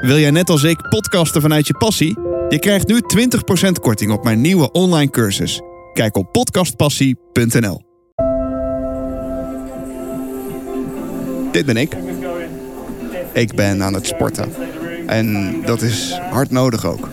Wil 0.00 0.18
jij 0.18 0.30
net 0.30 0.50
als 0.50 0.62
ik 0.62 0.88
podcasten 0.88 1.40
vanuit 1.40 1.66
je 1.66 1.76
passie? 1.76 2.18
Je 2.48 2.58
krijgt 2.58 2.88
nu 2.88 3.00
20% 3.68 3.70
korting 3.80 4.12
op 4.12 4.24
mijn 4.24 4.40
nieuwe 4.40 4.72
online 4.72 5.10
cursus. 5.10 5.60
Kijk 5.92 6.16
op 6.16 6.32
podcastpassie.nl. 6.32 7.82
Dit 11.52 11.66
ben 11.66 11.76
ik. 11.76 11.96
Ik 13.32 13.54
ben 13.54 13.82
aan 13.82 13.94
het 13.94 14.06
sporten. 14.06 14.52
En 15.06 15.56
dat 15.64 15.82
is 15.82 16.18
hard 16.30 16.50
nodig 16.50 16.86
ook. 16.86 17.08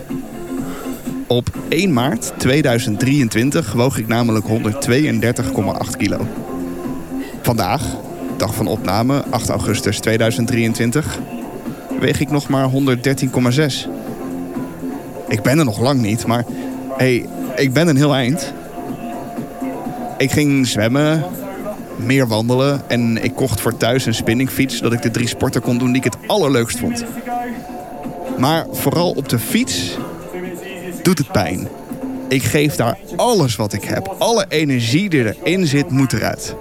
Op 1.26 1.48
1 1.68 1.92
maart 1.92 2.32
2023 2.38 3.72
woog 3.72 3.98
ik 3.98 4.06
namelijk 4.06 4.46
132,8 4.46 5.96
kilo. 5.96 6.26
Vandaag, 7.42 7.82
dag 8.36 8.54
van 8.54 8.66
opname, 8.66 9.24
8 9.30 9.48
augustus 9.48 9.98
2023, 10.00 11.18
weeg 12.00 12.20
ik 12.20 12.30
nog 12.30 12.48
maar 12.48 12.70
113,6. 12.70 13.88
Ik 15.28 15.42
ben 15.42 15.58
er 15.58 15.64
nog 15.64 15.80
lang 15.80 16.00
niet, 16.00 16.26
maar 16.26 16.44
hey, 16.96 17.26
ik 17.56 17.72
ben 17.72 17.88
een 17.88 17.96
heel 17.96 18.14
eind. 18.14 18.52
Ik 20.16 20.30
ging 20.30 20.66
zwemmen, 20.66 21.24
meer 21.96 22.26
wandelen 22.26 22.82
en 22.88 23.24
ik 23.24 23.34
kocht 23.34 23.60
voor 23.60 23.76
thuis 23.76 24.06
een 24.06 24.14
spinningfiets... 24.14 24.76
zodat 24.76 24.92
ik 24.92 25.02
de 25.02 25.10
drie 25.10 25.28
sporten 25.28 25.60
kon 25.60 25.78
doen 25.78 25.92
die 25.92 25.96
ik 25.96 26.12
het 26.12 26.16
allerleukst 26.26 26.78
vond. 26.78 27.04
Maar 28.38 28.66
vooral 28.70 29.10
op 29.10 29.28
de 29.28 29.38
fiets 29.38 29.96
doet 31.02 31.18
het 31.18 31.32
pijn. 31.32 31.68
Ik 32.28 32.42
geef 32.42 32.74
daar 32.74 32.98
alles 33.16 33.56
wat 33.56 33.72
ik 33.72 33.84
heb. 33.84 34.14
Alle 34.18 34.44
energie 34.48 35.08
die 35.08 35.34
erin 35.34 35.66
zit, 35.66 35.90
moet 35.90 36.12
eruit. 36.12 36.54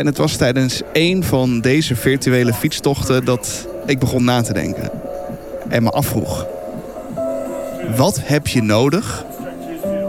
En 0.00 0.06
het 0.06 0.18
was 0.18 0.36
tijdens 0.36 0.82
een 0.92 1.24
van 1.24 1.60
deze 1.60 1.96
virtuele 1.96 2.52
fietstochten 2.52 3.24
dat 3.24 3.68
ik 3.86 3.98
begon 3.98 4.24
na 4.24 4.42
te 4.42 4.52
denken. 4.52 4.90
En 5.68 5.82
me 5.82 5.90
afvroeg. 5.90 6.46
Wat 7.96 8.20
heb 8.22 8.46
je 8.46 8.62
nodig 8.62 9.24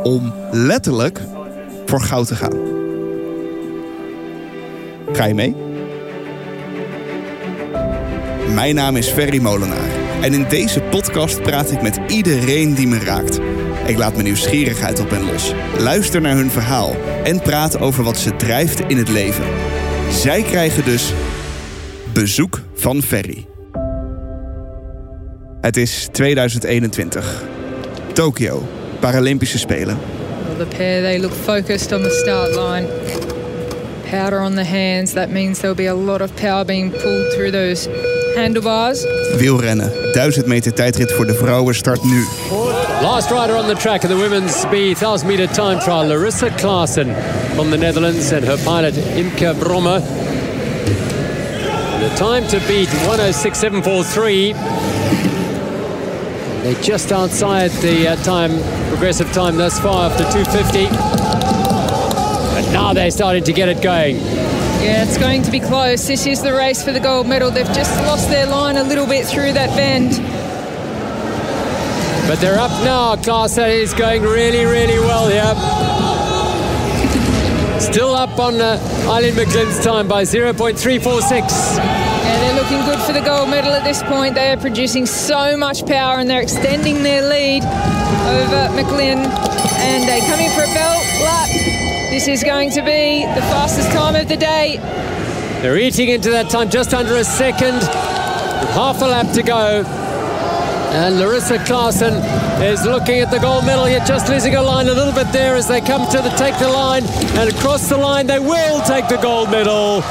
om 0.03 0.33
letterlijk 0.51 1.19
voor 1.85 2.01
goud 2.01 2.27
te 2.27 2.35
gaan? 2.35 2.53
Ga 5.11 5.25
je 5.25 5.33
mee? 5.33 5.55
Mijn 8.53 8.75
naam 8.75 8.95
is 8.95 9.07
Ferry 9.07 9.41
Molenaar. 9.41 9.89
En 10.21 10.33
in 10.33 10.45
deze 10.49 10.81
podcast 10.81 11.41
praat 11.41 11.71
ik 11.71 11.81
met 11.81 11.99
iedereen 12.07 12.73
die 12.73 12.87
me 12.87 12.99
raakt. 12.99 13.39
Ik 13.85 13.97
laat 13.97 14.13
mijn 14.13 14.25
nieuwsgierigheid 14.25 14.99
op 14.99 15.09
hen 15.09 15.25
los. 15.25 15.53
Luister 15.77 16.21
naar 16.21 16.35
hun 16.35 16.51
verhaal 16.51 16.95
en 17.23 17.41
praat 17.41 17.79
over 17.79 18.03
wat 18.03 18.17
ze 18.17 18.35
drijft 18.35 18.79
in 18.79 18.97
het 18.97 19.09
leven. 19.09 19.45
Zij 20.11 20.41
krijgen 20.41 20.85
dus 20.85 21.13
bezoek 22.13 22.59
van 22.75 23.01
Ferry. 23.01 23.45
Het 25.61 25.77
is 25.77 26.07
2021. 26.11 27.43
Tokio, 28.13 28.67
Paralympische 28.99 29.57
Spelen. 29.57 29.97
Well, 30.47 30.67
the 30.67 30.75
pair, 30.75 31.01
they 31.01 31.19
look 31.19 31.33
focused 31.33 31.91
on 31.91 32.01
the 32.01 32.09
start 32.09 32.55
line. 32.55 32.87
Powder 34.09 34.41
on 34.41 34.55
the 34.55 34.65
hands, 34.65 35.11
that 35.13 35.29
means 35.29 35.59
there'll 35.59 35.75
be 35.75 35.89
a 35.89 35.95
lot 35.95 36.21
of 36.21 36.33
power 36.33 36.65
being 36.65 36.91
pulled 36.91 37.31
through 37.31 37.51
those 37.51 37.89
handlebars. 38.35 39.05
Wielrennen, 39.37 39.91
1000 40.11 40.45
meter 40.45 40.73
tijdrit 40.73 41.11
voor 41.11 41.25
de 41.25 41.33
vrouwen 41.33 41.75
start 41.75 42.03
nu. 42.03 42.25
Last 43.01 43.29
rider 43.29 43.55
on 43.55 43.67
the 43.67 43.75
track 43.75 44.03
in 44.03 44.09
the 44.09 44.17
women's 44.17 44.65
B 44.65 44.99
1000 44.99 45.27
meter 45.27 45.49
time 45.51 45.79
trial, 45.79 46.07
Larissa 46.07 46.49
Klaassen 46.49 47.15
from 47.61 47.69
the 47.69 47.77
Netherlands 47.77 48.31
and 48.31 48.43
her 48.43 48.57
pilot 48.65 48.95
Imke 48.95 49.53
Brommer. 49.53 50.01
The 51.99 52.09
time 52.15 52.47
to 52.47 52.57
beat 52.67 52.87
106.743. 52.87 54.53
They're 56.63 56.81
just 56.81 57.11
outside 57.11 57.69
the 57.69 58.07
uh, 58.07 58.15
time, 58.23 58.49
progressive 58.89 59.31
time 59.31 59.57
thus 59.57 59.79
far 59.79 60.09
after 60.09 60.23
250. 60.23 60.87
And 62.57 62.73
now 62.73 62.93
they're 62.93 63.11
starting 63.11 63.43
to 63.43 63.53
get 63.53 63.69
it 63.69 63.79
going. 63.83 64.15
Yeah, 64.15 65.03
it's 65.03 65.19
going 65.19 65.43
to 65.43 65.51
be 65.51 65.59
close. 65.59 66.07
This 66.07 66.25
is 66.25 66.41
the 66.41 66.53
race 66.53 66.83
for 66.83 66.91
the 66.91 66.99
gold 66.99 67.27
medal. 67.27 67.51
They've 67.51 67.67
just 67.67 67.95
lost 68.07 68.27
their 68.29 68.47
line 68.47 68.77
a 68.77 68.83
little 68.83 69.05
bit 69.05 69.27
through 69.27 69.53
that 69.53 69.69
bend. 69.77 70.19
But 72.27 72.39
they're 72.41 72.57
up 72.57 72.71
now. 72.83 73.17
Klaassen 73.17 73.69
is 73.69 73.93
going 73.93 74.23
really, 74.23 74.65
really 74.65 74.97
well 74.97 75.29
here. 75.29 75.90
Still 77.91 78.15
up 78.15 78.39
on 78.39 78.61
uh, 78.61 78.79
Eileen 79.09 79.33
McGlynn's 79.33 79.83
time 79.83 80.07
by 80.07 80.23
0.346. 80.23 81.75
Yeah, 81.75 82.39
they're 82.39 82.55
looking 82.55 82.79
good 82.85 82.99
for 83.01 83.11
the 83.11 83.19
gold 83.19 83.49
medal 83.49 83.73
at 83.73 83.83
this 83.83 84.01
point. 84.03 84.33
They 84.33 84.49
are 84.53 84.55
producing 84.55 85.05
so 85.05 85.57
much 85.57 85.85
power 85.85 86.17
and 86.17 86.29
they're 86.29 86.41
extending 86.41 87.03
their 87.03 87.21
lead 87.21 87.63
over 87.65 88.73
McLean. 88.77 89.17
And 89.17 90.07
they're 90.07 90.25
coming 90.29 90.49
for 90.51 90.61
a 90.61 90.73
belt 90.73 91.03
lap. 91.21 91.49
This 92.11 92.29
is 92.29 92.45
going 92.45 92.69
to 92.71 92.81
be 92.81 93.25
the 93.25 93.41
fastest 93.51 93.91
time 93.91 94.15
of 94.15 94.29
the 94.29 94.37
day. 94.37 94.77
They're 95.61 95.77
eating 95.77 96.07
into 96.07 96.29
that 96.29 96.49
time 96.49 96.69
just 96.69 96.93
under 96.93 97.17
a 97.17 97.25
second. 97.25 97.75
With 97.75 98.69
half 98.69 99.01
a 99.01 99.05
lap 99.05 99.33
to 99.33 99.43
go. 99.43 100.00
And 100.93 101.19
Larissa 101.19 101.57
Klaassen 101.57 102.21
is 102.61 102.85
looking 102.85 103.21
at 103.21 103.31
the 103.31 103.39
gold 103.39 103.65
medal 103.65 103.85
here, 103.85 104.01
just 104.05 104.27
losing 104.27 104.55
a 104.55 104.61
line 104.61 104.87
a 104.87 104.93
little 104.93 105.13
bit 105.13 105.31
there 105.31 105.55
as 105.55 105.67
they 105.67 105.79
come 105.79 106.05
to 106.11 106.21
the 106.21 106.29
take 106.31 106.57
the 106.59 106.67
line. 106.67 107.05
And 107.39 107.49
across 107.49 107.87
the 107.87 107.95
line, 107.95 108.27
they 108.27 108.39
will 108.39 108.81
take 108.81 109.07
the 109.07 109.15
gold 109.17 109.49
medal 109.51 110.01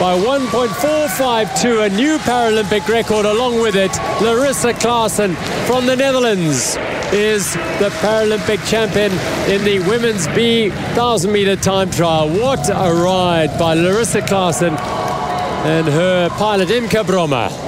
by 0.00 0.16
1.452, 0.18 1.86
a 1.86 1.88
new 1.90 2.18
Paralympic 2.18 2.88
record 2.88 3.24
along 3.24 3.60
with 3.60 3.76
it. 3.76 3.92
Larissa 4.20 4.72
Klaassen 4.72 5.36
from 5.66 5.86
the 5.86 5.94
Netherlands 5.94 6.76
is 7.12 7.52
the 7.78 7.90
Paralympic 8.00 8.66
champion 8.68 9.12
in 9.48 9.62
the 9.64 9.78
women's 9.88 10.26
B 10.28 10.70
1000 10.70 11.30
meter 11.30 11.54
time 11.54 11.90
trial. 11.90 12.28
What 12.30 12.68
a 12.68 12.92
ride 12.92 13.58
by 13.58 13.74
Larissa 13.74 14.22
Klaassen 14.22 14.76
and 15.66 15.86
her 15.86 16.30
pilot 16.30 16.68
Imke 16.68 17.04
Brommer. 17.04 17.59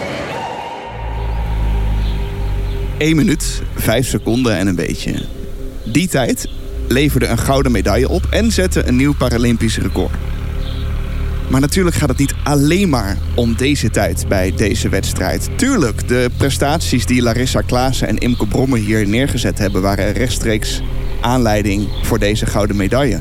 1 3.02 3.16
minuut, 3.16 3.62
5 3.74 4.06
seconden 4.06 4.56
en 4.56 4.66
een 4.66 4.74
beetje. 4.74 5.14
Die 5.84 6.08
tijd 6.08 6.48
leverde 6.88 7.26
een 7.26 7.38
gouden 7.38 7.72
medaille 7.72 8.08
op 8.08 8.26
en 8.30 8.52
zette 8.52 8.86
een 8.86 8.96
nieuw 8.96 9.14
Paralympisch 9.14 9.78
record. 9.78 10.12
Maar 11.50 11.60
natuurlijk 11.60 11.96
gaat 11.96 12.08
het 12.08 12.18
niet 12.18 12.34
alleen 12.44 12.88
maar 12.88 13.18
om 13.34 13.56
deze 13.56 13.90
tijd 13.90 14.24
bij 14.28 14.52
deze 14.56 14.88
wedstrijd. 14.88 15.48
Tuurlijk, 15.56 16.08
de 16.08 16.30
prestaties 16.36 17.06
die 17.06 17.22
Larissa 17.22 17.60
Klaassen 17.60 18.08
en 18.08 18.18
Imke 18.18 18.46
Brommer 18.46 18.78
hier 18.78 19.08
neergezet 19.08 19.58
hebben... 19.58 19.82
waren 19.82 20.12
rechtstreeks 20.12 20.82
aanleiding 21.20 21.88
voor 22.02 22.19
deze 22.19 22.46
gouden 22.46 22.76
medaille. 22.76 23.20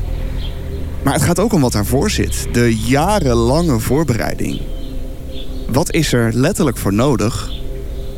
Maar 1.04 1.14
het 1.14 1.22
gaat 1.22 1.40
ook 1.40 1.52
om 1.52 1.60
wat 1.60 1.72
daarvoor 1.72 2.10
zit. 2.10 2.46
De 2.52 2.76
jarenlange 2.76 3.78
voorbereiding. 3.78 4.60
Wat 5.68 5.92
is 5.92 6.12
er 6.12 6.32
letterlijk 6.34 6.76
voor 6.76 6.92
nodig 6.92 7.50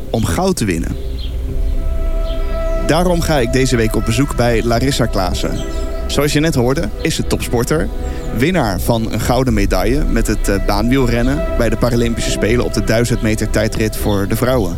om 0.09 0.25
goud 0.25 0.55
te 0.55 0.65
winnen? 0.65 1.04
Daarom 2.87 3.21
ga 3.21 3.39
ik 3.39 3.53
deze 3.53 3.75
week 3.75 3.95
op 3.95 4.05
bezoek 4.05 4.35
bij 4.35 4.63
Larissa 4.63 5.05
Klaassen. 5.05 5.57
Zoals 6.07 6.33
je 6.33 6.39
net 6.39 6.55
hoorde, 6.55 6.89
is 7.01 7.15
ze 7.15 7.27
topsporter. 7.27 7.87
Winnaar 8.37 8.79
van 8.79 9.11
een 9.11 9.19
gouden 9.19 9.53
medaille 9.53 10.03
met 10.03 10.27
het 10.27 10.49
eh, 10.49 10.65
baanwielrennen 10.65 11.45
bij 11.57 11.69
de 11.69 11.77
Paralympische 11.77 12.31
Spelen 12.31 12.65
op 12.65 12.73
de 12.73 12.83
1000 12.83 13.21
meter 13.21 13.49
tijdrit 13.49 13.97
voor 13.97 14.27
de 14.27 14.35
vrouwen. 14.35 14.77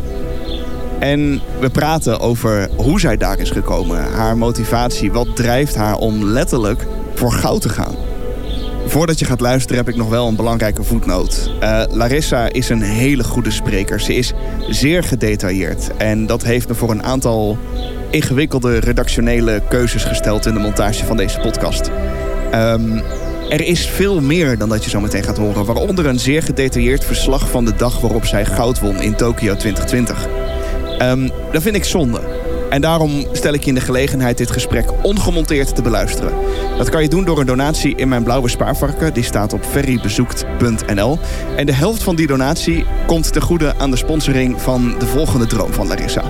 En 0.98 1.40
we 1.60 1.70
praten 1.70 2.20
over 2.20 2.68
hoe 2.76 3.00
zij 3.00 3.16
daar 3.16 3.38
is 3.38 3.50
gekomen, 3.50 4.12
haar 4.12 4.36
motivatie, 4.36 5.12
wat 5.12 5.36
drijft 5.36 5.74
haar 5.74 5.96
om 5.96 6.24
letterlijk 6.24 6.86
voor 7.14 7.32
goud 7.32 7.60
te 7.60 7.68
gaan. 7.68 8.07
Voordat 8.88 9.18
je 9.18 9.24
gaat 9.24 9.40
luisteren 9.40 9.76
heb 9.76 9.88
ik 9.88 9.96
nog 9.96 10.08
wel 10.08 10.28
een 10.28 10.36
belangrijke 10.36 10.82
voetnoot. 10.82 11.52
Uh, 11.62 11.82
Larissa 11.90 12.52
is 12.52 12.68
een 12.68 12.82
hele 12.82 13.24
goede 13.24 13.50
spreker. 13.50 14.00
Ze 14.00 14.14
is 14.14 14.32
zeer 14.68 15.02
gedetailleerd. 15.02 15.96
En 15.96 16.26
dat 16.26 16.42
heeft 16.42 16.68
me 16.68 16.74
voor 16.74 16.90
een 16.90 17.02
aantal 17.02 17.58
ingewikkelde 18.10 18.78
redactionele 18.78 19.62
keuzes 19.68 20.04
gesteld 20.04 20.46
in 20.46 20.54
de 20.54 20.60
montage 20.60 21.04
van 21.04 21.16
deze 21.16 21.40
podcast. 21.40 21.90
Um, 22.54 23.02
er 23.48 23.60
is 23.60 23.86
veel 23.88 24.20
meer 24.20 24.58
dan 24.58 24.68
dat 24.68 24.84
je 24.84 24.90
zo 24.90 25.00
meteen 25.00 25.22
gaat 25.22 25.38
horen. 25.38 25.64
Waaronder 25.64 26.06
een 26.06 26.20
zeer 26.20 26.42
gedetailleerd 26.42 27.04
verslag 27.04 27.50
van 27.50 27.64
de 27.64 27.74
dag 27.76 28.00
waarop 28.00 28.24
zij 28.24 28.44
goud 28.44 28.80
won 28.80 29.02
in 29.02 29.16
Tokio 29.16 29.56
2020. 29.56 30.26
Um, 31.02 31.30
dat 31.52 31.62
vind 31.62 31.76
ik 31.76 31.84
zonde. 31.84 32.37
En 32.70 32.80
daarom 32.80 33.26
stel 33.32 33.52
ik 33.52 33.62
je 33.62 33.68
in 33.68 33.74
de 33.74 33.80
gelegenheid 33.80 34.38
dit 34.38 34.50
gesprek 34.50 34.90
ongemonteerd 35.02 35.74
te 35.74 35.82
beluisteren. 35.82 36.32
Dat 36.78 36.88
kan 36.88 37.02
je 37.02 37.08
doen 37.08 37.24
door 37.24 37.40
een 37.40 37.46
donatie 37.46 37.94
in 37.96 38.08
mijn 38.08 38.22
blauwe 38.22 38.48
spaarvarken. 38.48 39.14
Die 39.14 39.22
staat 39.22 39.52
op 39.52 39.64
ferrybezoekt.nl. 39.64 41.18
En 41.56 41.66
de 41.66 41.72
helft 41.72 42.02
van 42.02 42.16
die 42.16 42.26
donatie 42.26 42.84
komt 43.06 43.32
ten 43.32 43.42
goede 43.42 43.74
aan 43.78 43.90
de 43.90 43.96
sponsoring 43.96 44.62
van 44.62 44.94
de 44.98 45.06
volgende 45.06 45.46
droom 45.46 45.72
van 45.72 45.86
Larissa. 45.86 46.22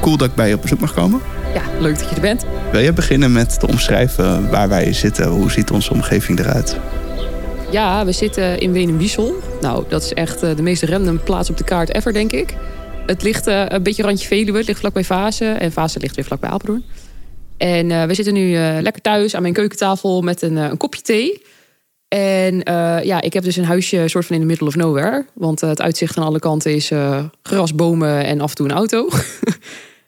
Cool 0.00 0.16
dat 0.16 0.28
ik 0.28 0.34
bij 0.34 0.48
je 0.48 0.54
op 0.54 0.62
bezoek 0.62 0.80
mag 0.80 0.94
komen. 0.94 1.20
Ja, 1.54 1.62
leuk 1.80 1.98
dat 1.98 2.08
je 2.08 2.14
er 2.14 2.20
bent. 2.20 2.46
Wil 2.72 2.80
je 2.80 2.92
beginnen 2.92 3.32
met 3.32 3.60
te 3.60 3.66
omschrijven 3.66 4.50
waar 4.50 4.68
wij 4.68 4.92
zitten? 4.92 5.28
Hoe 5.28 5.50
ziet 5.50 5.70
onze 5.70 5.92
omgeving 5.92 6.38
eruit? 6.38 6.76
Ja, 7.70 8.04
we 8.04 8.12
zitten 8.12 8.58
in 8.58 8.72
Wenum-Wiesel. 8.72 9.34
Nou, 9.60 9.84
dat 9.88 10.02
is 10.02 10.12
echt 10.12 10.40
de 10.40 10.62
meest 10.62 10.82
random 10.82 11.22
plaats 11.22 11.50
op 11.50 11.56
de 11.56 11.64
kaart 11.64 11.94
ever, 11.94 12.12
denk 12.12 12.32
ik. 12.32 12.56
Het 13.08 13.22
ligt 13.22 13.46
een 13.46 13.82
beetje 13.82 14.02
randje 14.02 14.26
Veluwe. 14.26 14.58
Het 14.58 14.66
ligt 14.66 14.80
vlakbij 14.80 15.04
Vaassen. 15.04 15.60
En 15.60 15.72
Vaassen 15.72 16.00
ligt 16.00 16.16
weer 16.16 16.24
vlakbij 16.24 16.50
Apeldoorn. 16.50 16.84
En 17.56 18.08
we 18.08 18.14
zitten 18.14 18.34
nu 18.34 18.52
lekker 18.82 19.02
thuis 19.02 19.34
aan 19.34 19.42
mijn 19.42 19.54
keukentafel 19.54 20.22
met 20.22 20.42
een, 20.42 20.56
een 20.56 20.76
kopje 20.76 21.02
thee. 21.02 21.42
En 22.08 22.60
ja, 23.04 23.20
ik 23.20 23.32
heb 23.32 23.44
dus 23.44 23.56
een 23.56 23.64
huisje 23.64 24.08
soort 24.08 24.26
van 24.26 24.34
in 24.34 24.40
the 24.40 24.46
middle 24.46 24.66
of 24.66 24.76
nowhere. 24.76 25.26
Want 25.34 25.60
het 25.60 25.80
uitzicht 25.80 26.18
aan 26.18 26.24
alle 26.24 26.38
kanten 26.38 26.74
is 26.74 26.90
gras, 27.42 27.74
bomen 27.74 28.24
en 28.24 28.40
af 28.40 28.50
en 28.50 28.56
toe 28.56 28.68
een 28.68 28.74
auto. 28.74 29.08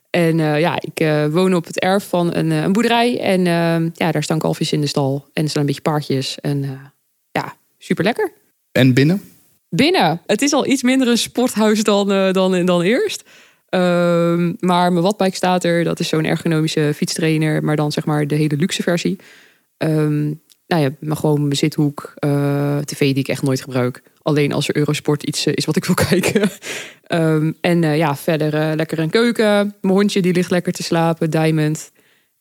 En 0.09 0.37
ja, 0.37 0.79
ik 0.81 1.07
woon 1.31 1.55
op 1.55 1.65
het 1.65 1.79
erf 1.79 2.07
van 2.07 2.35
een, 2.35 2.51
een 2.51 2.73
boerderij. 2.73 3.19
En 3.19 3.43
ja, 3.93 4.11
daar 4.11 4.23
staan 4.23 4.39
kalfjes 4.39 4.71
in 4.71 4.81
de 4.81 4.87
stal. 4.87 5.25
En 5.33 5.43
er 5.43 5.49
staan 5.49 5.61
een 5.61 5.67
beetje 5.67 5.81
paardjes. 5.81 6.39
En 6.39 6.61
ja, 7.31 7.55
super 7.77 8.03
lekker. 8.03 8.31
En 8.71 8.93
binnen? 8.93 9.21
Binnen. 9.75 10.21
Het 10.25 10.41
is 10.41 10.53
al 10.53 10.67
iets 10.67 10.83
minder 10.83 11.07
een 11.07 11.17
sporthuis 11.17 11.83
dan, 11.83 12.33
dan, 12.33 12.65
dan 12.65 12.81
eerst. 12.81 13.23
Ehm, 13.69 14.53
maar 14.59 14.91
mijn 14.91 15.03
watbike 15.03 15.35
staat 15.35 15.63
er. 15.63 15.83
Dat 15.83 15.99
is 15.99 16.07
zo'n 16.07 16.25
ergonomische 16.25 16.91
fietstrainer. 16.95 17.63
Maar 17.63 17.75
dan 17.75 17.91
zeg 17.91 18.05
maar 18.05 18.27
de 18.27 18.35
hele 18.35 18.55
luxe 18.55 18.83
versie. 18.83 19.17
Um, 19.77 20.41
nou 20.67 20.81
ja, 20.81 20.89
maar 20.99 21.17
gewoon 21.17 21.41
mijn 21.41 21.55
zithoek. 21.55 22.13
tv 22.85 22.99
die 22.99 23.15
ik 23.15 23.27
echt 23.27 23.41
nooit 23.41 23.61
gebruik. 23.61 24.01
Alleen 24.21 24.53
als 24.53 24.67
er 24.67 24.77
Eurosport 24.77 25.23
iets 25.23 25.45
is 25.45 25.65
wat 25.65 25.75
ik 25.75 25.85
wil 25.85 25.95
kijken. 26.09 26.49
Um, 27.07 27.57
en 27.61 27.81
uh, 27.81 27.97
ja, 27.97 28.15
verder 28.15 28.53
uh, 28.53 28.75
lekker 28.75 28.99
een 28.99 29.09
keuken. 29.09 29.75
Mijn 29.81 29.93
hondje 29.93 30.21
die 30.21 30.33
ligt 30.33 30.51
lekker 30.51 30.73
te 30.73 30.83
slapen, 30.83 31.29
Diamond. 31.29 31.91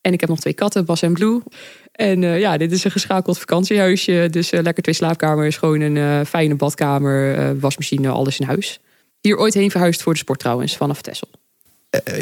En 0.01 0.13
ik 0.13 0.21
heb 0.21 0.29
nog 0.29 0.41
twee 0.41 0.53
katten, 0.53 0.85
Bas 0.85 1.03
en 1.03 1.13
Blue. 1.13 1.43
En 2.01 2.23
uh, 2.23 2.39
ja, 2.39 2.57
dit 2.57 2.73
is 2.73 2.85
een 2.85 2.91
geschakeld 2.91 3.39
vakantiehuisje. 3.39 4.29
Dus 4.31 4.51
lekker 4.51 4.83
twee 4.83 4.95
slaapkamers, 4.95 5.57
gewoon 5.57 5.81
een 5.81 6.27
fijne 6.27 6.55
badkamer, 6.55 7.59
wasmachine, 7.59 8.09
alles 8.09 8.39
in 8.39 8.47
huis. 8.47 8.81
Hier 9.21 9.37
ooit 9.37 9.55
heen 9.55 9.71
verhuisd 9.71 10.03
voor 10.03 10.13
de 10.13 10.19
sport 10.19 10.39
trouwens, 10.39 10.77
vanaf 10.77 11.03
Tessel. 11.03 11.29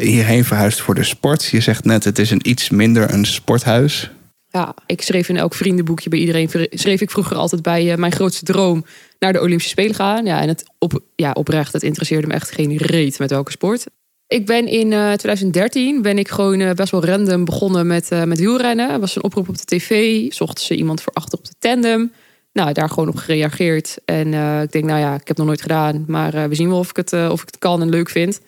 hierheen 0.00 0.44
verhuisd 0.44 0.80
voor 0.80 0.94
de 0.94 1.04
sport. 1.04 1.44
Je 1.44 1.60
zegt 1.60 1.84
net, 1.84 2.04
het 2.04 2.18
is 2.18 2.30
een 2.30 2.48
iets 2.48 2.70
minder 2.70 3.12
een 3.12 3.24
sporthuis. 3.24 4.10
Ja, 4.48 4.74
ik 4.86 5.02
schreef 5.02 5.28
in 5.28 5.36
elk 5.36 5.54
vriendenboekje 5.54 6.10
bij 6.10 6.18
iedereen. 6.18 6.50
Schreef 6.70 7.00
ik 7.00 7.10
vroeger 7.10 7.36
altijd 7.36 7.62
bij 7.62 7.96
mijn 7.96 8.12
grootste 8.12 8.44
droom 8.44 8.84
naar 9.18 9.32
de 9.32 9.40
Olympische 9.40 9.70
Spelen 9.70 9.94
gaan. 9.94 10.24
Ja, 10.24 10.40
en 10.40 10.48
het 10.48 10.64
op, 10.78 11.00
ja, 11.16 11.32
oprecht, 11.32 11.72
het 11.72 11.82
interesseerde 11.82 12.26
me 12.26 12.34
echt 12.34 12.50
geen 12.50 12.76
reet 12.76 13.18
met 13.18 13.30
welke 13.30 13.50
sport. 13.50 13.86
Ik 14.28 14.46
ben 14.46 14.66
in 14.66 14.90
uh, 14.90 15.12
eh, 15.12 15.18
2013 15.18 16.02
ben 16.02 16.18
ik 16.18 16.28
gewoon 16.28 16.60
uh, 16.60 16.70
best 16.70 16.90
wel 16.90 17.04
random 17.04 17.44
begonnen 17.44 17.86
met, 17.86 18.10
uh, 18.12 18.24
met 18.24 18.38
wielrennen. 18.38 18.90
Er 18.90 19.00
was 19.00 19.16
een 19.16 19.24
oproep 19.24 19.48
op 19.48 19.58
de 19.58 19.64
tv. 19.64 20.32
Zochten 20.32 20.64
ze 20.64 20.76
iemand 20.76 21.02
voor 21.02 21.12
achter 21.12 21.38
op 21.38 21.44
de 21.44 21.54
tandem. 21.58 22.12
Nou, 22.52 22.72
daar 22.72 22.88
gewoon 22.88 23.08
op 23.08 23.16
gereageerd. 23.16 23.98
En 24.04 24.34
ik 24.62 24.72
denk, 24.72 24.84
nou 24.84 25.00
ja, 25.00 25.12
ik 25.12 25.18
heb 25.18 25.28
het 25.28 25.36
nog 25.36 25.46
nooit 25.46 25.62
gedaan. 25.62 26.04
Maar 26.06 26.48
we 26.48 26.54
zien 26.54 26.68
wel 26.68 26.78
of 26.78 26.90
ik, 26.90 26.96
het, 26.96 27.12
of 27.12 27.40
ik 27.40 27.46
het 27.46 27.58
kan 27.58 27.82
en 27.82 27.88
leuk 27.88 28.08
vind. 28.08 28.40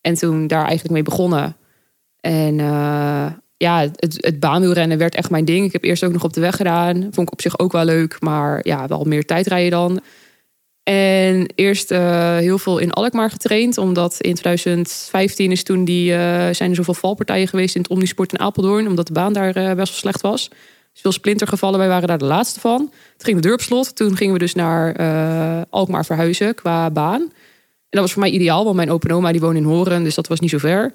En 0.00 0.14
toen 0.14 0.46
daar 0.46 0.64
eigenlijk 0.64 0.90
mee 0.90 1.02
begonnen. 1.02 1.56
En 2.20 2.56
ja, 3.56 3.80
het, 3.96 4.16
het 4.20 4.40
baanwielrennen 4.40 4.98
werd 4.98 5.14
echt 5.14 5.30
mijn 5.30 5.44
ding. 5.44 5.66
Ik 5.66 5.72
heb 5.72 5.84
eerst 5.84 6.04
ook 6.04 6.12
nog 6.12 6.24
op 6.24 6.32
de 6.32 6.40
weg 6.40 6.56
gedaan. 6.56 7.00
Vond 7.00 7.26
ik 7.26 7.32
op 7.32 7.40
zich 7.40 7.58
ook 7.58 7.72
wel 7.72 7.84
leuk, 7.84 8.16
maar 8.20 8.60
ja, 8.62 8.86
wel 8.86 9.04
meer 9.04 9.24
tijd 9.24 9.46
rijden 9.46 9.70
dan. 9.70 10.00
En 10.84 11.46
eerst 11.54 11.90
uh, 11.90 12.36
heel 12.36 12.58
veel 12.58 12.78
in 12.78 12.92
Alkmaar 12.92 13.30
getraind, 13.30 13.78
omdat 13.78 14.20
in 14.20 14.34
2015 14.34 15.50
is 15.50 15.62
toen 15.62 15.84
die, 15.84 16.10
uh, 16.10 16.16
zijn 16.50 16.70
er 16.70 16.74
zoveel 16.74 16.94
valpartijen 16.94 17.48
geweest 17.48 17.74
in 17.74 17.80
het 17.80 17.90
Omnisport 17.90 18.32
in 18.32 18.38
Apeldoorn, 18.38 18.86
omdat 18.86 19.06
de 19.06 19.12
baan 19.12 19.32
daar 19.32 19.56
uh, 19.56 19.66
best 19.66 19.76
wel 19.76 19.86
slecht 19.86 20.20
was. 20.20 20.48
Dus 20.92 21.02
veel 21.02 21.12
splintergevallen, 21.12 21.78
wij 21.78 21.88
waren 21.88 22.08
daar 22.08 22.18
de 22.18 22.24
laatste 22.24 22.60
van. 22.60 22.78
Toen 22.78 23.26
ging 23.26 23.36
de 23.36 23.42
deur 23.42 23.52
op 23.52 23.60
slot, 23.60 23.96
toen 23.96 24.16
gingen 24.16 24.32
we 24.32 24.38
dus 24.38 24.54
naar 24.54 24.96
Alkmaar 25.70 26.04
verhuizen 26.04 26.54
qua 26.54 26.90
baan. 26.90 27.20
En 27.20 27.30
dat 27.88 28.00
was 28.00 28.12
voor 28.12 28.22
mij 28.22 28.30
ideaal, 28.30 28.64
want 28.64 28.76
mijn 28.76 28.90
open 28.90 29.10
oma 29.10 29.32
die 29.32 29.40
woont 29.40 29.56
in 29.56 29.64
Horen, 29.64 30.04
dus 30.04 30.14
dat 30.14 30.28
was 30.28 30.40
niet 30.40 30.50
zo 30.50 30.58
ver. 30.58 30.94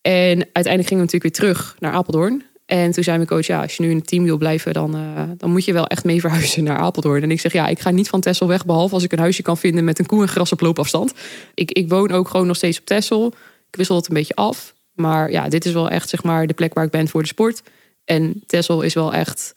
En 0.00 0.38
uiteindelijk 0.52 0.88
gingen 0.88 1.04
we 1.06 1.12
natuurlijk 1.12 1.22
weer 1.22 1.32
terug 1.32 1.76
naar 1.78 1.92
Apeldoorn. 1.92 2.42
En 2.66 2.90
toen 2.90 3.04
zei 3.04 3.16
mijn 3.16 3.28
coach, 3.28 3.46
ja, 3.46 3.62
als 3.62 3.76
je 3.76 3.82
nu 3.82 3.90
in 3.90 3.96
het 3.96 4.06
team 4.06 4.24
wil 4.24 4.36
blijven, 4.36 4.72
dan, 4.72 4.96
uh, 4.96 5.22
dan 5.36 5.50
moet 5.50 5.64
je 5.64 5.72
wel 5.72 5.86
echt 5.86 6.04
mee 6.04 6.20
verhuizen 6.20 6.64
naar 6.64 6.78
Apeldoorn. 6.78 7.22
En 7.22 7.30
ik 7.30 7.40
zeg, 7.40 7.52
ja, 7.52 7.66
ik 7.66 7.80
ga 7.80 7.90
niet 7.90 8.08
van 8.08 8.20
Tessel 8.20 8.48
weg, 8.48 8.66
behalve 8.66 8.94
als 8.94 9.02
ik 9.02 9.12
een 9.12 9.18
huisje 9.18 9.42
kan 9.42 9.58
vinden 9.58 9.84
met 9.84 9.98
een 9.98 10.06
koe 10.06 10.22
en 10.22 10.28
gras 10.28 10.52
op 10.52 10.60
loopafstand. 10.60 11.12
Ik, 11.54 11.70
ik 11.70 11.88
woon 11.88 12.10
ook 12.10 12.28
gewoon 12.28 12.46
nog 12.46 12.56
steeds 12.56 12.78
op 12.78 12.84
Tessel. 12.84 13.26
Ik 13.70 13.76
wissel 13.76 13.96
het 13.96 14.08
een 14.08 14.14
beetje 14.14 14.34
af. 14.34 14.74
Maar 14.94 15.30
ja, 15.30 15.48
dit 15.48 15.64
is 15.64 15.72
wel 15.72 15.90
echt, 15.90 16.08
zeg 16.08 16.22
maar, 16.22 16.46
de 16.46 16.54
plek 16.54 16.74
waar 16.74 16.84
ik 16.84 16.90
ben 16.90 17.08
voor 17.08 17.22
de 17.22 17.28
sport. 17.28 17.62
En 18.04 18.42
Tessel 18.46 18.82
is 18.82 18.94
wel 18.94 19.14
echt, 19.14 19.54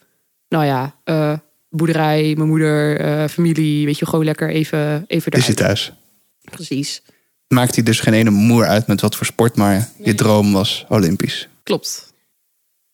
nou 0.48 0.66
ja, 0.66 0.96
uh, 1.06 1.34
boerderij, 1.70 2.34
mijn 2.38 2.50
moeder, 2.50 3.02
uh, 3.06 3.28
familie, 3.28 3.86
weet 3.86 4.00
je, 4.00 4.06
gewoon 4.06 4.26
lekker 4.26 4.50
even, 4.50 5.04
even 5.08 5.32
daar. 5.32 5.40
Is 5.40 5.48
je 5.48 5.54
thuis? 5.54 5.94
Precies 6.52 7.02
maakt 7.48 7.76
hij 7.76 7.84
dus 7.84 8.00
geen 8.00 8.14
ene 8.14 8.30
moer 8.30 8.66
uit 8.66 8.88
met 8.88 9.02
wat 9.02 9.16
voor 9.16 9.26
sport, 9.26 9.56
maar 9.56 9.90
je 10.04 10.16
droom 10.16 10.54
was 10.54 10.86
Olympisch. 10.90 11.48
Klopt. 11.64 12.07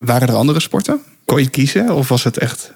Waren 0.05 0.27
er 0.27 0.35
andere 0.35 0.59
sporten? 0.59 1.01
Kon 1.25 1.39
je 1.39 1.49
kiezen 1.49 1.95
of 1.95 2.09
was 2.09 2.23
het 2.23 2.37
echt? 2.37 2.73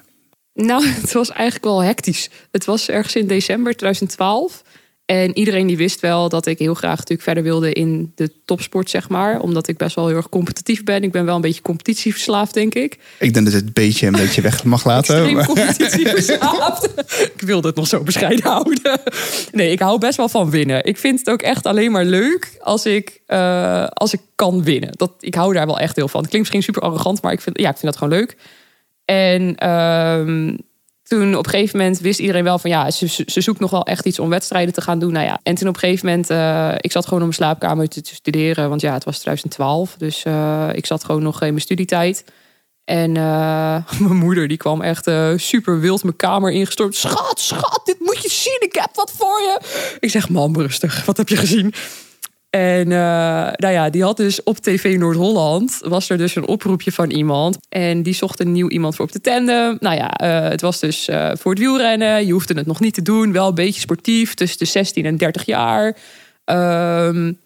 Nou, 0.53 0.87
het 1.01 1.13
was 1.13 1.29
eigenlijk 1.29 1.65
wel 1.65 1.83
hectisch. 1.83 2.29
Het 2.51 2.65
was 2.65 2.89
ergens 2.89 3.15
in 3.15 3.27
december 3.27 3.75
2012. 3.75 4.63
En 5.07 5.37
iedereen 5.37 5.67
die 5.67 5.77
wist 5.77 5.99
wel 5.99 6.29
dat 6.29 6.45
ik 6.45 6.59
heel 6.59 6.73
graag 6.73 6.97
natuurlijk 6.97 7.21
verder 7.21 7.43
wilde 7.43 7.73
in 7.73 8.11
de 8.15 8.31
topsport, 8.45 8.89
zeg 8.89 9.09
maar. 9.09 9.39
Omdat 9.39 9.67
ik 9.67 9.77
best 9.77 9.95
wel 9.95 10.07
heel 10.07 10.15
erg 10.15 10.29
competitief 10.29 10.83
ben. 10.83 11.03
Ik 11.03 11.11
ben 11.11 11.25
wel 11.25 11.35
een 11.35 11.41
beetje 11.41 11.61
competitieverslaafd, 11.61 12.53
denk 12.53 12.73
ik. 12.73 12.97
Ik 13.19 13.33
denk 13.33 13.45
dat 13.45 13.53
het 13.53 13.63
een 13.63 13.73
beetje 13.73 14.07
een 14.07 14.13
beetje 14.13 14.41
weg 14.41 14.63
mag 14.63 14.85
laten. 14.85 15.25
Ik 15.29 15.45
competitieverslaafd. 15.45 16.89
ik 17.35 17.41
wilde 17.41 17.67
het 17.67 17.75
nog 17.75 17.87
zo 17.87 18.03
bescheiden 18.03 18.45
houden. 18.45 18.99
Nee, 19.51 19.71
ik 19.71 19.79
hou 19.79 19.99
best 19.99 20.17
wel 20.17 20.29
van 20.29 20.49
winnen. 20.49 20.85
Ik 20.85 20.97
vind 20.97 21.19
het 21.19 21.29
ook 21.29 21.41
echt 21.41 21.65
alleen 21.65 21.91
maar 21.91 22.05
leuk 22.05 22.57
als 22.59 22.85
ik, 22.85 23.21
uh, 23.27 23.87
als 23.87 24.13
ik 24.13 24.21
kan 24.35 24.63
winnen. 24.63 24.89
Dat, 24.91 25.11
ik 25.19 25.35
hou 25.35 25.53
daar 25.53 25.65
wel 25.65 25.79
echt 25.79 25.95
heel 25.95 26.07
van. 26.07 26.21
Het 26.21 26.29
klinkt 26.29 26.51
misschien 26.51 26.73
super 26.73 26.89
arrogant, 26.89 27.21
maar 27.21 27.31
ik 27.31 27.41
vind, 27.41 27.59
ja, 27.59 27.69
ik 27.69 27.77
vind 27.77 27.93
dat 27.93 27.97
gewoon 27.97 28.19
leuk. 28.19 28.37
En 29.05 29.55
uh, 29.63 30.55
toen 31.07 31.35
op 31.35 31.45
een 31.45 31.51
gegeven 31.51 31.77
moment 31.77 31.99
wist 31.99 32.19
iedereen 32.19 32.43
wel 32.43 32.59
van 32.59 32.69
ja, 32.69 32.91
ze, 32.91 33.23
zoekt 33.25 33.59
nog 33.59 33.71
wel 33.71 33.85
echt 33.85 34.05
iets 34.05 34.19
om 34.19 34.29
wedstrijden 34.29 34.73
te 34.73 34.81
gaan 34.81 34.99
doen. 34.99 35.11
Nou 35.11 35.25
ja, 35.25 35.39
en 35.43 35.55
toen 35.55 35.67
op 35.67 35.73
een 35.73 35.79
gegeven 35.79 36.05
moment, 36.05 36.31
uh, 36.31 36.73
ik 36.77 36.91
zat 36.91 37.03
gewoon 37.03 37.19
op 37.19 37.25
mijn 37.25 37.37
slaapkamer 37.37 37.87
te, 37.87 38.01
studeren, 38.03 38.69
want 38.69 38.81
ja, 38.81 38.93
het 38.93 39.03
was 39.03 39.19
2012. 39.19 39.95
Dus 39.97 40.23
uh, 40.25 40.69
ik 40.73 40.85
zat 40.85 41.03
gewoon 41.03 41.23
nog 41.23 41.41
in 41.41 41.47
mijn 41.47 41.61
studietijd. 41.61 42.23
En 42.83 43.15
uh, 43.15 43.77
mijn 43.99 44.15
moeder 44.15 44.47
die 44.47 44.57
kwam 44.57 44.81
echt 44.81 45.11
super 45.35 45.79
wild 45.79 46.03
mijn 46.03 46.15
kamer 46.15 46.51
ingestormd. 46.51 46.95
Schat, 46.95 47.39
schat, 47.39 47.81
dit 47.83 47.99
moet 47.99 48.21
je 48.21 48.29
zien. 48.29 48.57
Ik 48.59 48.75
heb 48.75 48.89
wat 48.93 49.11
voor 49.17 49.39
je. 49.39 49.59
Ik 49.99 50.09
zeg, 50.09 50.29
mam, 50.29 50.55
rustig. 50.55 51.05
Wat 51.05 51.17
heb 51.17 51.29
je 51.29 51.37
gezien? 51.37 51.73
En 52.49 52.89
uh, 52.89 52.97
nou 53.55 53.73
ja, 53.73 53.89
die 53.89 54.03
had 54.03 54.17
dus 54.17 54.43
op 54.43 54.57
TV 54.57 54.97
Noord-Holland 54.97 55.79
was 55.81 56.09
er 56.09 56.17
dus 56.17 56.35
een 56.35 56.47
oproepje 56.47 56.91
van 56.91 57.09
iemand. 57.09 57.57
En 57.69 58.03
die 58.03 58.13
zocht 58.13 58.39
een 58.39 58.51
nieuw 58.51 58.69
iemand 58.69 58.95
voor 58.95 59.05
op 59.05 59.11
de 59.11 59.21
tandem. 59.21 59.77
Nou 59.79 59.95
ja, 59.95 60.21
uh, 60.23 60.49
het 60.49 60.61
was 60.61 60.79
dus 60.79 61.09
uh, 61.09 61.31
voor 61.33 61.51
het 61.51 61.59
wielrennen. 61.59 62.25
Je 62.25 62.31
hoefde 62.31 62.53
het 62.53 62.65
nog 62.65 62.79
niet 62.79 62.93
te 62.93 63.01
doen. 63.01 63.31
Wel 63.31 63.47
een 63.47 63.55
beetje 63.55 63.81
sportief, 63.81 64.33
tussen 64.33 64.59
de 64.59 64.65
16 64.65 65.05
en 65.05 65.17
30 65.17 65.45
jaar. 65.45 65.85
Um, 66.45 67.39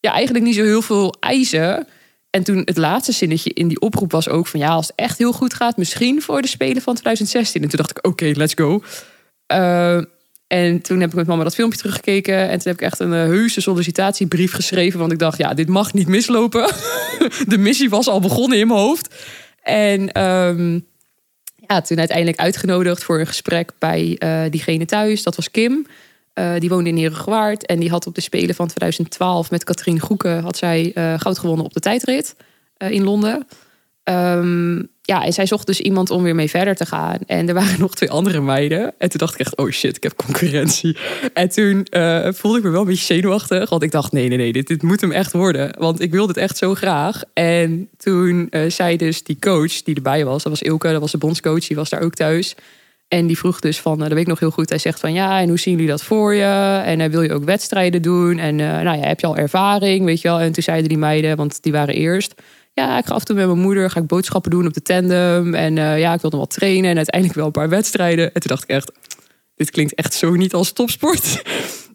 ja, 0.00 0.12
eigenlijk 0.12 0.44
niet 0.44 0.54
zo 0.54 0.64
heel 0.64 0.82
veel 0.82 1.14
eisen. 1.20 1.86
En 2.30 2.42
toen 2.42 2.62
het 2.64 2.76
laatste 2.76 3.12
zinnetje 3.12 3.50
in 3.50 3.68
die 3.68 3.80
oproep 3.80 4.12
was 4.12 4.28
ook 4.28 4.46
van... 4.46 4.60
ja, 4.60 4.68
als 4.68 4.86
het 4.86 4.96
echt 4.96 5.18
heel 5.18 5.32
goed 5.32 5.54
gaat, 5.54 5.76
misschien 5.76 6.22
voor 6.22 6.42
de 6.42 6.48
Spelen 6.48 6.82
van 6.82 6.94
2016. 6.94 7.62
En 7.62 7.68
toen 7.68 7.78
dacht 7.78 7.90
ik, 7.90 8.06
oké, 8.06 8.32
let's 8.34 8.54
go. 8.54 8.82
En 10.52 10.80
toen 10.80 11.00
heb 11.00 11.08
ik 11.08 11.14
met 11.14 11.26
mama 11.26 11.44
dat 11.44 11.54
filmpje 11.54 11.78
teruggekeken. 11.78 12.48
En 12.48 12.58
toen 12.58 12.72
heb 12.72 12.80
ik 12.80 12.86
echt 12.86 12.98
een 12.98 13.12
eh, 13.12 13.18
heuse 13.18 13.60
sollicitatiebrief 13.60 14.52
geschreven. 14.52 14.98
Want 14.98 15.12
ik 15.12 15.18
dacht, 15.18 15.38
ja, 15.38 15.54
dit 15.54 15.68
mag 15.68 15.92
niet 15.92 16.08
mislopen. 16.08 16.66
de 17.46 17.58
missie 17.58 17.90
was 17.90 18.08
al 18.08 18.20
begonnen 18.20 18.58
in 18.58 18.66
mijn 18.66 18.78
hoofd. 18.78 19.14
En 19.62 20.22
um, 20.22 20.86
ja, 21.66 21.80
toen 21.80 21.98
uiteindelijk 21.98 22.38
uitgenodigd 22.38 23.04
voor 23.04 23.20
een 23.20 23.26
gesprek 23.26 23.72
bij 23.78 24.16
uh, 24.18 24.42
diegene 24.50 24.84
thuis. 24.84 25.22
Dat 25.22 25.36
was 25.36 25.50
Kim. 25.50 25.86
Uh, 26.34 26.52
die 26.58 26.68
woonde 26.68 26.90
in 26.90 26.96
Herengewaard. 26.96 27.66
En 27.66 27.80
die 27.80 27.90
had 27.90 28.06
op 28.06 28.14
de 28.14 28.20
Spelen 28.20 28.54
van 28.54 28.66
2012 28.66 29.50
met 29.50 29.64
Katrien 29.64 30.00
Groeken... 30.00 30.42
had 30.42 30.56
zij 30.56 30.92
goud 31.18 31.38
gewonnen 31.38 31.64
op 31.64 31.72
de 31.72 31.80
tijdrit 31.80 32.36
in 32.76 33.04
Londen. 33.04 33.46
Um, 34.04 34.90
ja, 35.04 35.24
en 35.24 35.32
zij 35.32 35.46
zocht 35.46 35.66
dus 35.66 35.80
iemand 35.80 36.10
om 36.10 36.22
weer 36.22 36.34
mee 36.34 36.50
verder 36.50 36.74
te 36.74 36.86
gaan. 36.86 37.18
En 37.26 37.48
er 37.48 37.54
waren 37.54 37.80
nog 37.86 37.94
twee 37.94 38.10
andere 38.10 38.40
meiden. 38.40 38.94
En 38.98 39.08
toen 39.08 39.18
dacht 39.18 39.34
ik 39.34 39.40
echt, 39.40 39.56
oh 39.56 39.70
shit, 39.70 39.96
ik 39.96 40.02
heb 40.02 40.16
concurrentie. 40.16 40.96
En 41.34 41.48
toen 41.48 41.86
uh, 41.90 42.28
voelde 42.32 42.58
ik 42.58 42.64
me 42.64 42.70
wel 42.70 42.80
een 42.80 42.86
beetje 42.86 43.14
zenuwachtig. 43.14 43.70
Want 43.70 43.82
ik 43.82 43.90
dacht, 43.90 44.12
nee, 44.12 44.28
nee, 44.28 44.38
nee, 44.38 44.52
dit, 44.52 44.66
dit 44.66 44.82
moet 44.82 45.00
hem 45.00 45.12
echt 45.12 45.32
worden. 45.32 45.74
Want 45.78 46.00
ik 46.00 46.10
wilde 46.10 46.28
het 46.28 46.36
echt 46.36 46.56
zo 46.56 46.74
graag. 46.74 47.22
En 47.32 47.88
toen 47.96 48.46
uh, 48.50 48.70
zei 48.70 48.96
dus 48.96 49.22
die 49.22 49.38
coach 49.38 49.82
die 49.82 49.94
erbij 49.94 50.24
was, 50.24 50.42
dat 50.42 50.52
was 50.52 50.62
Ilke, 50.62 50.90
dat 50.90 51.00
was 51.00 51.10
de 51.12 51.18
bondscoach, 51.18 51.66
die 51.66 51.76
was 51.76 51.90
daar 51.90 52.02
ook 52.02 52.14
thuis. 52.14 52.54
En 53.08 53.26
die 53.26 53.38
vroeg 53.38 53.60
dus 53.60 53.80
van, 53.80 53.94
uh, 53.94 54.00
dat 54.00 54.12
weet 54.12 54.20
ik 54.20 54.26
nog 54.26 54.40
heel 54.40 54.50
goed. 54.50 54.68
Hij 54.68 54.78
zegt 54.78 55.00
van, 55.00 55.12
ja, 55.12 55.40
en 55.40 55.48
hoe 55.48 55.58
zien 55.58 55.74
jullie 55.74 55.88
dat 55.88 56.02
voor 56.02 56.34
je? 56.34 56.82
En 56.84 57.10
wil 57.10 57.22
je 57.22 57.32
ook 57.32 57.44
wedstrijden 57.44 58.02
doen? 58.02 58.38
En 58.38 58.56
nou 58.56 58.98
ja, 58.98 59.06
heb 59.06 59.20
je 59.20 59.26
al 59.26 59.36
ervaring, 59.36 60.04
weet 60.04 60.20
je 60.20 60.28
wel? 60.28 60.40
En 60.40 60.52
toen 60.52 60.62
zeiden 60.62 60.88
die 60.88 60.98
meiden, 60.98 61.36
want 61.36 61.62
die 61.62 61.72
waren 61.72 61.94
eerst 61.94 62.34
ja, 62.72 62.98
ik 62.98 63.06
ga 63.06 63.14
af 63.14 63.20
en 63.20 63.26
toe 63.26 63.36
met 63.36 63.46
mijn 63.46 63.58
moeder 63.58 63.90
ga 63.90 64.00
ik 64.00 64.06
boodschappen 64.06 64.50
doen 64.50 64.66
op 64.66 64.74
de 64.74 64.82
tandem. 64.82 65.54
En 65.54 65.76
uh, 65.76 65.98
ja, 65.98 66.14
ik 66.14 66.20
wilde 66.20 66.36
wat 66.36 66.50
trainen 66.50 66.90
en 66.90 66.96
uiteindelijk 66.96 67.38
wel 67.38 67.46
een 67.46 67.52
paar 67.52 67.68
wedstrijden. 67.68 68.24
En 68.24 68.40
toen 68.40 68.50
dacht 68.50 68.62
ik 68.62 68.68
echt, 68.68 68.92
dit 69.54 69.70
klinkt 69.70 69.94
echt 69.94 70.14
zo 70.14 70.34
niet 70.34 70.54
als 70.54 70.72
topsport. 70.72 71.42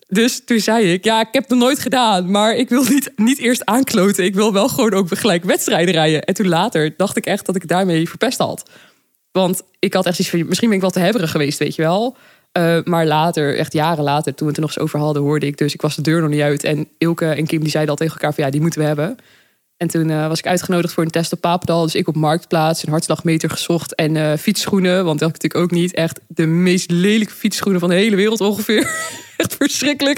Dus 0.10 0.46
toen 0.46 0.60
zei 0.60 0.92
ik, 0.94 1.04
ja, 1.04 1.20
ik 1.20 1.28
heb 1.32 1.44
het 1.44 1.52
nog 1.52 1.60
nooit 1.60 1.80
gedaan, 1.80 2.32
maar 2.32 2.56
ik 2.56 2.70
wil 2.70 2.84
niet, 2.84 3.12
niet 3.16 3.40
eerst 3.40 3.66
aankloten. 3.66 4.24
Ik 4.24 4.36
wil 4.36 4.54
wel 4.54 4.68
gewoon 4.68 4.94
ook 4.94 5.18
gelijk 5.18 5.44
wedstrijden 5.44 5.94
rijden. 5.94 6.24
En 6.24 6.34
toen 6.34 6.48
later 6.48 6.94
dacht 6.98 7.18
ik 7.18 7.26
echt 7.26 7.46
dat 7.46 7.56
ik 7.56 7.68
daarmee 7.68 8.10
verpest 8.10 8.38
had. 8.38 8.70
Want 9.32 9.62
ik 9.80 9.94
had 9.94 10.06
echt 10.06 10.20
iets 10.20 10.30
van, 10.30 10.48
misschien 10.48 10.68
ben 10.68 10.78
ik 10.78 10.84
wel 10.84 10.92
te 10.92 11.00
hebberig 11.00 11.32
geweest, 11.32 11.60
weet 11.60 11.76
je 11.76 11.82
wel. 11.82 12.18
Uh, 12.58 12.78
maar 12.84 13.06
later, 13.06 13.58
echt 13.58 13.74
jaren 13.74 14.04
later, 14.04 14.34
toen 14.34 14.48
we 14.48 14.54
het 14.54 14.56
er 14.56 14.62
nog 14.62 14.76
eens 14.76 14.80
over 14.80 15.00
hadden, 15.00 15.22
hoorde 15.22 15.46
ik 15.46 15.58
dus, 15.58 15.74
ik 15.74 15.82
was 15.82 15.96
de 15.96 16.02
deur 16.02 16.22
nog 16.22 16.30
niet 16.30 16.42
uit. 16.42 16.64
En 16.64 16.88
Ilke 16.98 17.26
en 17.26 17.46
Kim 17.46 17.60
die 17.60 17.70
zeiden 17.70 17.92
al 17.92 17.98
tegen 17.98 18.14
elkaar 18.14 18.34
van, 18.34 18.44
ja, 18.44 18.50
die 18.50 18.62
moeten 18.62 18.80
we 18.80 18.86
hebben. 18.86 19.18
En 19.78 19.88
toen 19.88 20.10
uh, 20.10 20.28
was 20.28 20.40
ik 20.40 20.48
uitgenodigd 20.48 20.94
voor 20.94 21.04
een 21.04 21.10
test 21.10 21.34
op 21.34 21.42
Papendal. 21.42 21.84
Dus 21.84 21.96
ik 21.96 22.08
op 22.08 22.16
Marktplaats 22.16 22.84
een 22.84 22.90
hartslagmeter 22.90 23.50
gezocht 23.50 23.96
en 23.96 24.16
uh, 24.16 24.34
fietsschoenen. 24.34 25.06
Want 25.06 25.20
dat 25.20 25.30
had 25.30 25.38
ik 25.38 25.44
natuurlijk 25.44 25.72
ook 25.72 25.80
niet. 25.80 25.94
Echt 25.94 26.20
de 26.28 26.46
meest 26.46 26.92
lelijke 26.92 27.34
fietsschoenen 27.34 27.80
van 27.80 27.90
de 27.90 27.96
hele 27.96 28.16
wereld 28.16 28.42
ongeveer. 28.42 28.90
echt 29.38 29.56
verschrikkelijk. 29.56 30.18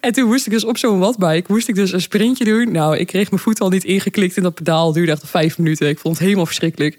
En 0.00 0.12
toen 0.12 0.26
moest 0.26 0.46
ik 0.46 0.52
dus 0.52 0.64
op 0.64 0.78
zo'n 0.78 0.98
watbike, 0.98 1.52
moest 1.52 1.68
ik 1.68 1.74
dus 1.74 1.92
een 1.92 2.00
sprintje 2.00 2.44
doen. 2.44 2.72
Nou, 2.72 2.96
ik 2.96 3.06
kreeg 3.06 3.30
mijn 3.30 3.42
voet 3.42 3.60
al 3.60 3.68
niet 3.68 3.84
ingeklikt 3.84 4.36
in 4.36 4.42
dat 4.42 4.54
pedaal. 4.54 4.92
Duurde 4.92 5.12
echt 5.12 5.28
vijf 5.28 5.58
minuten. 5.58 5.88
Ik 5.88 5.98
vond 5.98 6.14
het 6.14 6.24
helemaal 6.24 6.46
verschrikkelijk. 6.46 6.98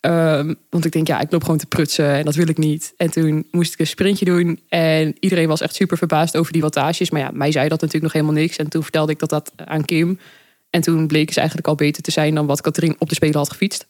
Um, 0.00 0.56
want 0.70 0.84
ik 0.84 0.92
denk, 0.92 1.06
ja, 1.06 1.20
ik 1.20 1.32
loop 1.32 1.42
gewoon 1.42 1.58
te 1.58 1.66
prutsen 1.66 2.12
en 2.12 2.24
dat 2.24 2.34
wil 2.34 2.48
ik 2.48 2.58
niet. 2.58 2.92
En 2.96 3.10
toen 3.10 3.46
moest 3.50 3.72
ik 3.72 3.78
een 3.78 3.86
sprintje 3.86 4.24
doen 4.24 4.60
en 4.68 5.16
iedereen 5.20 5.48
was 5.48 5.60
echt 5.60 5.74
super 5.74 5.98
verbaasd 5.98 6.36
over 6.36 6.52
die 6.52 6.62
wattages. 6.62 7.10
Maar 7.10 7.20
ja, 7.20 7.30
mij 7.32 7.52
zei 7.52 7.68
dat 7.68 7.80
natuurlijk 7.80 8.12
nog 8.12 8.22
helemaal 8.22 8.42
niks. 8.42 8.56
En 8.56 8.68
toen 8.68 8.82
vertelde 8.82 9.12
ik 9.12 9.18
dat 9.18 9.30
dat 9.30 9.52
aan 9.56 9.84
Kim. 9.84 10.18
En 10.70 10.80
toen 10.80 11.06
bleek 11.06 11.32
ze 11.32 11.38
eigenlijk 11.38 11.68
al 11.68 11.74
beter 11.74 12.02
te 12.02 12.10
zijn 12.10 12.34
dan 12.34 12.46
wat 12.46 12.60
Katrien 12.60 12.96
op 12.98 13.08
de 13.08 13.14
Spelen 13.14 13.36
had 13.36 13.50
gefietst. 13.50 13.86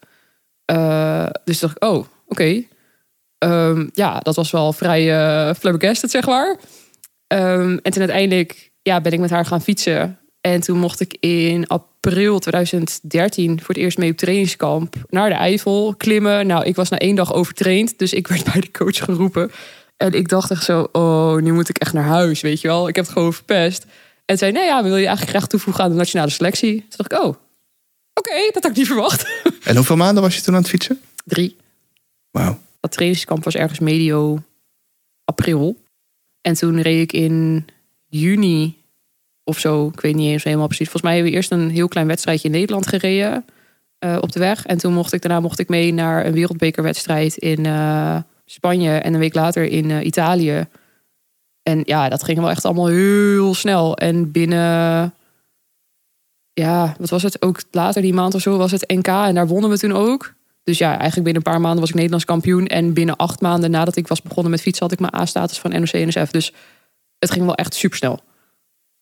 Uh, 0.72 1.26
dus 1.44 1.58
dacht 1.58 1.76
ik, 1.76 1.84
oh, 1.84 2.06
oké. 2.26 2.62
Um, 3.44 3.90
ja, 3.92 4.20
dat 4.20 4.36
was 4.36 4.50
wel 4.50 4.72
vrij 4.72 5.04
uh, 5.04 5.54
flabbergasted, 5.54 6.10
zeg 6.10 6.26
maar. 6.26 6.56
Um, 7.34 7.78
en 7.78 7.92
toen 7.92 8.00
uiteindelijk 8.00 8.70
ja, 8.82 9.00
ben 9.00 9.12
ik 9.12 9.20
met 9.20 9.30
haar 9.30 9.46
gaan 9.46 9.62
fietsen. 9.62 10.18
En 10.40 10.60
toen 10.60 10.78
mocht 10.78 11.00
ik 11.00 11.16
in 11.20 11.66
april 11.66 12.38
2013 12.38 13.58
voor 13.58 13.74
het 13.74 13.84
eerst 13.84 13.98
mee 13.98 14.10
op 14.10 14.16
trainingskamp 14.16 14.94
naar 15.08 15.28
de 15.28 15.34
Eifel 15.34 15.94
klimmen. 15.96 16.46
Nou, 16.46 16.64
ik 16.64 16.76
was 16.76 16.88
na 16.88 16.98
één 16.98 17.14
dag 17.14 17.32
overtraind, 17.32 17.98
dus 17.98 18.12
ik 18.12 18.28
werd 18.28 18.44
bij 18.52 18.60
de 18.60 18.70
coach 18.70 19.04
geroepen. 19.04 19.50
En 19.96 20.12
ik 20.12 20.28
dacht 20.28 20.50
echt 20.50 20.64
zo, 20.64 20.88
oh, 20.92 21.36
nu 21.36 21.52
moet 21.52 21.68
ik 21.68 21.78
echt 21.78 21.92
naar 21.92 22.04
huis, 22.04 22.40
weet 22.40 22.60
je 22.60 22.68
wel. 22.68 22.88
Ik 22.88 22.96
heb 22.96 23.04
het 23.04 23.12
gewoon 23.12 23.32
verpest. 23.32 23.86
En 24.30 24.38
zei, 24.38 24.52
nee 24.52 24.64
ja, 24.64 24.82
we 24.82 24.88
wil 24.88 24.96
je 24.96 25.06
eigenlijk 25.06 25.36
graag 25.36 25.48
toevoegen 25.48 25.84
aan 25.84 25.90
de 25.90 25.96
nationale 25.96 26.30
selectie. 26.30 26.80
Toen 26.80 27.06
dacht 27.08 27.12
ik, 27.12 27.18
oh, 27.18 27.34
oké, 28.14 28.50
dat 28.52 28.62
had 28.62 28.70
ik 28.70 28.76
niet 28.76 28.86
verwacht. 28.86 29.26
En 29.64 29.76
hoeveel 29.76 29.96
maanden 29.96 30.22
was 30.22 30.34
je 30.34 30.42
toen 30.42 30.54
aan 30.54 30.60
het 30.60 30.70
fietsen? 30.70 31.00
Drie. 31.24 31.56
Wauw. 32.30 32.58
Dat 32.80 32.92
trainingskamp 32.92 33.44
was 33.44 33.54
ergens 33.54 33.78
medio 33.78 34.42
april. 35.24 35.76
En 36.40 36.54
toen 36.54 36.80
reed 36.80 37.00
ik 37.00 37.12
in 37.12 37.66
juni 38.06 38.76
of 39.44 39.58
zo, 39.58 39.86
ik 39.94 40.00
weet 40.00 40.14
niet 40.14 40.30
eens 40.30 40.44
helemaal 40.44 40.66
precies. 40.66 40.88
Volgens 40.88 41.04
mij 41.04 41.14
hebben 41.14 41.30
we 41.30 41.36
eerst 41.36 41.50
een 41.50 41.70
heel 41.70 41.88
klein 41.88 42.06
wedstrijdje 42.06 42.48
in 42.48 42.54
Nederland 42.54 42.86
gereden 42.86 43.44
uh, 44.04 44.18
op 44.20 44.32
de 44.32 44.38
weg. 44.38 44.66
En 44.66 44.78
toen 44.78 44.92
mocht 44.92 45.12
ik 45.12 45.22
daarna 45.22 45.40
mocht 45.40 45.58
ik 45.58 45.68
mee 45.68 45.92
naar 45.92 46.26
een 46.26 46.32
wereldbekerwedstrijd 46.32 47.36
in 47.36 47.64
uh, 47.64 48.16
Spanje 48.44 48.90
en 48.90 49.14
een 49.14 49.20
week 49.20 49.34
later 49.34 49.64
in 49.64 49.90
uh, 49.90 50.04
Italië. 50.04 50.66
En 51.68 51.82
ja, 51.84 52.08
dat 52.08 52.24
ging 52.24 52.38
wel 52.38 52.50
echt 52.50 52.64
allemaal 52.64 52.86
heel 52.86 53.54
snel. 53.54 53.96
En 53.96 54.32
binnen, 54.32 55.14
ja, 56.52 56.94
wat 56.98 57.08
was 57.08 57.22
het? 57.22 57.42
Ook 57.42 57.62
later 57.70 58.02
die 58.02 58.14
maand 58.14 58.34
of 58.34 58.40
zo 58.40 58.56
was 58.56 58.70
het 58.70 58.88
NK 58.88 59.06
en 59.06 59.34
daar 59.34 59.46
wonnen 59.46 59.70
we 59.70 59.78
toen 59.78 59.92
ook. 59.92 60.34
Dus 60.64 60.78
ja, 60.78 60.88
eigenlijk 60.88 61.22
binnen 61.22 61.36
een 61.36 61.52
paar 61.52 61.60
maanden 61.60 61.80
was 61.80 61.88
ik 61.88 61.94
Nederlands 61.94 62.24
kampioen. 62.24 62.66
En 62.66 62.92
binnen 62.92 63.16
acht 63.16 63.40
maanden 63.40 63.70
nadat 63.70 63.96
ik 63.96 64.08
was 64.08 64.22
begonnen 64.22 64.50
met 64.50 64.60
fietsen 64.60 64.84
had 64.84 64.92
ik 64.92 65.00
mijn 65.00 65.14
A-status 65.14 65.58
van 65.58 65.70
NOC-NSF. 65.70 66.30
Dus 66.30 66.52
het 67.18 67.30
ging 67.30 67.44
wel 67.44 67.54
echt 67.54 67.74
super 67.74 67.96
snel 67.96 68.20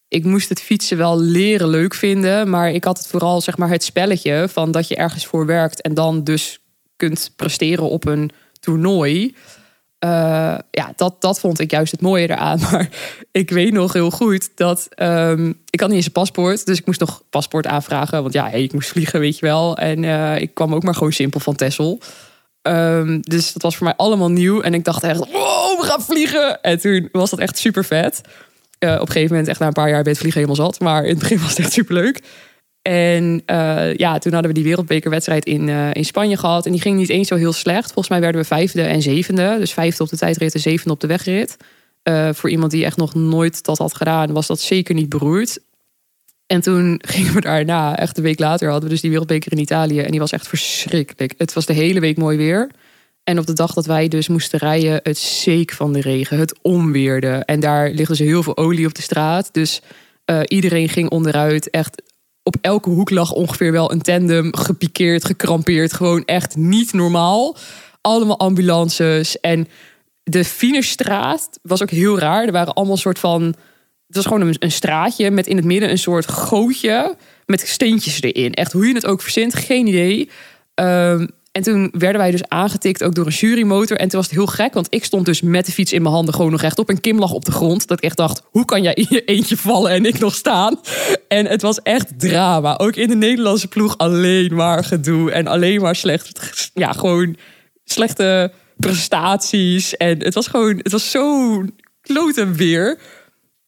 ik 0.08 0.24
moest 0.24 0.48
het 0.48 0.60
fietsen 0.60 0.96
wel 0.96 1.20
leren 1.20 1.68
leuk 1.68 1.94
vinden. 1.94 2.50
Maar 2.50 2.70
ik 2.70 2.84
had 2.84 2.98
het 2.98 3.06
vooral 3.06 3.40
zeg 3.40 3.56
maar 3.56 3.68
het 3.68 3.84
spelletje 3.84 4.48
van 4.48 4.70
dat 4.70 4.88
je 4.88 4.96
ergens 4.96 5.26
voor 5.26 5.46
werkt 5.46 5.80
en 5.80 5.94
dan 5.94 6.24
dus 6.24 6.58
kunt 6.96 7.32
presteren 7.36 7.88
op 7.88 8.06
een 8.06 8.30
toernooi. 8.60 9.34
Uh, 10.04 10.58
ja, 10.70 10.92
dat, 10.96 11.20
dat 11.20 11.40
vond 11.40 11.60
ik 11.60 11.70
juist 11.70 11.92
het 11.92 12.00
mooie 12.00 12.28
eraan. 12.30 12.60
Maar 12.70 12.88
ik 13.32 13.50
weet 13.50 13.72
nog 13.72 13.92
heel 13.92 14.10
goed 14.10 14.50
dat 14.54 14.88
um, 14.96 15.60
ik 15.70 15.80
had 15.80 15.88
niet 15.88 15.96
eens 15.96 16.06
een 16.06 16.12
paspoort. 16.12 16.66
Dus 16.66 16.78
ik 16.78 16.86
moest 16.86 17.00
nog 17.00 17.22
paspoort 17.30 17.66
aanvragen. 17.66 18.22
Want 18.22 18.34
ja, 18.34 18.50
ik 18.50 18.72
moest 18.72 18.88
vliegen, 18.88 19.20
weet 19.20 19.38
je 19.38 19.46
wel. 19.46 19.76
En 19.76 20.02
uh, 20.02 20.40
ik 20.40 20.54
kwam 20.54 20.74
ook 20.74 20.82
maar 20.82 20.94
gewoon 20.94 21.12
simpel 21.12 21.40
van 21.40 21.54
Tessel. 21.54 22.00
Um, 22.62 23.20
dus 23.20 23.52
dat 23.52 23.62
was 23.62 23.76
voor 23.76 23.86
mij 23.86 23.96
allemaal 23.96 24.30
nieuw. 24.30 24.60
En 24.60 24.74
ik 24.74 24.84
dacht 24.84 25.02
echt, 25.02 25.18
wow, 25.18 25.80
we 25.80 25.86
gaan 25.86 26.02
vliegen. 26.02 26.60
En 26.62 26.80
toen 26.80 27.08
was 27.12 27.30
dat 27.30 27.38
echt 27.38 27.58
super 27.58 27.84
vet. 27.84 28.20
Uh, 28.78 28.92
op 28.92 29.00
een 29.00 29.06
gegeven 29.06 29.30
moment, 29.30 29.48
echt 29.48 29.60
na 29.60 29.66
een 29.66 29.72
paar 29.72 29.88
jaar, 29.88 30.02
ben 30.02 30.12
het 30.12 30.20
vliegen 30.20 30.40
helemaal 30.40 30.66
zat. 30.66 30.80
Maar 30.80 31.02
in 31.02 31.10
het 31.10 31.18
begin 31.18 31.38
was 31.40 31.48
het 31.48 31.58
echt 31.58 31.72
superleuk. 31.72 32.22
En 32.86 33.42
uh, 33.46 33.94
ja, 33.94 34.18
toen 34.18 34.32
hadden 34.32 34.50
we 34.50 34.56
die 34.56 34.64
wereldbekerwedstrijd 34.64 35.44
in, 35.44 35.68
uh, 35.68 35.88
in 35.92 36.04
Spanje 36.04 36.36
gehad. 36.36 36.66
En 36.66 36.72
die 36.72 36.80
ging 36.80 36.96
niet 36.96 37.08
eens 37.08 37.28
zo 37.28 37.34
heel 37.34 37.52
slecht. 37.52 37.84
Volgens 37.84 38.08
mij 38.08 38.20
werden 38.20 38.40
we 38.40 38.46
vijfde 38.46 38.82
en 38.82 39.02
zevende. 39.02 39.56
Dus 39.58 39.72
vijfde 39.72 40.02
op 40.02 40.08
de 40.08 40.16
tijdrit 40.16 40.54
en 40.54 40.60
zevende 40.60 40.92
op 40.92 41.00
de 41.00 41.06
wegrit. 41.06 41.56
voor 42.32 42.50
iemand 42.50 42.70
die 42.70 42.84
echt 42.84 42.96
nog 42.96 43.14
nooit 43.14 43.64
dat 43.64 43.78
had 43.78 43.96
gedaan, 43.96 44.32
was 44.32 44.46
dat 44.46 44.60
zeker 44.60 44.94
niet 44.94 45.08
beroerd. 45.08 45.58
En 46.46 46.60
toen 46.60 46.98
gingen 47.14 47.34
we 47.34 47.40
daarna, 47.40 47.98
echt 47.98 48.16
een 48.16 48.22
week 48.22 48.38
later, 48.38 48.66
hadden 48.66 48.84
we 48.84 48.90
dus 48.90 49.00
die 49.00 49.10
wereldbeker 49.10 49.52
in 49.52 49.58
Italië. 49.58 50.00
En 50.00 50.10
die 50.10 50.20
was 50.20 50.32
echt 50.32 50.48
verschrikkelijk. 50.48 51.34
Het 51.38 51.52
was 51.52 51.66
de 51.66 51.72
hele 51.72 52.00
week 52.00 52.16
mooi 52.16 52.36
weer. 52.36 52.70
En 53.24 53.38
op 53.38 53.46
de 53.46 53.52
dag 53.52 53.72
dat 53.72 53.86
wij 53.86 54.08
dus 54.08 54.28
moesten 54.28 54.58
rijden, 54.58 55.00
het 55.02 55.18
zeek 55.18 55.72
van 55.72 55.92
de 55.92 56.00
regen, 56.00 56.38
het 56.38 56.58
onweerde. 56.62 57.28
En 57.28 57.60
daar 57.60 57.90
liggen 57.90 58.16
ze 58.16 58.22
heel 58.22 58.42
veel 58.42 58.56
olie 58.56 58.86
op 58.86 58.94
de 58.94 59.02
straat. 59.02 59.48
Dus 59.52 59.82
iedereen 60.44 60.88
ging 60.88 61.10
onderuit. 61.10 61.70
Echt 61.70 62.02
op 62.46 62.56
elke 62.60 62.90
hoek 62.90 63.10
lag 63.10 63.32
ongeveer 63.32 63.72
wel 63.72 63.92
een 63.92 64.02
tandem, 64.02 64.56
gepikeerd, 64.56 65.24
gekrampeerd. 65.24 65.92
Gewoon 65.92 66.24
echt 66.24 66.56
niet 66.56 66.92
normaal. 66.92 67.56
Allemaal 68.00 68.38
ambulances. 68.38 69.40
En 69.40 69.68
de 70.22 70.44
Finishstraat 70.44 71.58
was 71.62 71.82
ook 71.82 71.90
heel 71.90 72.18
raar. 72.18 72.44
Er 72.44 72.52
waren 72.52 72.74
allemaal 72.74 72.96
soort 72.96 73.18
van. 73.18 73.42
Het 74.06 74.16
was 74.16 74.26
gewoon 74.26 74.40
een, 74.40 74.56
een 74.58 74.72
straatje 74.72 75.30
met 75.30 75.46
in 75.46 75.56
het 75.56 75.64
midden 75.64 75.90
een 75.90 75.98
soort 75.98 76.28
gootje 76.28 77.16
met 77.46 77.68
steentjes 77.68 78.22
erin. 78.22 78.54
Echt 78.54 78.72
hoe 78.72 78.86
je 78.86 78.94
het 78.94 79.06
ook 79.06 79.22
verzint, 79.22 79.54
geen 79.54 79.86
idee. 79.86 80.30
Um, 80.74 81.28
en 81.56 81.62
toen 81.62 81.88
werden 81.98 82.20
wij 82.20 82.30
dus 82.30 82.48
aangetikt 82.48 83.04
ook 83.04 83.14
door 83.14 83.26
een 83.26 83.32
jurymotor. 83.32 83.96
En 83.96 84.08
toen 84.08 84.18
was 84.18 84.28
het 84.28 84.38
heel 84.38 84.46
gek, 84.46 84.74
want 84.74 84.86
ik 84.90 85.04
stond 85.04 85.24
dus 85.24 85.40
met 85.40 85.66
de 85.66 85.72
fiets 85.72 85.92
in 85.92 86.02
mijn 86.02 86.14
handen 86.14 86.34
gewoon 86.34 86.50
nog 86.50 86.62
echt 86.62 86.78
op. 86.78 86.88
En 86.88 87.00
Kim 87.00 87.18
lag 87.18 87.32
op 87.32 87.44
de 87.44 87.52
grond. 87.52 87.86
Dat 87.86 87.98
ik 87.98 88.04
echt 88.04 88.16
dacht, 88.16 88.42
hoe 88.50 88.64
kan 88.64 88.82
jij 88.82 88.94
in 88.94 89.06
je 89.08 89.24
eentje 89.24 89.56
vallen 89.56 89.90
en 89.90 90.04
ik 90.04 90.18
nog 90.18 90.34
staan? 90.34 90.80
En 91.28 91.46
het 91.46 91.62
was 91.62 91.82
echt 91.82 92.18
drama. 92.18 92.78
Ook 92.78 92.96
in 92.96 93.08
de 93.08 93.16
Nederlandse 93.16 93.68
ploeg 93.68 93.98
alleen 93.98 94.54
maar 94.54 94.84
gedoe. 94.84 95.30
En 95.30 95.46
alleen 95.46 95.80
maar 95.80 95.96
slecht, 95.96 96.70
ja, 96.74 96.92
gewoon 96.92 97.36
slechte 97.84 98.52
prestaties. 98.76 99.96
En 99.96 100.22
het 100.22 100.34
was 100.34 100.46
gewoon, 100.46 100.76
het 100.76 100.92
was 100.92 101.10
zo 101.10 101.62
klote 102.00 102.50
weer. 102.52 102.98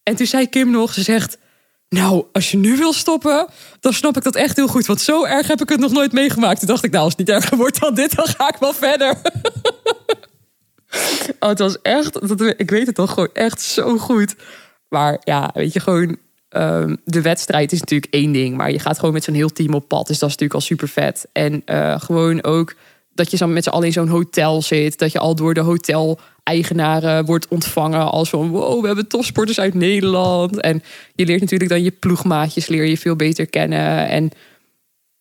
En 0.03 0.15
toen 0.15 0.27
zei 0.27 0.49
Kim 0.49 0.71
nog, 0.71 0.93
ze 0.93 1.01
zegt... 1.01 1.37
Nou, 1.89 2.25
als 2.31 2.51
je 2.51 2.57
nu 2.57 2.77
wil 2.77 2.93
stoppen, 2.93 3.47
dan 3.79 3.93
snap 3.93 4.17
ik 4.17 4.23
dat 4.23 4.35
echt 4.35 4.55
heel 4.55 4.67
goed. 4.67 4.85
Want 4.85 5.01
zo 5.01 5.25
erg 5.25 5.47
heb 5.47 5.61
ik 5.61 5.69
het 5.69 5.79
nog 5.79 5.91
nooit 5.91 6.11
meegemaakt. 6.11 6.59
Toen 6.59 6.67
dacht 6.67 6.83
ik, 6.83 6.91
nou, 6.91 7.03
als 7.03 7.13
het 7.17 7.27
niet 7.27 7.35
erger 7.35 7.57
wordt 7.57 7.79
dan 7.79 7.95
dit, 7.95 8.15
dan 8.15 8.27
ga 8.27 8.47
ik 8.47 8.59
wel 8.59 8.73
verder. 8.73 9.09
oh, 11.39 11.49
het 11.49 11.59
was 11.59 11.81
echt, 11.81 12.31
ik 12.57 12.69
weet 12.69 12.85
het 12.85 12.95
toch 12.95 13.13
gewoon 13.13 13.29
echt 13.33 13.61
zo 13.61 13.97
goed. 13.97 14.35
Maar 14.89 15.21
ja, 15.23 15.51
weet 15.53 15.73
je, 15.73 15.79
gewoon 15.79 16.17
um, 16.49 16.97
de 17.05 17.21
wedstrijd 17.21 17.71
is 17.71 17.79
natuurlijk 17.79 18.13
één 18.13 18.31
ding. 18.31 18.57
Maar 18.57 18.71
je 18.71 18.79
gaat 18.79 18.99
gewoon 18.99 19.13
met 19.13 19.23
zo'n 19.23 19.33
heel 19.33 19.49
team 19.49 19.73
op 19.73 19.87
pad. 19.87 20.07
Dus 20.07 20.19
dat 20.19 20.29
is 20.29 20.35
natuurlijk 20.35 20.53
al 20.53 20.61
super 20.61 20.87
vet. 20.87 21.27
En 21.31 21.61
uh, 21.65 21.99
gewoon 21.99 22.43
ook 22.43 22.75
dat 23.13 23.31
je 23.31 23.37
zo 23.37 23.47
met 23.47 23.63
z'n 23.63 23.69
allen 23.69 23.85
in 23.85 23.93
zo'n 23.93 24.07
hotel 24.07 24.61
zit. 24.61 24.99
Dat 24.99 25.11
je 25.11 25.19
al 25.19 25.35
door 25.35 25.53
de 25.53 25.59
hotel 25.59 26.19
eigenaren 26.49 27.25
wordt 27.25 27.47
ontvangen 27.47 28.11
als 28.11 28.29
van 28.29 28.49
wow, 28.49 28.81
we 28.81 28.87
hebben 28.87 29.07
topsporters 29.07 29.59
uit 29.59 29.73
Nederland. 29.73 30.59
En 30.59 30.83
je 31.15 31.25
leert 31.25 31.41
natuurlijk 31.41 31.69
dan 31.69 31.83
je 31.83 31.91
ploegmaatjes 31.91 32.67
leer 32.67 32.85
je 32.85 32.97
veel 32.97 33.15
beter 33.15 33.47
kennen. 33.47 34.07
En 34.07 34.31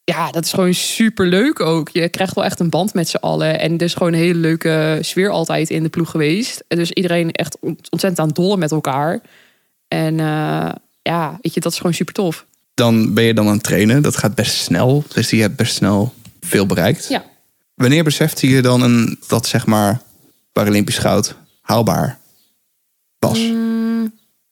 ja, 0.04 0.30
dat 0.30 0.44
is 0.44 0.52
gewoon 0.52 0.74
super 0.74 1.26
leuk 1.26 1.60
ook. 1.60 1.88
Je 1.88 2.08
krijgt 2.08 2.34
wel 2.34 2.44
echt 2.44 2.60
een 2.60 2.70
band 2.70 2.94
met 2.94 3.08
z'n 3.08 3.16
allen. 3.16 3.60
En 3.60 3.72
er 3.72 3.82
is 3.82 3.94
gewoon 3.94 4.12
een 4.12 4.18
hele 4.18 4.38
leuke 4.38 4.98
sfeer 5.00 5.30
altijd 5.30 5.70
in 5.70 5.82
de 5.82 5.88
ploeg 5.88 6.10
geweest. 6.10 6.64
En 6.68 6.76
dus 6.76 6.90
iedereen 6.90 7.32
echt 7.32 7.56
ontzettend 7.60 8.18
aan 8.18 8.28
dollen 8.28 8.58
met 8.58 8.72
elkaar. 8.72 9.20
En 9.88 10.18
uh, 10.18 10.70
ja, 11.02 11.38
weet 11.40 11.54
je, 11.54 11.60
dat 11.60 11.72
is 11.72 11.78
gewoon 11.78 11.94
super 11.94 12.14
tof. 12.14 12.46
Dan 12.74 13.14
ben 13.14 13.24
je 13.24 13.34
dan 13.34 13.46
aan 13.46 13.52
het 13.52 13.62
trainen. 13.62 14.02
Dat 14.02 14.16
gaat 14.16 14.34
best 14.34 14.54
snel. 14.54 15.04
Dus 15.14 15.30
je 15.30 15.40
hebt 15.40 15.56
best 15.56 15.74
snel 15.74 16.12
veel 16.40 16.66
bereikt. 16.66 17.08
Ja. 17.08 17.24
Wanneer 17.74 18.04
beseft 18.04 18.40
je 18.40 18.62
dan 18.62 18.82
een, 18.82 19.18
dat 19.26 19.46
zeg 19.46 19.66
maar 19.66 20.00
Paralympisch 20.58 20.98
goud 20.98 21.34
haalbaar 21.60 22.18
was. 23.18 23.38
Mm. 23.38 24.02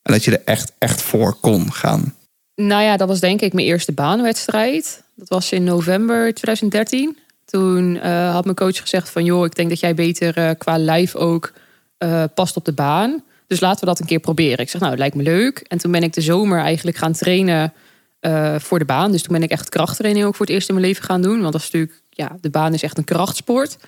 En 0.02 0.12
dat 0.12 0.24
je 0.24 0.30
er 0.30 0.42
echt, 0.44 0.72
echt 0.78 1.02
voor 1.02 1.36
kon 1.40 1.72
gaan. 1.72 2.14
Nou 2.54 2.82
ja, 2.82 2.96
dat 2.96 3.08
was 3.08 3.20
denk 3.20 3.40
ik 3.40 3.52
mijn 3.52 3.66
eerste 3.66 3.92
baanwedstrijd. 3.92 5.02
Dat 5.14 5.28
was 5.28 5.52
in 5.52 5.64
november 5.64 6.34
2013. 6.34 7.18
Toen 7.44 7.94
uh, 7.94 8.32
had 8.32 8.44
mijn 8.44 8.56
coach 8.56 8.76
gezegd 8.76 9.10
van... 9.10 9.24
joh, 9.24 9.44
ik 9.44 9.54
denk 9.54 9.68
dat 9.68 9.80
jij 9.80 9.94
beter 9.94 10.38
uh, 10.38 10.50
qua 10.58 10.78
lijf 10.78 11.14
ook 11.14 11.52
eh, 11.98 12.24
past 12.34 12.56
op 12.56 12.64
de 12.64 12.72
baan. 12.72 13.22
Dus 13.46 13.60
laten 13.60 13.80
we 13.80 13.86
dat 13.86 14.00
een 14.00 14.06
keer 14.06 14.20
proberen. 14.20 14.58
Ik 14.58 14.70
zeg, 14.70 14.80
nou, 14.80 14.92
het 14.92 15.00
lijkt 15.00 15.16
me 15.16 15.22
leuk. 15.22 15.58
En 15.58 15.78
toen 15.78 15.92
ben 15.92 16.02
ik 16.02 16.12
de 16.12 16.20
zomer 16.20 16.60
eigenlijk 16.60 16.96
gaan 16.96 17.12
trainen 17.12 17.72
eh, 18.20 18.58
voor 18.58 18.78
de 18.78 18.84
baan. 18.84 19.12
Dus 19.12 19.22
toen 19.22 19.32
ben 19.32 19.42
ik 19.42 19.50
echt 19.50 19.68
krachttraining 19.68 20.26
ook 20.26 20.34
voor 20.34 20.46
het 20.46 20.54
eerst 20.54 20.68
in 20.68 20.74
mijn 20.74 20.86
leven 20.86 21.04
gaan 21.04 21.22
doen. 21.22 21.40
Want 21.40 21.52
dat 21.52 21.62
is 21.62 21.70
natuurlijk, 21.70 22.02
ja, 22.10 22.36
de 22.40 22.50
baan 22.50 22.74
is 22.74 22.82
echt 22.82 22.98
een 22.98 23.04
krachtsport. 23.04 23.78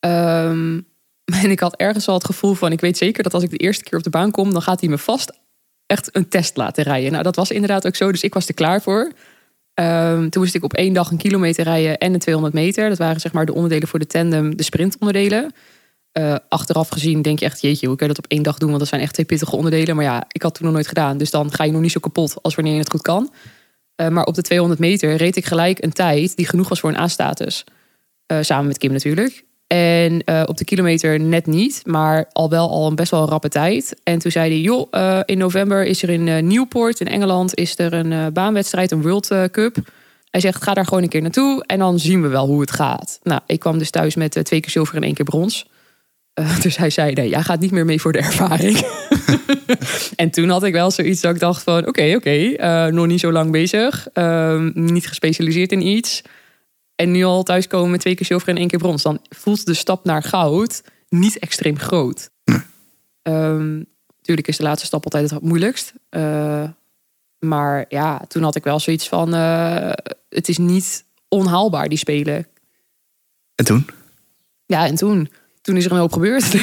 Ehm, 0.00 0.78
en 1.42 1.50
ik 1.50 1.60
had 1.60 1.76
ergens 1.76 2.08
al 2.08 2.14
het 2.14 2.24
gevoel 2.24 2.54
van, 2.54 2.72
ik 2.72 2.80
weet 2.80 2.96
zeker 2.96 3.22
dat 3.22 3.34
als 3.34 3.42
ik 3.42 3.50
de 3.50 3.56
eerste 3.56 3.84
keer 3.84 3.98
op 3.98 4.04
de 4.04 4.10
baan 4.10 4.30
kom, 4.30 4.52
dan 4.52 4.62
gaat 4.62 4.80
hij 4.80 4.88
me 4.88 4.98
vast 4.98 5.32
echt 5.86 6.16
een 6.16 6.28
test 6.28 6.56
laten 6.56 6.84
rijden. 6.84 7.10
Nou, 7.10 7.22
dat 7.22 7.36
was 7.36 7.50
inderdaad 7.50 7.86
ook 7.86 7.96
zo, 7.96 8.10
dus 8.10 8.22
ik 8.22 8.34
was 8.34 8.48
er 8.48 8.54
klaar 8.54 8.82
voor. 8.82 9.12
Ehm, 9.74 10.28
toen 10.28 10.42
moest 10.42 10.54
ik 10.54 10.64
op 10.64 10.72
één 10.72 10.92
dag 10.92 11.10
een 11.10 11.16
kilometer 11.16 11.64
rijden 11.64 11.98
en 11.98 12.12
een 12.12 12.18
200 12.18 12.54
meter. 12.54 12.88
Dat 12.88 12.98
waren 12.98 13.20
zeg 13.20 13.32
maar 13.32 13.46
de 13.46 13.54
onderdelen 13.54 13.88
voor 13.88 13.98
de 13.98 14.06
tandem, 14.06 14.56
de 14.56 14.62
sprintonderdelen. 14.62 15.52
Uh, 16.18 16.36
achteraf 16.48 16.88
gezien 16.88 17.22
denk 17.22 17.38
je 17.38 17.44
echt, 17.44 17.60
jeetje, 17.60 17.86
hoe 17.86 17.96
kun 17.96 18.06
je 18.06 18.14
dat 18.14 18.24
op 18.24 18.30
één 18.30 18.42
dag 18.42 18.58
doen? 18.58 18.68
Want 18.68 18.80
dat 18.80 18.88
zijn 18.88 19.00
echt 19.00 19.12
twee 19.12 19.26
pittige 19.26 19.56
onderdelen. 19.56 19.96
Maar 19.96 20.04
ja, 20.04 20.24
ik 20.28 20.42
had 20.42 20.54
toen 20.54 20.64
nog 20.64 20.74
nooit 20.74 20.88
gedaan. 20.88 21.18
Dus 21.18 21.30
dan 21.30 21.52
ga 21.52 21.64
je 21.64 21.72
nog 21.72 21.80
niet 21.80 21.92
zo 21.92 22.00
kapot 22.00 22.42
als 22.42 22.54
wanneer 22.54 22.72
je 22.72 22.78
het 22.78 22.90
goed 22.90 23.02
kan. 23.02 23.32
Uh, 23.96 24.08
maar 24.08 24.24
op 24.24 24.34
de 24.34 24.42
200 24.42 24.80
meter 24.80 25.16
reed 25.16 25.36
ik 25.36 25.44
gelijk 25.44 25.82
een 25.82 25.92
tijd 25.92 26.36
die 26.36 26.46
genoeg 26.46 26.68
was 26.68 26.80
voor 26.80 26.90
een 26.90 26.98
A-status. 26.98 27.64
Uh, 28.32 28.38
samen 28.40 28.66
met 28.66 28.78
Kim 28.78 28.92
natuurlijk. 28.92 29.44
En 29.66 30.22
uh, 30.26 30.42
op 30.46 30.56
de 30.56 30.64
kilometer 30.64 31.20
net 31.20 31.46
niet, 31.46 31.82
maar 31.84 32.28
al 32.32 32.50
wel 32.50 32.70
al 32.70 32.86
een 32.86 32.94
best 32.94 33.10
wel 33.10 33.22
een 33.22 33.28
rappe 33.28 33.48
tijd. 33.48 33.96
En 34.02 34.18
toen 34.18 34.30
zei 34.30 34.50
hij, 34.50 34.60
joh, 34.60 34.88
uh, 34.90 35.20
in 35.24 35.38
november 35.38 35.84
is 35.84 36.02
er 36.02 36.10
in 36.10 36.26
uh, 36.26 36.38
Newport 36.38 37.00
in 37.00 37.08
Engeland 37.08 37.54
is 37.54 37.78
er 37.78 37.92
een 37.92 38.32
baanwedstrijd, 38.32 38.90
een 38.90 39.02
World 39.02 39.26
Cup. 39.50 39.76
Hij 40.30 40.40
zegt, 40.40 40.62
ga 40.62 40.74
daar 40.74 40.84
gewoon 40.84 41.02
een 41.02 41.08
keer 41.08 41.22
naartoe 41.22 41.64
en 41.66 41.78
dan 41.78 41.98
zien 41.98 42.22
we 42.22 42.28
wel 42.28 42.46
hoe 42.46 42.60
het 42.60 42.70
gaat. 42.70 43.18
Nou, 43.22 43.40
ik 43.46 43.60
kwam 43.60 43.78
dus 43.78 43.90
thuis 43.90 44.14
met 44.14 44.44
twee 44.44 44.60
keer 44.60 44.70
zilver 44.70 44.96
en 44.96 45.02
één 45.02 45.14
keer 45.14 45.24
brons. 45.24 45.66
dus 46.62 46.76
hij 46.76 46.90
zei, 46.90 47.12
nee, 47.12 47.28
jij 47.28 47.42
gaat 47.42 47.60
niet 47.60 47.70
meer 47.70 47.84
mee 47.84 48.00
voor 48.00 48.12
de 48.12 48.18
ervaring. 48.18 48.86
en 50.16 50.30
toen 50.30 50.48
had 50.48 50.62
ik 50.64 50.72
wel 50.72 50.90
zoiets 50.90 51.20
dat 51.20 51.34
ik 51.34 51.40
dacht 51.40 51.62
van, 51.62 51.78
oké, 51.78 51.88
okay, 51.88 52.14
oké, 52.14 52.54
okay, 52.56 52.90
nog 52.90 53.06
niet 53.06 53.20
zo 53.20 53.32
lang 53.32 53.50
bezig. 53.50 54.08
Ehm, 54.12 54.70
niet 54.74 55.08
gespecialiseerd 55.08 55.72
in 55.72 55.86
iets 55.86 56.22
en 56.94 57.10
nu 57.10 57.24
al 57.24 57.42
thuiskomen 57.42 57.90
met 57.90 58.00
twee 58.00 58.14
keer 58.14 58.26
zilver 58.26 58.48
en 58.48 58.56
één 58.56 58.68
keer 58.68 58.78
brons, 58.78 59.02
dan 59.02 59.20
voelt 59.28 59.66
de 59.66 59.74
stap 59.74 60.04
naar 60.04 60.22
goud 60.22 60.82
niet 61.08 61.38
extreem 61.38 61.78
groot. 61.78 62.30
Um, 63.22 63.86
natuurlijk 64.16 64.48
is 64.48 64.56
de 64.56 64.62
laatste 64.62 64.86
stap 64.86 65.04
altijd 65.04 65.30
het 65.30 65.42
moeilijkst. 65.42 65.92
Uh, 66.10 66.68
maar 67.38 67.84
ja, 67.88 68.24
toen 68.28 68.42
had 68.42 68.54
ik 68.54 68.64
wel 68.64 68.80
zoiets 68.80 69.08
van: 69.08 69.34
uh, 69.34 69.92
het 70.28 70.48
is 70.48 70.58
niet 70.58 71.04
onhaalbaar, 71.28 71.88
die 71.88 71.98
spelen. 71.98 72.46
En 73.54 73.64
toen? 73.64 73.86
Ja, 74.66 74.86
en 74.86 74.94
toen? 74.94 75.30
Toen 75.64 75.76
is 75.76 75.84
er 75.84 75.92
een 75.92 75.98
hoop 75.98 76.12
gebeurd. 76.12 76.54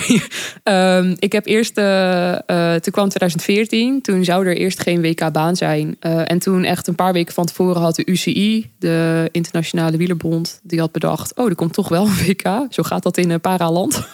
um, 0.64 1.16
ik 1.20 1.32
heb 1.32 1.46
eerst, 1.46 1.78
uh, 1.78 2.36
toen 2.74 2.94
kwam 2.94 3.10
2014, 3.10 4.02
toen 4.02 4.24
zou 4.24 4.46
er 4.46 4.58
eerst 4.58 4.82
geen 4.82 5.02
WK-baan 5.02 5.56
zijn. 5.56 5.98
Uh, 6.02 6.32
en 6.32 6.40
toen 6.40 6.64
echt 6.64 6.88
een 6.88 6.96
paar 6.96 7.14
weken 7.14 7.34
van 7.34 7.46
tevoren 7.46 7.82
had 7.82 7.96
de 7.96 8.06
UCI, 8.06 8.72
de 8.80 9.30
Internationale 9.32 9.98
Wielerbond, 9.98 10.60
die 10.64 10.80
had 10.80 10.92
bedacht, 10.92 11.36
oh, 11.36 11.50
er 11.50 11.56
komt 11.56 11.74
toch 11.74 11.90
wel 11.90 12.06
een 12.06 12.26
WK. 12.28 12.66
Zo 12.70 12.84
gaat 12.84 13.04
dat 13.04 13.18
in 13.18 13.42
Paraland. 13.42 14.08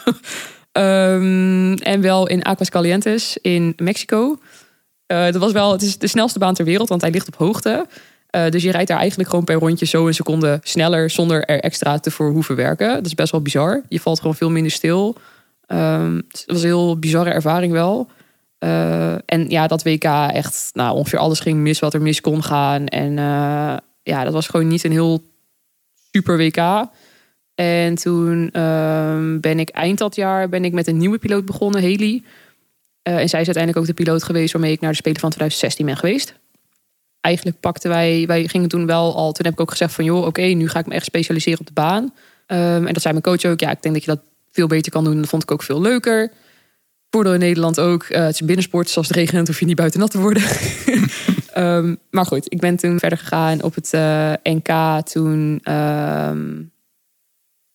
um, 0.71 1.73
en 1.93 2.01
wel 2.01 2.27
in 2.27 2.45
Aguascalientes 2.45 3.37
in 3.41 3.73
Mexico. 3.77 4.37
dat 5.07 5.35
was 5.35 5.51
wel, 5.51 5.71
het 5.71 5.81
is 5.81 5.97
de 5.97 6.07
snelste 6.07 6.39
baan 6.39 6.53
ter 6.53 6.65
wereld, 6.65 6.89
want 6.89 7.01
hij 7.01 7.11
ligt 7.11 7.27
op 7.27 7.35
hoogte. 7.35 7.87
Uh, 8.37 8.49
dus 8.49 8.63
je 8.63 8.71
rijdt 8.71 8.87
daar 8.87 8.99
eigenlijk 8.99 9.29
gewoon 9.29 9.45
per 9.45 9.55
rondje 9.55 9.85
zo 9.85 10.07
een 10.07 10.13
seconde 10.13 10.59
sneller 10.63 11.09
zonder 11.09 11.43
er 11.43 11.59
extra 11.59 11.99
te 11.99 12.11
voor 12.11 12.31
hoeven 12.31 12.55
werken. 12.55 12.93
Dat 12.93 13.05
is 13.05 13.13
best 13.13 13.31
wel 13.31 13.41
bizar. 13.41 13.81
Je 13.89 13.99
valt 13.99 14.19
gewoon 14.19 14.35
veel 14.35 14.49
minder 14.49 14.71
stil. 14.71 15.15
Um, 15.67 16.15
het 16.27 16.43
was 16.45 16.61
een 16.61 16.67
heel 16.67 16.99
bizarre 16.99 17.29
ervaring 17.29 17.71
wel. 17.71 18.09
Uh, 18.59 19.13
en 19.13 19.49
ja, 19.49 19.67
dat 19.67 19.83
WK 19.83 20.03
echt, 20.03 20.69
nou, 20.73 20.95
ongeveer 20.95 21.19
alles 21.19 21.39
ging 21.39 21.59
mis 21.59 21.79
wat 21.79 21.93
er 21.93 22.01
mis 22.01 22.21
kon 22.21 22.43
gaan. 22.43 22.87
En 22.87 23.11
uh, 23.11 23.77
ja, 24.03 24.23
dat 24.23 24.33
was 24.33 24.47
gewoon 24.47 24.67
niet 24.67 24.83
een 24.83 24.91
heel 24.91 25.23
super 26.11 26.37
WK. 26.37 26.87
En 27.55 27.95
toen 27.95 28.61
um, 28.61 29.39
ben 29.39 29.59
ik 29.59 29.69
eind 29.69 29.97
dat 29.97 30.15
jaar 30.15 30.49
ben 30.49 30.65
ik 30.65 30.73
met 30.73 30.87
een 30.87 30.97
nieuwe 30.97 31.17
piloot 31.17 31.45
begonnen, 31.45 31.81
Haley. 31.81 32.23
en 33.01 33.29
zij 33.29 33.41
is 33.41 33.45
uiteindelijk 33.45 33.77
ook 33.77 33.85
de 33.85 34.03
piloot 34.03 34.23
geweest 34.23 34.53
waarmee 34.53 34.71
ik 34.71 34.81
naar 34.81 34.91
de 34.91 34.97
Spelen 34.97 35.19
van 35.19 35.29
2016 35.29 35.85
ben 35.85 35.97
geweest 35.97 36.35
eigenlijk 37.21 37.59
pakten 37.59 37.89
wij, 37.89 38.23
wij 38.27 38.47
gingen 38.47 38.69
toen 38.69 38.85
wel 38.85 39.15
al, 39.15 39.31
toen 39.31 39.45
heb 39.45 39.53
ik 39.53 39.59
ook 39.59 39.71
gezegd 39.71 39.93
van 39.93 40.03
joh, 40.03 40.17
oké, 40.17 40.27
okay, 40.27 40.53
nu 40.53 40.69
ga 40.69 40.79
ik 40.79 40.85
me 40.85 40.93
echt 40.93 41.05
specialiseren 41.05 41.59
op 41.59 41.67
de 41.67 41.73
baan. 41.73 42.03
Um, 42.03 42.87
en 42.87 42.93
dat 42.93 43.01
zei 43.01 43.13
mijn 43.13 43.25
coach 43.37 43.51
ook, 43.51 43.59
ja, 43.59 43.71
ik 43.71 43.81
denk 43.81 43.95
dat 43.95 44.03
je 44.03 44.11
dat 44.11 44.21
veel 44.51 44.67
beter 44.67 44.91
kan 44.91 45.03
doen. 45.03 45.17
Dat 45.17 45.29
vond 45.29 45.43
ik 45.43 45.51
ook 45.51 45.63
veel 45.63 45.81
leuker. 45.81 46.31
Voordeel 47.09 47.33
in 47.33 47.39
Nederland 47.39 47.79
ook, 47.79 48.03
uh, 48.09 48.17
het 48.17 48.33
is 48.33 48.41
binnensport, 48.41 48.85
dus 48.85 48.97
als 48.97 49.07
het 49.07 49.17
regent 49.17 49.47
hoef 49.47 49.59
je 49.59 49.65
niet 49.65 49.75
buiten 49.75 49.99
nat 49.99 50.11
te 50.11 50.19
worden. 50.19 50.43
um, 51.57 51.97
maar 52.11 52.25
goed, 52.25 52.53
ik 52.53 52.59
ben 52.59 52.77
toen 52.77 52.99
verder 52.99 53.17
gegaan 53.17 53.63
op 53.63 53.75
het 53.75 53.93
uh, 53.93 54.33
NK 54.43 55.01
toen, 55.07 55.61
um, 55.73 56.71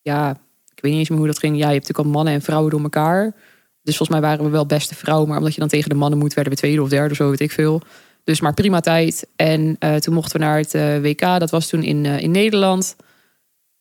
ja, 0.02 0.30
ik 0.74 0.82
weet 0.82 0.90
niet 0.92 1.00
eens 1.00 1.08
meer 1.08 1.18
hoe 1.18 1.26
dat 1.26 1.38
ging. 1.38 1.56
Ja, 1.56 1.66
je 1.66 1.74
hebt 1.74 1.88
natuurlijk 1.88 2.08
al 2.08 2.14
mannen 2.14 2.34
en 2.34 2.42
vrouwen 2.42 2.70
door 2.70 2.82
elkaar. 2.82 3.34
Dus 3.82 3.96
volgens 3.96 4.18
mij 4.18 4.28
waren 4.28 4.44
we 4.44 4.50
wel 4.50 4.66
beste 4.66 4.94
vrouw, 4.94 5.24
maar 5.24 5.38
omdat 5.38 5.54
je 5.54 5.60
dan 5.60 5.68
tegen 5.68 5.88
de 5.88 5.94
mannen 5.94 6.18
moet, 6.18 6.34
werden 6.34 6.52
we 6.52 6.58
tweede 6.58 6.82
of 6.82 6.88
derde 6.88 7.10
of 7.10 7.16
zo, 7.16 7.30
weet 7.30 7.40
ik 7.40 7.52
veel. 7.52 7.82
Dus 8.24 8.40
maar 8.40 8.54
prima 8.54 8.80
tijd. 8.80 9.26
En 9.36 9.76
uh, 9.78 9.94
toen 9.94 10.14
mochten 10.14 10.40
we 10.40 10.46
naar 10.46 10.58
het 10.58 10.74
uh, 10.74 10.98
WK. 10.98 11.20
Dat 11.20 11.50
was 11.50 11.68
toen 11.68 11.82
in, 11.82 12.04
uh, 12.04 12.20
in 12.20 12.30
Nederland. 12.30 12.96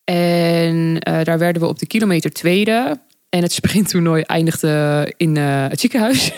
En 0.04 0.98
daar 1.00 1.38
werden 1.38 1.62
we 1.62 1.68
op 1.68 1.78
de 1.78 1.86
kilometer 1.86 2.32
tweede. 2.32 3.00
En 3.28 3.42
het 3.42 3.52
sprinttoernooi 3.62 4.22
eindigde 4.22 5.12
in 5.16 5.36
het 5.36 5.80
ziekenhuis. 5.80 6.32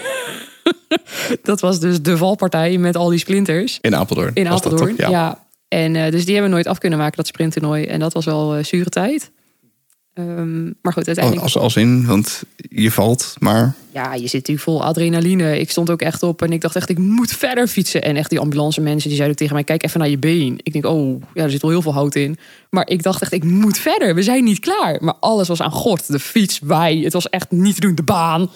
dat 1.43 1.61
was 1.61 1.81
dus 1.81 2.03
de 2.03 2.17
valpartij 2.17 2.79
met 2.79 2.97
al 2.97 3.09
die 3.09 3.19
splinters. 3.19 3.79
In 3.81 3.97
Apeldoorn. 3.97 4.35
In 4.35 4.49
Apeldoorn, 4.49 4.95
ja. 4.97 5.09
ja. 5.09 5.47
En 5.69 5.93
dus 5.93 6.25
die 6.25 6.33
hebben 6.33 6.51
we 6.51 6.57
nooit 6.57 6.67
af 6.67 6.79
kunnen 6.79 6.99
maken, 6.99 7.17
dat 7.17 7.27
sprinttoernooi. 7.27 7.85
En 7.85 8.01
dat 8.01 8.13
was 8.13 8.25
wel 8.25 8.65
zure 8.65 8.91
tijd. 8.91 9.31
Um, 10.19 10.75
maar 10.83 10.93
goed, 10.93 11.07
uiteindelijk... 11.07 11.45
Als, 11.45 11.59
als 11.59 11.77
in, 11.77 12.07
want 12.07 12.43
je 12.57 12.91
valt, 12.91 13.35
maar... 13.39 13.75
Ja, 13.93 14.15
je 14.15 14.21
zit 14.21 14.33
natuurlijk 14.33 14.61
vol 14.61 14.85
adrenaline. 14.85 15.59
Ik 15.59 15.71
stond 15.71 15.91
ook 15.91 16.03
echt 16.03 16.23
op 16.23 16.43
en 16.43 16.53
ik 16.53 16.61
dacht 16.61 16.77
echt, 16.77 16.89
ik 16.89 16.99
moet 16.99 17.33
verder 17.33 17.67
fietsen. 17.67 18.03
En 18.03 18.17
echt 18.17 18.31
die 18.31 18.39
ambulance 18.39 18.81
mensen, 18.81 19.09
die 19.09 19.17
zeiden 19.17 19.37
tegen 19.37 19.55
mij, 19.55 19.65
kijk 19.65 19.85
even 19.85 20.01
naar 20.01 20.09
je 20.09 20.19
been. 20.19 20.59
Ik 20.63 20.73
denk, 20.73 20.87
oh, 20.87 21.23
ja, 21.35 21.43
er 21.43 21.51
zit 21.51 21.63
wel 21.63 21.71
heel 21.71 21.83
veel 21.83 21.93
hout 21.93 22.15
in. 22.15 22.37
Maar 22.71 22.89
ik 22.89 23.03
dacht 23.03 23.23
echt, 23.23 23.33
ik 23.33 23.45
moet 23.45 23.79
verder. 23.79 24.15
We 24.15 24.23
zijn 24.23 24.45
niet 24.45 24.59
klaar. 24.59 24.99
Maar 25.01 25.15
alles 25.21 25.49
was 25.49 25.63
aan 25.63 25.71
gort. 25.71 26.07
De 26.07 26.19
fiets, 26.19 26.59
wij. 26.59 26.97
Het 26.97 27.13
was 27.13 27.29
echt 27.29 27.51
niet 27.51 27.75
te 27.75 27.81
doen. 27.81 27.95
De 27.95 28.03
baan. 28.03 28.51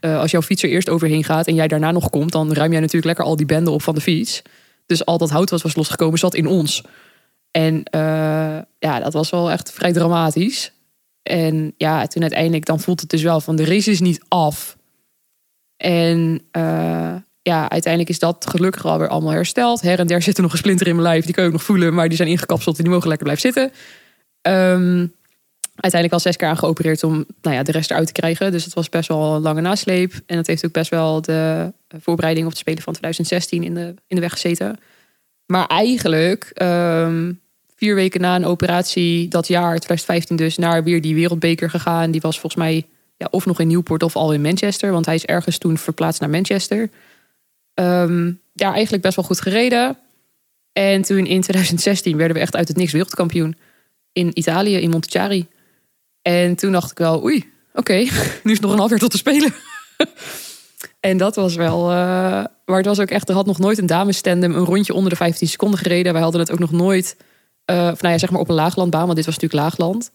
Uh, 0.00 0.18
als 0.18 0.30
jouw 0.30 0.42
fiets 0.42 0.62
er 0.62 0.68
eerst 0.68 0.90
overheen 0.90 1.24
gaat 1.24 1.46
en 1.46 1.54
jij 1.54 1.68
daarna 1.68 1.90
nog 1.90 2.10
komt... 2.10 2.32
dan 2.32 2.52
ruim 2.52 2.70
jij 2.70 2.80
natuurlijk 2.80 3.06
lekker 3.06 3.24
al 3.24 3.36
die 3.36 3.46
benden 3.46 3.72
op 3.72 3.82
van 3.82 3.94
de 3.94 4.00
fiets. 4.00 4.42
Dus 4.86 5.04
al 5.04 5.18
dat 5.18 5.30
hout 5.30 5.50
wat 5.50 5.62
was 5.62 5.76
losgekomen, 5.76 6.18
zat 6.18 6.34
in 6.34 6.46
ons. 6.46 6.82
En 7.50 7.74
uh, 7.74 8.58
ja, 8.78 9.00
dat 9.00 9.12
was 9.12 9.30
wel 9.30 9.50
echt 9.50 9.72
vrij 9.72 9.92
dramatisch. 9.92 10.72
En 11.24 11.74
ja, 11.76 12.06
toen 12.06 12.22
uiteindelijk 12.22 12.64
dan 12.64 12.80
voelt 12.80 13.00
het 13.00 13.10
dus 13.10 13.22
wel 13.22 13.40
van 13.40 13.56
de 13.56 13.64
race 13.64 13.90
is 13.90 14.00
niet 14.00 14.24
af. 14.28 14.76
En 15.76 16.40
uh, 16.52 17.14
ja, 17.42 17.70
uiteindelijk 17.70 18.08
is 18.08 18.18
dat 18.18 18.46
gelukkig 18.48 18.84
alweer 18.84 19.08
allemaal 19.08 19.32
hersteld. 19.32 19.80
Her 19.80 19.98
en 19.98 20.06
der 20.06 20.22
zit 20.22 20.36
er 20.36 20.42
nog 20.42 20.52
een 20.52 20.58
splinter 20.58 20.86
in 20.86 20.94
mijn 20.94 21.08
lijf, 21.08 21.24
die 21.24 21.34
kan 21.34 21.44
ook 21.44 21.52
nog 21.52 21.62
voelen, 21.62 21.94
maar 21.94 22.08
die 22.08 22.16
zijn 22.16 22.28
ingekapseld 22.28 22.76
en 22.76 22.82
die 22.82 22.92
mogen 22.92 23.08
lekker 23.08 23.26
blijven 23.26 23.52
zitten. 23.52 23.72
Um, 24.48 25.14
uiteindelijk 25.74 26.12
al 26.12 26.20
zes 26.20 26.36
keer 26.36 26.48
aan 26.48 26.58
geopereerd 26.58 27.02
om 27.02 27.26
nou 27.42 27.56
ja, 27.56 27.62
de 27.62 27.72
rest 27.72 27.90
eruit 27.90 28.06
te 28.06 28.12
krijgen. 28.12 28.52
Dus 28.52 28.64
het 28.64 28.74
was 28.74 28.88
best 28.88 29.08
wel 29.08 29.34
een 29.34 29.42
lange 29.42 29.60
nasleep. 29.60 30.12
En 30.26 30.36
dat 30.36 30.46
heeft 30.46 30.64
ook 30.64 30.72
best 30.72 30.90
wel 30.90 31.20
de 31.22 31.72
voorbereiding 31.88 32.46
op 32.46 32.52
de 32.52 32.58
Spelen 32.58 32.82
van 32.82 32.92
2016 32.92 33.62
in 33.62 33.74
de, 33.74 33.94
in 34.06 34.16
de 34.16 34.22
weg 34.22 34.32
gezeten. 34.32 34.78
Maar 35.46 35.66
eigenlijk 35.66 36.50
um, 36.62 37.40
vier 37.84 37.94
weken 37.94 38.20
na 38.20 38.36
een 38.36 38.44
operatie 38.44 39.28
dat 39.28 39.48
jaar, 39.48 39.78
2015 39.78 40.36
dus, 40.36 40.56
naar 40.56 40.84
weer 40.84 41.00
die 41.00 41.14
wereldbeker 41.14 41.70
gegaan. 41.70 42.10
Die 42.10 42.20
was 42.20 42.40
volgens 42.40 42.62
mij 42.62 42.86
ja, 43.16 43.28
of 43.30 43.46
nog 43.46 43.60
in 43.60 43.68
Newport 43.68 44.02
of 44.02 44.16
al 44.16 44.32
in 44.32 44.40
Manchester. 44.40 44.92
Want 44.92 45.06
hij 45.06 45.14
is 45.14 45.24
ergens 45.24 45.58
toen 45.58 45.78
verplaatst 45.78 46.20
naar 46.20 46.30
Manchester. 46.30 46.90
Um, 47.74 48.40
daar 48.52 48.72
eigenlijk 48.72 49.02
best 49.02 49.16
wel 49.16 49.24
goed 49.24 49.40
gereden. 49.40 49.98
En 50.72 51.02
toen 51.02 51.26
in 51.26 51.40
2016 51.40 52.16
werden 52.16 52.36
we 52.36 52.42
echt 52.42 52.56
uit 52.56 52.68
het 52.68 52.76
niks 52.76 52.92
wereldkampioen. 52.92 53.56
In 54.12 54.30
Italië, 54.38 54.76
in 54.76 54.90
Montichiari. 54.90 55.46
En 56.22 56.54
toen 56.54 56.72
dacht 56.72 56.90
ik 56.90 56.98
wel, 56.98 57.22
oei, 57.22 57.52
oké, 57.74 57.94
nu 58.44 58.52
is 58.52 58.60
nog 58.60 58.72
een 58.72 58.78
half 58.78 58.90
jaar 58.90 58.98
tot 58.98 59.10
te 59.10 59.16
spelen. 59.16 59.54
en 61.00 61.16
dat 61.16 61.36
was 61.36 61.54
wel... 61.54 61.90
Uh, 61.90 61.96
maar 62.64 62.76
het 62.76 62.86
was 62.86 63.00
ook 63.00 63.10
echt, 63.10 63.28
er 63.28 63.34
had 63.34 63.46
nog 63.46 63.58
nooit 63.58 63.78
een 63.78 63.86
damestandem 63.86 64.54
een 64.54 64.64
rondje 64.64 64.94
onder 64.94 65.10
de 65.10 65.16
15 65.16 65.48
seconden 65.48 65.78
gereden. 65.78 66.12
Wij 66.12 66.22
hadden 66.22 66.40
het 66.40 66.52
ook 66.52 66.58
nog 66.58 66.72
nooit 66.72 67.16
of 67.66 68.02
nou 68.02 68.12
ja, 68.12 68.18
zeg 68.18 68.30
maar 68.30 68.40
op 68.40 68.48
een 68.48 68.54
laaglandbaan, 68.54 69.04
want 69.04 69.16
dit 69.16 69.26
was 69.26 69.34
natuurlijk 69.38 69.62
laagland. 69.62 70.10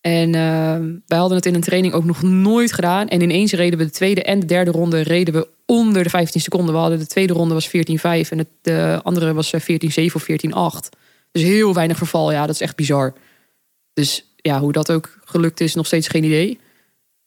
En 0.00 0.28
uh, 0.28 0.98
wij 1.06 1.18
hadden 1.18 1.36
het 1.36 1.46
in 1.46 1.54
een 1.54 1.60
training 1.60 1.94
ook 1.94 2.04
nog 2.04 2.22
nooit 2.22 2.72
gedaan. 2.72 3.08
En 3.08 3.22
ineens 3.22 3.52
reden 3.52 3.78
we 3.78 3.84
de 3.84 3.90
tweede 3.90 4.22
en 4.22 4.40
de 4.40 4.46
derde 4.46 4.70
ronde 4.70 5.00
reden 5.00 5.34
we 5.34 5.48
onder 5.66 6.02
de 6.02 6.10
15 6.10 6.40
seconden. 6.40 6.74
We 6.74 6.80
hadden 6.80 6.98
de 6.98 7.06
tweede 7.06 7.32
ronde 7.32 7.54
was 7.54 7.68
14-5 7.68 7.70
en 7.70 8.48
de 8.62 9.00
andere 9.02 9.34
was 9.34 9.54
14-7 9.54 9.58
eh, 9.58 10.14
of 10.14 10.22
14-8. 10.22 10.98
Dus 11.32 11.42
heel 11.42 11.74
weinig 11.74 11.96
verval. 11.96 12.32
Ja, 12.32 12.46
dat 12.46 12.54
is 12.54 12.60
echt 12.60 12.76
bizar. 12.76 13.14
Dus 13.92 14.32
ja, 14.36 14.60
hoe 14.60 14.72
dat 14.72 14.92
ook 14.92 15.18
gelukt 15.24 15.60
is, 15.60 15.74
nog 15.74 15.86
steeds 15.86 16.08
geen 16.08 16.24
idee. 16.24 16.58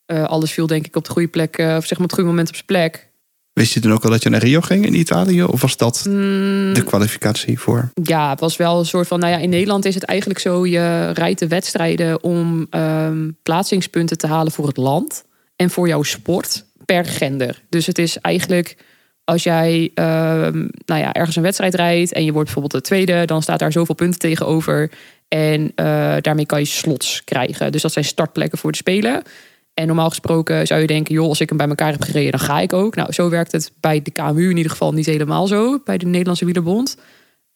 Eh, 0.05 0.23
alles 0.23 0.51
viel 0.51 0.67
denk 0.67 0.86
ik 0.86 0.95
op 0.95 1.05
de 1.05 1.12
goede 1.12 1.27
plek, 1.27 1.57
eh, 1.57 1.75
of 1.77 1.86
zeg 1.86 1.97
maar 1.97 2.07
het 2.07 2.15
goede 2.15 2.29
moment 2.29 2.47
op 2.47 2.53
zijn 2.53 2.65
plek. 2.65 3.10
Wist 3.53 3.73
je 3.73 3.79
toen 3.79 3.93
ook 3.93 4.03
al 4.03 4.09
dat 4.09 4.23
je 4.23 4.29
naar 4.29 4.43
Rio 4.43 4.61
ging 4.61 4.85
in 4.85 4.93
Italië? 4.99 5.43
Of 5.43 5.61
was 5.61 5.77
dat 5.77 6.05
Mm. 6.09 6.73
de 6.73 6.83
kwalificatie 6.83 7.59
voor? 7.59 7.91
Ja, 8.03 8.29
het 8.29 8.39
was 8.39 8.57
wel 8.57 8.79
een 8.79 8.85
soort 8.85 9.07
van, 9.07 9.19
nou 9.19 9.31
ja, 9.31 9.37
in 9.39 9.49
Nederland 9.49 9.85
is 9.85 9.95
het 9.95 10.03
eigenlijk 10.03 10.39
zo, 10.39 10.65
je 10.65 11.11
rijdt 11.11 11.39
de 11.39 11.47
wedstrijden 11.47 12.23
om 12.23 12.67
ehm, 12.69 13.29
plaatsingspunten 13.43 14.17
te 14.17 14.27
halen 14.27 14.51
voor 14.51 14.67
het 14.67 14.77
land 14.77 15.23
en 15.55 15.69
voor 15.69 15.87
jouw 15.87 16.03
sport 16.03 16.65
per 16.85 17.05
gender. 17.05 17.61
Dus 17.69 17.85
het 17.85 17.97
is 17.97 18.17
eigenlijk, 18.17 18.77
als 19.23 19.43
jij 19.43 19.91
ehm, 19.93 20.67
nou 20.85 21.01
ja, 21.01 21.13
ergens 21.13 21.35
een 21.35 21.43
wedstrijd 21.43 21.75
rijdt 21.75 22.13
en 22.13 22.25
je 22.25 22.31
wordt 22.31 22.51
bijvoorbeeld 22.53 22.83
de 22.83 22.89
tweede, 22.89 23.25
dan 23.25 23.41
staat 23.41 23.59
daar 23.59 23.71
zoveel 23.71 23.95
punten 23.95 24.19
tegenover 24.19 24.91
en 25.27 25.71
eh, 25.75 26.15
daarmee 26.21 26.45
kan 26.45 26.59
je 26.59 26.65
slots 26.65 27.23
krijgen. 27.23 27.71
Dus 27.71 27.81
dat 27.81 27.91
zijn 27.91 28.05
startplekken 28.05 28.57
voor 28.57 28.71
de 28.71 28.77
Spelen. 28.77 29.23
En 29.73 29.88
normaal 29.88 30.10
gesproken 30.10 30.67
zou 30.67 30.81
je 30.81 30.88
denken, 30.88 31.13
joh, 31.13 31.27
als 31.27 31.41
ik 31.41 31.49
hem 31.49 31.57
bij 31.57 31.67
elkaar 31.67 31.91
heb 31.91 32.01
gereden, 32.01 32.31
dan 32.31 32.39
ga 32.39 32.60
ik 32.60 32.73
ook. 32.73 32.95
Nou, 32.95 33.12
zo 33.12 33.29
werkt 33.29 33.51
het 33.51 33.71
bij 33.79 34.01
de 34.01 34.12
KMU 34.12 34.49
in 34.49 34.57
ieder 34.57 34.71
geval 34.71 34.93
niet 34.93 35.05
helemaal 35.05 35.47
zo, 35.47 35.79
bij 35.86 35.97
de 35.97 36.05
Nederlandse 36.05 36.45
Wielerbond. 36.45 36.97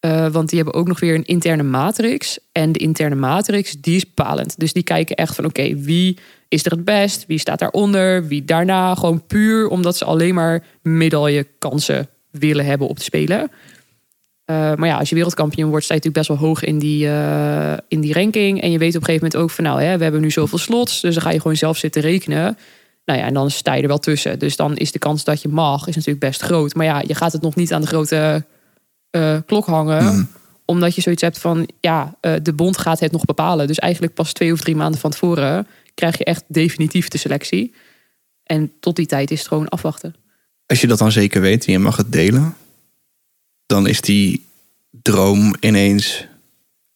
Eh, 0.00 0.26
want 0.28 0.48
die 0.48 0.58
hebben 0.62 0.80
ook 0.80 0.88
nog 0.88 1.00
weer 1.00 1.14
een 1.14 1.24
interne 1.24 1.62
matrix. 1.62 2.38
En 2.52 2.72
de 2.72 2.78
interne 2.78 3.14
matrix, 3.14 3.72
die 3.80 3.96
is 3.96 4.06
bepalend. 4.06 4.58
Dus 4.58 4.72
die 4.72 4.82
kijken 4.82 5.16
echt 5.16 5.34
van, 5.34 5.44
oké, 5.44 5.76
wie 5.76 6.18
is 6.48 6.64
er 6.64 6.70
het 6.70 6.84
best? 6.84 7.24
Wie 7.26 7.38
staat 7.38 7.58
daaronder? 7.58 8.26
Wie 8.26 8.44
daarna? 8.44 8.94
Gewoon 8.94 9.26
puur 9.26 9.68
omdat 9.68 9.96
ze 9.96 10.04
alleen 10.04 10.34
maar 10.34 10.64
medaillekansen 10.82 12.08
willen 12.30 12.64
hebben 12.64 12.88
op 12.88 12.96
de 12.96 13.02
Spelen. 13.02 13.50
Eh, 14.46 14.74
maar 14.74 14.88
ja, 14.88 14.98
als 14.98 15.08
je 15.08 15.14
wereldkampioen 15.14 15.70
wordt, 15.70 15.84
sta 15.84 15.94
je 15.94 16.00
natuurlijk 16.00 16.28
best 16.28 16.40
wel 16.40 16.48
hoog 16.48 16.64
in 16.64 16.78
die, 16.78 17.08
eh, 17.08 17.72
in 17.88 18.00
die 18.00 18.12
ranking. 18.12 18.60
En 18.60 18.70
je 18.70 18.78
weet 18.78 18.94
op 18.94 19.00
een 19.00 19.06
gegeven 19.06 19.24
moment 19.26 19.36
ook 19.36 19.50
van, 19.50 19.64
nou, 19.64 19.82
hè, 19.82 19.96
we 19.96 20.02
hebben 20.02 20.20
nu 20.20 20.30
zoveel 20.30 20.58
slots. 20.58 21.00
Dus 21.00 21.14
dan 21.14 21.22
ga 21.22 21.30
je 21.30 21.40
gewoon 21.40 21.56
zelf 21.56 21.76
zitten 21.76 22.02
rekenen. 22.02 22.58
Nou 23.04 23.18
ja, 23.18 23.26
en 23.26 23.34
dan 23.34 23.50
sta 23.50 23.74
je 23.74 23.82
er 23.82 23.88
wel 23.88 23.98
tussen. 23.98 24.38
Dus 24.38 24.56
dan 24.56 24.76
is 24.76 24.92
de 24.92 24.98
kans 24.98 25.24
dat 25.24 25.42
je 25.42 25.48
mag, 25.48 25.86
is 25.86 25.94
natuurlijk 25.94 26.24
best 26.24 26.42
groot. 26.42 26.74
Maar 26.74 26.86
ja, 26.86 27.02
je 27.06 27.14
gaat 27.14 27.32
het 27.32 27.42
nog 27.42 27.54
niet 27.54 27.72
aan 27.72 27.80
de 27.80 27.86
grote 27.86 28.44
eh, 29.10 29.36
klok 29.46 29.66
hangen. 29.66 30.28
Omdat 30.64 30.94
je 30.94 31.00
zoiets 31.00 31.22
hebt 31.22 31.38
van, 31.38 31.68
ja, 31.80 32.14
de 32.42 32.52
bond 32.52 32.78
gaat 32.78 33.00
het 33.00 33.12
nog 33.12 33.24
bepalen. 33.24 33.66
Dus 33.66 33.78
eigenlijk 33.78 34.14
pas 34.14 34.32
twee 34.32 34.52
of 34.52 34.60
drie 34.60 34.76
maanden 34.76 35.00
van 35.00 35.10
tevoren 35.10 35.66
krijg 35.94 36.18
je 36.18 36.24
echt 36.24 36.44
definitief 36.48 37.08
de 37.08 37.18
selectie. 37.18 37.74
En 38.44 38.72
tot 38.80 38.96
die 38.96 39.06
tijd 39.06 39.30
is 39.30 39.38
het 39.38 39.48
gewoon 39.48 39.68
afwachten. 39.68 40.14
Als 40.66 40.80
je 40.80 40.86
dat 40.86 40.98
dan 40.98 41.12
zeker 41.12 41.40
weet 41.40 41.66
en 41.66 41.72
je 41.72 41.78
mag 41.78 41.96
het 41.96 42.12
delen, 42.12 42.54
dan 43.66 43.86
is 43.86 44.00
die 44.00 44.48
droom 44.90 45.54
ineens 45.60 46.26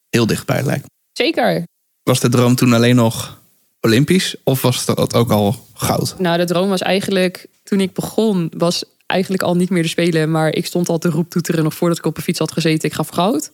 heel 0.08 0.26
dichtbij 0.26 0.62
lijkt. 0.62 0.82
me. 0.82 0.88
Zeker. 1.12 1.64
Was 2.02 2.20
de 2.20 2.28
droom 2.28 2.54
toen 2.54 2.72
alleen 2.72 2.96
nog 2.96 3.40
Olympisch 3.80 4.34
of 4.44 4.62
was 4.62 4.84
dat 4.84 5.14
ook 5.14 5.30
al 5.30 5.66
goud? 5.74 6.14
Nou, 6.18 6.38
de 6.38 6.44
droom 6.44 6.68
was 6.68 6.80
eigenlijk, 6.80 7.46
toen 7.62 7.80
ik 7.80 7.92
begon, 7.92 8.52
was 8.56 8.84
eigenlijk 9.06 9.42
al 9.42 9.56
niet 9.56 9.70
meer 9.70 9.82
de 9.82 9.88
Spelen. 9.88 10.30
Maar 10.30 10.54
ik 10.54 10.66
stond 10.66 10.88
al 10.88 10.98
te 10.98 11.08
roeptoeteren 11.08 11.64
nog 11.64 11.74
voordat 11.74 11.98
ik 11.98 12.06
op 12.06 12.16
een 12.16 12.22
fiets 12.22 12.38
had 12.38 12.52
gezeten. 12.52 12.88
Ik 12.88 12.94
ga 12.94 13.04
voor 13.04 13.14
goud. 13.14 13.52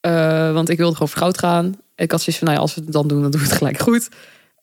Eh, 0.00 0.52
want 0.52 0.68
ik 0.68 0.76
wilde 0.78 0.92
gewoon 0.92 1.08
voor 1.08 1.18
goud 1.20 1.38
gaan. 1.38 1.74
Ik 1.94 2.10
had 2.10 2.20
zoiets 2.20 2.38
van, 2.38 2.46
nou 2.46 2.58
ja, 2.58 2.62
als 2.62 2.74
we 2.74 2.80
het 2.80 2.92
dan 2.92 3.08
doen, 3.08 3.22
dan 3.22 3.30
doen 3.30 3.40
we 3.40 3.46
het 3.46 3.56
gelijk 3.56 3.78
goed. 3.78 4.08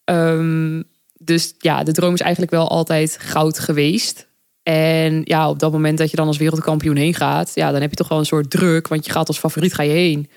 Ehm, 0.03 0.81
dus 1.17 1.53
ja, 1.57 1.83
de 1.83 1.91
droom 1.91 2.13
is 2.13 2.19
eigenlijk 2.21 2.51
wel 2.51 2.69
altijd 2.69 3.17
goud 3.19 3.59
geweest. 3.59 4.27
En 4.63 5.21
ja, 5.23 5.49
op 5.49 5.59
dat 5.59 5.71
moment 5.71 5.97
dat 5.97 6.09
je 6.09 6.15
dan 6.15 6.27
als 6.27 6.37
wereldkampioen 6.37 6.95
heen 6.95 7.13
gaat, 7.13 7.51
ja, 7.55 7.71
dan 7.71 7.81
heb 7.81 7.89
je 7.89 7.95
toch 7.95 8.07
wel 8.07 8.17
een 8.17 8.25
soort 8.25 8.49
druk, 8.49 8.87
want 8.87 9.05
je 9.05 9.11
gaat 9.11 9.27
als 9.27 9.39
favoriet 9.39 9.73
ga 9.73 9.83
je 9.83 9.91
heen. 9.91 10.29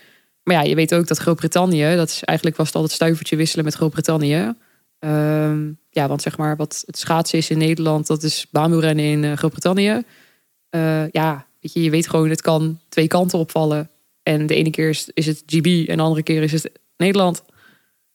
Maar 0.43 0.55
ja, 0.55 0.61
je 0.61 0.75
weet 0.75 0.93
ook 0.93 1.07
dat 1.07 1.17
Groot-Brittannië, 1.17 1.95
dat 1.95 2.09
is 2.09 2.23
eigenlijk 2.23 2.57
was 2.57 2.67
het 2.67 2.75
altijd 2.75 2.93
stuivertje 2.93 3.35
wisselen 3.35 3.65
met 3.65 3.73
Groot-Brittannië. 3.73 4.53
Ehm, 4.99 5.71
ja, 5.89 6.07
want 6.07 6.21
zeg 6.21 6.37
maar 6.37 6.55
wat 6.55 6.83
het 6.85 6.97
schaatsen 6.97 7.37
is 7.37 7.49
in 7.49 7.57
Nederland, 7.57 8.07
dat 8.07 8.23
is 8.23 8.45
baanwielrennen 8.51 9.05
in 9.05 9.23
eh, 9.23 9.33
Groot-Brittannië. 9.33 10.03
Eh, 10.69 11.09
ja, 11.09 11.45
weet 11.61 11.73
je, 11.73 11.83
je 11.83 11.89
weet 11.89 12.09
gewoon, 12.09 12.29
het 12.29 12.41
kan 12.41 12.79
twee 12.89 13.07
kanten 13.07 13.39
opvallen. 13.39 13.89
En 14.23 14.45
de 14.45 14.55
ene 14.55 14.69
keer 14.69 14.89
is, 14.89 15.09
is 15.13 15.25
het 15.25 15.43
GB 15.45 15.87
en 15.87 15.97
de 15.97 16.03
andere 16.03 16.23
keer 16.23 16.43
is 16.43 16.51
het 16.51 16.71
Nederland. 16.97 17.43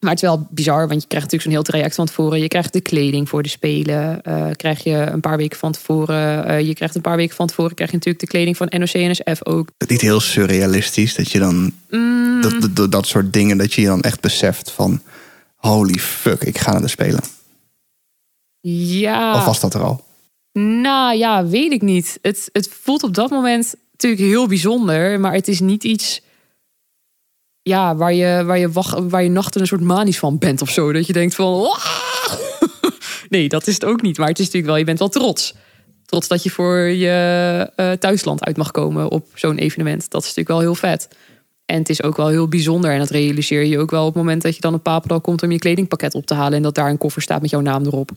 Maar 0.01 0.11
het 0.11 0.23
is 0.23 0.29
wel 0.29 0.47
bizar, 0.51 0.89
want 0.89 1.03
je 1.03 1.09
krijgt 1.09 1.31
natuurlijk 1.31 1.43
zo'n 1.43 1.53
heel 1.53 1.63
traject 1.63 1.95
van 1.95 2.07
tevoren. 2.07 2.41
Je 2.41 2.49
krijgt 2.49 2.73
de 2.73 2.81
kleding 2.81 3.29
voor 3.29 3.43
de 3.43 3.49
Spelen. 3.49 4.23
eh, 4.23 4.47
krijg 4.57 4.83
je 4.85 4.93
een 4.95 5.21
paar 5.21 5.37
weken 5.37 5.59
van 5.59 5.73
tevoren. 5.73 6.45
eh, 6.47 6.61
je 6.61 6.75
krijgt 6.75 6.95
een 6.95 7.01
paar 7.01 7.17
weken 7.17 7.37
van 7.37 7.47
tevoren 7.47 7.75
krijg 7.75 7.91
je 7.91 7.97
natuurlijk 7.97 8.25
de 8.25 8.31
kleding 8.31 8.57
van 8.57 8.67
NOC-NSF 8.71 9.45
ook. 9.47 9.69
Het 9.79 9.89
niet 9.91 10.01
heel 10.01 10.21
surrealistisch 10.21 11.15
dat 11.15 11.31
je 11.31 11.39
dan 11.39 11.73
Mm. 11.91 12.41
dat, 12.41 12.77
dat, 12.77 12.93
dat 12.93 13.07
soort 13.07 13.33
dingen 13.33 13.59
dat 13.59 13.73
je 13.73 13.85
dan 13.85 14.01
echt 14.01 14.21
beseft 14.21 14.71
van 14.71 15.03
holy 15.57 15.99
fuck, 15.99 16.43
ik 16.43 16.59
ga 16.59 16.73
naar 16.73 16.81
de 16.81 16.89
spelen. 16.89 17.21
Ja. 19.01 19.35
Of 19.35 19.45
was 19.45 19.61
dat 19.61 19.75
er 19.75 19.83
al? 19.83 20.05
Nou 20.53 21.17
ja, 21.17 21.47
weet 21.47 21.73
ik 21.73 21.83
niet. 21.83 22.19
Het, 22.23 22.49
het 22.53 22.69
voelt 22.83 23.03
op 23.03 23.15
dat 23.15 23.31
moment 23.31 23.75
natuurlijk 23.93 24.23
heel 24.23 24.47
bijzonder, 24.47 25.21
maar 25.21 25.33
het 25.33 25.49
is 25.49 25.61
niet 25.61 25.85
iets 25.85 26.21
ja, 27.71 27.97
waar, 27.97 28.15
je, 28.15 28.45
waar, 28.45 28.59
je 28.59 28.71
wacht, 28.71 28.99
waar 29.09 29.23
je 29.23 29.31
nachten 29.31 29.61
een 29.61 29.67
soort 29.67 29.81
manisch 29.81 30.19
van 30.19 30.39
bent 30.39 30.63
of 30.63 30.71
zo. 30.71 30.93
Dat 30.93 31.07
je 31.07 31.13
denkt 31.13 31.35
van. 31.35 31.69
Nee, 33.29 33.49
dat 33.49 33.67
is 33.67 33.75
het 33.75 33.85
ook 33.85 34.03
niet. 34.03 34.19
Maar 34.19 34.29
het 34.29 34.39
is 34.39 34.45
natuurlijk 34.45 34.73
wel, 34.73 34.79
je 34.79 34.85
bent 34.85 34.99
wel 34.99 35.09
trots. 35.09 35.55
Trots 36.07 36.29
dat 36.29 36.43
je 36.43 36.51
voor 36.51 36.77
je 36.79 37.71
eh, 37.77 37.93
thuisland 37.93 38.45
uit 38.45 38.57
mag 38.57 38.71
komen 38.71 39.11
op 39.11 39.27
zo'n 39.35 39.59
evenement. 39.59 40.11
Dat 40.11 40.21
is 40.21 40.29
natuurlijk 40.29 40.49
wel 40.49 40.61
heel 40.61 40.75
vet. 40.75 41.09
En 41.67 41.79
het 41.79 41.89
is 41.89 42.03
ook 42.03 42.17
wel 42.17 42.29
heel 42.29 42.49
bijzonder. 42.49 42.91
En 42.93 42.99
dat 42.99 43.11
realiseer 43.11 43.65
je 43.65 43.79
ook 43.79 43.91
wel 43.91 44.01
op 44.01 44.15
het 44.15 44.23
moment 44.23 44.43
dat 44.43 44.55
je 44.55 44.61
dan 44.61 44.75
op 44.75 44.83
Papendal 44.83 45.21
komt 45.21 45.43
om 45.43 45.53
je 45.53 45.59
kledingpakket 45.59 46.15
op 46.15 46.27
te 46.27 46.35
halen. 46.35 46.57
En 46.57 46.63
dat 46.63 46.75
daar 46.75 46.91
een 46.91 46.99
koffer 46.99 47.23
staat 47.23 47.41
met 47.41 47.51
jouw 47.51 47.61
naam 47.61 47.85
erop. 47.85 48.09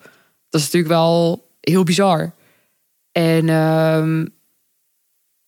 Dat 0.50 0.62
is 0.62 0.64
natuurlijk 0.64 0.94
wel 0.94 1.46
heel 1.60 1.84
bizar. 1.84 2.34
En, 3.12 3.50
ehm, 3.50 4.26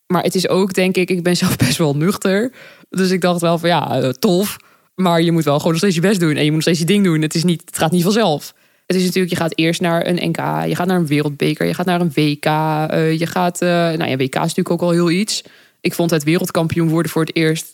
maar 0.08 0.24
het 0.24 0.36
is 0.36 0.48
ook, 0.48 0.74
denk 0.74 0.96
ik, 0.96 1.10
ik 1.10 1.24
ben 1.24 1.38
zelf 1.38 1.58
best 1.66 1.78
wel 1.78 1.96
nuchter. 1.96 2.52
Dus 2.96 3.12
ik 3.12 3.22
dacht 3.22 3.42
wel 3.42 3.58
van 3.58 3.70
ja, 3.70 4.02
eh, 4.02 4.10
tof. 4.10 4.58
Maar 4.96 5.22
je 5.22 5.32
moet 5.32 5.44
wel 5.44 5.58
gewoon 5.58 5.72
nog 5.72 5.82
steeds 5.82 5.96
je 5.96 6.02
best 6.02 6.20
doen. 6.20 6.36
En 6.36 6.44
je 6.44 6.52
moet 6.52 6.54
nog 6.54 6.62
steeds 6.62 6.80
je 6.80 6.86
ding 6.86 7.04
doen. 7.04 7.22
Het, 7.22 7.36
is 7.36 7.44
niet, 7.44 7.62
het 7.66 7.78
gaat 7.78 7.92
niet 7.92 8.04
vanzelf. 8.04 8.54
Het 8.86 8.96
is 8.96 9.04
natuurlijk, 9.04 9.34
je 9.34 9.40
gaat 9.40 9.54
eerst 9.56 9.82
naar 9.82 10.08
een 10.08 10.30
NK. 10.30 10.38
Je 10.68 10.76
gaat 10.76 10.88
naar 10.88 10.98
een 10.98 11.08
wereldbeker. 11.08 11.66
Je 11.66 11.74
gaat 11.74 11.86
naar 11.86 12.02
een 12.02 12.12
WK. 12.14 12.46
eh, 12.46 13.20
je 13.20 13.28
gaat, 13.28 13.62
eh, 13.62 13.70
nou 13.70 14.06
ja, 14.06 14.18
WK 14.18 14.36
is 14.36 14.40
natuurlijk 14.40 14.70
ook 14.70 14.82
al 14.82 14.90
heel 14.90 15.12
iets. 15.12 15.44
Ik 15.82 15.94
vond 15.94 16.12
het 16.12 16.24
wereldkampioen 16.24 16.90
worden 16.90 17.12
voor 17.12 17.22
het 17.22 17.36
eerst. 17.36 17.74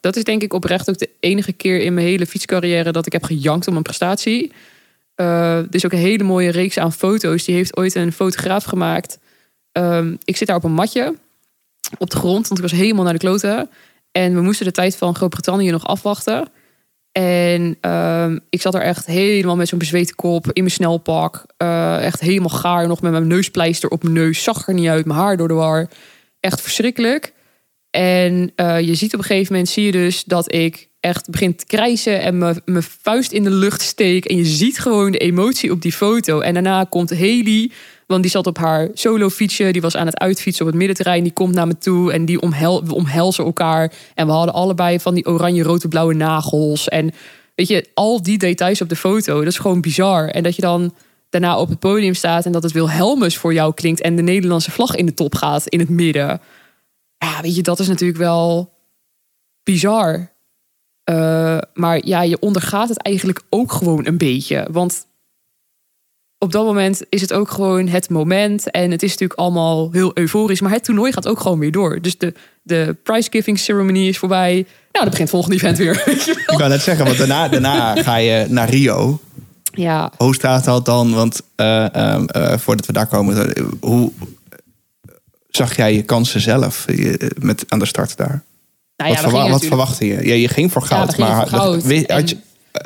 dat 0.00 0.16
is 0.16 0.24
denk 0.24 0.42
ik 0.42 0.52
oprecht 0.52 0.90
ook 0.90 0.98
de 0.98 1.10
enige 1.20 1.52
keer 1.52 1.80
in 1.80 1.94
mijn 1.94 2.06
hele 2.06 2.26
fietscarrière 2.26 2.92
dat 2.92 3.06
ik 3.06 3.12
heb 3.12 3.24
gejankt 3.24 3.68
om 3.68 3.76
een 3.76 3.82
prestatie. 3.82 4.52
Er 5.14 5.66
is 5.70 5.84
ook 5.84 5.92
een 5.92 5.98
hele 5.98 6.24
mooie 6.24 6.50
reeks 6.50 6.78
aan 6.78 6.92
foto's. 6.92 7.44
Die 7.44 7.54
heeft 7.54 7.76
ooit 7.76 7.94
een 7.94 8.12
fotograaf 8.12 8.64
gemaakt. 8.64 9.18
Ehm, 9.72 10.14
ik 10.24 10.36
zit 10.36 10.46
daar 10.46 10.56
op 10.56 10.64
een 10.64 10.72
matje 10.72 11.14
op 11.98 12.10
de 12.10 12.16
grond, 12.16 12.48
want 12.48 12.60
ik 12.60 12.68
was 12.70 12.78
helemaal 12.80 13.04
naar 13.04 13.12
de 13.12 13.18
kloten. 13.18 13.70
En 14.12 14.34
we 14.34 14.40
moesten 14.40 14.66
de 14.66 14.72
tijd 14.72 14.96
van 14.96 15.14
Groot-Brittannië 15.14 15.70
nog 15.70 15.86
afwachten. 15.86 16.48
En 17.12 17.76
ehm, 17.80 18.38
ik 18.50 18.60
zat 18.60 18.74
er 18.74 18.80
echt 18.80 19.06
helemaal 19.06 19.56
met 19.56 19.68
zo'n 19.68 19.78
bezweten 19.78 20.14
kop 20.14 20.46
in 20.46 20.62
mijn 20.62 20.74
snelpak. 20.74 21.44
Eh, 21.56 22.04
echt 22.04 22.20
helemaal 22.20 22.48
gaar, 22.48 22.88
nog 22.88 23.00
met 23.00 23.12
mijn 23.12 23.26
neuspleister 23.26 23.90
op 23.90 24.02
mijn 24.02 24.14
neus. 24.14 24.42
Zag 24.42 24.68
er 24.68 24.74
niet 24.74 24.88
uit, 24.88 25.06
mijn 25.06 25.18
haar 25.18 25.36
door 25.36 25.48
de 25.48 25.54
war. 25.54 25.88
Echt 26.40 26.60
verschrikkelijk. 26.60 27.32
En 27.90 28.52
eh, 28.54 28.80
je 28.80 28.94
ziet 28.94 29.14
op 29.14 29.18
een 29.18 29.24
gegeven 29.24 29.52
moment, 29.52 29.70
zie 29.70 29.84
je 29.84 29.92
dus 29.92 30.24
dat 30.24 30.52
ik 30.52 30.88
echt 31.00 31.30
begin 31.30 31.56
te 31.56 31.66
krijsen 31.66 32.20
en 32.20 32.38
mijn 32.64 32.82
vuist 32.82 33.32
in 33.32 33.44
de 33.44 33.50
lucht 33.50 33.80
steek. 33.80 34.24
En 34.24 34.36
je 34.36 34.44
ziet 34.44 34.78
gewoon 34.78 35.10
de 35.10 35.18
emotie 35.18 35.72
op 35.72 35.82
die 35.82 35.92
foto. 35.92 36.40
En 36.40 36.54
daarna 36.54 36.84
komt 36.84 37.10
Haley, 37.10 37.70
want 38.08 38.22
die 38.22 38.30
zat 38.30 38.46
op 38.46 38.58
haar 38.58 38.88
solo 38.94 39.28
fietsje. 39.28 39.72
Die 39.72 39.80
was 39.80 39.96
aan 39.96 40.06
het 40.06 40.18
uitfietsen 40.18 40.64
op 40.64 40.70
het 40.70 40.78
middenterrein. 40.78 41.22
Die 41.22 41.32
komt 41.32 41.54
naar 41.54 41.66
me 41.66 41.78
toe 41.78 42.12
en 42.12 42.24
die 42.24 42.40
omhel 42.40 42.84
we 42.84 42.94
omhelzen 42.94 43.44
elkaar. 43.44 43.92
En 44.14 44.26
we 44.26 44.32
hadden 44.32 44.54
allebei 44.54 45.00
van 45.00 45.14
die 45.14 45.26
oranje, 45.26 45.62
rode, 45.62 45.88
blauwe 45.88 46.14
nagels. 46.14 46.88
En 46.88 47.10
weet 47.54 47.68
je, 47.68 47.88
al 47.94 48.22
die 48.22 48.38
details 48.38 48.80
op 48.80 48.88
de 48.88 48.96
foto, 48.96 49.38
dat 49.38 49.52
is 49.52 49.58
gewoon 49.58 49.80
bizar. 49.80 50.28
En 50.28 50.42
dat 50.42 50.56
je 50.56 50.62
dan 50.62 50.94
daarna 51.30 51.58
op 51.58 51.68
het 51.68 51.78
podium 51.78 52.14
staat 52.14 52.46
en 52.46 52.52
dat 52.52 52.62
het 52.62 52.72
Wilhelmus 52.72 53.36
voor 53.36 53.52
jou 53.52 53.74
klinkt 53.74 54.00
en 54.00 54.16
de 54.16 54.22
Nederlandse 54.22 54.70
vlag 54.70 54.94
in 54.94 55.06
de 55.06 55.14
top 55.14 55.34
gaat 55.34 55.66
in 55.66 55.78
het 55.78 55.88
midden. 55.88 56.40
Ja, 57.18 57.40
weet 57.42 57.56
je, 57.56 57.62
dat 57.62 57.78
is 57.78 57.88
natuurlijk 57.88 58.18
wel 58.18 58.72
bizar. 59.62 60.32
Eh, 61.04 61.58
maar 61.74 62.06
ja, 62.06 62.22
je 62.22 62.38
ondergaat 62.40 62.88
het 62.88 63.02
eigenlijk 63.02 63.42
ook 63.48 63.72
gewoon 63.72 64.06
een 64.06 64.18
beetje. 64.18 64.68
Want 64.70 65.06
op 66.38 66.52
dat 66.52 66.64
moment 66.64 67.02
is 67.08 67.20
het 67.20 67.32
ook 67.32 67.50
gewoon 67.50 67.88
het 67.88 68.10
moment. 68.10 68.70
En 68.70 68.90
het 68.90 69.02
is 69.02 69.10
natuurlijk 69.10 69.40
allemaal 69.40 69.88
heel 69.92 70.10
euforisch. 70.14 70.60
Maar 70.60 70.72
het 70.72 70.84
toernooi 70.84 71.12
gaat 71.12 71.28
ook 71.28 71.40
gewoon 71.40 71.58
weer 71.58 71.72
door. 71.72 72.00
Dus 72.00 72.18
de, 72.18 72.34
de 72.62 72.96
prize-giving 73.02 73.58
ceremony 73.58 74.08
is 74.08 74.18
voorbij. 74.18 74.52
Nou, 74.54 74.66
dan 74.92 75.04
begint 75.10 75.18
het 75.18 75.30
volgende 75.30 75.56
event 75.56 75.78
weer. 75.78 76.02
je. 76.06 76.30
Ik 76.52 76.58
wou 76.58 76.68
net 76.70 76.82
zeggen, 76.82 77.04
want 77.04 77.18
daarna, 77.18 77.48
daarna 77.48 78.02
ga 78.02 78.16
je 78.16 78.46
naar 78.48 78.70
Rio. 78.70 79.20
Ja, 79.72 80.12
Hoe 80.16 80.34
staat 80.34 80.64
dat 80.64 80.84
dan? 80.84 81.14
Want 81.14 81.40
eh, 81.54 81.94
ehm, 81.94 82.24
eh, 82.24 82.58
voordat 82.58 82.86
we 82.86 82.92
daar 82.92 83.06
komen, 83.06 83.52
hoe 83.80 84.12
zag 85.48 85.76
jij 85.76 85.94
je 85.94 86.02
kansen 86.02 86.40
zelf 86.40 86.86
eh, 86.86 87.14
met, 87.38 87.64
aan 87.68 87.78
de 87.78 87.86
start 87.86 88.16
daar? 88.16 88.42
nou 88.96 89.10
ja, 89.10 89.16
wat, 89.16 89.24
verwa- 89.24 89.38
gingen 89.38 89.52
wat 89.52 89.62
natuurlijk- 89.62 89.64
verwachtte 89.64 90.06
je? 90.06 90.26
Ja, 90.28 90.34
je 90.34 90.48
ging 90.48 90.72
voor 90.72 90.82
goud, 90.82 91.16
maar 91.18 91.48
voor 91.48 91.58
goud. 91.58 91.82
had, 92.06 92.30
je, 92.30 92.36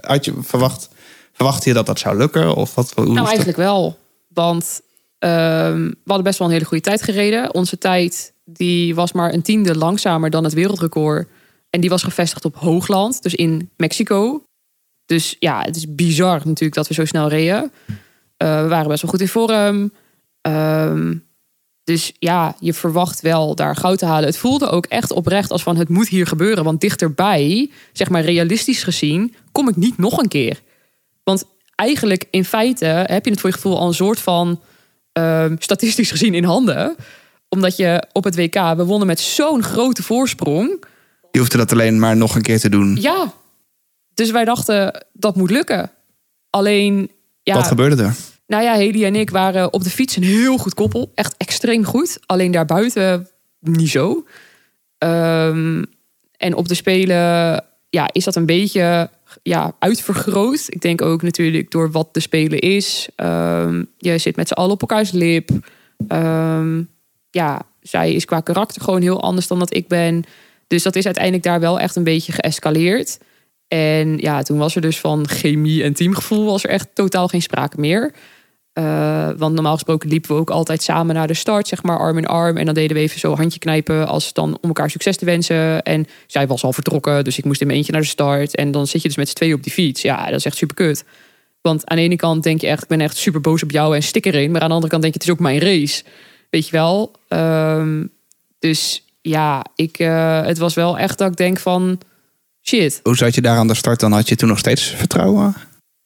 had 0.01 0.25
je 0.25 0.33
verwacht 0.41 0.89
Verwachtte 1.33 1.69
je 1.69 1.75
dat 1.75 1.87
dat 1.87 1.99
zou 1.99 2.17
lukken? 2.17 2.55
Of 2.55 2.75
wat, 2.75 2.93
hoe 2.95 3.05
Nou, 3.05 3.17
dat? 3.17 3.27
eigenlijk 3.27 3.57
wel. 3.59 3.99
Want 4.29 4.81
ehm, 5.19 5.85
we 5.85 5.97
hadden 6.05 6.25
best 6.25 6.39
wel 6.39 6.47
een 6.47 6.53
hele 6.53 6.65
goede 6.67 6.83
tijd 6.83 7.03
gereden. 7.03 7.55
Onze 7.55 7.79
tijd 7.79 8.33
die 8.45 8.95
was 8.95 9.13
maar 9.13 9.33
een 9.33 9.43
tiende 9.43 9.77
langzamer 9.77 10.31
dan 10.31 10.45
het 10.45 10.53
wereldrecord. 10.53 11.29
En 11.71 11.81
die 11.81 11.91
was 11.91 12.03
gevestigd 12.03 12.45
op 12.45 12.57
Hoogland, 12.57 13.23
dus 13.23 13.35
in 13.35 13.71
Mexico. 13.77 14.43
Dus 15.07 15.37
ja, 15.39 15.63
het 15.63 15.77
is 15.77 15.95
bizar 15.95 16.41
natuurlijk 16.45 16.75
dat 16.75 16.89
we 16.89 16.95
zo 16.95 17.05
snel 17.05 17.29
reden. 17.29 17.73
Eh, 18.37 18.63
we 18.63 18.69
waren 18.69 18.89
best 18.89 19.03
wel 19.03 19.11
goed 19.11 19.21
in 19.21 19.29
vorm. 19.29 19.93
Ehm, 20.41 21.15
dus 21.85 22.13
ja, 22.19 22.57
je 22.61 22.75
verwacht 22.75 23.21
wel 23.21 23.55
daar 23.55 23.77
goud 23.77 23.99
te 23.99 24.07
halen. 24.07 24.25
Het 24.25 24.37
voelde 24.37 24.69
ook 24.69 24.87
echt 24.87 25.11
oprecht 25.11 25.51
als 25.51 25.63
van 25.63 25.77
het 25.77 25.89
moet 25.89 26.09
hier 26.09 26.27
gebeuren. 26.27 26.65
Want 26.65 26.81
dichterbij, 26.81 27.71
zeg 27.93 28.11
maar 28.11 28.23
realistisch 28.23 28.83
gezien, 28.83 29.35
kom 29.53 29.69
ik 29.69 29.77
niet 29.77 29.99
nog 29.99 30.19
een 30.19 30.29
keer. 30.29 30.61
Want 31.25 31.45
eigenlijk 31.75 32.25
in 32.31 32.45
feite 32.45 32.85
heb 32.87 33.25
je 33.25 33.31
het 33.31 33.41
voor 33.41 33.51
je 33.51 33.57
gevoel 33.57 33.79
al 33.79 33.87
een 33.87 33.95
soort 33.95 34.21
van 34.21 34.61
ehm, 35.13 35.57
statistisch 35.59 36.11
gezien 36.11 36.35
in 36.35 36.45
handen. 36.45 36.97
Omdat 37.49 37.77
je 37.77 38.03
op 38.13 38.25
het 38.25 38.37
WK, 38.37 38.55
we 38.77 38.85
wonnen 38.85 39.07
met 39.07 39.21
zo'n 39.21 39.63
grote 39.63 40.03
voorsprong. 40.03 40.85
Je 41.31 41.39
hoefde 41.39 41.57
dat 41.57 41.73
alleen 41.73 41.99
maar 41.99 42.17
nog 42.17 42.35
een 42.35 42.43
keer 42.43 42.61
te 42.61 42.69
doen. 42.69 42.97
Ja, 43.01 43.33
dus 44.15 44.31
wij 44.31 44.45
dachten 44.45 45.05
dat 45.13 45.37
moet 45.37 45.51
lukken. 45.51 45.91
Alleen, 46.51 47.11
ja, 47.43 47.55
Wat 47.55 47.67
gebeurde 47.67 48.03
er? 48.03 48.15
nou 48.47 48.63
ja, 48.65 48.75
Hedy 48.75 49.05
en 49.05 49.15
ik 49.17 49.31
waren 49.31 49.73
op 49.73 49.85
de 49.85 49.91
fiets 49.91 50.17
een 50.17 50.23
heel 50.23 50.59
goed 50.59 50.75
koppel. 50.75 51.13
Echt 51.15 51.35
extreem 51.37 51.85
goed. 51.85 52.19
Alleen 52.27 52.51
daarbuiten 52.51 53.29
niet 53.61 53.91
zo. 53.91 54.27
Ehm, 54.99 55.85
en 56.37 56.55
op 56.55 56.69
de 56.69 56.75
Spelen 56.75 57.65
ja, 57.91 58.09
is 58.13 58.25
dat 58.25 58.37
een 58.37 58.47
beetje 58.47 59.11
ja, 59.43 59.77
uitvergroot. 59.79 60.65
Ik 60.69 60.81
denk 60.81 61.03
ook 61.03 61.23
natuurlijk 61.23 61.71
door 61.71 61.91
wat 61.91 62.15
de 62.15 62.21
Spelen 62.21 62.59
is. 62.59 63.09
Ehm, 63.17 63.85
je 63.99 64.19
zit 64.19 64.37
met 64.37 64.49
z'n 64.49 64.55
allen 64.55 64.73
op 64.73 64.81
elkaars 64.81 65.11
lip. 65.11 65.51
Ehm, 66.09 66.83
ja, 67.31 67.63
zij 67.81 68.13
is 68.13 68.25
qua 68.25 68.41
karakter 68.41 68.83
gewoon 68.83 69.03
heel 69.03 69.23
anders 69.23 69.47
dan 69.47 69.59
dat 69.59 69.75
ik 69.75 69.89
ben. 69.89 70.25
Dus 70.67 70.83
dat 70.83 70.97
is 70.97 71.05
uiteindelijk 71.05 71.45
daar 71.45 71.61
wel 71.61 71.81
echt 71.81 71.97
een 71.97 72.05
beetje 72.05 72.33
geëscaleerd. 72.33 73.19
En 73.69 74.19
ja, 74.19 74.43
toen 74.43 74.59
was 74.59 74.75
er 74.75 74.81
dus 74.81 75.01
van 75.01 75.29
chemie 75.29 75.83
en 75.83 75.93
teamgevoel 75.93 76.45
was 76.45 76.65
er 76.65 76.71
echt 76.71 76.89
totaal 76.95 77.29
geen 77.29 77.43
sprake 77.43 77.81
meer. 77.81 78.13
Eh, 78.73 79.31
want 79.37 79.55
normaal 79.55 79.75
gesproken 79.75 80.09
liepen 80.09 80.31
we 80.35 80.41
ook 80.41 80.51
altijd 80.51 80.83
samen 80.83 81.15
naar 81.15 81.27
de 81.27 81.35
start, 81.35 81.69
zeg 81.69 81.83
maar 81.83 81.99
arm 81.99 82.19
in 82.19 82.27
arm. 82.27 82.57
En 82.57 82.65
dan 82.65 82.75
deden 82.75 82.97
we 82.97 83.03
even 83.03 83.21
zo 83.21 83.37
handje 83.37 83.59
knijpen 83.59 84.09
als 84.09 84.33
dan 84.33 84.59
om 84.61 84.69
elkaar 84.69 84.91
succes 84.91 85.17
te 85.17 85.25
wensen. 85.25 85.83
En 85.83 86.07
zij 86.27 86.47
was 86.47 86.65
al 86.65 86.73
vertrokken, 86.73 87.25
dus 87.25 87.39
ik 87.39 87.45
moest 87.45 87.61
in 87.61 87.67
mijn 87.67 87.79
eentje 87.79 87.93
naar 87.93 88.01
de 88.01 88.07
start. 88.07 88.57
En 88.57 88.71
dan 88.71 88.87
zit 88.87 89.03
je 89.03 89.09
dus 89.09 89.17
met 89.17 89.29
z'n 89.29 89.35
tweeën 89.35 89.55
op 89.55 89.63
die 89.63 89.73
fiets. 89.73 90.03
Ja, 90.03 90.25
dat 90.25 90.39
is 90.39 90.45
echt 90.45 90.57
super 90.57 90.77
kut. 90.77 91.05
Want 91.61 91.87
aan 91.89 91.97
de 91.97 92.03
ene 92.03 92.17
kant 92.17 92.43
denk 92.43 92.61
je 92.61 92.67
echt, 92.67 92.83
ik 92.83 92.89
ben 92.89 93.01
echt 93.01 93.17
super 93.17 93.41
boos 93.41 93.63
op 93.63 93.71
jou 93.71 93.95
en 93.95 94.03
stik 94.03 94.27
erin. 94.27 94.51
Maar 94.51 94.61
aan 94.61 94.69
de 94.69 94.75
andere 94.75 94.91
kant 94.91 95.03
denk 95.03 95.15
je, 95.15 95.21
het 95.21 95.29
is 95.29 95.35
ook 95.35 95.41
mijn 95.41 95.59
race. 95.59 96.03
Weet 96.51 96.67
je 96.67 96.73
wel? 96.73 97.13
Ehm, 97.29 98.07
dus 98.59 99.05
ja, 99.21 99.65
ik, 99.75 99.99
eh, 99.99 100.43
het 100.43 100.59
was 100.59 100.75
wel 100.75 100.99
echt 100.99 101.19
dat 101.19 101.31
ik 101.31 101.37
denk 101.37 101.59
van, 101.59 102.01
shit. 102.63 103.01
Hoe 103.03 103.17
zat 103.17 103.35
je 103.35 103.41
daar 103.41 103.57
aan 103.57 103.67
de 103.67 103.75
start? 103.75 104.01
Dan 104.01 104.13
had 104.13 104.29
je 104.29 104.37
toen 104.37 104.49
nog 104.49 104.59
steeds 104.59 104.83
vertrouwen? 104.83 105.55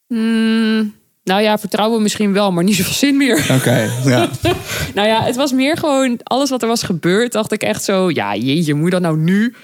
Hmm, 0.07 0.95
nou 1.27 1.41
ja, 1.41 1.57
vertrouwen 1.57 2.01
misschien 2.01 2.33
wel, 2.33 2.51
maar 2.51 2.63
niet 2.63 2.75
zoveel 2.75 2.93
zin 2.93 3.17
meer. 3.17 3.47
Oké, 3.51 3.91
ja. 4.05 4.29
Nou 4.95 5.07
ja, 5.07 5.23
het 5.23 5.35
was 5.35 5.51
meer 5.51 5.77
gewoon 5.77 6.19
alles 6.23 6.49
wat 6.49 6.61
er 6.61 6.67
was 6.67 6.83
gebeurd. 6.83 7.31
Dacht 7.31 7.51
ik 7.51 7.61
echt 7.61 7.83
zo, 7.83 8.09
ja, 8.09 8.35
jeetje, 8.35 8.73
moet 8.73 8.91
dat 8.91 9.01
nou 9.01 9.17
nu? 9.17 9.55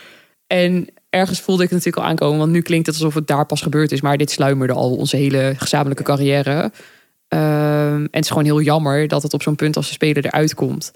En 0.48 0.88
ergens 1.10 1.40
voelde 1.40 1.64
ik 1.64 1.70
het 1.70 1.78
natuurlijk 1.78 2.06
al 2.06 2.12
aankomen, 2.12 2.38
want 2.38 2.52
nu 2.52 2.62
klinkt 2.62 2.88
het 2.88 2.96
alsof 2.96 3.14
het 3.14 3.28
daar 3.28 3.46
pas 3.46 3.62
gebeurd 3.62 3.92
is. 3.92 4.02
Maar 4.02 4.18
dit 4.18 4.32
sluimerde 4.32 4.74
al 4.74 4.96
onze 4.96 5.18
hele 5.18 5.54
gezamenlijke 5.58 6.04
carrière. 6.04 6.72
Ehm, 7.28 7.96
en 7.96 8.08
het 8.12 8.24
is 8.24 8.30
gewoon 8.30 8.46
heel 8.46 8.62
jammer 8.62 9.08
dat 9.08 9.24
het 9.24 9.34
op 9.34 9.42
zo'n 9.42 9.56
punt 9.56 9.76
als 9.76 9.88
de 9.88 9.94
speler 9.94 10.26
eruit 10.26 10.54
komt. 10.54 10.92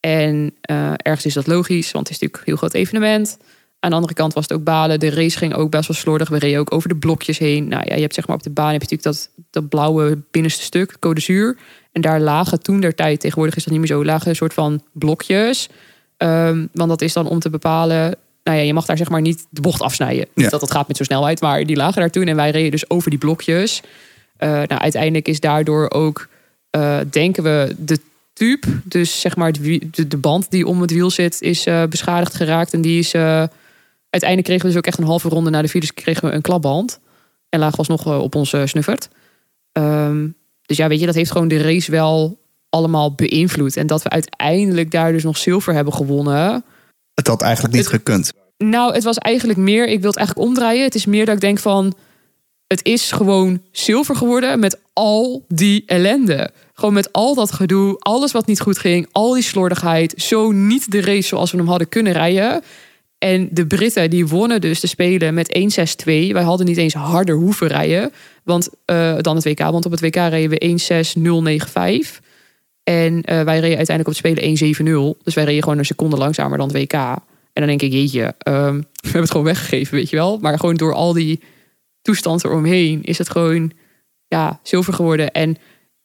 En 0.00 0.54
eh, 0.60 0.92
ergens 0.96 1.26
is 1.26 1.34
dat 1.34 1.46
logisch, 1.46 1.92
want 1.92 2.08
het 2.08 2.16
is 2.16 2.22
natuurlijk 2.22 2.36
een 2.36 2.44
heel 2.44 2.56
groot 2.56 2.74
evenement. 2.74 3.38
Aan 3.82 3.90
de 3.90 3.96
andere 3.96 4.14
kant 4.14 4.32
was 4.32 4.42
het 4.48 4.52
ook 4.52 4.64
balen. 4.64 5.00
De 5.00 5.10
race 5.10 5.38
ging 5.38 5.54
ook 5.54 5.70
best 5.70 5.88
wel 5.88 5.96
slordig. 5.96 6.28
We 6.28 6.38
reden 6.38 6.60
ook 6.60 6.74
over 6.74 6.88
de 6.88 6.96
blokjes 6.96 7.38
heen. 7.38 7.68
Nou 7.68 7.82
ja, 7.86 7.94
je 7.94 8.00
hebt 8.00 8.14
zeg 8.14 8.26
maar 8.26 8.36
op 8.36 8.42
de 8.42 8.50
baan 8.50 8.72
heb 8.72 8.82
je 8.82 8.96
natuurlijk 8.96 9.16
dat, 9.16 9.44
dat 9.50 9.68
blauwe 9.68 10.18
binnenste 10.30 10.62
stuk, 10.62 10.96
code 10.98 11.20
zuur. 11.20 11.56
En 11.92 12.00
daar 12.00 12.20
lagen 12.20 12.62
toen 12.62 12.80
der 12.80 12.94
tijd, 12.94 13.20
tegenwoordig 13.20 13.56
is 13.56 13.62
dat 13.64 13.72
niet 13.72 13.82
meer 13.82 13.90
zo, 13.90 14.04
lagen 14.04 14.28
een 14.28 14.36
soort 14.36 14.54
van 14.54 14.82
blokjes. 14.92 15.68
Ehm, 16.16 16.66
want 16.72 16.88
dat 16.88 17.02
is 17.02 17.12
dan 17.12 17.26
om 17.26 17.38
te 17.38 17.50
bepalen. 17.50 18.16
Nou 18.44 18.58
ja, 18.58 18.62
je 18.62 18.72
mag 18.72 18.86
daar 18.86 18.96
zeg 18.96 19.08
maar 19.08 19.20
niet 19.20 19.46
de 19.50 19.60
bocht 19.60 19.80
afsnijden. 19.80 20.26
Ja. 20.34 20.42
Niet 20.42 20.50
dat 20.50 20.60
het 20.60 20.70
gaat 20.70 20.88
met 20.88 20.96
zo'n 20.96 21.06
snelheid, 21.06 21.40
maar 21.40 21.66
die 21.66 21.76
lagen 21.76 22.00
daar 22.00 22.10
toen 22.10 22.26
en 22.26 22.36
wij 22.36 22.50
reden 22.50 22.70
dus 22.70 22.90
over 22.90 23.10
die 23.10 23.18
blokjes. 23.18 23.82
Eh, 24.36 24.48
nou, 24.48 24.80
uiteindelijk 24.80 25.28
is 25.28 25.40
daardoor 25.40 25.90
ook, 25.90 26.28
eh, 26.70 26.98
denken 27.10 27.42
we, 27.42 27.74
de 27.78 28.00
tube, 28.32 28.66
dus 28.84 29.20
zeg 29.20 29.36
maar 29.36 29.52
de, 29.52 29.90
de 30.08 30.16
band 30.16 30.50
die 30.50 30.66
om 30.66 30.80
het 30.80 30.90
wiel 30.90 31.10
zit, 31.10 31.40
is 31.40 31.66
eh, 31.66 31.82
beschadigd 31.84 32.34
geraakt. 32.34 32.72
En 32.72 32.80
die 32.80 32.98
is. 32.98 33.14
Eh, 34.12 34.20
uiteindelijk 34.20 34.48
kregen 34.48 34.62
we 34.66 34.68
dus 34.68 34.78
ook 34.78 34.86
echt 34.86 34.98
een 34.98 35.04
halve 35.04 35.28
ronde 35.28 35.50
na 35.50 35.62
de 35.62 35.68
finish 35.68 35.88
kregen 35.90 36.28
we 36.28 36.34
een 36.34 36.40
klapband. 36.42 37.00
En 37.48 37.58
lagen 37.60 37.78
alsnog 37.78 38.06
eh, 38.06 38.18
op 38.18 38.34
onze 38.34 38.62
snuffert. 38.66 39.08
Ehm, 39.72 40.28
dus 40.62 40.76
ja, 40.76 40.88
weet 40.88 41.00
je, 41.00 41.06
dat 41.06 41.14
heeft 41.14 41.30
gewoon 41.30 41.48
de 41.48 41.62
race 41.62 41.90
wel 41.90 42.38
allemaal 42.68 43.14
beïnvloed. 43.14 43.76
En 43.76 43.86
dat 43.86 44.02
we 44.02 44.08
uiteindelijk 44.08 44.90
daar 44.90 45.12
dus 45.12 45.22
nog 45.22 45.36
zilver 45.36 45.74
hebben 45.74 45.92
gewonnen. 45.92 46.64
Het 47.14 47.26
had 47.26 47.42
eigenlijk 47.42 47.74
niet 47.74 47.84
Het- 47.84 47.92
gekund. 47.94 48.32
Nou, 48.56 48.94
het 48.94 49.04
was 49.04 49.18
eigenlijk 49.18 49.58
meer, 49.58 49.88
ik 49.88 50.00
wil 50.00 50.08
het 50.10 50.18
eigenlijk 50.18 50.48
omdraaien. 50.48 50.84
Het 50.84 50.94
is 50.94 51.06
meer 51.06 51.24
dat 51.26 51.34
ik 51.34 51.40
denk 51.40 51.58
van, 51.58 51.94
het 52.66 52.84
is 52.84 53.12
gewoon 53.12 53.62
zilver 53.72 54.16
geworden 54.16 54.58
met 54.58 54.80
al 54.92 55.44
die 55.48 55.82
ellende. 55.86 56.50
Gewoon 56.74 56.94
met 56.94 57.12
al 57.12 57.34
dat 57.34 57.52
gedoe, 57.52 57.96
alles 57.98 58.32
wat 58.32 58.46
niet 58.46 58.60
goed 58.60 58.78
ging, 58.78 59.08
al 59.12 59.32
die 59.34 59.42
slordigheid. 59.42 60.14
Zo 60.16 60.50
niet 60.50 60.90
de 60.90 61.00
race 61.00 61.28
zoals 61.28 61.50
we 61.50 61.56
hem 61.56 61.68
hadden 61.68 61.88
kunnen 61.88 62.12
rijden. 62.12 62.62
En 63.22 63.48
de 63.50 63.66
Britten 63.66 64.10
die 64.10 64.26
wonnen 64.26 64.60
dus 64.60 64.80
de 64.80 64.86
Spelen 64.86 65.34
met 65.34 65.58
1-6-2. 65.58 66.04
Wij 66.04 66.42
hadden 66.42 66.66
niet 66.66 66.76
eens 66.76 66.94
harder 66.94 67.34
hoeven 67.34 67.66
rijden 67.66 68.12
want, 68.44 68.70
eh, 68.84 69.16
dan 69.18 69.36
het 69.36 69.44
WK. 69.44 69.58
Want 69.58 69.84
op 69.84 69.90
het 69.90 70.00
WK 70.00 70.14
reden 70.14 70.50
we 70.50 70.64
1-6-0-9-5. 70.64 72.20
En 72.84 73.22
eh, 73.22 73.42
wij 73.42 73.58
reden 73.60 73.76
uiteindelijk 73.76 73.98
op 73.98 74.06
het 74.06 74.16
Spelen 74.16 74.42
1-7-0. 74.42 75.18
Dus 75.22 75.34
wij 75.34 75.44
reden 75.44 75.62
gewoon 75.62 75.78
een 75.78 75.84
seconde 75.84 76.16
langzamer 76.16 76.58
dan 76.58 76.68
het 76.68 76.76
WK. 76.76 76.92
En 76.92 77.22
dan 77.52 77.66
denk 77.66 77.82
ik, 77.82 77.92
jeetje, 77.92 78.34
ehm, 78.38 78.76
we 78.76 78.82
hebben 79.02 79.20
het 79.20 79.30
gewoon 79.30 79.46
weggegeven, 79.46 79.94
weet 79.94 80.10
je 80.10 80.16
wel. 80.16 80.38
Maar 80.38 80.58
gewoon 80.58 80.76
door 80.76 80.94
al 80.94 81.12
die 81.12 81.40
toestand 82.02 82.44
eromheen 82.44 83.02
is 83.02 83.18
het 83.18 83.30
gewoon 83.30 83.72
ja, 84.28 84.60
zilver 84.62 84.92
geworden. 84.92 85.32
En 85.32 85.56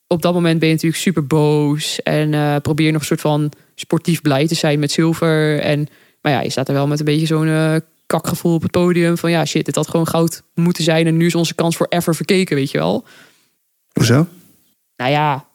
op 0.07 0.21
dat 0.21 0.33
moment 0.33 0.59
ben 0.59 0.67
je 0.67 0.73
natuurlijk 0.73 1.01
super 1.01 1.27
boos. 1.27 2.01
En 2.01 2.33
eh, 2.33 2.55
probeer 2.61 2.91
nog 2.91 3.01
een 3.01 3.07
soort 3.07 3.21
van 3.21 3.51
sportief 3.75 4.21
blij 4.21 4.47
te 4.47 4.55
zijn 4.55 4.79
met 4.79 4.91
zilver. 4.91 5.59
En, 5.59 5.87
maar 6.27 6.35
ja, 6.35 6.41
je 6.41 6.49
staat 6.49 6.67
er 6.67 6.73
wel 6.73 6.87
met 6.87 6.99
een 6.99 7.05
beetje 7.05 7.25
zo'n 7.25 7.47
eh, 7.47 7.75
kakgevoel 8.05 8.53
op 8.53 8.61
het 8.61 8.71
podium. 8.71 9.17
Van 9.17 9.31
ja, 9.31 9.45
shit, 9.45 9.65
dit 9.65 9.75
had 9.75 9.89
gewoon 9.89 10.07
goud 10.07 10.43
moeten 10.53 10.83
zijn. 10.83 11.07
En 11.07 11.17
nu 11.17 11.25
is 11.25 11.35
onze 11.35 11.55
kans 11.55 11.77
voor 11.77 11.85
ever 11.89 12.15
verkeken, 12.15 12.55
weet 12.55 12.71
je 12.71 12.77
wel. 12.77 13.05
Hoezo? 13.93 14.27
Nou 14.95 15.11
ja, 15.11 15.45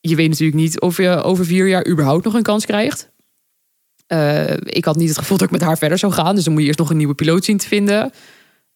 je 0.00 0.16
weet 0.16 0.28
natuurlijk 0.28 0.58
niet 0.58 0.80
of 0.80 0.96
je 0.96 1.22
over 1.22 1.44
vier 1.44 1.68
jaar 1.68 1.86
überhaupt 1.86 2.24
nog 2.24 2.34
een 2.34 2.42
kans 2.42 2.66
krijgt. 2.66 3.10
Eh, 4.06 4.56
ik 4.56 4.84
had 4.84 4.96
niet 4.96 5.08
het 5.08 5.18
gevoel 5.18 5.36
dat 5.36 5.46
ik 5.46 5.52
met 5.52 5.62
haar 5.62 5.78
verder 5.78 5.98
zou 5.98 6.12
gaan. 6.12 6.34
Dus 6.34 6.44
dan 6.44 6.52
moet 6.52 6.62
je 6.62 6.68
eerst 6.68 6.80
nog 6.80 6.90
een 6.90 6.96
nieuwe 6.96 7.14
piloot 7.14 7.44
zien 7.44 7.58
te 7.58 7.68
vinden. 7.68 8.12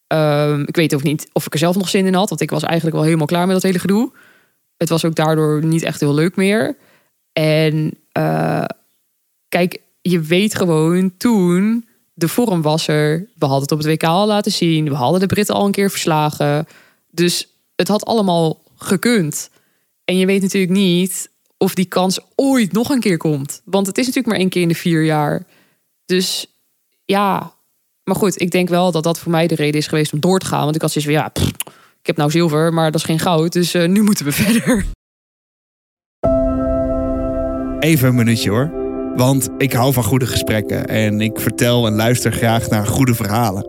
Ehm, 0.06 0.62
ik 0.62 0.76
weet 0.76 0.94
ook 0.94 1.02
niet 1.02 1.28
of 1.32 1.46
ik 1.46 1.52
er 1.52 1.58
zelf 1.58 1.76
nog 1.76 1.88
zin 1.88 2.06
in 2.06 2.14
had. 2.14 2.28
Want 2.28 2.40
ik 2.40 2.50
was 2.50 2.62
eigenlijk 2.62 2.96
wel 2.96 3.04
helemaal 3.04 3.26
klaar 3.26 3.46
met 3.46 3.54
dat 3.54 3.62
hele 3.62 3.78
gedoe. 3.78 4.12
Het 4.76 4.88
was 4.88 5.04
ook 5.04 5.14
daardoor 5.14 5.64
niet 5.64 5.82
echt 5.82 6.00
heel 6.00 6.14
leuk 6.14 6.36
meer. 6.36 6.76
En 7.32 7.98
eh, 8.12 8.64
kijk, 9.48 9.80
je 10.10 10.20
weet 10.20 10.54
gewoon 10.54 11.16
toen... 11.16 11.86
De 12.14 12.28
vorm 12.28 12.62
was 12.62 12.88
er. 12.88 13.18
We 13.18 13.46
hadden 13.46 13.62
het 13.62 13.72
op 13.72 13.78
het 13.78 13.86
WK 13.86 14.02
al 14.02 14.26
laten 14.26 14.52
zien. 14.52 14.88
We 14.88 14.94
hadden 14.94 15.20
de 15.20 15.26
Britten 15.26 15.54
al 15.54 15.66
een 15.66 15.72
keer 15.72 15.90
verslagen. 15.90 16.66
Dus 17.10 17.48
het 17.76 17.88
had 17.88 18.04
allemaal 18.04 18.62
gekund. 18.76 19.50
En 20.04 20.18
je 20.18 20.26
weet 20.26 20.42
natuurlijk 20.42 20.72
niet 20.72 21.30
of 21.56 21.74
die 21.74 21.84
kans 21.84 22.20
ooit 22.34 22.72
nog 22.72 22.88
een 22.88 23.00
keer 23.00 23.16
komt. 23.16 23.60
Want 23.64 23.86
het 23.86 23.98
is 23.98 24.06
natuurlijk 24.06 24.32
maar 24.32 24.42
één 24.42 24.48
keer 24.48 24.62
in 24.62 24.68
de 24.68 24.74
vier 24.74 25.04
jaar. 25.04 25.46
Dus 26.04 26.46
ja, 27.04 27.52
maar 28.04 28.16
goed, 28.16 28.40
ik 28.40 28.50
denk 28.50 28.68
wel 28.68 28.92
dat 28.92 29.02
dat 29.02 29.18
voor 29.18 29.30
mij 29.30 29.46
de 29.46 29.54
reden 29.54 29.80
is 29.80 29.86
geweest 29.86 30.12
om 30.12 30.20
door 30.20 30.38
te 30.38 30.46
gaan. 30.46 30.64
Want 30.64 30.74
ik 30.74 30.80
had 30.80 30.90
zoiets 30.90 31.12
van, 31.12 31.20
ja, 31.22 31.50
ik 32.00 32.06
heb 32.06 32.16
nou 32.16 32.30
zilver, 32.30 32.72
maar 32.72 32.90
dat 32.90 33.00
is 33.00 33.06
geen 33.06 33.18
goud. 33.18 33.52
Dus 33.52 33.74
eh, 33.74 33.88
nu 33.88 34.02
moeten 34.02 34.24
we 34.24 34.32
verder. 34.42 34.84
Even 37.80 38.08
een 38.08 38.14
minuutje 38.14 38.50
hoor. 38.50 38.87
Want 39.18 39.48
ik 39.56 39.72
hou 39.72 39.92
van 39.92 40.04
goede 40.04 40.26
gesprekken 40.26 40.86
en 40.86 41.20
ik 41.20 41.40
vertel 41.40 41.86
en 41.86 41.94
luister 41.94 42.32
graag 42.32 42.68
naar 42.68 42.86
goede 42.86 43.14
verhalen. 43.14 43.68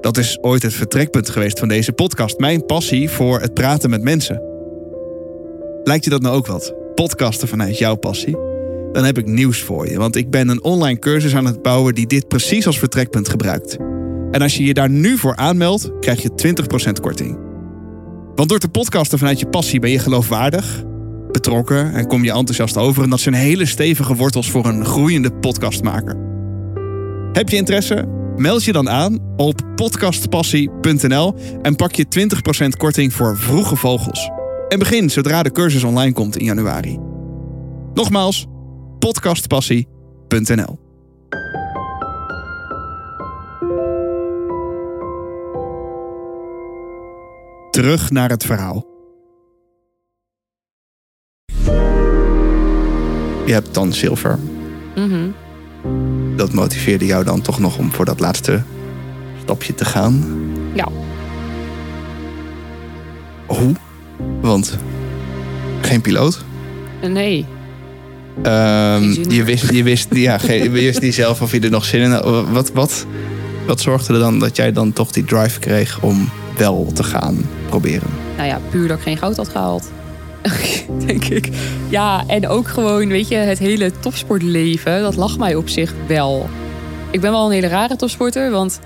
Dat 0.00 0.16
is 0.16 0.38
ooit 0.40 0.62
het 0.62 0.74
vertrekpunt 0.74 1.30
geweest 1.30 1.58
van 1.58 1.68
deze 1.68 1.92
podcast. 1.92 2.38
Mijn 2.38 2.66
passie 2.66 3.10
voor 3.10 3.40
het 3.40 3.54
praten 3.54 3.90
met 3.90 4.02
mensen. 4.02 4.42
Lijkt 5.84 6.04
je 6.04 6.10
dat 6.10 6.22
nou 6.22 6.36
ook 6.36 6.46
wat? 6.46 6.74
Podcasten 6.94 7.48
vanuit 7.48 7.78
jouw 7.78 7.94
passie? 7.94 8.36
Dan 8.92 9.04
heb 9.04 9.18
ik 9.18 9.26
nieuws 9.26 9.60
voor 9.60 9.88
je, 9.88 9.98
want 9.98 10.16
ik 10.16 10.30
ben 10.30 10.48
een 10.48 10.64
online 10.64 10.98
cursus 10.98 11.34
aan 11.34 11.46
het 11.46 11.62
bouwen 11.62 11.94
die 11.94 12.06
dit 12.06 12.28
precies 12.28 12.66
als 12.66 12.78
vertrekpunt 12.78 13.28
gebruikt. 13.28 13.76
En 14.30 14.42
als 14.42 14.56
je 14.56 14.64
je 14.64 14.74
daar 14.74 14.90
nu 14.90 15.18
voor 15.18 15.36
aanmeldt, 15.36 15.90
krijg 16.00 16.22
je 16.22 16.54
20% 16.88 17.00
korting. 17.00 17.38
Want 18.34 18.48
door 18.48 18.58
te 18.58 18.68
podcasten 18.68 19.18
vanuit 19.18 19.40
je 19.40 19.46
passie 19.46 19.80
ben 19.80 19.90
je 19.90 19.98
geloofwaardig, 19.98 20.82
betrokken 21.32 21.94
en 21.94 22.06
kom 22.06 22.24
je 22.24 22.32
enthousiast 22.32 22.76
over. 22.76 23.02
En 23.02 23.10
dat 23.10 23.20
zijn 23.20 23.34
hele 23.34 23.66
stevige 23.66 24.14
wortels 24.14 24.50
voor 24.50 24.66
een 24.66 24.84
groeiende 24.84 25.32
podcastmaker. 25.32 26.16
Heb 27.32 27.48
je 27.48 27.56
interesse? 27.56 28.20
Meld 28.36 28.64
je 28.64 28.72
dan 28.72 28.90
aan 28.90 29.18
op 29.36 29.60
podcastpassie.nl 29.74 31.34
en 31.62 31.76
pak 31.76 31.92
je 31.94 32.06
20% 32.64 32.68
korting 32.76 33.12
voor 33.12 33.38
vroege 33.38 33.76
vogels. 33.76 34.30
En 34.68 34.78
begin 34.78 35.10
zodra 35.10 35.42
de 35.42 35.52
cursus 35.52 35.84
online 35.84 36.12
komt 36.12 36.36
in 36.36 36.44
januari. 36.44 36.98
Nogmaals, 37.94 38.46
podcastpassie.nl. 38.98 40.80
Terug 47.70 48.10
naar 48.10 48.30
het 48.30 48.44
verhaal. 48.44 48.91
Je 53.46 53.52
hebt 53.52 53.74
dan 53.74 53.92
zilver. 53.92 54.38
Mhm. 54.96 55.30
Dat 56.36 56.52
motiveerde 56.52 57.06
jou 57.06 57.24
dan 57.24 57.40
toch 57.40 57.58
nog 57.58 57.78
om 57.78 57.92
voor 57.92 58.04
dat 58.04 58.20
laatste 58.20 58.62
stapje 59.42 59.74
te 59.74 59.84
gaan. 59.84 60.24
Ja. 60.72 60.88
Hoe? 63.46 63.74
Want 64.40 64.78
geen 65.80 66.00
piloot. 66.00 66.44
Nee. 67.08 67.46
Ehm, 68.42 69.30
je, 69.30 69.44
wist, 69.44 69.70
je, 69.70 69.82
wist, 69.82 70.06
ja, 70.14 70.38
je 70.46 70.70
wist 70.70 71.00
niet 71.00 71.14
zelf 71.14 71.42
of 71.42 71.52
je 71.52 71.60
er 71.60 71.70
nog 71.70 71.84
zin 71.84 72.00
in 72.00 72.10
had. 72.10 72.48
Wat, 72.50 72.72
wat, 72.72 73.06
wat 73.66 73.80
zorgde 73.80 74.12
er 74.12 74.18
dan 74.18 74.38
dat 74.38 74.56
jij 74.56 74.72
dan 74.72 74.92
toch 74.92 75.10
die 75.10 75.24
drive 75.24 75.58
kreeg 75.58 76.02
om 76.02 76.28
wel 76.56 76.90
te 76.94 77.02
gaan 77.02 77.36
proberen? 77.68 78.08
Nou 78.36 78.48
ja, 78.48 78.60
puur 78.70 78.88
dat 78.88 78.96
ik 78.96 79.02
geen 79.02 79.16
goud 79.16 79.36
had 79.36 79.48
gehaald. 79.48 79.90
Denk 81.06 81.24
ik. 81.24 81.48
Ja, 81.88 82.24
en 82.26 82.48
ook 82.48 82.68
gewoon, 82.68 83.08
weet 83.08 83.28
je, 83.28 83.34
het 83.34 83.58
hele 83.58 83.90
topsportleven, 84.00 85.00
dat 85.00 85.16
lag 85.16 85.38
mij 85.38 85.54
op 85.54 85.68
zich 85.68 85.94
wel. 86.06 86.48
Ik 87.10 87.20
ben 87.20 87.30
wel 87.30 87.46
een 87.46 87.52
hele 87.52 87.66
rare 87.66 87.96
topsporter, 87.96 88.50
want 88.50 88.80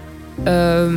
ehm, 0.45 0.95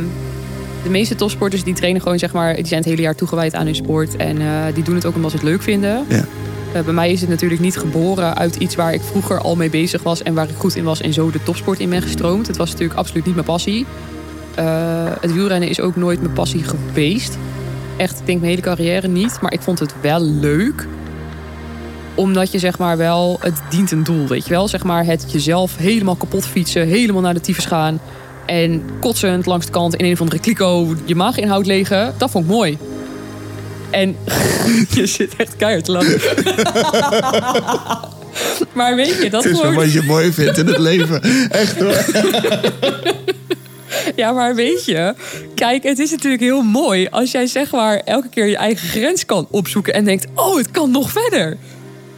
de 0.82 0.90
meeste 0.90 1.14
topsporters 1.14 1.64
die 1.64 1.74
trainen 1.74 2.02
gewoon, 2.02 2.18
zeg 2.18 2.32
maar, 2.32 2.54
die 2.54 2.66
zijn 2.66 2.80
het 2.80 2.88
hele 2.88 3.02
jaar 3.02 3.14
toegewijd 3.14 3.54
aan 3.54 3.64
hun 3.64 3.74
sport. 3.74 4.16
En 4.16 4.40
eh, 4.40 4.74
die 4.74 4.84
doen 4.84 4.94
het 4.94 5.06
ook 5.06 5.14
omdat 5.14 5.30
ze 5.30 5.36
het 5.36 5.46
leuk 5.46 5.62
vinden. 5.62 6.04
Ja. 6.08 6.24
Eh, 6.72 6.82
bij 6.82 6.92
mij 6.92 7.12
is 7.12 7.20
het 7.20 7.30
natuurlijk 7.30 7.60
niet 7.60 7.76
geboren 7.76 8.36
uit 8.36 8.56
iets 8.56 8.74
waar 8.74 8.94
ik 8.94 9.00
vroeger 9.00 9.38
al 9.38 9.56
mee 9.56 9.70
bezig 9.70 10.02
was 10.02 10.22
en 10.22 10.34
waar 10.34 10.48
ik 10.48 10.54
goed 10.56 10.76
in 10.76 10.84
was 10.84 11.00
en 11.00 11.12
zo 11.12 11.30
de 11.30 11.42
topsport 11.42 11.80
in 11.80 11.90
ben 11.90 12.02
gestroomd. 12.02 12.46
Het 12.46 12.56
was 12.56 12.70
natuurlijk 12.70 12.98
absoluut 12.98 13.24
niet 13.24 13.34
mijn 13.34 13.46
passie. 13.46 13.86
Eh, 14.54 14.64
het 15.20 15.32
wielrennen 15.32 15.68
is 15.68 15.80
ook 15.80 15.96
nooit 15.96 16.20
mijn 16.20 16.32
passie 16.32 16.62
geweest. 16.62 17.38
Echt, 18.00 18.20
ik 18.20 18.26
denk 18.26 18.38
mijn 18.38 18.50
hele 18.50 18.62
carrière 18.62 19.08
niet. 19.08 19.40
Maar 19.40 19.52
ik 19.52 19.60
vond 19.60 19.78
het 19.78 19.94
wel 20.00 20.20
leuk. 20.20 20.86
Omdat 22.14 22.52
je 22.52 22.58
zeg 22.58 22.78
maar 22.78 22.96
wel, 22.96 23.38
het 23.40 23.60
dient 23.70 23.90
een 23.90 24.04
doel, 24.04 24.26
weet 24.26 24.44
je 24.44 24.50
wel. 24.50 24.68
Zeg 24.68 24.84
maar 24.84 25.04
het 25.04 25.32
jezelf 25.32 25.76
helemaal 25.76 26.14
kapot 26.14 26.46
fietsen, 26.46 26.86
helemaal 26.86 27.22
naar 27.22 27.34
de 27.34 27.40
tyfus 27.40 27.64
gaan. 27.64 28.00
En 28.46 28.82
kotsend 29.00 29.46
langs 29.46 29.66
de 29.66 29.72
kant 29.72 29.94
in 29.94 30.04
een 30.04 30.12
of 30.12 30.20
andere 30.20 30.40
kliko 30.40 30.94
je 31.04 31.14
maaginhoud 31.14 31.66
legen. 31.66 32.14
Dat 32.16 32.30
vond 32.30 32.44
ik 32.44 32.50
mooi. 32.50 32.78
En 33.90 34.16
je 34.96 35.06
zit 35.06 35.36
echt 35.36 35.56
keihard 35.56 35.84
te 35.84 35.92
lachen. 35.92 36.20
maar 38.78 38.96
weet 38.96 39.22
je, 39.22 39.30
dat 39.30 39.44
Het 39.44 39.52
is 39.52 39.62
wel 39.62 39.72
wat 39.72 39.92
je 39.92 40.02
mooi 40.02 40.32
vindt 40.32 40.58
in 40.58 40.66
het 40.66 40.78
leven. 40.78 41.22
Echt 41.50 41.80
hoor. 41.80 42.04
Ja, 44.16 44.32
maar 44.32 44.54
weet 44.54 44.84
je, 44.84 45.14
kijk, 45.54 45.82
het 45.82 45.98
is 45.98 46.10
natuurlijk 46.10 46.42
heel 46.42 46.62
mooi 46.62 47.08
als 47.10 47.30
jij 47.30 47.46
zeg 47.46 47.70
maar 47.70 47.96
elke 47.96 48.28
keer 48.28 48.46
je 48.46 48.56
eigen 48.56 48.88
grens 48.88 49.24
kan 49.26 49.46
opzoeken 49.50 49.94
en 49.94 50.04
denkt, 50.04 50.26
oh, 50.34 50.56
het 50.56 50.70
kan 50.70 50.90
nog 50.90 51.10
verder. 51.10 51.56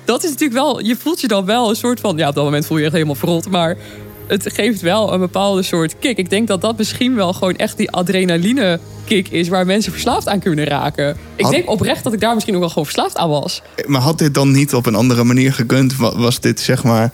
Dat 0.04 0.22
is 0.24 0.30
natuurlijk 0.30 0.60
wel, 0.60 0.80
je 0.80 0.96
voelt 0.96 1.20
je 1.20 1.28
dan 1.28 1.44
wel 1.44 1.68
een 1.68 1.76
soort 1.76 2.00
van, 2.00 2.16
ja, 2.16 2.28
op 2.28 2.34
dat 2.34 2.44
moment 2.44 2.66
voel 2.66 2.76
je 2.76 2.80
je 2.82 2.88
echt 2.88 2.96
helemaal 2.96 3.18
verrot, 3.18 3.50
maar 3.50 3.76
het 4.26 4.52
geeft 4.52 4.80
wel 4.80 5.12
een 5.12 5.20
bepaalde 5.20 5.62
soort 5.62 5.98
kick. 5.98 6.16
Ik 6.18 6.30
denk 6.30 6.48
dat 6.48 6.60
dat 6.60 6.78
misschien 6.78 7.14
wel 7.14 7.32
gewoon 7.32 7.56
echt 7.56 7.76
die 7.76 7.90
adrenaline 7.90 8.78
kick 9.04 9.28
is 9.28 9.48
waar 9.48 9.66
mensen 9.66 9.92
verslaafd 9.92 10.28
aan 10.28 10.38
kunnen 10.40 10.64
raken. 10.64 11.16
Ik 11.36 11.44
Had- 11.44 11.52
denk 11.52 11.70
oprecht 11.70 12.04
dat 12.04 12.12
ik 12.12 12.20
daar 12.20 12.34
misschien 12.34 12.54
ook 12.54 12.60
wel 12.60 12.68
gewoon 12.68 12.84
verslaafd 12.84 13.16
aan 13.16 13.28
was. 13.28 13.62
Maar 13.86 14.00
had 14.00 14.18
dit 14.18 14.34
dan 14.34 14.50
niet 14.52 14.74
op 14.74 14.86
een 14.86 14.94
andere 14.94 15.24
manier 15.24 15.52
gekund? 15.52 15.96
Wa- 15.96 16.16
Was 16.16 16.40
dit 16.40 16.60
zeg 16.60 16.84
maar... 16.84 17.12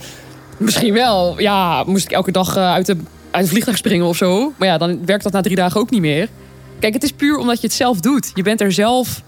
Misschien 0.56 0.92
wel. 0.92 1.40
Ja, 1.40 1.84
moest 1.86 2.04
ik 2.04 2.12
elke 2.12 2.32
dag 2.32 2.56
eh, 2.56 2.72
uit 2.72 2.86
de, 2.86 2.96
uit 3.38 3.46
het 3.46 3.56
vliegtuig 3.56 3.76
springen 3.76 4.06
of 4.06 4.16
zo. 4.16 4.52
Maar 4.56 4.68
ja, 4.68 4.78
dan 4.78 5.06
werkt 5.06 5.22
dat 5.22 5.32
na 5.32 5.40
drie 5.40 5.56
dagen 5.56 5.80
ook 5.80 5.90
niet 5.90 6.00
meer. 6.00 6.28
Kijk, 6.78 6.94
het 6.94 7.02
is 7.02 7.12
puur 7.12 7.36
omdat 7.36 7.60
je 7.60 7.66
het 7.66 7.76
zelf 7.76 8.00
doet. 8.00 8.30
Je 8.34 8.42
bent 8.42 8.60
er 8.60 8.72
zelf 8.72 9.22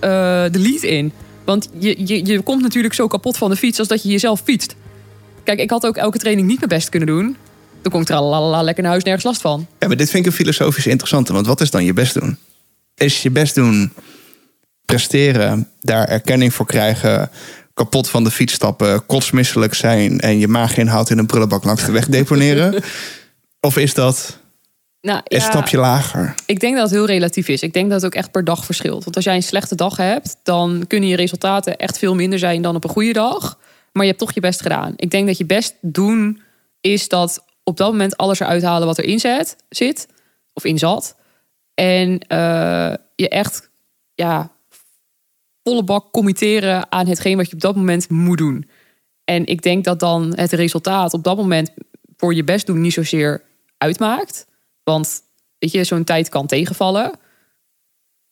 eh, 0.00 0.10
de 0.50 0.58
lead 0.58 0.82
in. 0.82 1.12
Want 1.44 1.68
je, 1.78 2.06
je, 2.06 2.26
je 2.26 2.40
komt 2.40 2.62
natuurlijk 2.62 2.94
zo 2.94 3.06
kapot 3.06 3.36
van 3.36 3.50
de 3.50 3.56
fiets 3.56 3.78
als 3.78 3.88
dat 3.88 4.02
je 4.02 4.08
jezelf 4.08 4.40
fietst. 4.44 4.74
Kijk, 5.44 5.60
ik 5.60 5.70
had 5.70 5.86
ook 5.86 5.96
elke 5.96 6.18
training 6.18 6.46
niet 6.46 6.58
mijn 6.58 6.68
best 6.68 6.88
kunnen 6.88 7.08
doen. 7.08 7.36
Dan 7.82 7.92
kon 7.92 8.00
ik 8.00 8.06
tralalala 8.06 8.62
lekker 8.62 8.82
naar 8.82 8.92
huis 8.92 9.04
nergens 9.04 9.24
last 9.24 9.40
van. 9.40 9.66
Ja, 9.78 9.86
maar 9.86 9.96
dit 9.96 10.10
vind 10.10 10.26
ik 10.26 10.30
een 10.30 10.36
filosofisch 10.36 10.86
interessante. 10.86 11.32
Want 11.32 11.46
wat 11.46 11.60
is 11.60 11.70
dan 11.70 11.84
je 11.84 11.92
best 11.92 12.20
doen? 12.20 12.38
Is 12.94 13.22
je 13.22 13.30
best 13.30 13.54
doen 13.54 13.92
presteren, 14.84 15.68
daar 15.80 16.08
erkenning 16.08 16.54
voor 16.54 16.66
krijgen... 16.66 17.30
kapot 17.74 18.08
van 18.08 18.24
de 18.24 18.30
fiets 18.30 18.54
stappen, 18.54 19.06
kotsmisselijk 19.06 19.74
zijn... 19.74 20.20
en 20.20 20.38
je 20.38 20.48
maaginhoud 20.48 21.10
in 21.10 21.18
een 21.18 21.26
prullenbak 21.26 21.64
langs 21.64 21.84
de 21.84 21.92
weg 21.92 22.08
deponeren? 22.08 22.74
of 23.66 23.76
is 23.76 23.94
dat 23.94 24.40
Nou, 25.00 25.20
een 25.24 25.38
ja, 25.38 25.44
stapje 25.44 25.78
lager? 25.78 26.34
Ik 26.46 26.60
denk 26.60 26.74
dat 26.74 26.82
het 26.82 26.92
heel 26.92 27.06
relatief 27.06 27.48
is. 27.48 27.62
Ik 27.62 27.72
denk 27.72 27.90
dat 27.90 28.02
het 28.02 28.04
ook 28.04 28.18
echt 28.18 28.30
per 28.30 28.44
dag 28.44 28.64
verschilt. 28.64 29.04
Want 29.04 29.16
als 29.16 29.24
jij 29.24 29.34
een 29.34 29.42
slechte 29.42 29.74
dag 29.74 29.96
hebt, 29.96 30.36
dan 30.42 30.84
kunnen 30.86 31.08
je 31.08 31.16
resultaten 31.16 31.76
echt 31.76 31.98
veel 31.98 32.14
minder 32.14 32.38
zijn 32.38 32.62
dan 32.62 32.76
op 32.76 32.84
een 32.84 32.90
goede 32.90 33.12
dag. 33.12 33.58
Maar 33.92 34.02
je 34.02 34.08
hebt 34.08 34.22
toch 34.22 34.32
je 34.32 34.40
best 34.40 34.62
gedaan. 34.62 34.92
Ik 34.96 35.10
denk 35.10 35.26
dat 35.26 35.38
je 35.38 35.46
best 35.46 35.74
doen 35.80 36.40
is 36.80 37.08
dat 37.08 37.44
op 37.64 37.76
dat 37.76 37.90
moment 37.90 38.16
alles 38.16 38.40
eruit 38.40 38.62
halen 38.62 38.86
wat 38.86 38.98
erin 38.98 39.20
zit, 39.20 39.56
zit 39.68 40.08
of 40.52 40.64
in 40.64 40.78
zat. 40.78 41.16
En 41.74 42.18
eh, 42.18 42.94
je 43.14 43.28
echt 43.28 43.70
ja, 44.14 44.50
volle 45.62 45.84
bak 45.84 46.12
committeren 46.12 46.92
aan 46.92 47.06
hetgeen 47.06 47.36
wat 47.36 47.48
je 47.48 47.54
op 47.54 47.60
dat 47.60 47.76
moment 47.76 48.10
moet 48.10 48.38
doen. 48.38 48.68
En 49.24 49.46
ik 49.46 49.62
denk 49.62 49.84
dat 49.84 50.00
dan 50.00 50.32
het 50.36 50.52
resultaat 50.52 51.14
op 51.14 51.24
dat 51.24 51.36
moment 51.36 51.70
voor 52.16 52.34
je 52.34 52.44
best 52.44 52.66
doen 52.66 52.80
niet 52.80 52.92
zozeer 52.92 53.42
uitmaakt. 53.78 54.46
Want 54.82 55.22
weet 55.58 55.72
je, 55.72 55.84
zo'n 55.84 56.04
tijd 56.04 56.28
kan 56.28 56.46
tegenvallen. 56.46 57.12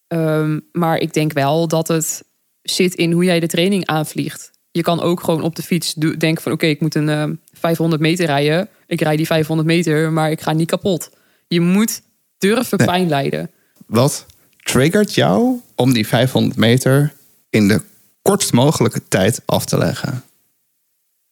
Ehm, 0.07 0.61
maar 0.73 0.99
ik 0.99 1.13
denk 1.13 1.33
wel 1.33 1.69
dat 1.69 1.89
het 1.89 2.25
zit 2.63 2.95
in 2.95 3.13
hoe 3.13 3.25
jij 3.25 3.41
de 3.41 3.47
training 3.47 3.87
aanvliegt. 3.87 4.51
Je 4.71 4.83
kan 4.83 5.01
ook 5.01 5.21
gewoon 5.21 5.43
op 5.43 5.57
de 5.57 5.63
fiets 5.63 5.95
denken 5.95 6.43
van... 6.43 6.53
oké, 6.53 6.67
ik 6.67 6.81
moet 6.81 6.95
een 6.95 7.09
ehm, 7.09 7.35
500 7.53 8.03
meter 8.03 8.27
rijden. 8.27 8.69
Ik 8.87 9.01
rijd 9.01 9.17
die 9.17 9.27
500 9.27 9.69
meter, 9.69 10.13
maar 10.13 10.31
ik 10.31 10.41
ga 10.41 10.53
niet 10.53 10.69
kapot. 10.71 11.11
Je 11.49 11.61
moet 11.61 12.03
durven 12.39 12.79
Nee. 12.79 12.87
pijn 12.87 13.09
lijden. 13.09 13.51
Wat 13.87 14.27
triggert 14.63 15.15
jou 15.15 15.61
om 15.75 15.93
die 15.93 16.07
500 16.07 16.57
meter... 16.57 17.15
in 17.51 17.69
de 17.69 17.83
kortst 18.23 18.53
mogelijke 18.53 19.09
tijd 19.09 19.43
af 19.45 19.65
te 19.65 19.79
leggen? 19.79 20.25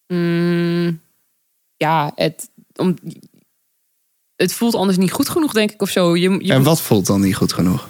Mm, 0.07 1.01
ja, 1.77 2.11
het, 2.15 2.49
om, 2.75 2.95
het 4.35 4.53
voelt 4.53 4.75
anders 4.75 4.97
niet 4.97 5.11
goed 5.11 5.29
genoeg, 5.29 5.53
denk 5.53 5.71
ik, 5.71 5.81
of 5.81 5.89
zo. 5.89 6.15
Je, 6.17 6.37
je 6.45 6.53
En 6.53 6.63
wat 6.63 6.81
voelt 6.81 7.05
dan 7.05 7.21
niet 7.21 7.35
goed 7.35 7.53
genoeg? 7.53 7.87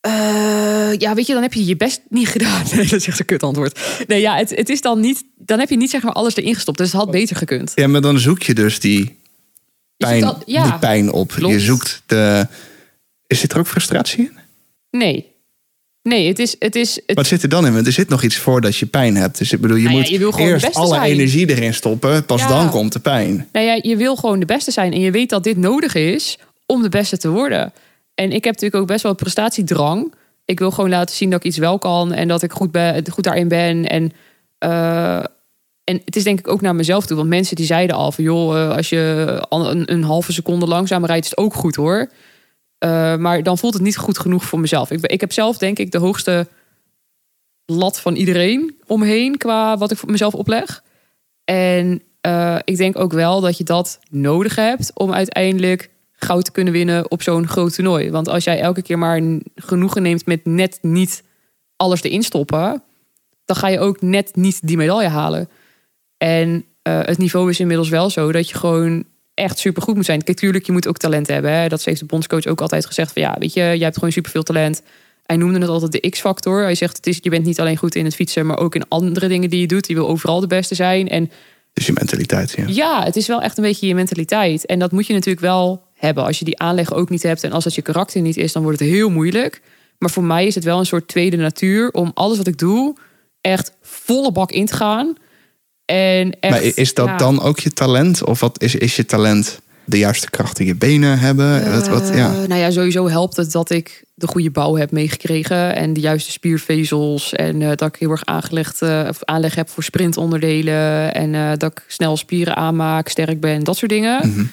Eh, 0.00 0.92
ja, 0.98 1.14
weet 1.14 1.26
je, 1.26 1.32
dan 1.32 1.42
heb 1.42 1.52
je 1.52 1.64
je 1.64 1.76
best 1.76 2.00
niet 2.08 2.28
gedaan. 2.36 2.62
Nee, 2.74 2.86
dat 2.86 3.00
is 3.00 3.06
echt 3.06 3.18
een 3.18 3.24
kut 3.24 3.42
antwoord. 3.42 3.80
Nee, 4.06 4.20
ja, 4.20 4.36
het, 4.36 4.50
het 4.50 4.68
is 4.68 4.80
dan 4.80 5.00
niet... 5.00 5.24
Dan 5.36 5.58
heb 5.58 5.70
je 5.70 5.76
niet 5.76 5.90
zeg 5.90 6.02
maar 6.02 6.12
alles 6.12 6.36
erin 6.36 6.54
gestopt. 6.54 6.78
Dus 6.78 6.92
het 6.92 7.00
had 7.00 7.10
beter 7.10 7.36
gekund. 7.36 7.72
Ja, 7.74 7.86
maar 7.86 8.00
dan 8.00 8.18
zoek 8.18 8.42
je 8.42 8.54
dus 8.54 8.80
die 8.80 9.18
pijn, 9.96 10.24
al- 10.24 10.42
ja. 10.46 10.62
die 10.62 10.78
pijn 10.78 11.12
op. 11.12 11.28
Klopt. 11.32 11.52
Je 11.54 11.60
zoekt 11.60 12.02
de... 12.06 12.46
Is 13.26 13.40
zit 13.40 13.52
er 13.52 13.58
ook 13.58 13.66
frustratie 13.66 14.18
in? 14.24 14.38
Nee. 14.90 15.31
Nee, 16.02 16.28
het 16.28 16.38
is... 16.38 16.56
Het 16.58 16.76
is 16.76 17.00
het, 17.06 17.16
Wat 17.16 17.26
zit 17.26 17.42
er 17.42 17.48
dan 17.48 17.66
in? 17.66 17.72
Want 17.72 17.86
er 17.86 17.92
zit 17.92 18.08
nog 18.08 18.22
iets 18.22 18.36
voordat 18.36 18.76
je 18.76 18.86
pijn 18.86 19.16
hebt. 19.16 19.38
Dus 19.38 19.52
ik 19.52 19.60
bedoel, 19.60 19.76
je 19.76 19.82
Nou 19.82 19.94
ja, 19.94 20.18
moet 20.18 20.36
je 20.36 20.42
eerst 20.42 20.74
alle 20.74 20.94
zijn. 20.94 21.02
energie 21.10 21.50
erin 21.50 21.74
stoppen. 21.74 22.24
Pas 22.26 22.40
Ja. 22.40 22.48
dan 22.48 22.70
komt 22.70 22.92
de 22.92 22.98
pijn. 22.98 23.48
nou 23.52 23.66
ja, 23.66 23.78
je 23.82 23.96
wil 23.96 24.16
gewoon 24.16 24.40
de 24.40 24.46
beste 24.46 24.70
zijn. 24.70 24.92
En 24.92 25.00
je 25.00 25.10
weet 25.10 25.30
dat 25.30 25.44
dit 25.44 25.56
nodig 25.56 25.94
is 25.94 26.38
om 26.66 26.82
de 26.82 26.88
beste 26.88 27.16
te 27.16 27.28
worden. 27.28 27.72
En 28.14 28.32
ik 28.32 28.44
heb 28.44 28.54
natuurlijk 28.54 28.82
ook 28.82 28.86
best 28.86 29.02
wel 29.02 29.14
prestatiedrang. 29.14 30.14
Ik 30.44 30.58
wil 30.58 30.70
gewoon 30.70 30.90
laten 30.90 31.16
zien 31.16 31.30
dat 31.30 31.38
ik 31.38 31.46
iets 31.46 31.58
wel 31.58 31.78
kan. 31.78 32.12
En 32.12 32.28
dat 32.28 32.42
ik 32.42 32.52
goed, 32.52 32.70
ben, 32.70 33.10
goed 33.10 33.24
daarin 33.24 33.48
ben. 33.48 33.88
En, 33.88 34.12
eh, 34.58 35.16
en 35.84 36.00
het 36.04 36.16
is 36.16 36.24
denk 36.24 36.38
ik 36.38 36.48
ook 36.48 36.60
naar 36.60 36.74
mezelf 36.74 37.06
toe. 37.06 37.16
Want 37.16 37.28
mensen 37.28 37.56
die 37.56 37.66
zeiden 37.66 37.96
al 37.96 38.12
van... 38.12 38.24
joh, 38.24 38.60
eh, 38.60 38.76
als 38.76 38.88
je 38.88 39.38
een, 39.48 39.92
een 39.92 40.02
halve 40.02 40.32
seconde 40.32 40.66
langzamer 40.66 41.08
rijdt... 41.08 41.24
is 41.24 41.30
het 41.30 41.38
ook 41.38 41.54
goed 41.54 41.76
hoor. 41.76 42.10
Eh, 42.82 43.16
maar 43.16 43.42
dan 43.42 43.58
voelt 43.58 43.74
het 43.74 43.82
niet 43.82 43.96
goed 43.96 44.18
genoeg 44.18 44.44
voor 44.44 44.60
mezelf. 44.60 44.90
Ik, 44.90 45.06
ik 45.06 45.20
heb 45.20 45.32
zelf 45.32 45.58
denk 45.58 45.78
ik 45.78 45.90
de 45.90 45.98
hoogste 45.98 46.48
lat 47.66 48.00
van 48.00 48.14
iedereen 48.14 48.76
omheen... 48.86 49.36
qua 49.36 49.78
wat 49.78 49.90
ik 49.90 49.98
voor 49.98 50.10
mezelf 50.10 50.34
opleg. 50.34 50.82
En 51.44 52.02
eh, 52.20 52.58
ik 52.64 52.76
denk 52.76 52.98
ook 52.98 53.12
wel 53.12 53.40
dat 53.40 53.58
je 53.58 53.64
dat 53.64 53.98
nodig 54.10 54.56
hebt... 54.56 54.90
om 54.94 55.12
uiteindelijk 55.12 55.90
goud 56.12 56.44
te 56.44 56.52
kunnen 56.52 56.72
winnen 56.72 57.10
op 57.10 57.22
zo'n 57.22 57.48
groot 57.48 57.74
toernooi. 57.74 58.10
Want 58.10 58.28
als 58.28 58.44
jij 58.44 58.60
elke 58.60 58.82
keer 58.82 58.98
maar 58.98 59.22
genoegen 59.54 60.02
neemt 60.02 60.26
met 60.26 60.44
net 60.44 60.78
niet 60.80 61.22
alles 61.76 62.02
erin 62.02 62.22
stoppen, 62.22 62.82
dan 63.44 63.56
ga 63.56 63.68
je 63.68 63.80
ook 63.80 64.00
net 64.00 64.36
niet 64.36 64.66
die 64.66 64.76
medaille 64.76 65.08
halen. 65.08 65.48
En 66.18 66.64
eh, 66.82 67.00
het 67.02 67.18
niveau 67.18 67.50
is 67.50 67.60
inmiddels 67.60 67.88
wel 67.88 68.10
zo 68.10 68.32
dat 68.32 68.48
je 68.48 68.54
gewoon 68.54 69.04
echt 69.34 69.58
super 69.58 69.82
goed 69.82 69.94
moet 69.94 70.04
zijn. 70.04 70.22
Kijk, 70.22 70.38
tuurlijk, 70.38 70.66
je 70.66 70.72
moet 70.72 70.88
ook 70.88 70.96
talent 70.96 71.26
hebben. 71.26 71.52
Hè? 71.52 71.68
Dat 71.68 71.84
heeft 71.84 72.00
de 72.00 72.06
bondscoach 72.06 72.46
ook 72.46 72.60
altijd 72.60 72.86
gezegd. 72.86 73.12
Van 73.12 73.22
ja, 73.22 73.36
weet 73.38 73.52
je, 73.52 73.60
jij 73.60 73.78
hebt 73.78 73.94
gewoon 73.94 74.12
superveel 74.12 74.42
talent. 74.42 74.82
Hij 75.22 75.36
noemde 75.36 75.58
het 75.58 75.68
altijd 75.68 75.92
de 75.92 76.10
X-factor. 76.10 76.62
Hij 76.62 76.74
zegt, 76.74 76.96
het 76.96 77.06
is, 77.06 77.18
je 77.20 77.30
bent 77.30 77.44
niet 77.44 77.60
alleen 77.60 77.76
goed 77.76 77.94
in 77.94 78.04
het 78.04 78.14
fietsen, 78.14 78.46
maar 78.46 78.58
ook 78.58 78.74
in 78.74 78.88
andere 78.88 79.28
dingen 79.28 79.50
die 79.50 79.60
je 79.60 79.66
doet. 79.66 79.88
Je 79.88 79.94
wil 79.94 80.08
overal 80.08 80.40
de 80.40 80.46
beste 80.46 80.74
zijn. 80.74 81.08
En 81.08 81.30
Dus 81.72 81.86
je 81.86 81.92
mentaliteit, 81.92 82.54
ja. 82.56 82.64
ja, 82.66 83.04
het 83.04 83.16
is 83.16 83.26
wel 83.26 83.42
echt 83.42 83.56
een 83.56 83.64
beetje 83.64 83.86
je 83.86 83.94
mentaliteit. 83.94 84.66
En 84.66 84.78
dat 84.78 84.92
moet 84.92 85.06
je 85.06 85.12
natuurlijk 85.12 85.44
wel 85.44 85.82
hebben. 85.94 86.24
Als 86.24 86.38
je 86.38 86.44
die 86.44 86.58
aanleg 86.58 86.92
ook 86.92 87.10
niet 87.10 87.22
hebt 87.22 87.44
en 87.44 87.52
als 87.52 87.64
dat 87.64 87.74
je 87.74 87.82
karakter 87.82 88.20
niet 88.20 88.36
is, 88.36 88.52
dan 88.52 88.62
wordt 88.62 88.78
het 88.78 88.88
heel 88.88 89.10
moeilijk. 89.10 89.60
Maar 89.98 90.10
voor 90.10 90.24
mij 90.24 90.46
is 90.46 90.54
het 90.54 90.64
wel 90.64 90.78
een 90.78 90.86
soort 90.86 91.08
tweede 91.08 91.36
natuur 91.36 91.90
om 91.90 92.10
alles 92.14 92.36
wat 92.36 92.46
ik 92.46 92.58
doe 92.58 92.96
echt 93.42 93.76
volle 93.80 94.32
bak 94.32 94.50
in 94.50 94.66
te 94.66 94.74
gaan. 94.74 95.14
En 95.84 96.40
echt, 96.40 96.52
maar 96.52 96.62
is 96.62 96.94
dat 96.94 97.06
ja, 97.06 97.16
dan 97.16 97.42
ook 97.42 97.58
je 97.58 97.72
talent? 97.72 98.24
Of 98.24 98.40
wat 98.40 98.62
is, 98.62 98.74
is 98.74 98.96
je 98.96 99.04
talent 99.04 99.60
de 99.84 99.98
juiste 99.98 100.30
kracht 100.30 100.58
in 100.58 100.66
je 100.66 100.74
benen 100.74 101.18
hebben? 101.18 101.72
wat, 101.72 101.88
wat, 101.88 102.08
ja. 102.14 102.32
Eh, 102.32 102.48
nou 102.48 102.60
ja, 102.60 102.70
sowieso 102.70 103.08
helpt 103.08 103.36
het 103.36 103.52
dat 103.52 103.70
ik 103.70 104.04
de 104.14 104.26
goede 104.26 104.50
bouw 104.50 104.76
heb 104.76 104.90
meegekregen. 104.90 105.74
En 105.74 105.92
de 105.92 106.00
juiste 106.00 106.30
spiervezels. 106.30 107.32
En 107.32 107.62
eh, 107.62 107.68
dat 107.68 107.88
ik 107.88 107.96
heel 107.96 108.10
erg 108.10 108.24
aangelegd, 108.24 108.82
eh, 108.82 109.06
of 109.08 109.24
aanleg 109.24 109.54
heb 109.54 109.68
voor 109.68 109.82
sprintonderdelen. 109.82 111.14
En 111.14 111.34
eh, 111.34 111.50
dat 111.56 111.70
ik 111.70 111.84
snel 111.86 112.16
spieren 112.16 112.56
aanmaak, 112.56 113.08
sterk 113.08 113.40
ben, 113.40 113.64
dat 113.64 113.76
soort 113.76 113.90
dingen. 113.90 114.28
Mhm. 114.28 114.44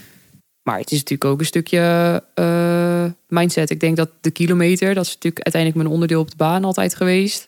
Maar 0.64 0.80
het 0.80 0.92
is 0.92 0.98
natuurlijk 0.98 1.30
ook 1.30 1.40
een 1.40 1.46
stukje 1.46 2.24
eh, 2.34 3.06
mindset. 3.28 3.70
Ik 3.70 3.80
denk 3.80 3.98
dat 3.98 4.10
de 4.22 4.32
kilometer, 4.32 4.94
dat 4.94 5.06
is 5.06 5.14
natuurlijk 5.14 5.44
uiteindelijk 5.44 5.84
mijn 5.84 5.94
onderdeel 5.94 6.22
op 6.22 6.30
de 6.30 6.38
baan 6.38 6.64
altijd 6.64 6.96
geweest. 6.96 7.48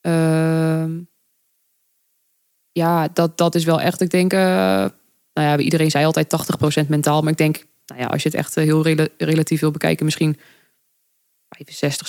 Ehm, 0.00 0.90
ja, 2.74 3.08
dat, 3.08 3.38
dat 3.38 3.54
is 3.54 3.64
wel 3.64 3.80
echt, 3.80 4.00
ik 4.00 4.10
denk, 4.10 4.32
eh, 4.32 4.38
nou 4.38 4.90
ja, 5.32 5.58
iedereen 5.58 5.90
zei 5.90 6.04
altijd 6.04 6.28
80% 6.84 6.88
mentaal. 6.88 7.22
Maar 7.22 7.30
ik 7.30 7.38
denk, 7.38 7.64
nou 7.86 8.00
ja, 8.00 8.06
als 8.06 8.22
je 8.22 8.28
het 8.28 8.38
echt 8.38 8.56
eh, 8.56 8.64
heel 8.64 8.82
rela- 8.82 9.08
relatief 9.18 9.60
wil 9.60 9.70
bekijken, 9.70 10.04
misschien 10.04 10.38
65, 11.48 12.08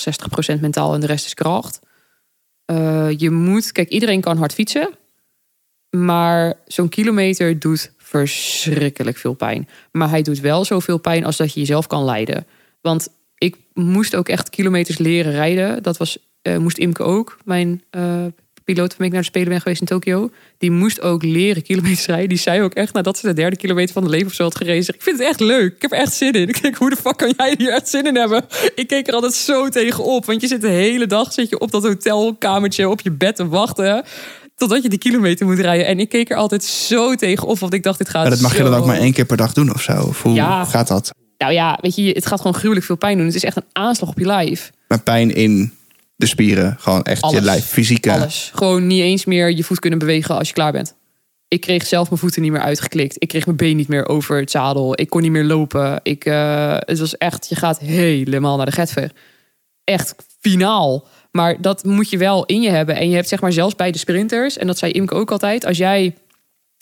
60% 0.58 0.60
mentaal 0.62 0.94
en 0.94 1.00
de 1.00 1.06
rest 1.08 1.26
is 1.26 1.34
kracht. 1.34 1.80
Eh, 2.66 3.10
je 3.18 3.30
moet, 3.30 3.72
kijk, 3.72 3.90
iedereen 3.90 4.22
kan 4.22 4.38
hard 4.38 4.54
fietsen. 4.54 4.90
Maar 5.90 6.54
zo'n 6.66 6.90
kilometer 6.90 7.60
doet 7.60 7.92
verschrikkelijk 7.98 9.18
veel 9.18 9.34
pijn. 9.34 9.70
Maar 9.92 10.10
hij 10.10 10.22
doet 10.22 10.40
wel 10.40 10.66
zoveel 10.66 10.98
pijn 10.98 11.26
als 11.26 11.38
dat 11.38 11.54
je 11.54 11.60
jezelf 11.60 11.88
kan 11.88 12.04
leiden. 12.04 12.48
Want 12.82 13.08
ik 13.38 13.58
moest 13.74 14.16
ook 14.16 14.30
echt 14.30 14.50
kilometers 14.50 14.98
leren 14.98 15.32
rijden. 15.32 15.84
Dat 15.84 15.98
was, 15.98 16.18
moest 16.60 16.78
Imke 16.78 17.04
ook, 17.04 17.38
mijn 17.44 17.84
piloot 18.66 18.90
waarmee 18.90 19.08
ik 19.08 19.14
naar 19.14 19.22
de 19.22 19.28
Spelen 19.28 19.50
ben 19.50 19.62
geweest 19.62 19.82
in 19.82 19.88
Tokio. 19.88 20.30
Die 20.58 20.72
moest 20.72 21.02
ook 21.02 21.24
leren 21.24 21.64
kilometers 21.64 22.06
rijden. 22.06 22.30
Die 22.30 22.38
zei 22.38 22.62
ook 22.62 22.74
echt 22.74 22.94
nadat 22.94 23.18
ze 23.18 23.28
de 23.28 23.34
derde 23.34 23.56
kilometer 23.56 23.94
van 23.94 24.04
de 24.04 24.10
leven 24.10 24.28
of 24.28 24.34
zo 24.34 24.44
had 24.44 24.56
gereden. 24.56 24.94
Ik 24.96 25.02
vind 25.02 25.18
het 25.20 25.28
echt 25.28 25.40
leuk. 25.40 25.76
Ik 25.76 25.82
heb 25.82 25.92
er 25.92 25.98
echt 25.98 26.14
zin 26.14 26.32
in. 26.34 26.48
Ik 26.50 26.62
denk, 26.62 26.76
hoe 26.76 26.90
de 26.90 26.96
fuck 26.96 27.18
kan 27.18 27.34
jij 27.38 27.56
hier 27.58 27.72
echt 27.74 27.90
zin 27.90 28.06
in 28.06 28.16
hebben? 28.16 28.46
Ik 28.76 28.88
keek 28.88 29.08
er 29.08 29.14
altijd 29.14 29.34
zo 29.34 29.70
tegenop. 29.70 30.26
Want 30.26 30.42
je 30.42 30.48
zit 30.48 30.62
de 30.62 30.68
hele 30.68 31.08
dag 31.08 31.34
zit 31.34 31.50
je 31.50 31.60
op 31.60 31.72
dat 31.72 31.84
hotelkamertje 31.84 32.90
op 32.90 33.02
je 33.02 33.12
bed 33.12 33.36
te 33.36 33.48
wachten. 33.48 34.04
Totdat 34.56 34.84
je 34.84 34.90
die 34.90 35.00
kilometer 35.00 35.46
moet 35.46 35.60
rijden. 35.60 35.86
En 35.86 36.00
ik 36.00 36.10
keek 36.10 36.30
er 36.30 36.38
altijd 36.38 36.64
zo 36.64 37.16
tegenop. 37.16 37.60
Want 37.60 37.74
ik 37.74 37.84
dacht, 37.84 37.98
dit 37.98 38.10
gaat 38.10 38.22
Maar 38.22 38.32
dat 38.32 38.42
mag 38.42 38.58
je 38.58 38.64
dan 38.64 38.74
ook 38.74 38.86
maar 38.86 38.98
één 38.98 39.14
keer 39.14 39.26
per 39.26 39.38
dag 39.38 39.54
doen 39.54 39.74
of 39.74 39.82
zo? 39.82 40.02
Of 40.02 40.22
hoe 40.22 40.34
Ja. 40.34 40.66
gaat 40.66 40.88
dat? 40.88 41.14
Nou 41.38 41.54
ja, 41.54 41.78
weet 41.82 41.96
je, 41.96 42.12
het 42.12 42.26
gaat 42.26 42.38
gewoon 42.42 42.56
gruwelijk 42.56 42.86
veel 42.86 42.96
pijn 42.96 43.18
doen. 43.18 43.26
Het 43.26 43.36
is 43.36 43.44
echt 43.44 43.56
een 43.56 43.64
aanslag 43.72 44.10
op 44.10 44.20
je 44.20 44.26
lijf. 44.26 44.72
Maar 44.88 45.02
pijn 45.02 45.36
in 45.36 45.74
de 46.16 46.26
spieren, 46.26 46.76
gewoon 46.80 47.04
echt 47.04 47.32
je 47.32 47.42
lijf, 47.42 47.66
fysieke. 47.66 48.12
Alles. 48.12 48.52
Gewoon 48.54 48.88
niet 48.88 49.02
eens 49.02 49.26
meer 49.26 49.52
je 49.52 49.64
voet 49.64 49.80
kunnen 49.80 50.00
bewegen 50.00 50.38
als 50.38 50.48
je 50.48 50.54
klaar 50.54 50.72
bent. 50.72 50.96
Ik 51.48 51.62
kreeg 51.62 51.86
zelf 51.86 52.10
mijn 52.10 52.22
voeten 52.22 52.42
niet 52.42 52.52
meer 52.52 52.62
uitgeklikt. 52.62 53.16
Ik 53.20 53.28
kreeg 53.28 53.46
mijn 53.46 53.58
been 53.58 53.76
niet 53.76 53.88
meer 53.88 54.08
over 54.08 54.40
het 54.40 54.52
zadel. 54.52 55.00
Ik 55.00 55.10
kon 55.10 55.22
niet 55.22 55.32
meer 55.32 55.44
lopen. 55.44 56.00
Ik, 56.04 56.26
eh, 56.26 56.78
het 56.80 57.00
was 57.00 57.18
echt, 57.18 57.50
je 57.50 57.56
gaat 57.56 57.80
helemaal 57.80 58.58
naar 58.58 58.66
de 58.66 58.72
getver. 58.72 59.12
Echt 59.84 60.16
finaal. 60.40 61.08
Maar 61.32 61.62
dat 61.62 61.84
moet 61.84 62.10
je 62.10 62.18
wel 62.18 62.46
in 62.46 62.62
je 62.62 62.70
hebben. 62.70 62.96
En 62.96 63.10
je 63.10 63.16
hebt 63.16 63.28
zeg 63.28 63.42
maar 63.42 63.54
zelfs 63.54 63.76
bij 63.76 63.92
de 63.92 63.98
sprinters, 63.98 64.58
en 64.58 64.68
dat 64.68 64.78
zei 64.78 64.92
Imke 64.92 65.14
ook 65.14 65.32
altijd, 65.32 65.66
als 65.66 65.78
jij 65.78 66.16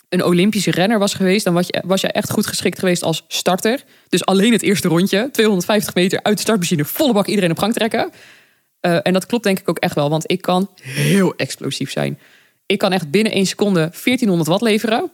een 0.08 0.24
Olympische 0.24 0.70
renner 0.70 0.98
was 0.98 1.14
geweest, 1.14 1.44
dan 1.44 1.54
was 1.54 1.66
je, 1.66 1.82
was 1.86 2.00
je 2.00 2.08
echt 2.08 2.30
goed 2.30 2.46
geschikt 2.46 2.78
geweest 2.78 3.02
als 3.02 3.24
starter. 3.28 3.84
Dus 4.08 4.24
alleen 4.24 4.52
het 4.52 4.62
eerste 4.62 4.88
rondje, 4.88 5.28
250 5.32 5.94
meter 5.94 6.22
uit 6.22 6.36
de 6.36 6.42
startmachine, 6.42 6.84
volle 6.84 7.12
bak 7.12 7.26
iedereen 7.26 7.50
op 7.50 7.58
gang 7.58 7.72
trekken. 7.72 8.10
Eh, 8.84 8.98
en 9.02 9.12
dat 9.12 9.26
klopt 9.26 9.44
denk 9.44 9.58
ik 9.58 9.68
ook 9.68 9.78
echt 9.78 9.94
wel, 9.94 10.10
want 10.10 10.30
ik 10.30 10.42
kan 10.42 10.70
heel 10.82 11.34
explosief 11.36 11.90
zijn. 11.90 12.18
Ik 12.66 12.78
kan 12.78 12.92
echt 12.92 13.10
binnen 13.10 13.32
één 13.32 13.46
seconde 13.46 13.80
1400 13.80 14.48
watt 14.48 14.62
leveren. 14.62 15.10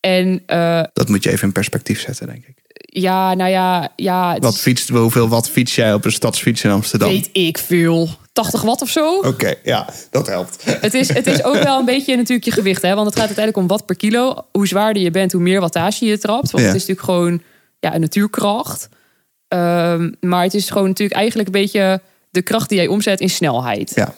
En 0.00 0.42
eh, 0.46 0.82
Dat 0.92 1.08
moet 1.08 1.22
je 1.22 1.30
even 1.30 1.46
in 1.46 1.52
perspectief 1.52 2.00
zetten, 2.00 2.26
denk 2.26 2.44
ik. 2.46 2.54
ja, 2.76 3.34
nou 3.34 3.50
ja, 3.50 3.92
ja 3.96 4.38
Wat 4.38 4.58
fietst, 4.58 4.88
hoeveel 4.88 5.28
wat 5.28 5.48
fiets 5.50 5.74
jij 5.74 5.94
op 5.94 6.04
een 6.04 6.12
stadsfiets 6.12 6.64
in 6.64 6.70
Amsterdam? 6.70 7.08
weet 7.08 7.28
ik 7.32 7.58
veel. 7.58 8.08
80 8.32 8.62
watt 8.62 8.82
of 8.82 8.90
zo? 8.90 9.18
Oké, 9.18 9.54
ja, 9.64 9.88
dat 10.10 10.26
helpt. 10.26 10.64
Het 10.64 10.94
is, 10.94 11.08
het 11.08 11.26
is 11.26 11.44
ook 11.44 11.62
wel 11.62 11.78
een 11.78 11.84
beetje 11.94 12.16
natuurlijk 12.16 12.44
je 12.44 12.50
gewicht. 12.52 12.82
Hè? 12.82 12.94
Want 12.94 13.06
het 13.06 13.16
gaat 13.16 13.26
uiteindelijk 13.26 13.56
om 13.64 13.66
watt 13.66 13.86
per 13.86 13.96
kilo. 13.96 14.44
Hoe 14.52 14.66
zwaarder 14.66 15.02
je 15.02 15.10
bent, 15.10 15.32
hoe 15.32 15.40
meer 15.42 15.60
wattage 15.60 16.04
je 16.04 16.18
trapt. 16.18 16.50
Want 16.50 16.64
Ja. 16.64 16.70
het 16.70 16.80
is 16.80 16.86
natuurlijk 16.86 17.06
gewoon 17.06 17.42
ja, 17.80 17.94
een 17.94 18.00
natuurkracht. 18.00 18.88
Ehm, 19.48 20.10
maar 20.20 20.42
het 20.42 20.54
is 20.54 20.70
gewoon 20.70 20.88
natuurlijk 20.88 21.18
eigenlijk 21.18 21.48
een 21.48 21.60
beetje 21.62 22.00
de 22.32 22.42
kracht 22.42 22.68
die 22.68 22.78
jij 22.78 22.86
omzet 22.86 23.20
in 23.20 23.30
snelheid. 23.30 23.92
Ja. 23.94 24.14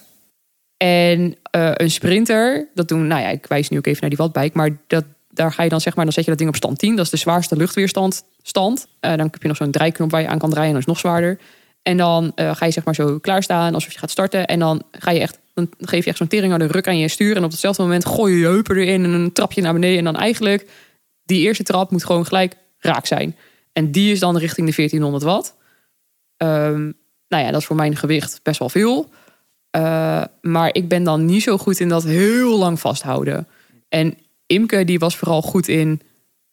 En 0.77 1.37
eh, 1.51 1.71
een 1.75 1.91
sprinter, 1.91 2.69
dat 2.75 2.89
doen, 2.89 3.07
nou 3.07 3.23
ja, 3.23 3.29
ik 3.29 3.47
wijs 3.47 3.69
nu 3.69 3.79
ook 3.79 3.87
even 3.87 4.01
naar 4.01 4.11
die 4.11 4.19
wattbike, 4.19 4.57
maar 4.57 4.77
dat, 4.87 5.05
daar 5.31 5.53
ga 5.53 5.63
je 5.63 5.69
dan 5.69 5.81
zeg 5.81 5.95
maar, 5.95 6.05
dan 6.05 6.15
zet 6.15 6.25
je 6.25 6.31
dat 6.31 6.39
ding 6.39 6.51
op 6.51 6.57
stand 6.57 6.79
10. 6.79 6.97
Dat 6.97 7.05
is 7.05 7.11
de 7.11 7.17
zwaarste 7.17 7.57
luchtweerstand 7.57 8.25
stand. 8.43 8.87
Eh, 9.01 9.11
dan 9.11 9.21
heb 9.21 9.43
je 9.43 9.49
nog 9.49 9.57
zo'n 9.57 9.71
draaiknop 9.71 10.11
waar 10.11 10.21
je 10.21 10.29
aan 10.29 10.39
kan 10.39 10.51
draaien 10.51 10.69
en 10.69 10.75
dat 10.75 10.83
is 10.83 10.89
nog 10.89 10.99
zwaarder. 10.99 11.39
En 11.83 11.97
dan 11.97 12.33
eh, 12.35 12.55
ga 12.55 12.67
je 12.67 12.73
zeg 12.73 12.85
maar 12.85 12.95
zo 12.95 13.19
klaarstaan 13.19 13.75
alsof 13.75 13.93
je 13.93 13.99
gaat 13.99 14.11
starten. 14.11 14.47
En 14.47 14.59
dan 14.59 14.83
ga 14.91 15.11
je 15.11 15.21
echt, 15.21 15.39
dan 15.55 15.69
geef 15.79 16.05
je 16.05 16.11
echt 16.11 16.19
zo'n 16.19 16.29
tering 16.29 16.53
aan 16.53 16.59
de 16.59 16.67
ruk 16.67 16.89
aan 16.89 16.99
je 16.99 17.09
stuur. 17.09 17.37
En 17.37 17.45
op 17.45 17.51
hetzelfde 17.51 17.83
moment 17.83 18.07
gooi 18.07 18.33
je 18.33 18.39
je 18.39 18.47
heupen 18.47 18.77
erin 18.77 19.05
en 19.05 19.11
een 19.11 19.33
trapje 19.33 19.63
naar 19.63 19.73
beneden. 19.73 19.99
En 19.99 20.05
dan 20.05 20.17
eigenlijk, 20.17 20.71
die 21.25 21.41
eerste 21.41 21.63
trap 21.63 21.91
moet 21.91 22.05
gewoon 22.05 22.27
gelijk 22.27 22.57
raak 22.79 23.07
zijn. 23.07 23.37
En 23.73 23.91
die 23.91 24.13
is 24.13 24.21
dan 24.21 24.37
richting 24.37 24.67
de 24.67 24.75
1400 24.75 25.25
watt. 25.25 25.55
Ehm, 26.37 26.91
nou 27.35 27.47
ja, 27.47 27.53
dat 27.53 27.61
is 27.61 27.67
voor 27.67 27.77
mijn 27.77 27.97
gewicht 27.97 28.41
best 28.43 28.59
wel 28.59 28.69
veel. 28.69 29.09
Uh, 29.77 30.23
maar 30.41 30.75
ik 30.75 30.89
ben 30.89 31.03
dan 31.03 31.25
niet 31.25 31.43
zo 31.43 31.59
goed 31.59 31.81
in 31.81 31.89
dat 31.89 32.05
heel 32.05 32.59
lang 32.59 32.81
vasthouden. 32.81 33.47
En 33.89 34.15
Imke, 34.47 34.85
die 34.85 34.99
was 34.99 35.17
vooral 35.17 35.43
goed 35.43 35.69
in 35.69 36.01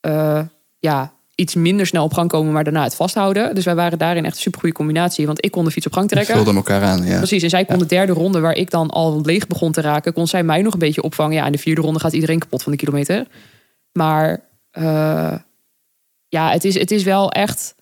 uh, 0.08 0.42
ja, 0.80 1.14
iets 1.36 1.56
minder 1.56 1.88
snel 1.88 2.04
op 2.04 2.14
gang 2.14 2.30
komen, 2.30 2.54
maar 2.54 2.64
daarna 2.64 2.84
het 2.84 2.96
vasthouden. 2.96 3.56
Dus 3.56 3.66
wij 3.66 3.76
waren 3.76 3.98
daarin 3.98 4.26
echt 4.26 4.36
een 4.36 4.42
supergoeie 4.42 4.74
combinatie. 4.74 5.26
Want 5.26 5.46
ik 5.46 5.52
kon 5.52 5.66
de 5.66 5.72
fiets 5.72 5.86
op 5.86 5.94
gang 5.94 6.08
trekken. 6.10 6.36
Vulden 6.36 6.56
elkaar 6.56 6.82
aan, 6.82 7.04
ja. 7.04 7.18
Precies, 7.18 7.44
en 7.44 7.50
zij 7.50 7.66
kon 7.66 7.80
de 7.80 7.86
derde 7.86 8.14
ronde, 8.14 8.40
waar 8.40 8.56
ik 8.56 8.70
dan 8.70 8.90
al 8.90 9.22
leeg 9.22 9.48
begon 9.48 9.72
te 9.72 9.82
raken, 9.82 10.14
kon 10.14 10.28
zij 10.28 10.44
mij 10.44 10.62
nog 10.62 10.74
een 10.74 10.80
beetje 10.80 11.04
opvangen. 11.04 11.36
Ja, 11.36 11.46
in 11.46 11.52
de 11.52 11.58
vierde 11.58 11.82
ronde 11.82 12.00
gaat 12.00 12.14
iedereen 12.14 12.40
kapot 12.40 12.64
van 12.64 12.72
de 12.72 12.78
kilometer. 12.78 13.28
Maar 13.92 14.42
uh, 14.78 15.36
ja, 16.28 16.52
het 16.52 16.64
is, 16.64 16.80
het 16.80 16.92
is 16.92 17.04
wel 17.04 17.32
echt. 17.32 17.76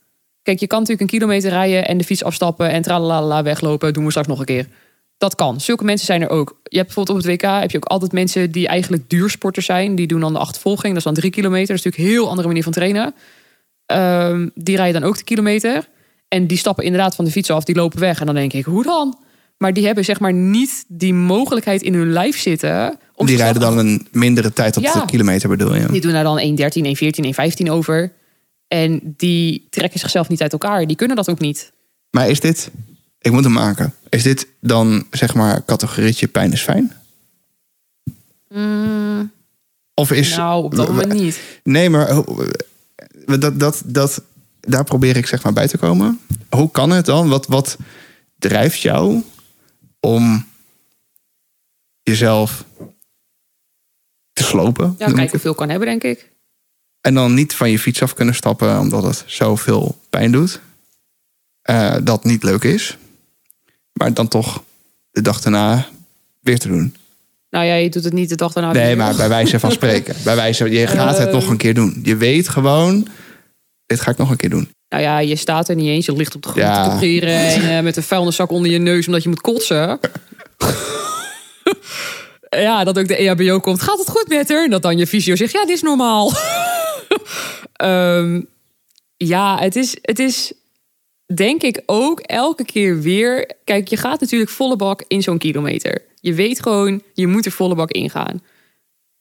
Kijk, 0.49 0.61
je 0.61 0.67
kan 0.67 0.79
natuurlijk 0.79 1.11
een 1.11 1.19
kilometer 1.19 1.49
rijden 1.49 1.87
en 1.87 1.97
de 1.97 2.03
fiets 2.03 2.23
afstappen 2.23 2.69
en 2.69 2.81
tralalala 2.81 3.43
weglopen. 3.43 3.93
Doen 3.93 4.03
we 4.03 4.09
straks 4.09 4.27
nog 4.27 4.39
een 4.39 4.45
keer. 4.45 4.67
Dat 5.17 5.35
kan. 5.35 5.61
Zulke 5.61 5.83
mensen 5.83 6.05
zijn 6.05 6.21
er 6.21 6.29
ook. 6.29 6.59
Je 6.63 6.77
hebt 6.77 6.85
bijvoorbeeld 6.85 7.17
op 7.17 7.23
het 7.23 7.41
WK 7.41 7.61
heb 7.61 7.71
je 7.71 7.77
ook 7.77 7.85
altijd 7.85 8.11
mensen 8.11 8.51
die 8.51 8.67
eigenlijk 8.67 9.09
duursporters 9.09 9.65
zijn. 9.65 9.95
Die 9.95 10.07
doen 10.07 10.19
dan 10.19 10.33
de 10.33 10.39
achtervolging. 10.39 10.87
Dat 10.87 10.97
is 10.97 11.03
dan 11.03 11.13
drie 11.13 11.31
kilometer. 11.31 11.67
Dat 11.67 11.77
is 11.77 11.83
natuurlijk 11.83 12.11
een 12.11 12.19
heel 12.19 12.29
andere 12.29 12.47
manier 12.47 12.63
van 12.63 12.71
trainen. 12.71 13.13
Um, 13.85 14.51
die 14.55 14.75
rijden 14.75 15.01
dan 15.01 15.09
ook 15.09 15.17
de 15.17 15.23
kilometer. 15.23 15.87
En 16.27 16.47
die 16.47 16.57
stappen 16.57 16.83
inderdaad 16.83 17.15
van 17.15 17.25
de 17.25 17.31
fiets 17.31 17.49
af. 17.49 17.63
Die 17.63 17.75
lopen 17.75 17.99
weg. 17.99 18.19
En 18.19 18.25
dan 18.25 18.35
denk 18.35 18.53
ik, 18.53 18.65
hoe 18.65 18.83
dan? 18.83 19.17
Maar 19.57 19.73
die 19.73 19.85
hebben 19.85 20.05
zeg 20.05 20.19
maar 20.19 20.33
niet 20.33 20.85
die 20.87 21.13
mogelijkheid 21.13 21.81
in 21.81 21.93
hun 21.93 22.11
lijf 22.11 22.39
zitten. 22.39 22.99
Om 23.15 23.25
die 23.25 23.37
rijden 23.37 23.61
dan 23.61 23.77
een 23.77 24.07
mindere 24.11 24.53
tijd 24.53 24.77
op 24.77 24.83
ja. 24.83 24.93
de 24.93 25.05
kilometer 25.05 25.49
bedoel 25.49 25.75
je? 25.75 25.91
Die 25.91 26.01
doen 26.01 26.11
daar 26.11 26.23
dan 26.23 26.39
1.13, 26.39 26.43
1.14, 26.43 27.65
1.15 27.65 27.71
over. 27.71 28.17
En 28.69 29.13
die 29.17 29.67
trekken 29.69 29.99
zichzelf 29.99 30.29
niet 30.29 30.41
uit 30.41 30.51
elkaar. 30.51 30.87
Die 30.87 30.95
kunnen 30.95 31.15
dat 31.15 31.29
ook 31.29 31.39
niet. 31.39 31.71
Maar 32.09 32.29
is 32.29 32.39
dit, 32.39 32.71
ik 33.19 33.31
moet 33.31 33.43
hem 33.43 33.53
maken. 33.53 33.93
Is 34.09 34.23
dit 34.23 34.47
dan 34.59 35.07
zeg 35.11 35.33
maar 35.33 35.65
categorietje 35.65 36.27
pijn 36.27 36.51
is 36.51 36.61
fijn? 36.61 36.93
Mm, 38.47 39.31
of 39.93 40.11
is. 40.11 40.35
Nou, 40.35 40.63
op 40.63 40.75
dat 40.75 40.87
moment 40.87 41.13
niet. 41.13 41.39
Nee, 41.63 41.89
maar 41.89 42.23
dat, 43.39 43.59
dat, 43.59 43.81
dat, 43.85 44.21
daar 44.59 44.83
probeer 44.83 45.17
ik 45.17 45.25
zeg 45.25 45.43
maar 45.43 45.53
bij 45.53 45.67
te 45.67 45.77
komen. 45.77 46.19
Hoe 46.49 46.71
kan 46.71 46.89
het 46.89 47.05
dan? 47.05 47.29
Wat, 47.29 47.47
wat 47.47 47.77
drijft 48.37 48.79
jou 48.79 49.23
om 49.99 50.45
jezelf 52.03 52.65
te 54.33 54.43
slopen? 54.43 54.95
Ja, 54.97 55.05
kijken 55.05 55.31
hoeveel 55.31 55.55
kan 55.55 55.69
hebben, 55.69 55.87
denk 55.87 56.03
ik. 56.03 56.29
En 57.01 57.13
dan 57.13 57.33
niet 57.33 57.53
van 57.55 57.69
je 57.71 57.79
fiets 57.79 58.01
af 58.01 58.13
kunnen 58.13 58.35
stappen 58.35 58.79
omdat 58.79 59.03
het 59.03 59.23
zoveel 59.25 59.97
pijn 60.09 60.31
doet. 60.31 60.59
Uh, 61.69 61.95
dat 62.03 62.23
niet 62.23 62.43
leuk 62.43 62.63
is. 62.63 62.97
Maar 63.93 64.13
dan 64.13 64.27
toch 64.27 64.63
de 65.11 65.21
dag 65.21 65.41
daarna 65.41 65.87
weer 66.41 66.59
te 66.59 66.67
doen. 66.67 66.95
Nou 67.49 67.65
ja, 67.65 67.73
je 67.75 67.89
doet 67.89 68.03
het 68.03 68.13
niet 68.13 68.29
de 68.29 68.35
dag 68.35 68.53
daarna 68.53 68.71
Nee, 68.71 68.95
maar 68.95 69.15
bij 69.15 69.29
wijze 69.29 69.59
van 69.59 69.71
spreken. 69.71 70.15
bij 70.23 70.35
wijze, 70.35 70.69
je 70.69 70.87
gaat 70.87 71.17
het 71.17 71.27
Eh. 71.27 71.33
nog 71.33 71.47
een 71.47 71.57
keer 71.57 71.73
doen. 71.73 71.99
Je 72.03 72.15
weet 72.15 72.49
gewoon, 72.49 73.07
dit 73.85 73.99
ga 74.01 74.11
ik 74.11 74.17
nog 74.17 74.29
een 74.29 74.37
keer 74.37 74.49
doen. 74.49 74.71
Nou 74.89 75.03
ja, 75.03 75.19
je 75.19 75.35
staat 75.35 75.69
er 75.69 75.75
niet 75.75 75.87
eens. 75.87 76.05
Je 76.05 76.13
ligt 76.15 76.35
op 76.35 76.41
de 76.41 76.47
grond 76.49 76.65
Ja. 76.65 76.97
te 76.99 77.19
en 77.21 77.77
eh, 77.77 77.83
met 77.83 77.97
een 77.97 78.03
vuilniszak 78.03 78.49
onder 78.51 78.71
je 78.71 78.77
neus 78.77 79.07
omdat 79.07 79.23
je 79.23 79.29
moet 79.29 79.41
kotsen. 79.41 79.99
ja, 82.49 82.83
dat 82.83 82.99
ook 82.99 83.07
de 83.07 83.15
EHBO 83.15 83.59
komt. 83.59 83.81
Gaat 83.81 83.97
het 83.99 84.09
goed 84.09 84.27
met 84.27 84.49
haar? 84.49 84.63
En 84.63 84.69
dat 84.69 84.81
dan 84.81 84.97
je 84.97 85.07
fysio 85.07 85.35
zegt, 85.35 85.51
ja, 85.51 85.65
dit 85.65 85.75
is 85.75 85.81
normaal. 85.81 86.31
Ehm, 87.79 88.41
ja, 89.17 89.59
het 89.59 89.75
is, 89.75 89.97
het 90.01 90.19
is 90.19 90.53
denk 91.33 91.61
ik 91.61 91.81
ook 91.85 92.19
elke 92.19 92.65
keer 92.65 93.01
weer... 93.01 93.51
Kijk, 93.63 93.87
je 93.87 93.97
gaat 93.97 94.19
natuurlijk 94.19 94.51
volle 94.51 94.75
bak 94.75 95.03
in 95.07 95.21
zo'n 95.21 95.37
kilometer. 95.37 96.01
Je 96.21 96.33
weet 96.33 96.61
gewoon, 96.61 97.01
je 97.13 97.27
moet 97.27 97.45
er 97.45 97.51
volle 97.51 97.75
bak 97.75 97.91
ingaan. 97.91 98.43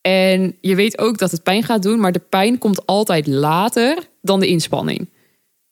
En 0.00 0.56
je 0.60 0.74
weet 0.74 0.98
ook 0.98 1.18
dat 1.18 1.30
het 1.30 1.42
pijn 1.42 1.62
gaat 1.62 1.82
doen, 1.82 2.00
maar 2.00 2.12
de 2.12 2.22
pijn 2.28 2.58
komt 2.58 2.86
altijd 2.86 3.26
later 3.26 4.08
dan 4.22 4.40
de 4.40 4.46
inspanning. 4.46 5.08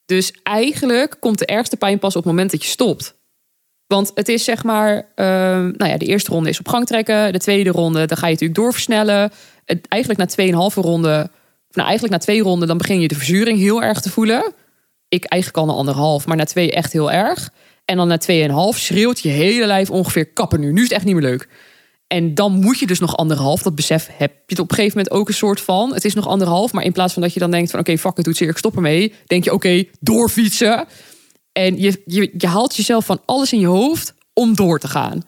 Dus 0.05 0.33
eigenlijk 0.43 1.17
komt 1.21 1.39
de 1.39 1.47
ergste 1.47 1.77
pijn 1.77 1.99
pas 1.99 2.17
op 2.17 2.23
het 2.23 2.33
moment 2.33 2.51
dat 2.51 2.63
je 2.63 2.69
stopt. 2.69 3.15
Want 3.87 4.11
het 4.15 4.29
is 4.29 4.45
zeg 4.45 4.65
maar, 4.65 5.09
ehm, 5.15 5.73
nou 5.77 5.91
ja, 5.91 5.97
de 5.97 6.07
eerste 6.07 6.31
ronde 6.31 6.49
is 6.49 6.59
op 6.59 6.69
gang 6.69 6.87
trekken. 6.87 7.33
De 7.33 7.39
tweede 7.39 7.71
ronde, 7.71 8.07
dan 8.07 8.17
ga 8.17 8.27
je 8.27 8.33
natuurlijk 8.33 8.61
doorversnellen. 8.61 9.33
Eigenlijk 9.89 10.21
na 10.21 10.27
2,5 10.71 10.75
ronde, 10.75 11.31
nou 11.77 11.89
eigenlijk 11.89 12.19
na 12.19 12.25
twee 12.25 12.43
ronden, 12.43 12.69
dan 12.69 12.79
begin 12.79 13.01
je 13.01 13.09
de 13.09 13.15
verzuring 13.15 13.59
heel 13.59 13.83
erg 13.83 14.01
te 14.01 14.11
voelen. 14.11 14.53
Ik 15.09 15.25
eigenlijk 15.25 15.63
al 15.63 15.73
na 15.73 15.79
anderhalf, 15.79 16.27
maar 16.27 16.37
na 16.37 16.45
twee 16.45 16.73
echt 16.73 16.93
heel 16.93 17.13
erg. 17.13 17.51
En 17.85 17.97
dan 17.97 18.09
na 18.09 18.19
2,5 18.73 18.79
schreeuwt 18.79 19.21
je 19.21 19.29
hele 19.29 19.67
lijf 19.67 19.91
ongeveer 19.91 20.27
kappen 20.27 20.61
nu. 20.61 20.73
Nu 20.73 20.77
is 20.77 20.83
het 20.83 20.93
echt 20.93 21.05
niet 21.05 21.15
meer 21.15 21.23
leuk. 21.23 21.49
En 22.07 22.35
dan 22.35 22.53
moet 22.53 22.79
je 22.79 22.87
dus 22.87 22.99
nog 22.99 23.17
anderhalf. 23.17 23.63
Dat 23.63 23.75
besef 23.75 24.09
heb 24.13 24.31
je 24.31 24.43
het 24.47 24.59
op 24.59 24.71
een 24.71 24.77
gegeven 24.77 24.99
moment 24.99 25.15
ook 25.15 25.29
een 25.29 25.35
soort 25.35 25.61
van. 25.61 25.95
Het 25.95 26.05
is 26.05 26.15
nog 26.15 26.29
anderhalf, 26.29 26.73
maar 26.73 26.85
in 26.85 26.93
plaats 26.93 27.13
van 27.13 27.23
dat 27.23 27.33
je 27.33 27.41
dan 27.41 27.51
denkt 27.51 27.71
van... 27.71 27.81
oké, 27.81 27.99
fuck 27.99 28.17
het, 28.17 28.25
doet 28.25 28.37
zeer, 28.37 28.49
ik 28.49 28.59
stop 28.59 28.75
ermee. 28.75 29.15
Denk 29.27 29.45
je, 29.45 29.53
oké, 29.53 29.85
doorfietsen. 30.01 30.87
En 31.53 31.81
je, 31.81 32.03
je, 32.05 32.31
je 32.39 32.47
haalt 32.47 32.77
jezelf 32.77 33.05
van 33.05 33.21
alles 33.25 33.53
in 33.53 33.61
je 33.61 33.67
hoofd 33.67 34.15
om 34.33 34.55
door 34.55 34.79
te 34.79 34.89
gaan. 34.89 35.23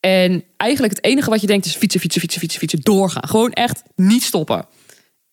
En 0.00 0.44
eigenlijk 0.56 0.94
het 0.94 1.04
enige 1.04 1.30
wat 1.30 1.40
je 1.40 1.46
denkt 1.46 1.66
is 1.66 1.76
fietsen, 1.76 2.00
fietsen, 2.00 2.20
fietsen, 2.20 2.40
fietsen, 2.40 2.60
fietsen. 2.60 2.80
Doorgaan. 2.80 3.28
Gewoon 3.28 3.52
echt 3.52 3.82
niet 3.96 4.22
stoppen. 4.22 4.66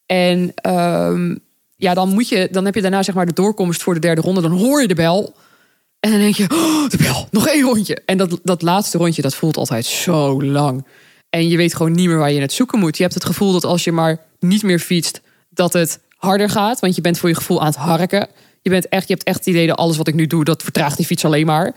En 0.07 0.51
ehm, 0.55 1.35
ja, 1.75 1.93
dan, 1.93 2.09
moet 2.09 2.29
je, 2.29 2.47
dan 2.51 2.65
heb 2.65 2.75
je 2.75 2.81
daarna 2.81 3.03
zeg 3.03 3.15
maar 3.15 3.25
de 3.25 3.33
doorkomst 3.33 3.83
voor 3.83 3.93
de 3.93 3.99
derde 3.99 4.21
ronde. 4.21 4.41
Dan 4.41 4.51
hoor 4.51 4.81
je 4.81 4.87
de 4.87 4.95
bel. 4.95 5.35
En 5.99 6.11
dan 6.11 6.19
denk 6.19 6.35
je, 6.35 6.43
oh, 6.43 6.89
de 6.89 6.97
bel, 6.97 7.27
nog 7.31 7.47
één 7.47 7.63
rondje. 7.63 8.01
En 8.05 8.17
dat, 8.17 8.39
dat 8.43 8.61
laatste 8.61 8.97
rondje, 8.97 9.21
dat 9.21 9.35
voelt 9.35 9.57
altijd 9.57 9.85
zo 9.85 10.43
lang. 10.43 10.85
En 11.29 11.47
je 11.47 11.57
weet 11.57 11.75
gewoon 11.75 11.91
niet 11.91 12.07
meer 12.07 12.17
waar 12.17 12.31
je 12.31 12.41
het 12.41 12.53
zoeken 12.53 12.79
moet. 12.79 12.97
Je 12.97 13.03
hebt 13.03 13.15
het 13.15 13.25
gevoel 13.25 13.51
dat 13.51 13.65
als 13.65 13.83
je 13.83 13.91
maar 13.91 14.19
niet 14.39 14.63
meer 14.63 14.79
fietst, 14.79 15.21
dat 15.49 15.73
het 15.73 15.99
harder 16.15 16.49
gaat. 16.49 16.79
Want 16.79 16.95
je 16.95 17.01
bent 17.01 17.17
voor 17.19 17.29
je 17.29 17.35
gevoel 17.35 17.59
aan 17.59 17.67
het 17.67 17.75
harken. 17.75 18.27
Je, 18.61 18.69
bent 18.69 18.89
echt, 18.89 19.07
je 19.07 19.13
hebt 19.13 19.27
echt 19.27 19.37
het 19.37 19.47
idee 19.47 19.67
dat 19.67 19.77
alles 19.77 19.97
wat 19.97 20.07
ik 20.07 20.15
nu 20.15 20.27
doe, 20.27 20.43
dat 20.43 20.63
vertraagt 20.63 20.97
die 20.97 21.05
fiets 21.05 21.25
alleen 21.25 21.45
maar. 21.45 21.75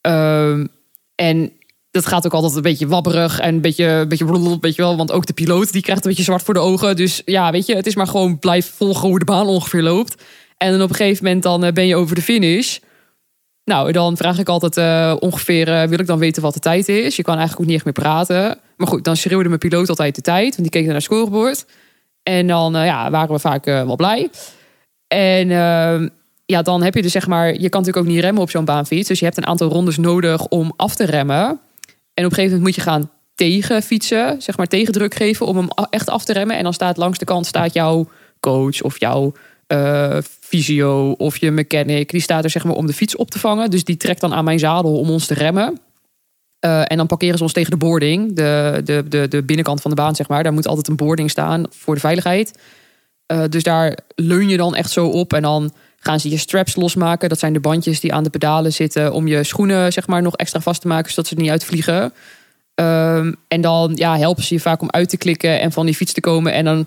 Ehm, 0.00 0.66
en 1.14 1.52
dat 1.94 2.06
gaat 2.06 2.26
ook 2.26 2.32
altijd 2.32 2.56
een 2.56 2.62
beetje 2.62 2.86
wabberig 2.86 3.40
en 3.40 3.54
een 3.54 3.60
beetje, 3.60 3.84
een 3.84 4.08
beetje, 4.08 4.58
weet 4.60 4.74
je 4.74 4.82
wel. 4.82 4.96
Want 4.96 5.12
ook 5.12 5.26
de 5.26 5.32
piloot 5.32 5.72
die 5.72 5.82
krijgt 5.82 6.04
een 6.04 6.08
beetje 6.08 6.24
zwart 6.24 6.42
voor 6.42 6.54
de 6.54 6.60
ogen. 6.60 6.96
Dus 6.96 7.22
ja, 7.24 7.50
weet 7.50 7.66
je, 7.66 7.74
het 7.74 7.86
is 7.86 7.94
maar 7.94 8.06
gewoon 8.06 8.38
blijf 8.38 8.72
volgen 8.76 9.08
hoe 9.08 9.18
de 9.18 9.24
baan 9.24 9.46
ongeveer 9.46 9.82
loopt. 9.82 10.22
En 10.56 10.72
dan 10.72 10.82
op 10.82 10.88
een 10.88 10.94
gegeven 10.94 11.24
moment 11.24 11.42
dan 11.42 11.64
eh, 11.64 11.72
ben 11.72 11.86
je 11.86 11.96
over 11.96 12.14
de 12.14 12.22
finish. 12.22 12.78
Nou, 13.64 13.92
dan 13.92 14.16
vraag 14.16 14.38
ik 14.38 14.48
altijd 14.48 14.76
eh, 14.76 15.16
ongeveer, 15.18 15.68
eh, 15.68 15.88
wil 15.88 15.98
ik 15.98 16.06
dan 16.06 16.18
weten 16.18 16.42
wat 16.42 16.54
de 16.54 16.60
tijd 16.60 16.88
is? 16.88 17.16
Je 17.16 17.22
kan 17.22 17.36
eigenlijk 17.36 17.60
ook 17.60 17.66
niet 17.66 17.76
echt 17.76 17.84
meer 17.84 18.04
praten. 18.04 18.58
Maar 18.76 18.86
goed, 18.86 19.04
dan 19.04 19.16
schreeuwde 19.16 19.48
mijn 19.48 19.60
piloot 19.60 19.88
altijd 19.88 20.14
de 20.14 20.20
tijd, 20.20 20.56
want 20.56 20.62
die 20.62 20.70
keek 20.70 20.84
naar 20.84 20.94
het 20.94 21.04
scorebord. 21.04 21.66
En 22.22 22.46
dan 22.46 22.72
ja, 22.72 23.10
waren 23.10 23.34
we 23.34 23.38
vaak 23.38 23.64
wel 23.64 23.96
blij. 23.96 24.30
En 25.08 25.50
ehm, 25.50 26.08
ja, 26.46 26.62
dan 26.62 26.82
heb 26.82 26.94
je 26.94 27.02
dus 27.02 27.12
zeg 27.12 27.26
maar, 27.26 27.46
je 27.46 27.68
kan 27.68 27.80
natuurlijk 27.80 28.06
ook 28.06 28.12
niet 28.12 28.20
remmen 28.20 28.42
op 28.42 28.50
zo'n 28.50 28.64
baanfiets. 28.64 29.08
Dus 29.08 29.18
je 29.18 29.24
hebt 29.24 29.36
een 29.36 29.46
aantal 29.46 29.68
rondes 29.68 29.96
nodig 29.96 30.46
om 30.46 30.72
af 30.76 30.94
te 30.94 31.04
remmen. 31.04 31.60
En 32.14 32.24
op 32.24 32.30
een 32.30 32.36
gegeven 32.36 32.42
moment 32.42 32.62
moet 32.62 32.74
je 32.74 32.90
gaan 32.90 33.10
tegen 33.34 33.82
fietsen, 33.82 34.42
zeg 34.42 34.56
maar 34.56 34.66
tegendruk 34.66 35.14
geven 35.14 35.46
om 35.46 35.56
hem 35.56 35.68
echt 35.90 36.08
af 36.08 36.24
te 36.24 36.32
remmen. 36.32 36.56
En 36.56 36.62
dan 36.62 36.74
staat 36.74 36.96
langs 36.96 37.18
de 37.18 37.24
kant 37.24 37.46
staat 37.46 37.72
jouw 37.72 38.08
coach 38.40 38.82
of 38.82 39.00
jouw 39.00 39.32
eh 39.66 40.18
fysio 40.40 41.10
of 41.10 41.36
je 41.36 41.50
mechanic. 41.50 42.10
Die 42.10 42.20
staat 42.20 42.44
er 42.44 42.50
zeg 42.50 42.64
maar 42.64 42.74
om 42.74 42.86
de 42.86 42.92
fiets 42.92 43.16
op 43.16 43.30
te 43.30 43.38
vangen. 43.38 43.70
Dus 43.70 43.84
die 43.84 43.96
trekt 43.96 44.20
dan 44.20 44.34
aan 44.34 44.44
mijn 44.44 44.58
zadel 44.58 44.98
om 44.98 45.10
ons 45.10 45.26
te 45.26 45.34
remmen. 45.34 45.80
Eh, 46.58 46.82
en 46.84 46.96
dan 46.96 47.06
parkeren 47.06 47.36
ze 47.36 47.42
ons 47.42 47.52
tegen 47.52 47.70
de 47.70 47.76
boarding, 47.76 48.36
de, 48.36 48.80
de, 48.84 49.04
de, 49.08 49.28
de 49.28 49.42
binnenkant 49.42 49.80
van 49.80 49.90
de 49.90 49.96
baan, 49.96 50.14
zeg 50.14 50.28
maar. 50.28 50.42
Daar 50.42 50.52
moet 50.52 50.66
altijd 50.66 50.88
een 50.88 50.96
boarding 50.96 51.30
staan 51.30 51.64
voor 51.70 51.94
de 51.94 52.00
veiligheid. 52.00 52.58
Eh, 53.26 53.42
dus 53.48 53.62
daar 53.62 53.98
leun 54.14 54.48
je 54.48 54.56
dan 54.56 54.74
echt 54.74 54.90
zo 54.90 55.06
op. 55.06 55.32
En 55.32 55.42
dan 55.42 55.72
gaan 56.04 56.20
ze 56.20 56.30
je 56.30 56.38
straps 56.38 56.76
losmaken. 56.76 57.28
Dat 57.28 57.38
zijn 57.38 57.52
de 57.52 57.60
bandjes 57.60 58.00
die 58.00 58.12
aan 58.12 58.22
de 58.24 58.30
pedalen 58.30 58.72
zitten. 58.72 59.12
Om 59.12 59.26
je 59.26 59.44
schoenen 59.44 59.92
zeg 59.92 60.06
maar, 60.06 60.22
nog 60.22 60.36
extra 60.36 60.60
vast 60.60 60.80
te 60.80 60.88
maken, 60.88 61.10
zodat 61.10 61.26
ze 61.26 61.34
er 61.34 61.40
niet 61.40 61.50
uitvliegen. 61.50 62.12
Ehm, 62.74 63.32
en 63.48 63.60
dan 63.60 63.92
ja, 63.94 64.16
helpen 64.18 64.44
ze 64.44 64.54
je 64.54 64.60
vaak 64.60 64.80
om 64.82 64.90
uit 64.90 65.08
te 65.08 65.16
klikken 65.16 65.60
en 65.60 65.72
van 65.72 65.86
die 65.86 65.94
fiets 65.94 66.12
te 66.12 66.20
komen. 66.20 66.52
En 66.52 66.64
dan 66.64 66.86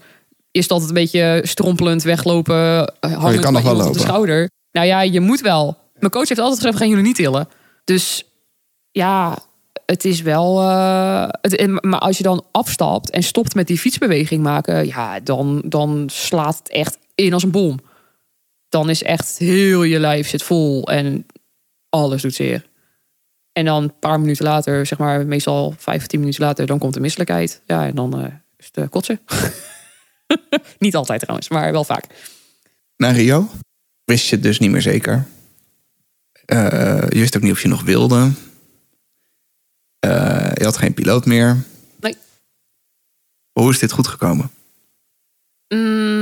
is 0.52 0.62
het 0.64 0.72
altijd 0.72 0.90
een 0.90 0.96
beetje 0.96 1.42
strompelend 1.44 2.04
weglopen. 2.04 2.94
eh, 3.00 3.14
Hangend 3.14 3.40
kan 3.42 3.54
nog 3.54 3.62
wel 3.62 3.72
iemand 3.72 3.88
op 3.90 3.94
de 3.94 4.00
lopen. 4.00 4.00
schouder. 4.02 4.50
Nou 4.72 4.88
ja, 4.88 5.02
je 5.02 5.20
moet 5.20 5.42
wel. 5.42 5.78
Mijn 6.00 6.12
coach 6.12 6.28
heeft 6.28 6.40
altijd 6.40 6.58
gezegd, 6.60 6.74
we 6.74 6.80
gaan 6.80 6.90
jullie 6.90 7.04
niet 7.06 7.16
tillen. 7.16 7.48
Dus 7.84 8.24
ja, 8.92 9.38
het 9.86 10.06
is 10.06 10.22
wel. 10.22 10.60
eh, 10.62 11.28
het, 11.42 11.82
maar 11.84 12.00
als 12.00 12.18
je 12.18 12.24
dan 12.24 12.44
afstapt 12.52 13.10
en 13.10 13.24
stopt 13.24 13.56
met 13.56 13.68
die 13.68 13.78
fietsbeweging 13.80 14.44
maken, 14.44 14.86
ja, 14.88 15.20
dan, 15.20 15.62
dan 15.66 16.04
slaat 16.12 16.58
het 16.58 16.70
echt 16.70 16.98
in 17.16 17.34
als 17.34 17.44
een 17.44 17.52
bom. 17.52 17.80
Dan 18.78 18.90
is 18.90 19.04
echt 19.04 19.38
heel 19.38 19.84
je 19.84 20.00
lijf 20.00 20.28
zit 20.28 20.44
vol 20.44 20.88
en 20.88 21.26
alles 21.90 22.22
doet 22.22 22.34
zeer. 22.34 22.66
En 23.52 23.66
dan 23.66 23.84
een 23.84 24.00
paar 24.00 24.20
minuten 24.20 24.46
later, 24.46 24.86
zeg 24.86 24.98
maar, 24.98 25.26
meestal 25.26 25.76
vijf 25.78 26.02
of 26.02 26.08
tien 26.08 26.20
minuten 26.20 26.44
later, 26.44 26.66
dan 26.66 26.80
komt 26.80 26.94
de 26.94 27.00
misselijkheid. 27.00 27.62
Ja, 27.66 27.86
en 27.86 27.96
dan 27.96 28.22
eh, 28.24 28.34
is 28.58 28.66
het 28.66 28.78
eh, 28.78 28.90
kotsen. 28.90 29.20
Niet 30.80 30.96
altijd 30.96 31.20
trouwens, 31.20 31.50
maar 31.50 31.72
wel 31.72 31.84
vaak. 31.84 32.06
Na 32.98 33.12
Rio 33.12 33.50
wist 34.04 34.28
je 34.28 34.36
het 34.36 34.44
dus 34.44 34.60
niet 34.60 34.72
meer 34.72 34.82
zeker. 34.82 35.26
Eh, 36.46 37.10
je 37.10 37.20
wist 37.20 37.36
ook 37.36 37.44
niet 37.44 37.52
of 37.52 37.62
je 37.62 37.68
nog 37.68 37.84
wilde. 37.84 38.32
Je 40.54 40.64
had 40.64 40.78
geen 40.78 40.94
piloot 40.94 41.26
meer. 41.26 41.64
Nee. 42.00 42.16
Hoe 43.52 43.72
is 43.72 43.80
dit 43.80 43.92
goed 43.92 44.08
gekomen? 44.08 44.52
Mm, 45.68 46.17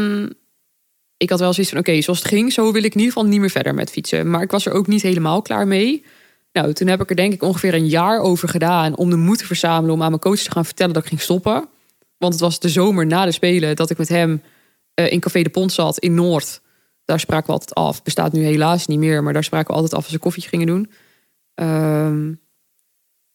ik 1.26 1.32
had 1.32 1.40
wel 1.40 1.54
zoiets 1.54 1.72
van, 1.72 1.82
oké, 1.82 2.02
zoals 2.02 2.20
het 2.20 2.28
ging, 2.28 2.54
zo 2.54 2.72
wil 2.72 2.84
ik 2.84 2.94
in 2.94 3.00
ieder 3.00 3.14
geval 3.14 3.30
niet 3.30 3.40
meer 3.40 3.50
verder 3.50 3.74
met 3.74 3.92
fietsen. 3.92 4.30
Maar 4.30 4.42
ik 4.42 4.52
was 4.52 4.66
er 4.66 4.74
ook 4.74 4.88
niet 4.88 5.02
helemaal 5.02 5.42
klaar 5.42 5.68
mee. 5.68 6.04
Nou, 6.52 6.74
toen 6.74 6.88
heb 6.88 7.02
ik 7.02 7.10
er 7.10 7.16
denk 7.16 7.34
ik 7.34 7.44
ongeveer 7.44 7.74
een 7.74 7.88
jaar 7.88 8.20
over 8.20 8.50
gedaan 8.50 8.96
om 8.96 9.10
de 9.10 9.16
moed 9.16 9.38
te 9.38 9.46
verzamelen 9.46 9.96
om 9.96 10.02
aan 10.02 10.10
mijn 10.10 10.22
coach 10.22 10.40
te 10.40 10.52
gaan 10.52 10.66
vertellen 10.66 10.94
dat 10.94 11.04
ik 11.04 11.10
ging 11.10 11.22
stoppen. 11.22 11.68
Want 12.18 12.34
het 12.34 12.42
was 12.42 12.60
de 12.60 12.70
zomer 12.70 13.06
na 13.06 13.26
de 13.26 13.32
Spelen 13.32 13.76
dat 13.76 13.90
ik 13.90 13.98
met 13.98 14.10
hem 14.10 14.42
eh, 14.94 15.12
in 15.12 15.20
Café 15.20 15.42
de 15.42 15.50
Pont 15.50 15.72
zat 15.72 16.00
in 16.00 16.14
Noord. 16.14 16.62
Daar 17.06 17.20
spraken 17.20 17.46
we 17.46 17.52
altijd 17.52 17.74
af. 17.74 18.04
Bestaat 18.04 18.34
nu 18.34 18.44
helaas 18.44 18.88
niet 18.88 19.00
meer, 19.00 19.24
maar 19.24 19.34
daar 19.34 19.44
spraken 19.44 19.68
we 19.68 19.74
altijd 19.74 19.94
af 19.94 20.04
als 20.04 20.14
we 20.14 20.20
koffietje 20.20 20.50
gingen 20.50 20.68
doen. 20.68 20.92
Ehm, 21.54 22.34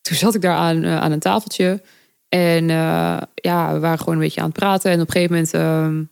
toen 0.01 0.17
zat 0.17 0.35
ik 0.35 0.41
daar 0.41 0.57
aan, 0.57 0.83
eh, 0.83 0.97
aan 1.01 1.13
een 1.13 1.19
tafeltje. 1.19 1.83
En 2.29 2.71
eh, 2.71 3.19
ja, 3.35 3.73
we 3.73 3.79
waren 3.79 3.99
gewoon 3.99 4.15
een 4.15 4.21
beetje 4.21 4.41
aan 4.41 4.49
het 4.49 4.59
praten. 4.59 4.91
En 4.91 5.01
op 5.01 5.07
een 5.07 5.13
gegeven 5.13 5.35
moment 5.35 5.55
ehm, 5.55 6.03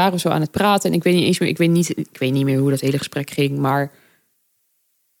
waren 0.00 0.20
zo 0.20 0.28
aan 0.28 0.40
het 0.40 0.50
praten. 0.50 0.90
En 0.90 0.96
ik 0.96 1.02
weet 1.02 1.14
niet 1.14 1.24
eens 1.24 1.38
meer, 1.38 1.48
ik 1.48 1.58
weet 1.58 1.70
niet, 1.70 1.98
ik 1.98 2.18
weet 2.18 2.32
niet 2.32 2.44
meer 2.44 2.58
hoe 2.58 2.70
dat 2.70 2.80
hele 2.80 2.98
gesprek 2.98 3.30
ging. 3.30 3.58
Maar 3.58 3.92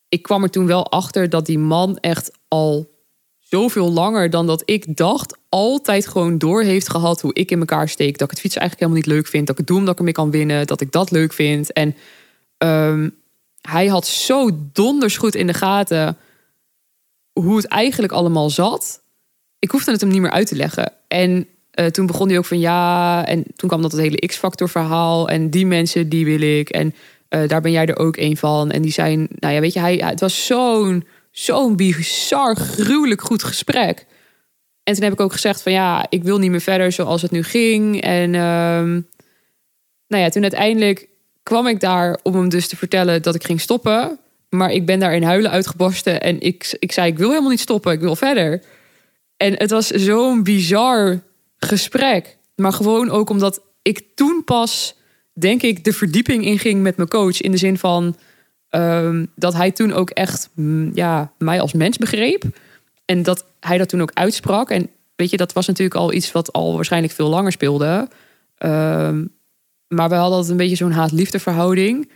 ik 0.08 0.22
kwam 0.22 0.42
er 0.42 0.50
toen 0.50 0.66
wel 0.66 0.90
achter 0.90 1.28
dat 1.28 1.46
die 1.46 1.58
man 1.58 1.98
echt 1.98 2.30
al 2.48 2.90
zoveel 3.38 3.92
langer 3.92 4.30
dan 4.30 4.46
dat 4.46 4.62
ik 4.64 4.96
dacht, 4.96 5.38
altijd 5.48 6.06
gewoon 6.06 6.38
door 6.38 6.62
heeft 6.62 6.90
gehad 6.90 7.20
hoe 7.20 7.34
ik 7.34 7.50
in 7.50 7.58
elkaar 7.58 7.88
steek. 7.88 8.18
Dat 8.18 8.22
ik 8.22 8.30
het 8.30 8.40
fietsen 8.40 8.60
eigenlijk 8.60 8.90
helemaal 8.90 9.10
niet 9.12 9.22
leuk 9.22 9.30
vind. 9.30 9.46
Dat 9.46 9.58
ik 9.58 9.60
het 9.60 9.66
doe 9.66 9.78
omdat 9.78 9.92
ik 9.92 9.98
ermee 9.98 10.12
kan 10.12 10.30
winnen. 10.30 10.66
Dat 10.66 10.80
ik 10.80 10.92
dat 10.92 11.10
leuk 11.10 11.32
vind. 11.32 11.72
En 11.72 11.96
ehm, 12.58 13.08
hij 13.60 13.86
had 13.86 14.06
zo 14.06 14.50
donders 14.72 15.16
goed 15.16 15.34
in 15.34 15.46
de 15.46 15.54
gaten 15.54 16.16
hoe 17.32 17.56
het 17.56 17.66
eigenlijk 17.66 18.12
allemaal 18.12 18.50
zat. 18.50 19.02
Ik 19.58 19.70
hoefde 19.70 19.90
het 19.90 20.00
hem 20.00 20.10
niet 20.10 20.20
meer 20.20 20.30
uit 20.30 20.46
te 20.46 20.56
leggen. 20.56 20.92
En 21.08 21.46
eh, 21.78 21.86
toen 21.86 22.06
begon 22.06 22.28
hij 22.28 22.38
ook 22.38 22.44
van 22.44 22.58
ja. 22.58 23.26
En 23.26 23.44
toen 23.56 23.68
kwam 23.68 23.82
dat 23.82 23.92
het 23.92 24.00
hele 24.00 24.26
X-factor 24.26 24.68
verhaal. 24.68 25.28
En 25.28 25.50
die 25.50 25.66
mensen, 25.66 26.08
die 26.08 26.24
wil 26.24 26.40
ik. 26.40 26.68
En 26.68 26.94
eh, 27.28 27.48
daar 27.48 27.60
ben 27.60 27.70
jij 27.70 27.86
er 27.86 27.98
ook 27.98 28.16
een 28.16 28.36
van. 28.36 28.70
En 28.70 28.82
die 28.82 28.92
zijn, 28.92 29.28
nou 29.38 29.54
ja, 29.54 29.60
weet 29.60 29.72
je, 29.72 29.80
hij, 29.80 29.94
het 30.04 30.20
was 30.20 30.46
zo'n 30.46 31.04
zo'n 31.30 31.76
bizar, 31.76 32.56
gruwelijk 32.56 33.20
goed 33.20 33.42
gesprek. 33.42 34.06
En 34.82 34.94
toen 34.94 35.02
heb 35.02 35.12
ik 35.12 35.20
ook 35.20 35.32
gezegd 35.32 35.62
van 35.62 35.72
ja, 35.72 36.06
ik 36.08 36.22
wil 36.22 36.38
niet 36.38 36.50
meer 36.50 36.60
verder 36.60 36.92
zoals 36.92 37.22
het 37.22 37.30
nu 37.30 37.42
ging. 37.42 38.00
En 38.00 38.34
ehm, 38.34 39.00
nou 40.06 40.22
ja, 40.22 40.28
toen 40.28 40.42
uiteindelijk 40.42 41.08
kwam 41.42 41.66
ik 41.66 41.80
daar 41.80 42.18
om 42.22 42.34
hem 42.34 42.48
dus 42.48 42.68
te 42.68 42.76
vertellen 42.76 43.22
dat 43.22 43.34
ik 43.34 43.44
ging 43.44 43.60
stoppen. 43.60 44.18
Maar 44.48 44.70
ik 44.70 44.86
ben 44.86 44.98
daar 44.98 45.14
in 45.14 45.22
huilen 45.22 45.50
uitgebarsten 45.50 46.20
en 46.20 46.40
ik, 46.40 46.76
ik 46.78 46.92
zei: 46.92 47.10
Ik 47.10 47.18
wil 47.18 47.28
helemaal 47.28 47.50
niet 47.50 47.60
stoppen, 47.60 47.92
ik 47.92 48.00
wil 48.00 48.16
verder. 48.16 48.62
En 49.36 49.54
het 49.56 49.70
was 49.70 49.86
zo'n 49.86 50.42
bizar 50.42 51.26
gesprek. 51.58 52.38
Maar 52.54 52.72
gewoon 52.72 53.10
ook 53.10 53.30
omdat 53.30 53.62
ik 53.82 54.02
toen 54.14 54.44
pas, 54.44 54.96
denk 55.32 55.62
ik, 55.62 55.84
de 55.84 55.92
verdieping 55.92 56.44
inging 56.44 56.82
met 56.82 56.96
mijn 56.96 57.08
coach. 57.08 57.40
In 57.40 57.50
de 57.50 57.56
zin 57.56 57.78
van 57.78 58.16
ehm, 58.68 59.24
dat 59.34 59.54
hij 59.54 59.70
toen 59.70 59.92
ook 59.92 60.10
echt 60.10 60.50
mm, 60.54 60.90
ja, 60.94 61.32
mij 61.38 61.60
als 61.60 61.72
mens 61.72 61.98
begreep. 61.98 62.44
En 63.04 63.22
dat 63.22 63.44
hij 63.60 63.78
dat 63.78 63.88
toen 63.88 64.02
ook 64.02 64.12
uitsprak. 64.14 64.70
En 64.70 64.90
weet 65.16 65.30
je, 65.30 65.36
dat 65.36 65.52
was 65.52 65.66
natuurlijk 65.66 66.00
al 66.00 66.12
iets 66.12 66.32
wat 66.32 66.52
al 66.52 66.74
waarschijnlijk 66.74 67.12
veel 67.12 67.28
langer 67.28 67.52
speelde. 67.52 68.08
Ehm, 68.58 69.24
maar 69.88 70.08
we 70.08 70.14
hadden 70.14 70.34
altijd 70.34 70.50
een 70.50 70.56
beetje 70.56 70.76
zo'n 70.76 70.92
haat-liefde 70.92 71.38
verhouding. 71.38 72.10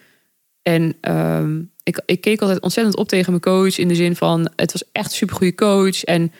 En 0.62 0.95
ehm, 1.01 1.61
ik, 1.82 2.03
ik 2.07 2.20
keek 2.20 2.40
altijd 2.40 2.61
ontzettend 2.61 2.97
op 2.97 3.09
tegen 3.09 3.30
mijn 3.30 3.43
coach. 3.43 3.78
In 3.78 3.88
de 3.88 3.95
zin 3.95 4.16
van, 4.16 4.51
het 4.57 4.72
was 4.72 4.84
echt 4.93 5.11
een 5.11 5.16
supergoeie 5.16 5.55
coach. 5.55 6.05
En 6.05 6.32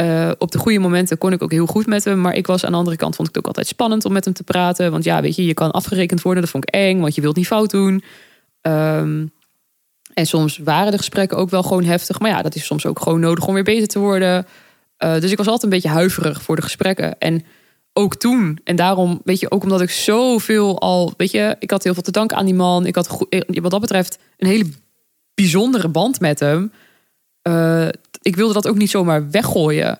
eh, 0.00 0.30
op 0.38 0.50
de 0.50 0.58
goede 0.58 0.78
momenten 0.78 1.18
kon 1.18 1.32
ik 1.32 1.42
ook 1.42 1.50
heel 1.50 1.66
goed 1.66 1.86
met 1.86 2.04
hem. 2.04 2.20
Maar 2.20 2.34
ik 2.34 2.46
was 2.46 2.64
aan 2.64 2.70
de 2.70 2.78
andere 2.78 2.96
kant, 2.96 3.16
vond 3.16 3.28
ik 3.28 3.34
het 3.34 3.42
ook 3.44 3.50
altijd 3.50 3.66
spannend 3.66 4.04
om 4.04 4.12
met 4.12 4.24
hem 4.24 4.34
te 4.34 4.42
praten. 4.42 4.90
Want 4.90 5.04
ja, 5.04 5.20
weet 5.20 5.36
je, 5.36 5.44
je 5.44 5.54
kan 5.54 5.70
afgerekend 5.70 6.22
worden. 6.22 6.42
Dat 6.42 6.50
vond 6.50 6.68
ik 6.68 6.74
eng, 6.74 7.00
want 7.00 7.14
je 7.14 7.20
wilt 7.20 7.36
niet 7.36 7.46
fout 7.46 7.70
doen. 7.70 8.02
Ehm, 8.60 9.26
en 10.14 10.26
soms 10.26 10.58
waren 10.58 10.90
de 10.90 10.98
gesprekken 10.98 11.36
ook 11.36 11.50
wel 11.50 11.62
gewoon 11.62 11.84
heftig. 11.84 12.18
Maar 12.20 12.30
ja, 12.30 12.42
dat 12.42 12.54
is 12.54 12.64
soms 12.64 12.86
ook 12.86 13.00
gewoon 13.00 13.20
nodig 13.20 13.46
om 13.46 13.54
weer 13.54 13.62
beter 13.62 13.88
te 13.88 13.98
worden. 13.98 14.46
Uh, 15.04 15.20
dus 15.20 15.30
ik 15.30 15.36
was 15.36 15.46
altijd 15.46 15.62
een 15.64 15.78
beetje 15.78 15.88
huiverig 15.88 16.42
voor 16.42 16.56
de 16.56 16.62
gesprekken. 16.62 17.18
En 17.18 17.44
ook 17.92 18.16
toen. 18.16 18.60
En 18.64 18.76
daarom, 18.76 19.20
weet 19.24 19.40
je, 19.40 19.50
ook 19.50 19.62
omdat 19.62 19.80
ik 19.80 19.90
zoveel 19.90 20.80
al, 20.80 21.14
weet 21.16 21.30
je, 21.30 21.56
ik 21.58 21.70
had 21.70 21.84
heel 21.84 21.94
veel 21.94 22.02
te 22.02 22.10
danken 22.10 22.36
aan 22.36 22.44
die 22.44 22.54
man. 22.54 22.86
Ik 22.86 22.94
had 22.94 23.26
wat 23.46 23.70
dat 23.70 23.80
betreft 23.80 24.18
een 24.36 24.48
hele 24.48 24.70
bijzondere 25.34 25.88
band 25.88 26.20
met 26.20 26.40
hem. 26.40 26.72
Ik 28.20 28.36
wilde 28.36 28.52
dat 28.52 28.68
ook 28.68 28.76
niet 28.76 28.90
zomaar 28.90 29.30
weggooien. 29.30 29.98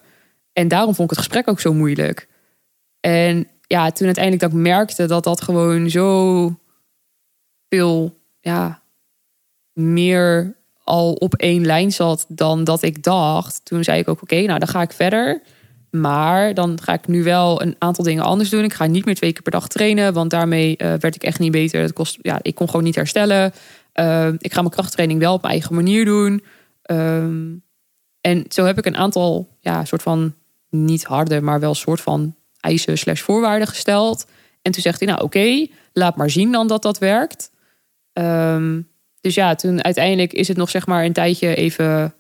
En 0.53 0.69
daarom 0.69 0.95
vond 0.95 1.11
ik 1.11 1.17
het 1.17 1.27
gesprek 1.27 1.49
ook 1.49 1.61
zo 1.61 1.75
moeilijk. 1.75 2.29
En 3.01 3.49
ja, 3.67 3.91
toen 3.91 4.07
uiteindelijk 4.07 4.43
dat 4.43 4.53
ik 4.53 4.67
merkte 4.67 5.07
dat 5.07 5.25
dat 5.25 5.43
gewoon 5.43 5.91
zo 5.91 6.59
veel, 7.69 8.17
ja, 8.41 8.83
meer 9.73 10.55
al 10.85 11.13
op 11.13 11.35
één 11.35 11.67
lijn 11.67 11.93
zat 11.93 12.25
dan 12.29 12.65
dat 12.65 12.83
ik 12.83 13.03
dacht. 13.03 13.61
Toen 13.65 13.85
zei 13.85 14.01
ik 14.01 14.09
ook, 14.09 14.23
oké, 14.23 14.41
nou 14.41 14.59
dan 14.59 14.69
ga 14.69 14.83
ik 14.83 14.93
verder. 14.93 15.43
Maar 15.91 16.55
dan 16.55 16.79
ga 16.83 16.93
ik 16.93 17.07
nu 17.07 17.23
wel 17.23 17.63
een 17.63 17.77
aantal 17.79 18.05
dingen 18.05 18.25
anders 18.25 18.51
doen. 18.51 18.65
Ik 18.65 18.73
ga 18.73 18.87
niet 18.87 19.05
meer 19.05 19.15
twee 19.15 19.33
keer 19.33 19.43
per 19.43 19.53
dag 19.53 19.69
trainen, 19.69 20.13
want 20.13 20.31
daarmee 20.31 20.75
uh, 20.79 20.95
werd 20.95 21.15
ik 21.15 21.23
echt 21.23 21.39
niet 21.39 21.53
beter. 21.53 21.81
Het 21.81 21.93
kost, 21.93 22.19
ja, 22.23 22.39
ik 22.43 22.55
kon 22.55 22.67
gewoon 22.67 22.85
niet 22.85 22.95
herstellen. 22.95 23.53
Uh, 23.95 24.29
ik 24.39 24.53
ga 24.53 24.61
mijn 24.61 24.75
krachttraining 24.75 25.21
wel 25.21 25.35
op 25.35 25.41
mijn 25.43 25.53
eigen 25.53 25.75
manier 25.75 26.05
doen. 26.05 26.45
Um, 26.91 27.63
en 28.21 28.45
zo 28.49 28.65
heb 28.65 28.79
ik 28.79 28.87
een 28.87 28.97
aantal, 28.97 29.49
ja, 29.61 29.85
soort 29.85 30.03
van 30.03 30.35
niet 30.71 31.05
harde, 31.05 31.41
maar 31.41 31.61
wel 31.61 31.75
soort 31.75 32.01
van 32.01 32.35
eisen 32.61 32.99
slash 32.99 33.21
voorwaarden 33.21 33.69
gesteld. 33.69 34.27
En 34.63 34.73
toen 34.73 34.83
zegt 34.83 35.01
hij, 35.01 35.09
nou 35.09 35.23
oké, 35.23 35.67
laat 35.93 36.17
maar 36.17 36.31
zien 36.31 36.53
dan 36.53 36.67
dat 36.67 36.83
dat 36.83 36.99
werkt. 36.99 37.51
Um, 38.13 38.89
dus 39.21 39.35
ja, 39.35 39.55
toen 39.55 39.85
uiteindelijk 39.85 40.33
is 40.33 40.49
het 40.49 40.57
nog 40.57 40.71
zeg 40.71 40.87
maar 40.87 41.05
een 41.05 41.13
tijdje 41.13 41.55
even, 41.55 42.15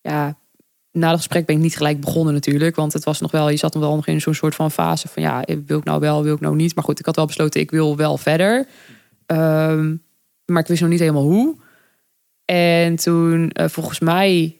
ja, 0.00 0.38
na 0.92 1.08
het 1.08 1.16
gesprek 1.16 1.46
ben 1.46 1.56
ik 1.56 1.62
niet 1.62 1.76
gelijk 1.76 2.00
begonnen 2.00 2.34
natuurlijk. 2.34 2.76
Want 2.76 2.92
het 2.92 3.04
was 3.04 3.20
nog 3.20 3.30
wel, 3.30 3.48
je 3.48 3.56
zat 3.56 3.74
nog 3.74 3.82
wel 3.82 3.94
nog 3.94 4.06
in 4.06 4.20
zo'n 4.20 4.34
soort 4.34 4.54
van 4.54 4.70
fase 4.70 5.08
van 5.08 5.22
ja, 5.22 5.44
wil 5.66 5.78
ik 5.78 5.84
nou 5.84 6.00
wel, 6.00 6.22
wil 6.22 6.34
ik 6.34 6.40
nou 6.40 6.56
niet. 6.56 6.74
Maar 6.74 6.84
goed, 6.84 6.98
ik 6.98 7.06
had 7.06 7.16
wel 7.16 7.26
besloten, 7.26 7.60
ik 7.60 7.70
wil 7.70 7.96
wel 7.96 8.16
verder. 8.16 8.66
Um, 9.26 10.02
maar 10.44 10.62
ik 10.62 10.68
wist 10.68 10.80
nog 10.80 10.90
niet 10.90 11.00
helemaal 11.00 11.22
hoe. 11.22 11.56
En 12.44 12.96
toen, 12.96 13.50
uh, 13.60 13.68
volgens 13.68 13.98
mij, 13.98 14.59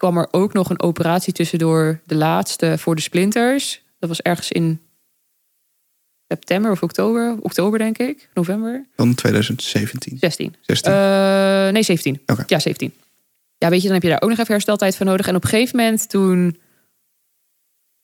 kwam 0.00 0.18
er 0.18 0.28
ook 0.30 0.52
nog 0.52 0.70
een 0.70 0.80
operatie 0.80 1.32
tussendoor, 1.32 2.00
de 2.06 2.14
laatste 2.14 2.78
voor 2.78 2.94
de 2.94 3.00
splinters. 3.00 3.82
Dat 3.98 4.08
was 4.08 4.20
ergens 4.20 4.52
in 4.52 4.80
september 6.28 6.70
of 6.70 6.82
oktober. 6.82 7.36
Oktober, 7.40 7.78
denk 7.78 7.98
ik. 7.98 8.28
November. 8.34 8.86
Van 8.96 9.14
2017. 9.14 10.18
16. 10.18 10.54
16. 10.60 10.92
Uh, 10.92 11.68
nee, 11.68 11.82
17. 11.82 12.20
Okay. 12.26 12.44
Ja, 12.46 12.58
17. 12.58 12.92
Ja, 13.58 13.68
weet 13.68 13.80
je, 13.80 13.84
dan 13.84 13.94
heb 13.94 14.02
je 14.02 14.08
daar 14.08 14.22
ook 14.22 14.28
nog 14.28 14.38
even 14.38 14.52
hersteltijd 14.52 14.96
voor 14.96 15.06
nodig. 15.06 15.26
En 15.26 15.36
op 15.36 15.44
een 15.44 15.48
gegeven 15.48 15.76
moment 15.76 16.08
toen 16.08 16.60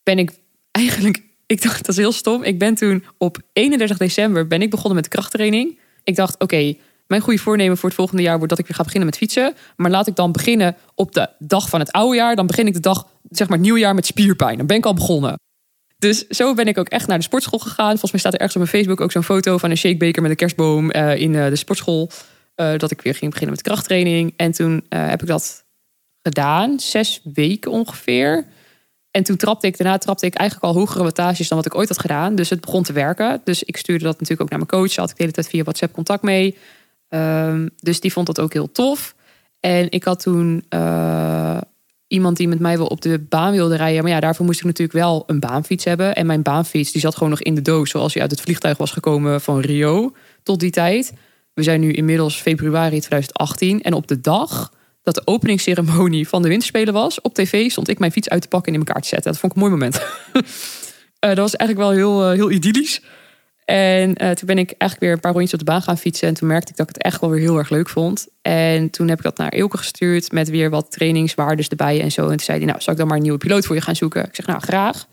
ben 0.03 0.19
ik 0.19 0.33
eigenlijk... 0.71 1.23
Ik 1.47 1.63
dacht, 1.63 1.79
dat 1.79 1.89
is 1.89 1.97
heel 1.97 2.13
stom. 2.13 2.43
Ik 2.43 2.59
ben 2.59 2.75
toen 2.75 3.05
op 3.19 3.39
31 3.53 3.97
december 3.97 4.47
ben 4.47 4.63
ik 4.63 4.71
begonnen 4.71 4.95
met 4.95 5.09
krachttraining. 5.09 5.79
Ik 6.05 6.17
dacht, 6.17 6.35
oké, 6.35 6.45
okay, 6.45 6.79
mijn 7.07 7.21
goede 7.21 7.39
voornemen 7.39 7.77
voor 7.77 7.89
het 7.89 7.99
volgende 7.99 8.23
jaar 8.23 8.37
wordt 8.37 8.51
dat 8.51 8.59
ik 8.59 8.67
weer 8.67 8.77
ga 8.77 8.83
beginnen 8.83 9.09
met 9.09 9.19
fietsen. 9.19 9.55
Maar 9.77 9.91
laat 9.91 10.07
ik 10.07 10.17
dan 10.17 10.33
beginnen 10.33 10.77
op 10.95 11.13
de 11.13 11.29
dag 11.39 11.69
van 11.69 11.81
het 11.81 11.93
oude 11.93 12.17
jaar. 12.17 12.37
Dan 12.37 12.47
begin 12.47 12.67
ik 12.67 12.73
de 12.73 12.81
dag, 12.81 13.07
zeg 13.31 13.49
maar, 13.49 13.59
nieuwjaar 13.59 13.95
met 13.95 14.07
spierpijn. 14.07 14.57
Dan 14.57 14.67
ben 14.67 14.77
ik 14.77 14.87
al 14.87 14.95
begonnen. 14.95 15.35
Dus 15.99 16.27
zo 16.27 16.55
ben 16.55 16.67
ik 16.67 16.79
ook 16.79 16.89
echt 16.89 17.07
naar 17.07 17.19
de 17.19 17.25
sportschool 17.25 17.59
gegaan. 17.59 17.91
Volgens 17.91 18.11
mij 18.11 18.21
staat 18.21 18.33
er 18.33 18.41
ergens 18.41 18.57
op 18.57 18.69
mijn 18.69 18.77
Facebook 18.77 19.01
ook 19.01 19.13
zo'n 19.13 19.23
foto 19.23 19.59
van 19.59 19.71
een 19.71 19.77
shakebeker 19.77 20.23
met 20.23 20.31
een 20.31 20.37
kerstboom 20.37 20.91
uh, 20.93 21.17
in 21.17 21.33
uh, 21.33 21.49
de 21.49 21.57
sportschool. 21.57 22.11
Uh, 22.57 22.79
dat 22.79 22.91
ik 22.91 23.01
weer 23.01 23.15
ging 23.15 23.31
beginnen 23.31 23.57
met 23.57 23.65
krachttraining. 23.65 24.35
En 24.37 24.53
toen 24.53 24.85
heb 24.89 25.23
ik 25.23 25.29
dat 25.29 25.65
gedaan, 26.23 26.81
zes 26.81 27.21
weken 27.35 27.71
ongeveer. 27.71 28.47
En 29.11 29.23
toen 29.23 29.37
trapte 29.37 29.67
ik, 29.67 29.79
daarna 29.79 29.99
trapte 29.99 30.27
ik 30.27 30.35
eigenlijk 30.35 30.73
al 30.73 30.81
hogere 30.81 31.03
wattages 31.03 31.49
dan 31.49 31.57
wat 31.57 31.67
ik 31.67 31.75
ooit 31.75 31.89
had 31.89 31.99
gedaan. 31.99 32.35
Dus 32.35 32.51
het 32.51 32.61
begon 32.61 32.83
te 32.83 32.93
werken. 32.93 33.41
Dus 33.45 33.63
ik 33.63 33.77
stuurde 33.77 34.05
dat 34.05 34.13
natuurlijk 34.13 34.41
ook 34.41 34.51
naar 34.51 34.59
mijn 34.59 34.71
coach. 34.71 34.97
Had 34.97 35.11
ik 35.11 35.17
de 35.17 35.23
hele 35.23 35.35
tijd 35.35 35.49
via 35.49 35.63
WhatsApp 35.63 35.93
contact 35.93 36.23
mee. 36.23 36.57
Um, 37.09 37.71
dus 37.81 38.01
die 38.01 38.13
vond 38.13 38.27
dat 38.27 38.41
ook 38.41 38.53
heel 38.53 38.73
tof. 38.73 39.15
En 39.61 39.91
ik 39.91 40.05
had 40.05 40.21
toen 40.21 40.65
uh, 40.71 41.61
iemand 42.07 42.37
die 42.37 42.49
met 42.49 42.59
mij 42.59 42.79
wel 42.79 42.87
op 42.87 43.01
de 43.01 43.19
baan 43.19 43.53
wilde 43.53 43.77
rijden. 43.77 44.03
Maar 44.03 44.13
ja, 44.13 44.21
daarvoor 44.21 44.47
moest 44.47 44.59
ik 44.59 44.65
natuurlijk 44.65 44.99
wel 44.99 45.25
een 45.27 45.41
baanfiets 45.41 45.85
hebben. 45.85 46.15
En 46.15 46.27
mijn 46.27 46.43
baanfiets 46.43 46.93
die 46.93 47.01
zat 47.01 47.15
gewoon 47.15 47.31
nog 47.31 47.43
in 47.43 47.55
de 47.55 47.63
doos. 47.63 47.91
Zoals 47.91 48.13
hij 48.13 48.23
uit 48.23 48.31
het 48.31 48.41
vliegtuig 48.41 48.79
was 48.79 48.91
gekomen 48.91 49.41
van 49.41 49.61
Rio 49.61 50.15
tot 50.43 50.61
die 50.61 50.71
tijd. 50.71 51.13
We 51.55 51.63
zijn 51.63 51.81
nu 51.81 51.93
inmiddels 51.93 52.41
februari 52.41 53.01
2018. 53.01 53.83
En 53.83 53.93
op 53.93 54.07
de 54.07 54.21
dag 54.21 54.73
dat 55.03 55.15
de 55.15 55.23
openingsceremonie 55.25 56.29
van 56.29 56.43
de 56.43 56.49
winterspelen 56.49 56.95
was... 56.95 57.21
op 57.21 57.35
tv 57.35 57.71
stond 57.71 57.89
ik 57.89 57.99
mijn 57.99 58.13
fiets 58.13 58.29
uit 58.29 58.43
te 58.43 58.49
pakken 58.49 58.73
en 58.73 58.81
in 58.81 58.87
elkaar 58.87 59.03
te 59.03 59.09
zetten. 59.09 59.33
Dat 59.33 59.41
vond 59.41 59.53
ik 59.53 59.63
een 59.63 59.69
mooi 59.69 59.81
moment. 59.81 59.97
uh, 59.97 60.43
dat 61.21 61.39
was 61.39 61.57
eigenlijk 61.57 61.89
wel 61.89 61.91
heel, 61.91 62.31
uh, 62.31 62.37
heel 62.37 62.51
idyllisch. 62.51 63.03
En 63.67 64.09
uh, 64.09 64.31
toen 64.31 64.47
ben 64.47 64.59
ik 64.59 64.75
eigenlijk 64.79 65.01
weer 65.01 65.13
een 65.13 65.21
paar 65.21 65.33
rondjes 65.33 65.53
op 65.53 65.59
de 65.59 65.65
baan 65.65 65.83
gaan 65.83 65.99
fietsen. 65.99 66.29
En 66.29 66.35
toen 66.35 66.49
merkte 66.49 66.71
ik 66.71 66.77
dat 66.77 66.89
ik 66.89 66.95
het 66.95 67.05
echt 67.05 67.21
wel 67.21 67.31
weer 67.31 67.41
heel 67.41 67.59
erg 67.59 67.71
leuk 67.71 67.89
vond. 67.89 68.29
En 68.43 68.91
toen 68.91 69.09
heb 69.09 69.19
ik 69.19 69.25
dat 69.25 69.37
naar 69.37 69.55
Ilke 69.55 69.79
gestuurd 69.79 70.33
met 70.33 70.49
weer 70.49 70.71
wat 70.71 70.91
trainingswaardes 70.91 71.69
erbij 71.69 72.01
en 72.01 72.13
zo. 72.13 72.23
En 72.23 72.29
toen 72.29 72.39
zei 72.39 72.59
hij, 72.59 72.67
nou, 72.67 72.81
zal 72.81 72.93
ik 72.93 72.99
dan 72.99 73.09
maar 73.09 73.17
een 73.17 73.23
nieuwe 73.23 73.39
piloot 73.39 73.67
voor 73.67 73.75
je 73.75 73.81
gaan 73.81 73.97
zoeken? 73.97 74.25
Ik 74.25 74.35
zeg, 74.35 74.47
nou, 74.47 74.61
graag. 74.61 75.07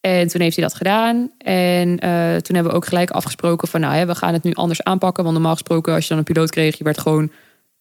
En 0.00 0.28
toen 0.28 0.40
heeft 0.40 0.56
hij 0.56 0.64
dat 0.64 0.74
gedaan. 0.74 1.30
En 1.38 1.88
uh, 1.88 2.36
toen 2.36 2.54
hebben 2.54 2.72
we 2.72 2.78
ook 2.78 2.86
gelijk 2.86 3.10
afgesproken 3.10 3.68
van, 3.68 3.80
nou, 3.80 3.94
hè, 3.94 4.06
we 4.06 4.14
gaan 4.14 4.32
het 4.32 4.42
nu 4.42 4.52
anders 4.52 4.82
aanpakken. 4.82 5.22
Want 5.22 5.34
normaal 5.34 5.52
gesproken, 5.52 5.94
als 5.94 6.02
je 6.02 6.08
dan 6.08 6.18
een 6.18 6.24
piloot 6.24 6.50
kreeg, 6.50 6.78
je 6.78 6.84
werd 6.84 6.98
gewoon 6.98 7.32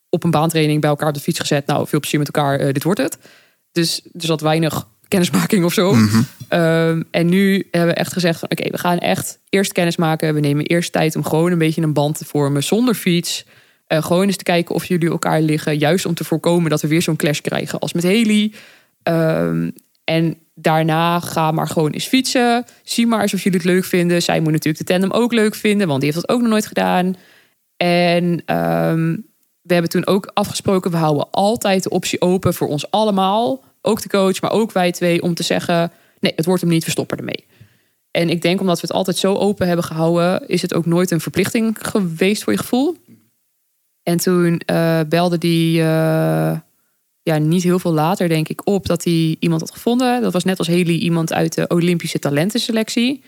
op 0.10 0.24
een 0.24 0.32
baantraining 0.32 0.82
bij 0.82 0.90
elkaar 0.90 1.08
op 1.08 1.14
de 1.14 1.20
fiets 1.20 1.40
gezet. 1.40 1.66
Nou, 1.66 1.88
veel 1.88 2.00
plezier 2.00 2.20
met 2.20 2.36
elkaar, 2.36 2.62
uh, 2.62 2.74
dit 2.74 2.84
wordt 2.84 3.02
het. 3.02 3.18
Dus 3.72 4.02
er 4.04 4.26
zat 4.26 4.42
weinig 4.42 4.88
kennismaking 5.16 5.66
of 5.66 5.74
zo. 5.74 5.94
Mm 5.94 6.08
-hmm. 6.08 6.60
um, 6.60 7.04
en 7.12 7.28
nu 7.28 7.68
hebben 7.72 7.90
we 7.90 8.00
echt 8.00 8.14
gezegd 8.14 8.40
van 8.40 8.50
oké, 8.52 8.62
okay, 8.62 8.72
we 8.72 8.78
gaan 8.78 8.98
echt 8.98 9.40
eerst 9.50 9.72
kennis 9.72 9.96
maken. 9.96 10.34
We 10.34 10.40
nemen 10.40 10.66
eerst 10.66 10.92
tijd 10.92 11.16
om 11.16 11.24
gewoon 11.24 11.52
een 11.52 11.58
beetje 11.58 11.82
een 11.82 11.94
band 11.94 12.18
te 12.18 12.26
vormen 12.26 12.64
zonder 12.64 12.94
fiets. 12.96 13.46
Uh, 13.88 14.04
gewoon 14.04 14.26
eens 14.26 14.38
te 14.38 14.44
kijken 14.44 14.76
of 14.76 14.86
jullie 14.86 15.10
elkaar 15.10 15.42
liggen. 15.42 15.78
Juist 15.78 16.06
om 16.06 16.14
te 16.14 16.24
voorkomen 16.24 16.70
dat 16.70 16.82
we 16.82 16.88
weer 16.88 17.02
zo'n 17.02 17.16
clash 17.16 17.40
krijgen 17.40 17.80
als 17.80 17.94
met 17.94 18.04
Haley. 18.04 18.52
Um, 19.04 19.74
en 20.04 20.38
daarna 20.56 21.20
ga 21.20 21.52
maar 21.52 21.68
gewoon 21.68 21.92
eens 21.92 22.08
fietsen. 22.08 22.66
Zie 22.84 23.08
maar 23.08 23.22
eens 23.22 23.34
of 23.34 23.44
jullie 23.44 23.60
het 23.60 23.68
leuk 23.68 23.86
vinden. 23.86 24.22
Zij 24.22 24.40
moet 24.40 24.52
natuurlijk 24.52 24.88
de 24.88 24.94
tandem 24.94 25.12
ook 25.12 25.34
leuk 25.34 25.56
vinden, 25.56 25.88
want 25.88 26.02
die 26.02 26.12
heeft 26.12 26.26
dat 26.26 26.36
ook 26.36 26.42
nog 26.42 26.50
nooit 26.50 26.68
gedaan. 26.68 27.16
En 27.78 28.56
um, 28.56 29.26
we 29.62 29.74
hebben 29.74 29.92
toen 29.92 30.08
ook 30.08 30.32
afgesproken, 30.34 30.92
we 30.92 30.98
houden 30.98 31.30
altijd 31.32 31.84
de 31.84 31.90
optie 31.90 32.22
open 32.22 32.54
voor 32.54 32.68
ons 32.68 32.92
allemaal 32.92 33.64
ook 33.86 34.02
de 34.02 34.10
coach, 34.10 34.42
maar 34.42 34.52
ook 34.52 34.72
wij 34.72 34.92
twee, 34.92 35.22
om 35.22 35.34
te 35.34 35.44
zeggen: 35.44 35.92
nee, 36.20 36.34
het 36.36 36.46
wordt 36.46 36.62
hem 36.62 36.70
niet, 36.70 36.86
we 36.86 36.92
stoppen 36.92 37.18
ermee. 37.18 37.46
En 38.12 38.30
ik 38.30 38.42
denk 38.42 38.60
omdat 38.60 38.80
we 38.80 38.88
het 38.88 38.96
altijd 38.96 39.18
zo 39.18 39.34
open 39.34 39.68
hebben 39.68 39.86
gehouden, 39.86 40.48
is 40.48 40.62
het 40.62 40.74
ook 40.74 40.86
nooit 40.86 41.12
een 41.12 41.22
verplichting 41.22 41.78
geweest 41.82 42.44
voor 42.44 42.54
je 42.54 42.60
gevoel. 42.60 42.98
En 44.04 44.18
toen 44.18 44.62
uh, 44.72 45.00
belde 45.10 45.38
die 45.38 45.80
uh, 45.80 46.58
ja, 47.22 47.38
niet 47.38 47.64
heel 47.64 47.80
veel 47.80 47.94
later, 47.94 48.28
denk 48.30 48.50
ik, 48.50 48.62
op 48.68 48.86
dat 48.86 49.04
hij 49.04 49.36
iemand 49.40 49.62
had 49.62 49.72
gevonden. 49.72 50.22
Dat 50.22 50.34
was 50.34 50.44
net 50.44 50.58
als 50.58 50.68
Haley 50.68 50.86
iemand 50.86 51.34
uit 51.34 51.54
de 51.54 51.68
Olympische 51.68 52.20
talentenselectie. 52.20 53.24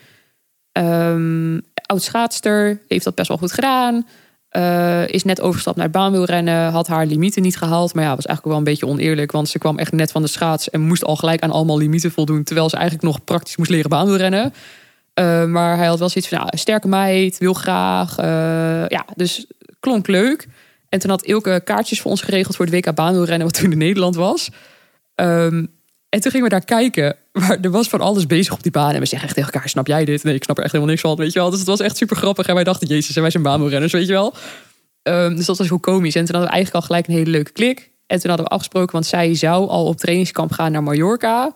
Um, 0.72 1.62
oud 1.86 2.04
schaatster, 2.04 2.82
heeft 2.88 3.04
dat 3.04 3.16
best 3.16 3.28
wel 3.28 3.38
goed 3.38 3.52
gedaan. 3.52 4.08
Uh, 4.52 5.08
is 5.08 5.24
net 5.24 5.42
overgestapt 5.42 5.78
naar 5.78 5.90
baanwielrennen. 5.90 6.72
Had 6.72 6.88
haar 6.88 7.06
limieten 7.06 7.42
niet 7.42 7.58
gehaald. 7.58 7.94
Maar 7.94 8.04
ja, 8.04 8.16
was 8.16 8.26
eigenlijk 8.26 8.58
wel 8.58 8.58
een 8.58 8.72
beetje 8.74 8.88
oneerlijk. 8.88 9.32
Want 9.32 9.50
ze 9.50 9.58
kwam 9.58 9.78
echt 9.78 9.92
net 9.92 10.12
van 10.12 10.22
de 10.22 10.28
schaats. 10.28 10.70
En 10.70 10.82
moest 10.82 11.06
al 11.06 11.16
gelijk 11.16 11.42
aan 11.42 11.52
allemaal 11.52 11.78
limieten 11.78 12.12
voldoen. 12.12 12.44
Terwijl 12.44 12.70
ze 12.70 12.76
eigenlijk 12.76 13.06
nog 13.06 13.24
praktisch 13.24 13.58
moest 13.58 13.70
leren 13.70 13.90
baanwielrennen. 13.90 14.54
Uh, 15.20 15.46
maar 15.46 15.78
hij 15.78 15.88
had 15.88 16.00
wel 16.00 16.10
zoiets 16.10 16.30
van, 16.30 16.48
sterke 16.50 16.88
meid, 16.88 17.38
wil 17.38 17.54
graag. 17.54 18.20
Uh, 18.20 18.26
ja, 18.88 19.06
dus 19.16 19.46
klonk 19.80 20.08
leuk. 20.08 20.48
En 20.90 21.00
toen 21.00 21.10
had 21.10 21.24
Ilke 21.24 21.62
kaartjes 21.64 22.02
voor 22.02 22.12
ons 22.12 22.22
geregeld 22.22 22.56
voor 22.56 22.66
het 22.66 22.74
WK 22.74 22.96
baanwielrennen... 22.96 23.48
wat 23.48 23.60
toen 23.60 23.72
in 23.72 23.78
Nederland 23.78 24.16
was. 24.16 24.50
Um, 25.16 25.77
en 26.10 26.20
toen 26.20 26.32
gingen 26.32 26.48
we 26.48 26.54
daar 26.54 26.66
kijken. 26.66 27.16
Maar 27.32 27.58
er 27.62 27.72
was 27.72 27.88
van 27.88 28.02
alles 28.02 28.26
bezig 28.26 28.54
op 28.54 28.64
die 28.64 28.72
baan. 28.72 28.94
En 28.94 29.00
we 29.00 29.06
zeggen 29.06 29.28
echt 29.28 29.38
tegen 29.38 29.54
elkaar, 29.54 29.70
snap 29.70 29.88
jij 29.88 30.06
dit? 30.06 30.24
Nee, 30.24 30.36
ik 30.36 30.44
snap 30.44 30.58
er 30.58 30.64
echt 30.64 30.72
helemaal 30.72 30.94
niks 30.94 31.06
van, 31.08 31.16
weet 31.16 31.34
je 31.34 31.40
wel. 31.40 31.50
Dus 31.50 31.60
het 31.60 31.68
was 31.68 31.80
echt 31.80 31.98
super 31.98 32.16
grappig. 32.16 32.48
En 32.48 32.56
wij 32.56 32.64
dachten, 32.64 32.88
jezus, 32.88 33.16
wij 33.16 33.30
zijn 33.30 33.44
baanwielrenners, 33.44 33.94
weet 33.94 34.08
je 34.08 34.14
wel. 34.14 34.34
Um, 35.04 35.36
dus 35.36 35.46
dat 35.46 35.58
was 35.58 35.68
heel 35.68 35.80
komisch. 35.80 36.16
En 36.16 36.26
toen 36.26 36.36
hadden 36.36 36.52
we 36.52 36.56
eigenlijk 36.56 36.84
al 36.84 36.88
gelijk 36.90 37.08
een 37.08 37.14
hele 37.14 37.38
leuke 37.38 37.52
klik. 37.52 37.92
En 38.08 38.20
toen 38.20 38.30
hadden 38.30 38.48
we 38.48 38.54
afgesproken, 38.54 38.92
want 38.92 39.06
zij 39.06 39.36
zou 39.36 39.68
al 39.68 39.86
op 39.86 39.98
trainingskamp 39.98 40.52
gaan 40.52 40.72
naar 40.72 40.84
Mallorca... 40.84 41.54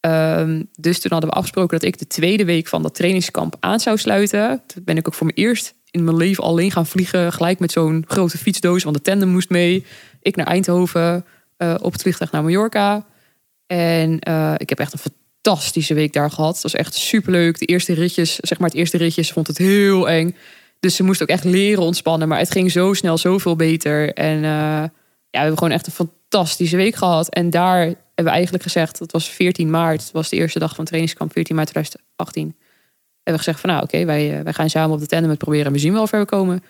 Um, 0.00 0.68
dus 0.78 1.00
toen 1.00 1.10
hadden 1.10 1.30
we 1.30 1.36
afgesproken 1.36 1.78
dat 1.78 1.88
ik 1.88 1.98
de 1.98 2.06
tweede 2.06 2.44
week 2.44 2.66
van 2.66 2.82
dat 2.82 2.94
trainingskamp 2.94 3.56
aan 3.60 3.80
zou 3.80 3.96
sluiten. 3.96 4.62
Toen 4.66 4.84
ben 4.84 4.96
ik 4.96 5.06
ook 5.06 5.14
voor 5.14 5.26
mijn 5.26 5.38
eerst 5.38 5.74
in 5.90 6.04
mijn 6.04 6.16
leven 6.16 6.44
alleen 6.44 6.70
gaan 6.70 6.86
vliegen. 6.86 7.32
Gelijk 7.32 7.58
met 7.58 7.72
zo'n 7.72 8.04
grote 8.08 8.38
fietsdoos, 8.38 8.82
want 8.82 8.96
de 8.96 9.02
tandem 9.02 9.28
moest 9.28 9.50
mee. 9.50 9.86
Ik 10.20 10.36
naar 10.36 10.46
Eindhoven, 10.46 11.24
uh, 11.58 11.74
op 11.80 11.92
het 11.92 12.02
vliegtuig 12.02 12.32
naar 12.32 12.42
Mallorca. 12.42 13.06
En 13.66 14.18
uh, 14.28 14.54
ik 14.56 14.68
heb 14.68 14.78
echt 14.78 14.92
een 14.92 15.12
fantastische 15.42 15.94
week 15.94 16.12
daar 16.12 16.30
gehad. 16.30 16.54
Het 16.54 16.62
was 16.62 16.74
echt 16.74 16.94
superleuk. 16.94 17.58
De 17.58 17.66
eerste 17.66 17.92
ritjes, 17.92 18.36
zeg 18.36 18.58
maar 18.58 18.68
het 18.68 18.78
eerste 18.78 18.96
ritje, 18.96 19.22
ze 19.22 19.32
vond 19.32 19.46
het 19.46 19.58
heel 19.58 20.08
eng. 20.08 20.36
Dus 20.80 20.96
ze 20.96 21.02
moest 21.02 21.22
ook 21.22 21.28
echt 21.28 21.44
leren 21.44 21.82
ontspannen. 21.82 22.28
Maar 22.28 22.38
het 22.38 22.50
ging 22.50 22.70
zo 22.70 22.92
snel, 22.92 23.18
zoveel 23.18 23.56
beter. 23.56 24.12
En 24.12 24.36
uh, 24.36 24.42
ja, 24.42 24.88
we 25.30 25.38
hebben 25.38 25.58
gewoon 25.58 25.72
echt 25.72 25.86
een 25.86 25.92
fantastische 25.92 26.76
week 26.76 26.94
gehad. 26.94 27.28
En 27.28 27.50
daar 27.50 27.78
hebben 27.80 28.24
we 28.24 28.30
eigenlijk 28.30 28.62
gezegd, 28.62 28.98
dat 28.98 29.12
was 29.12 29.28
14 29.28 29.70
maart, 29.70 30.00
dat 30.00 30.12
was 30.12 30.28
de 30.28 30.36
eerste 30.36 30.58
dag 30.58 30.74
van 30.74 30.84
trainingskamp, 30.84 31.32
14 31.32 31.56
maart 31.56 31.68
2018. 31.68 32.42
Hebben 32.42 33.32
we 33.32 33.38
gezegd 33.38 33.60
van 33.60 33.70
nou 33.70 33.82
oké, 33.82 34.04
wij, 34.04 34.42
wij 34.44 34.52
gaan 34.52 34.70
samen 34.70 34.94
op 34.94 35.00
de 35.00 35.06
tandem 35.06 35.30
het 35.30 35.38
proberen 35.38 35.66
en 35.66 35.72
we 35.72 35.78
zien 35.78 35.92
wel 35.92 36.02
of 36.02 36.10
we 36.10 36.24
komen. 36.24 36.62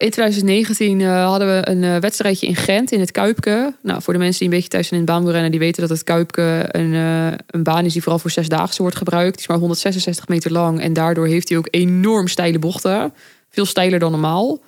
In 0.00 0.10
2019 0.10 1.00
uh, 1.00 1.24
hadden 1.24 1.48
we 1.48 1.68
een 1.68 1.82
uh, 1.82 1.96
wedstrijdje 1.96 2.46
in 2.46 2.56
Gent 2.56 2.92
in 2.92 3.00
het 3.00 3.10
Kuipke. 3.10 3.74
Nou, 3.82 4.02
voor 4.02 4.12
de 4.12 4.18
mensen 4.18 4.38
die 4.38 4.48
een 4.48 4.54
beetje 4.54 4.68
thuis 4.68 4.88
zijn 4.88 5.06
in 5.06 5.26
het 5.26 5.50
die 5.50 5.60
weten 5.60 5.80
dat 5.80 5.90
het 5.90 6.04
Kuipke 6.04 6.64
een, 6.68 6.92
uh, 6.92 7.26
een 7.46 7.62
baan 7.62 7.84
is 7.84 7.92
die 7.92 8.02
vooral 8.02 8.20
voor 8.20 8.30
zesdaagse 8.30 8.82
wordt 8.82 8.96
gebruikt. 8.96 9.32
Die 9.32 9.40
is 9.40 9.48
maar 9.48 9.58
166 9.58 10.28
meter 10.28 10.52
lang 10.52 10.80
en 10.80 10.92
daardoor 10.92 11.26
heeft 11.26 11.48
hij 11.48 11.58
ook 11.58 11.68
enorm 11.70 12.28
steile 12.28 12.58
bochten. 12.58 13.12
Veel 13.48 13.64
steiler 13.64 13.98
dan 13.98 14.10
normaal. 14.10 14.60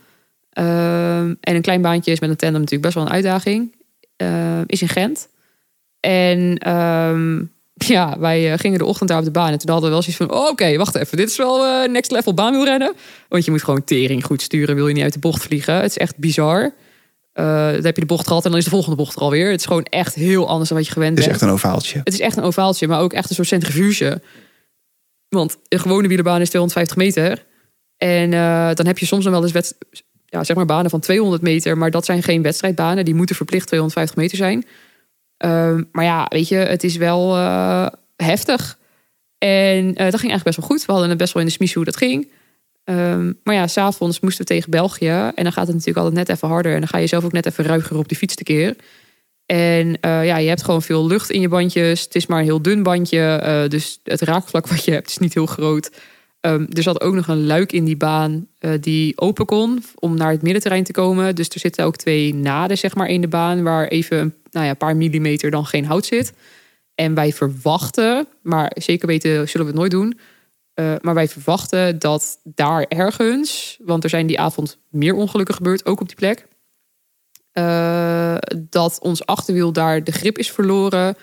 Ehm, 0.53 1.35
en 1.41 1.55
een 1.55 1.63
klein 1.63 1.83
baantje 1.83 2.13
is 2.13 2.21
met 2.21 2.31
een 2.31 2.37
tandem 2.37 2.61
natuurlijk 2.61 2.83
best 2.83 2.95
wel 2.95 3.05
een 3.05 3.13
uitdaging. 3.13 3.75
Ehm, 4.17 4.63
is 4.67 4.83
in 4.83 4.89
Gent. 4.89 5.29
En 6.01 6.71
um, 6.71 7.53
ja, 7.97 8.19
wij 8.19 8.59
gingen 8.59 8.79
de 8.79 8.85
ochtend 8.85 9.09
daar 9.09 9.19
op 9.19 9.25
de 9.25 9.31
baan. 9.31 9.53
En 9.53 9.59
toen 9.59 9.71
hadden 9.71 9.89
we 9.89 9.95
wel 9.95 10.03
zoiets 10.03 10.25
van: 10.25 10.41
oh, 10.41 10.49
oké, 10.49 10.77
wacht 10.77 10.95
even. 10.95 11.17
Dit 11.17 11.31
is 11.31 11.37
wel 11.37 11.67
uh, 11.67 11.89
next 11.89 12.11
level 12.11 12.35
baanwielrennen. 12.35 12.93
Want 13.29 13.45
je 13.45 13.51
moet 13.51 13.65
gewoon 13.65 13.85
tering 13.85 14.25
goed 14.25 14.43
sturen. 14.43 14.75
Wil 14.75 14.89
je 14.89 14.95
niet 14.95 15.03
uit 15.03 15.13
de 15.13 15.19
bocht 15.19 15.43
vliegen? 15.43 15.75
Het 15.75 15.91
is 15.91 15.99
echt 15.99 16.19
bizar. 16.19 16.63
Uh, 17.35 17.45
dan 17.73 17.85
heb 17.85 17.95
je 17.95 18.01
de 18.01 18.07
bocht 18.07 18.27
gehad 18.27 18.45
en 18.45 18.51
dan 18.51 18.59
is 18.59 18.65
de 18.65 18.71
volgende 18.71 18.97
bocht 18.97 19.17
er 19.17 19.23
alweer. 19.23 19.51
Het 19.51 19.61
is 19.61 19.67
gewoon 19.67 19.85
echt 19.85 20.15
heel 20.15 20.49
anders 20.49 20.69
dan 20.69 20.79
wat 20.79 20.87
je 20.87 20.93
gewend 20.93 21.15
bent. 21.15 21.27
Het 21.27 21.37
is 21.37 21.41
echt 21.41 21.51
een 21.51 21.57
ovaaltje. 21.57 22.01
Het 22.05 22.13
is 22.13 22.21
echt 22.21 22.37
een 22.37 22.43
ovaaltje, 22.43 22.89
maar 22.89 23.01
ook 23.01 23.13
echt 23.13 23.29
een 23.29 23.35
soort 23.35 23.49
centrifuge. 23.49 24.23
Want 25.29 25.57
een 25.69 25.81
gewone 25.81 26.09
wielerbaan 26.09 26.41
is 26.41 26.49
250 26.49 26.97
meter. 26.97 27.45
En 27.97 28.33
uh, 28.33 28.75
dan 28.75 28.87
heb 28.87 28.99
je 28.99 29.07
soms 29.07 29.25
nog 29.25 29.33
wel 29.33 29.43
eens 29.43 29.53
wet, 29.53 29.75
ja, 30.27 30.45
zeg 30.45 30.57
maar 30.57 30.67
banen 30.67 30.91
van 30.91 31.01
200 31.01 31.43
meter. 31.43 31.79
Maar 31.79 31.91
dat 31.91 32.05
zijn 32.05 32.23
geen 32.23 32.43
wedstrijdbanen. 32.43 33.05
Die 33.05 33.15
moeten 33.15 33.37
verplicht 33.37 33.67
250 33.67 34.17
meter 34.17 34.37
zijn. 34.37 34.65
Um, 35.45 35.89
maar 35.93 36.05
ja, 36.05 36.27
weet 36.29 36.49
je, 36.49 36.57
het 36.57 36.85
is 36.85 36.97
wel 36.97 37.37
uh, 37.37 37.87
heftig. 38.17 38.79
En 39.39 39.85
uh, 39.85 39.95
dat 39.95 39.97
ging 39.97 40.13
eigenlijk 40.13 40.45
best 40.45 40.57
wel 40.57 40.67
goed. 40.67 40.85
We 40.85 40.93
hadden 40.93 41.09
het 41.09 41.19
best 41.19 41.33
wel 41.33 41.43
in 41.43 41.49
de 41.49 41.55
smies 41.55 41.75
hoe 41.75 41.85
dat 41.85 41.97
ging. 41.97 42.31
Um, 42.85 43.39
maar 43.45 43.55
ja, 43.55 43.67
s'avonds 43.67 44.21
moesten 44.21 44.47
we 44.47 44.53
tegen 44.53 44.71
België. 44.71 45.09
En 45.35 45.43
dan 45.43 45.53
gaat 45.53 45.67
het 45.67 45.77
natuurlijk 45.77 46.07
altijd 46.07 46.27
net 46.27 46.37
even 46.37 46.49
harder. 46.49 46.73
En 46.73 46.79
dan 46.79 46.89
ga 46.89 46.99
je 46.99 47.07
zelf 47.07 47.25
ook 47.25 47.33
net 47.33 47.47
even 47.47 47.65
ruiger 47.65 47.97
op 47.97 48.09
die 48.09 48.17
fiets 48.17 48.35
te 48.35 48.43
keer. 48.43 48.77
En 49.47 49.87
uh, 49.87 50.27
ja, 50.27 50.37
je 50.37 50.49
hebt 50.49 50.65
gewoon 50.65 50.83
veel 50.83 51.07
lucht 51.07 51.31
in 51.31 51.41
je 51.41 51.49
bandjes. 51.49 52.03
Het 52.03 52.15
is 52.15 52.27
maar 52.27 52.39
een 52.39 52.45
heel 52.45 52.63
dun 52.63 52.83
bandje. 52.83 53.67
dus 53.69 54.01
het 54.03 54.21
raakvlak 54.21 54.67
wat 54.67 54.85
je 54.85 54.91
hebt 54.91 55.09
is 55.09 55.19
niet 55.19 55.35
heel 55.35 55.47
groot. 55.47 55.91
Um, 56.47 56.67
er 56.73 56.83
zat 56.83 57.01
ook 57.01 57.15
nog 57.15 57.29
een 57.29 57.47
luik 57.47 57.73
in 57.73 57.85
die 57.85 57.97
baan 57.97 58.47
uh, 58.61 58.73
die 58.81 59.21
open 59.21 59.47
kon 59.47 59.85
om 59.99 60.17
naar 60.17 60.31
het 60.31 60.43
middenterrein 60.43 60.85
te 60.85 60.93
komen. 60.93 61.35
Dus 61.35 61.49
er 61.49 61.61
zitten 61.61 61.85
ook 61.85 61.97
twee 61.97 62.35
naden 62.35 62.79
zeg 62.79 62.95
maar, 62.95 63.09
in 63.09 63.21
de 63.21 63.29
baan 63.29 63.63
waar 63.63 63.87
even 63.87 64.19
een 64.19 64.35
nou 64.51 64.67
ja, 64.67 64.75
paar 64.75 64.97
millimeter 64.97 65.51
dan 65.51 65.67
geen 65.67 65.85
hout 65.85 66.07
zit. 66.07 66.33
En 66.95 67.15
wij 67.15 67.33
verwachten, 67.33 68.27
maar 68.43 68.73
zeker 68.75 69.07
weten 69.07 69.49
zullen 69.49 69.67
we 69.67 69.73
het 69.73 69.81
nooit 69.81 69.91
doen. 69.91 70.19
Uh, 70.75 70.95
maar 71.01 71.15
wij 71.15 71.29
verwachten 71.29 71.99
dat 71.99 72.41
daar 72.45 72.85
ergens, 72.89 73.79
want 73.85 74.05
er 74.05 74.11
zijn 74.11 74.27
die 74.27 74.41
avond 74.41 74.79
meer 74.91 75.15
ongelukken 75.15 75.55
gebeurd, 75.55 75.87
ook 75.87 76.01
op 76.01 76.07
die 76.07 76.17
plek. 76.17 76.47
Uh, 77.53 78.37
dat 78.69 78.99
ons 79.01 79.27
achterwiel 79.27 79.73
daar 79.73 80.05
de 80.05 80.13
grip 80.13 80.39
is 80.39 80.51
verloren. 80.51 81.17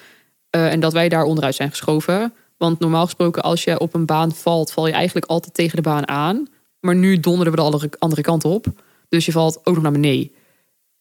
en 0.49 0.80
dat 0.80 0.93
wij 0.93 1.09
daar 1.09 1.24
onderuit 1.24 1.55
zijn 1.55 1.70
geschoven. 1.70 2.34
Want 2.60 2.80
normaal 2.80 3.05
gesproken, 3.05 3.43
als 3.43 3.64
je 3.64 3.80
op 3.80 3.93
een 3.93 4.05
baan 4.05 4.32
valt, 4.32 4.72
val 4.72 4.88
je 4.88 4.93
eigenlijk 4.93 5.26
altijd 5.26 5.53
tegen 5.53 5.76
de 5.76 5.82
baan 5.82 6.07
aan. 6.07 6.47
Maar 6.80 6.95
nu 6.95 7.20
donderden 7.20 7.53
we 7.53 7.60
de 7.60 7.89
andere, 7.99 8.22
kant 8.22 8.45
op. 8.45 8.66
Dus 9.10 9.26
je 9.26 9.32
valt 9.32 9.60
ook 9.64 9.74
nog 9.74 9.84
naar 9.84 9.91
beneden. 9.91 10.32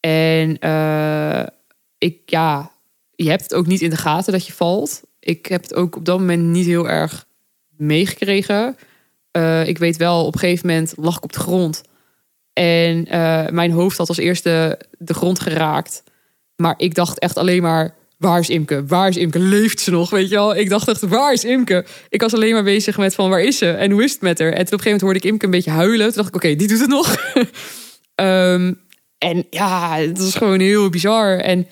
En 0.01 0.57
uh, 0.61 1.47
ik, 1.99 2.19
ja, 2.27 2.71
je 3.15 3.29
hebt 3.29 3.43
het 3.43 3.55
ook 3.55 3.67
niet 3.67 3.81
in 3.81 3.91
de 3.91 3.97
gaten 3.97 4.33
dat 4.33 4.47
je 4.47 4.53
valt. 4.53 5.03
Ik 5.21 5.47
heb 5.47 5.63
het 5.63 5.75
ook 5.75 5.97
op 5.97 6.05
dat 6.05 6.19
moment 6.19 6.43
niet 6.43 6.67
heel 6.67 6.89
erg 6.89 7.27
meegekregen. 7.77 8.77
Uh, 9.37 9.67
ik 9.67 9.79
weet 9.79 9.97
wel, 9.97 10.27
op 10.27 10.35
een 10.35 10.41
gegeven 10.41 10.67
moment 10.67 10.95
lag 10.97 11.17
ik 11.17 11.25
op 11.25 11.33
de 11.33 11.41
grond. 11.41 11.83
En 12.53 13.15
uh, 13.15 13.49
mijn 13.49 13.71
hoofd 13.71 13.99
had 13.99 14.09
als 14.09 14.19
eerste 14.19 14.81
de 14.99 15.15
grond 15.15 15.41
geraakt. 15.41 16.03
Maar 16.57 16.75
ik 16.77 16.95
dacht 16.95 17.19
echt 17.19 17.37
alleen 17.37 17.63
maar 17.63 17.95
waar 18.19 18.39
is 18.41 18.49
Imke? 18.49 18.87
Waar 18.87 19.09
is 19.09 19.17
Imke? 19.17 19.39
Leeft 19.39 19.81
ze 19.81 19.91
nog? 19.91 20.11
Weet 20.11 20.29
je 20.29 20.35
wel? 20.35 20.57
Ik 20.57 20.69
dacht 20.69 20.89
echt, 20.89 21.01
waar 21.01 21.33
is 21.33 21.45
Imke? 21.45 21.87
Ik 22.09 22.21
was 22.21 22.35
alleen 22.35 22.53
maar 22.53 22.63
bezig 22.63 22.99
met 22.99 23.15
van, 23.15 23.31
waar 23.31 23.43
is 23.43 23.59
ze? 23.59 23.71
En 23.71 23.91
hoe 23.91 24.05
is 24.05 24.13
het 24.13 24.21
met 24.21 24.39
haar? 24.39 24.49
En 24.49 24.55
toen 24.55 24.65
op 24.65 24.73
een 24.73 24.79
gegeven 24.79 24.91
moment 24.91 25.03
hoorde 25.03 25.19
ik 25.19 25.25
Imke 25.25 25.45
een 25.45 25.51
beetje 25.51 25.71
huilen. 25.71 26.07
Toen 26.07 26.17
dacht 26.17 26.29
ik, 26.29 26.35
oké, 26.35 26.55
die 26.55 26.69
doet 26.69 26.81
het 26.81 26.89
nog. 26.89 27.17
um, 28.15 28.81
en 29.29 29.47
ja, 29.51 29.97
het 29.97 30.19
was 30.19 30.35
gewoon 30.35 30.61
heel 30.61 30.91
bizar. 30.91 31.39
En 31.39 31.67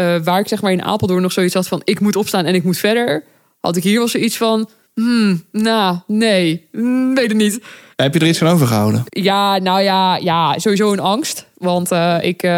uh, 0.00 0.16
waar 0.24 0.40
ik 0.40 0.48
zeg 0.48 0.62
maar 0.62 0.72
in 0.72 0.82
Apeldoorn 0.82 1.22
nog 1.22 1.32
zoiets 1.32 1.54
had 1.54 1.68
van, 1.68 1.80
ik 1.84 2.00
moet 2.00 2.16
opstaan 2.16 2.44
en 2.44 2.54
ik 2.54 2.64
moet 2.64 2.78
verder. 2.78 3.24
Had 3.60 3.76
ik 3.76 3.82
hier 3.82 3.98
wel 3.98 4.08
zoiets 4.08 4.36
van, 4.36 4.68
hmm, 4.94 5.44
nou, 5.52 5.98
nee, 6.06 6.68
mm, 6.72 7.14
weet 7.14 7.28
het 7.28 7.36
niet. 7.36 7.62
Heb 7.96 8.14
je 8.14 8.20
er 8.20 8.26
iets 8.26 8.38
van 8.38 8.48
overgehouden? 8.48 9.04
Ja, 9.08 9.58
nou 9.58 9.80
ja, 9.80 10.16
ja 10.16 10.58
sowieso 10.58 10.92
een 10.92 11.00
angst. 11.00 11.46
Want 11.56 11.92
uh, 11.92 12.18
ik, 12.20 12.42
uh, 12.42 12.50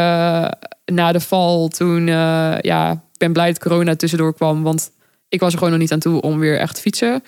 na 0.84 1.12
de 1.12 1.20
val 1.20 1.68
toen, 1.68 2.06
uh, 2.06 2.58
ja, 2.60 2.92
ik 2.92 3.18
ben 3.18 3.32
blij 3.32 3.46
dat 3.46 3.58
corona 3.58 3.96
tussendoor 3.96 4.34
kwam. 4.34 4.62
Want 4.62 4.90
ik 5.28 5.40
was 5.40 5.52
er 5.52 5.58
gewoon 5.58 5.72
nog 5.72 5.82
niet 5.82 5.92
aan 5.92 5.98
toe 5.98 6.20
om 6.20 6.38
weer 6.38 6.58
echt 6.58 6.74
te 6.74 6.80
fietsen. 6.80 7.22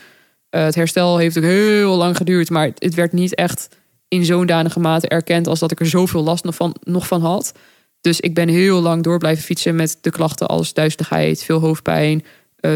het 0.50 0.74
herstel 0.74 1.18
heeft 1.18 1.36
ook 1.36 1.44
heel 1.44 1.96
lang 1.96 2.16
geduurd. 2.16 2.50
Maar 2.50 2.70
het 2.78 2.94
werd 2.94 3.12
niet 3.12 3.34
echt 3.34 3.68
in 4.09 4.24
zo'n 4.24 4.46
danige 4.46 4.80
mate 4.80 5.09
erkend 5.09 5.46
als 5.46 5.59
dat 5.59 5.70
ik 5.70 5.80
er 5.80 5.86
zoveel 5.86 6.22
last 6.22 6.44
nog 6.44 6.54
van, 6.54 6.76
nog 6.82 7.07
van 7.07 7.20
had. 7.20 7.52
Dus 8.00 8.20
ik 8.20 8.34
ben 8.34 8.48
heel 8.48 8.80
lang 8.80 9.02
door 9.02 9.18
blijven 9.18 9.44
fietsen 9.44 9.74
met 9.74 9.98
de 10.00 10.11
klachten 10.11 10.46
als 10.46 10.72
duizeligheid, 10.72 11.42
veel 11.42 11.61
hoofdpijn, 11.61 12.24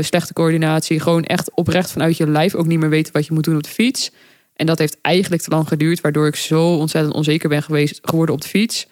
slechte 0.01 0.33
coördinatie. 0.33 1.01
Gewoon 1.01 1.25
echt 1.25 1.55
oprecht 1.55 1.91
vanuit 1.91 2.17
je 2.17 2.27
lijf 2.27 2.55
ook 2.55 2.67
niet 2.67 2.79
meer 2.79 2.89
weten 2.89 3.13
wat 3.13 3.27
je 3.27 3.33
moet 3.33 3.45
doen 3.45 3.57
op 3.57 3.63
de 3.63 3.71
fiets. 3.71 4.11
En 4.55 4.67
dat 4.67 4.79
heeft 4.79 4.99
eigenlijk 5.01 5.43
te 5.43 5.51
lang 5.51 5.69
geduurd, 5.69 6.01
waardoor 6.01 6.27
ik 6.27 6.37
zo 6.37 6.75
ontzettend 6.75 7.15
onzeker 7.15 7.49
ben 7.49 7.63
geweest, 7.63 7.99
geworden 8.03 8.35
op 8.35 8.41
de 8.41 8.49
fiets. 8.49 8.87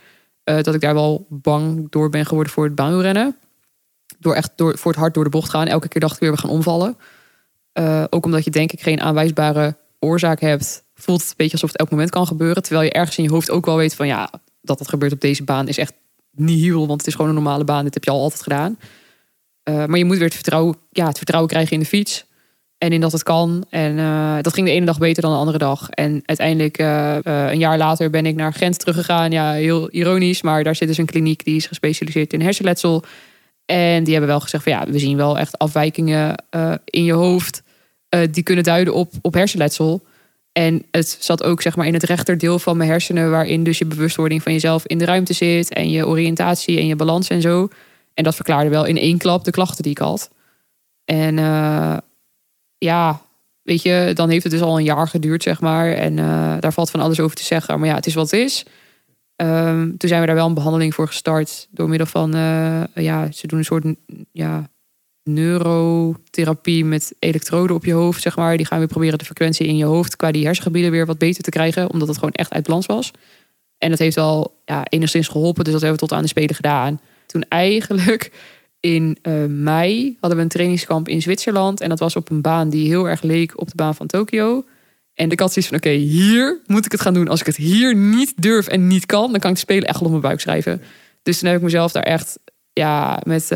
Uh, 0.45 0.63
dat 0.63 0.75
ik 0.75 0.81
daar 0.81 0.95
wel 0.95 1.27
bang 1.29 1.91
door 1.91 2.09
ben 2.09 2.27
geworden 2.27 2.53
voor 2.53 2.65
het 2.65 2.75
baanrennen. 2.75 3.37
Door 4.19 4.35
echt 4.35 4.51
door, 4.57 4.79
voor 4.79 4.91
het 4.91 5.01
hard 5.01 5.15
door 5.15 5.25
de 5.25 5.31
bocht 5.31 5.51
gaan. 5.51 5.67
Elke 5.67 5.89
keer 5.89 6.01
dacht 6.01 6.15
ik 6.15 6.21
weer, 6.21 6.31
we 6.31 6.39
gaan 6.39 6.51
omvallen. 6.51 6.97
Uh, 7.75 8.05
ook 8.11 8.25
omdat 8.25 8.45
je 8.45 8.51
denk 8.51 8.73
ik 8.73 8.81
geen 8.81 9.01
aanwijsbare 9.01 9.77
oorzaak 9.99 10.41
hebt, 10.41 10.85
voelt 10.95 11.21
het 11.21 11.29
een 11.29 11.35
beetje 11.37 11.53
alsof 11.53 11.71
het 11.71 11.81
elk 11.81 11.91
moment 11.91 12.11
kan 12.11 12.27
gebeuren. 12.27 12.63
Terwijl 12.63 12.85
je 12.85 12.93
ergens 12.93 13.19
in 13.19 13.25
je 13.25 13.31
hoofd 13.31 13.51
ook 13.51 13.67
wel 13.67 13.77
weet 13.77 13.95
van 13.95 14.07
ja, 14.07 14.31
dat 14.63 14.79
dat 14.79 14.89
gebeurt 14.89 15.13
op 15.13 15.21
deze 15.21 15.45
baan 15.45 15.69
is 15.69 15.79
echt 15.79 15.93
nihil. 16.33 16.87
Want 16.87 17.01
het 17.01 17.07
is 17.07 17.15
gewoon 17.15 17.29
een 17.29 17.43
normale 17.43 17.65
baan. 17.65 17.85
Dit 17.85 17.95
heb 17.95 18.05
je 18.05 18.11
al 18.11 18.23
altijd 18.23 18.43
gedaan. 18.43 18.79
Uh, 19.69 19.85
maar 19.85 19.99
je 19.99 20.05
moet 20.05 20.17
weer 20.17 20.25
het 20.25 20.35
vertrouwen, 20.35 20.77
ja, 20.91 21.07
het 21.07 21.17
vertrouwen 21.17 21.51
krijgen 21.51 21.73
in 21.73 21.81
de 21.81 21.87
fiets. 21.87 22.27
En 22.79 22.93
in 22.93 23.01
dat 23.01 23.13
het 23.13 23.23
kan. 23.23 23.65
En 23.71 23.97
uh, 23.97 24.37
dat 24.41 24.55
ging 24.55 24.67
de 24.67 24.73
ene 24.73 24.87
dag 24.87 24.99
beter 24.99 25.23
dan 25.23 25.33
de 25.33 25.39
andere 25.39 25.59
dag. 25.59 25.91
En 25.91 26.23
uiteindelijk, 26.25 26.81
uh, 26.81 27.17
een 27.23 27.59
jaar 27.59 27.79
later, 27.79 28.11
ben 28.11 28.27
ik 28.27 28.35
naar 28.35 28.53
Gent 28.53 28.79
teruggegaan. 28.79 29.31
Ja, 29.31 29.53
heel 29.53 29.91
ironisch, 29.91 30.43
maar 30.43 30.65
daar 30.65 30.75
zit 30.75 30.89
dus 30.89 30.99
een 30.99 31.07
kliniek 31.07 31.45
die 31.45 31.57
is 31.57 31.67
gespecialiseerd 31.67 32.33
in 32.33 32.41
hersenletsel. 32.41 33.03
En 33.65 34.05
die 34.05 34.13
hebben 34.13 34.31
wel 34.31 34.41
gezegd 34.41 34.63
van 34.63 34.73
ja, 34.73 34.87
we 34.87 34.99
zien 34.99 35.17
wel 35.17 35.39
echt 35.39 35.59
afwijkingen 35.59 36.45
in 36.85 37.05
je 37.05 37.13
hoofd. 37.13 37.63
die 38.31 38.43
kunnen 38.43 38.65
duiden 38.65 38.95
op, 38.95 39.13
op 39.23 39.35
hersenletsel. 39.35 40.03
En 40.53 40.85
het 40.91 41.17
zat 41.21 41.43
ook 41.43 41.63
zeg 41.63 41.77
maar 41.77 41.87
in 41.87 41.95
het 41.95 42.03
rechterdeel 42.03 42.59
van 42.59 42.77
mijn 42.77 42.91
hersenen, 42.91 43.31
waarin 43.31 43.65
dus 43.65 43.79
je 43.79 43.87
bewustwording 43.87 44.43
van 44.43 44.53
jezelf 44.53 44.87
in 44.87 44.99
de 44.99 45.05
ruimte 45.05 45.33
zit. 45.33 45.73
En 45.73 45.91
je 45.91 46.07
oriëntatie 46.07 46.79
en 46.79 46.87
je 46.87 46.97
balans 46.97 47.29
en 47.29 47.41
zo. 47.41 47.69
En 48.19 48.25
dat 48.25 48.35
verklaarde 48.35 48.71
wel 48.71 48.85
in 48.85 48.99
één 48.99 49.19
klap 49.19 49.45
de 49.45 49.51
klachten 49.51 49.83
die 49.83 49.93
ik 49.93 49.99
had. 49.99 50.31
En 51.05 51.37
ja, 52.79 53.21
weet 53.63 53.83
je, 53.83 54.11
dan 54.15 54.29
heeft 54.29 54.43
het 54.43 54.53
dus 54.53 54.63
al 54.63 54.79
een 54.79 54.85
jaar 54.85 55.09
geduurd, 55.09 55.43
zeg 55.43 55.61
maar. 55.61 55.93
En 55.93 56.19
eh, 56.19 56.57
daar 56.61 56.73
valt 56.73 56.91
van 56.91 57.01
alles 57.01 57.21
over 57.21 57.37
te 57.37 57.45
zeggen. 57.45 57.79
Maar 57.79 57.89
ja, 57.89 57.95
het 57.95 58.07
is 58.07 58.15
wat 58.15 58.31
het 58.31 58.41
is. 58.41 58.65
Ehm, 59.37 59.97
toen 59.97 60.09
zijn 60.09 60.21
we 60.21 60.27
daar 60.27 60.37
wel 60.37 60.47
een 60.47 60.55
behandeling 60.55 60.95
voor 60.95 61.07
gestart. 61.07 61.69
Door 61.71 61.89
middel 61.89 62.07
van, 62.07 62.35
eh, 62.35 62.83
ja, 62.95 63.33
ze 63.33 63.47
doen 63.47 63.59
een 63.59 63.65
soort 63.65 63.85
ja, 64.33 64.71
neurotherapie 65.23 66.85
met 66.85 67.15
elektroden 67.19 67.77
op 67.77 67.85
je 67.85 67.93
hoofd, 67.93 68.23
zeg 68.23 68.37
maar. 68.37 68.57
Die 68.57 68.67
gaan 68.67 68.79
weer 68.79 68.89
proberen 68.89 69.19
de 69.19 69.25
frequentie 69.25 69.67
in 69.67 69.77
je 69.77 69.85
hoofd 69.85 70.17
qua 70.17 70.31
die 70.31 70.45
hersengebieden 70.45 70.91
weer 70.91 71.07
wat 71.07 71.19
beter 71.19 71.43
te 71.43 71.51
krijgen. 71.51 71.91
Omdat 71.91 72.09
het 72.09 72.17
gewoon 72.19 72.33
echt 72.33 72.53
uit 72.53 72.67
balans 72.67 72.87
was. 72.87 73.11
En 73.79 73.91
dat 73.91 73.99
heeft 73.99 74.17
wel 74.17 74.61
ja, 74.65 74.85
enigszins 74.89 75.29
geholpen. 75.29 75.65
Dus 75.65 75.73
dat 75.73 75.83
hebben 75.83 76.01
we 76.01 76.07
tot 76.07 76.17
aan 76.17 76.23
de 76.23 76.29
Spelen 76.29 76.55
gedaan. 76.55 77.01
Toen 77.29 77.45
eigenlijk 77.49 78.33
in 78.81 79.19
eh, 79.23 79.45
mei 79.45 80.17
hadden 80.21 80.39
we 80.39 80.45
een 80.45 80.51
trainingskamp 80.51 81.09
in 81.09 81.23
Zwitserland. 81.23 81.81
En 81.81 81.89
dat 81.89 81.99
was 81.99 82.17
op 82.17 82.31
een 82.31 82.41
baan 82.41 82.71
die 82.71 82.89
heel 82.89 83.09
erg 83.09 83.23
leek 83.23 83.61
op 83.61 83.69
de 83.69 83.77
baan 83.77 83.95
van 83.95 84.07
Tokio. 84.07 84.65
En 85.15 85.31
ik 85.31 85.41
had 85.41 85.53
zoiets 85.53 85.71
van, 85.71 85.79
oké, 85.79 85.91
hier 85.91 86.61
moet 86.67 86.85
ik 86.85 86.93
het 86.93 87.01
gaan 87.01 87.15
doen. 87.15 87.29
Als 87.29 87.41
ik 87.41 87.47
het 87.47 87.57
hier 87.57 87.97
niet 87.97 88.33
durf 88.37 88.67
en 88.67 88.87
niet 88.87 89.07
kan, 89.07 89.31
dan 89.31 89.41
kan 89.41 89.51
ik 89.51 89.57
spelen 89.57 89.89
echt 89.89 90.01
op 90.03 90.09
mijn 90.09 90.21
buik 90.21 90.41
schrijven. 90.41 90.83
Dus 91.23 91.39
toen 91.39 91.49
heb 91.49 91.59
ik 91.59 91.65
mezelf 91.65 91.93
daar 91.93 92.03
echt, 92.03 92.39
ja, 92.73 93.21
met 93.23 93.43
uh, 93.43 93.49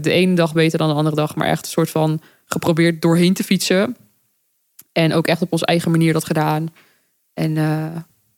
de 0.00 0.10
ene 0.10 0.34
dag 0.34 0.52
beter 0.52 0.78
dan 0.78 0.88
de 0.88 0.94
andere 0.94 1.16
dag, 1.16 1.36
maar 1.36 1.48
echt 1.48 1.64
een 1.64 1.72
soort 1.72 1.90
van 1.90 2.20
geprobeerd 2.44 3.02
doorheen 3.02 3.34
te 3.34 3.44
fietsen. 3.44 3.96
En 4.92 5.12
ook 5.12 5.26
echt 5.26 5.42
op 5.42 5.52
onze 5.52 5.66
eigen 5.66 5.90
manier 5.90 6.12
dat 6.12 6.24
gedaan. 6.24 6.68
En 7.34 7.56
uh, 7.56 7.96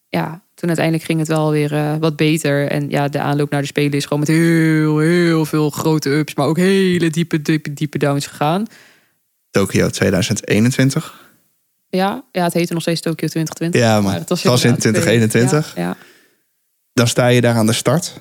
ja, 0.09 0.43
toen 0.59 0.69
uiteindelijk 0.69 1.07
ging 1.07 1.19
het 1.19 1.29
wel 1.29 1.51
weer 1.51 1.73
uh, 1.73 1.95
wat 2.01 2.17
beter. 2.17 2.69
En 2.69 2.91
ja, 2.91 3.09
de 3.09 3.21
aanloop 3.21 3.51
naar 3.51 3.61
de 3.61 3.67
Spelen 3.67 3.93
is 3.93 4.05
gewoon 4.05 4.19
met 4.19 4.29
heel, 4.29 4.99
heel 4.99 5.45
veel 5.45 5.71
grote 5.71 6.11
ups, 6.11 6.35
maar 6.35 6.47
ook 6.47 6.57
hele 6.57 7.11
diepe, 7.11 7.43
diepe, 7.43 7.73
diepe 7.73 7.99
downs 7.99 8.27
gegaan. 8.27 8.67
Tokio 9.51 9.89
2021. 9.89 11.27
Ja, 11.89 12.25
ja, 12.33 12.45
het 12.45 12.53
heette 12.53 12.73
nog 12.73 12.83
steeds 12.83 13.01
Tokio 13.01 13.29
2020. 13.29 13.81
Ja, 13.81 14.01
maar, 14.01 14.15
het 14.15 14.29
was, 14.29 14.43
was 14.43 14.65
in 14.65 14.77
2021. 14.77 15.73
Ja, 15.77 15.83
ja, 15.83 15.97
Dan 16.93 17.09
sta 17.09 17.27
je 17.27 17.41
daar 17.41 17.55
aan 17.55 17.67
de 17.67 17.73
start. 17.73 18.21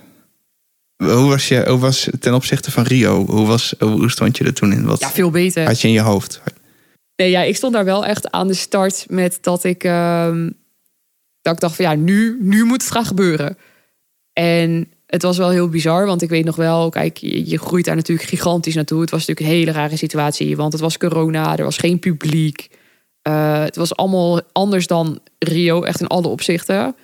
Hoe 0.97 1.29
was 1.29 1.47
je 1.47 1.69
hoe 1.69 1.79
was 1.79 2.09
ten 2.19 2.33
opzichte 2.33 2.71
van 2.71 2.83
Rio? 2.83 3.25
Hoe, 3.25 3.47
was, 3.47 3.75
hoe 3.79 4.09
stond 4.09 4.37
je 4.37 4.43
er 4.43 4.53
toen 4.53 4.71
in? 4.71 4.85
Wat 4.85 4.99
ja, 4.99 5.09
veel 5.09 5.29
beter. 5.29 5.65
Had 5.65 5.81
je 5.81 5.87
in 5.87 5.93
je 5.93 6.01
hoofd? 6.01 6.41
Nee, 7.15 7.29
ja, 7.29 7.41
ik 7.41 7.55
stond 7.55 7.73
daar 7.73 7.85
wel 7.85 8.05
echt 8.05 8.31
aan 8.31 8.47
de 8.47 8.53
start 8.53 9.05
met 9.09 9.37
dat 9.41 9.63
ik, 9.63 9.83
uh, 9.83 10.31
dat 11.47 11.55
ik 11.55 11.61
dacht 11.61 11.75
van 11.75 11.85
ja, 11.85 11.95
nu, 11.95 12.37
nu 12.39 12.63
moet 12.63 12.81
het 12.81 12.91
gaan 12.91 13.05
gebeuren. 13.05 13.57
En 14.33 14.91
het 15.05 15.21
was 15.21 15.37
wel 15.37 15.49
heel 15.49 15.69
bizar, 15.69 16.05
want 16.05 16.21
ik 16.21 16.29
weet 16.29 16.45
nog 16.45 16.55
wel, 16.55 16.89
kijk, 16.89 17.17
je, 17.17 17.57
groeit 17.57 17.85
daar 17.85 17.95
natuurlijk 17.95 18.29
gigantisch 18.29 18.75
naartoe. 18.75 19.01
Het 19.01 19.09
was 19.09 19.25
natuurlijk 19.25 19.47
een 19.47 19.59
hele 19.59 19.71
rare 19.71 19.97
situatie, 19.97 20.57
want 20.57 20.71
het 20.71 20.81
was 20.81 20.97
corona, 20.97 21.57
er 21.57 21.63
was 21.63 21.77
geen 21.77 21.99
publiek. 21.99 22.69
Uh, 23.27 23.63
het 23.63 23.75
was 23.75 23.95
allemaal 23.95 24.41
anders 24.51 24.87
dan 24.87 25.19
Rio, 25.39 25.83
echt 25.83 25.99
in 25.99 26.07
alle 26.07 26.27
opzichten. 26.27 26.95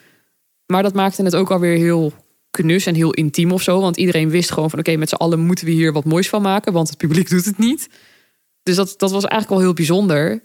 Maar 0.66 0.84
dat 0.84 0.94
maakte 0.94 1.24
het 1.24 1.36
ook 1.36 1.52
alweer 1.52 1.78
heel 1.78 2.14
knus 2.52 2.86
en 2.86 2.96
heel 2.96 3.14
intiem 3.14 3.52
of 3.52 3.62
zo. 3.62 3.82
Want 3.82 3.98
iedereen 3.98 4.30
wist 4.30 4.52
gewoon 4.52 4.70
van 4.70 4.80
oké, 4.80 4.96
met 4.96 5.10
z'n 5.10 5.16
allen 5.16 5.40
moeten 5.40 5.66
we 5.66 5.72
hier 5.72 5.94
wat 5.94 6.06
moois 6.06 6.30
van 6.30 6.42
maken. 6.42 6.74
Want 6.74 6.90
het 6.90 6.98
publiek 6.98 7.30
doet 7.36 7.46
het 7.46 7.58
niet. 7.58 7.90
Dus 8.64 8.76
dat, 8.76 8.94
dat 8.98 9.12
was 9.12 9.24
eigenlijk 9.24 9.50
wel 9.50 9.60
heel 9.60 9.74
bijzonder. 9.74 10.44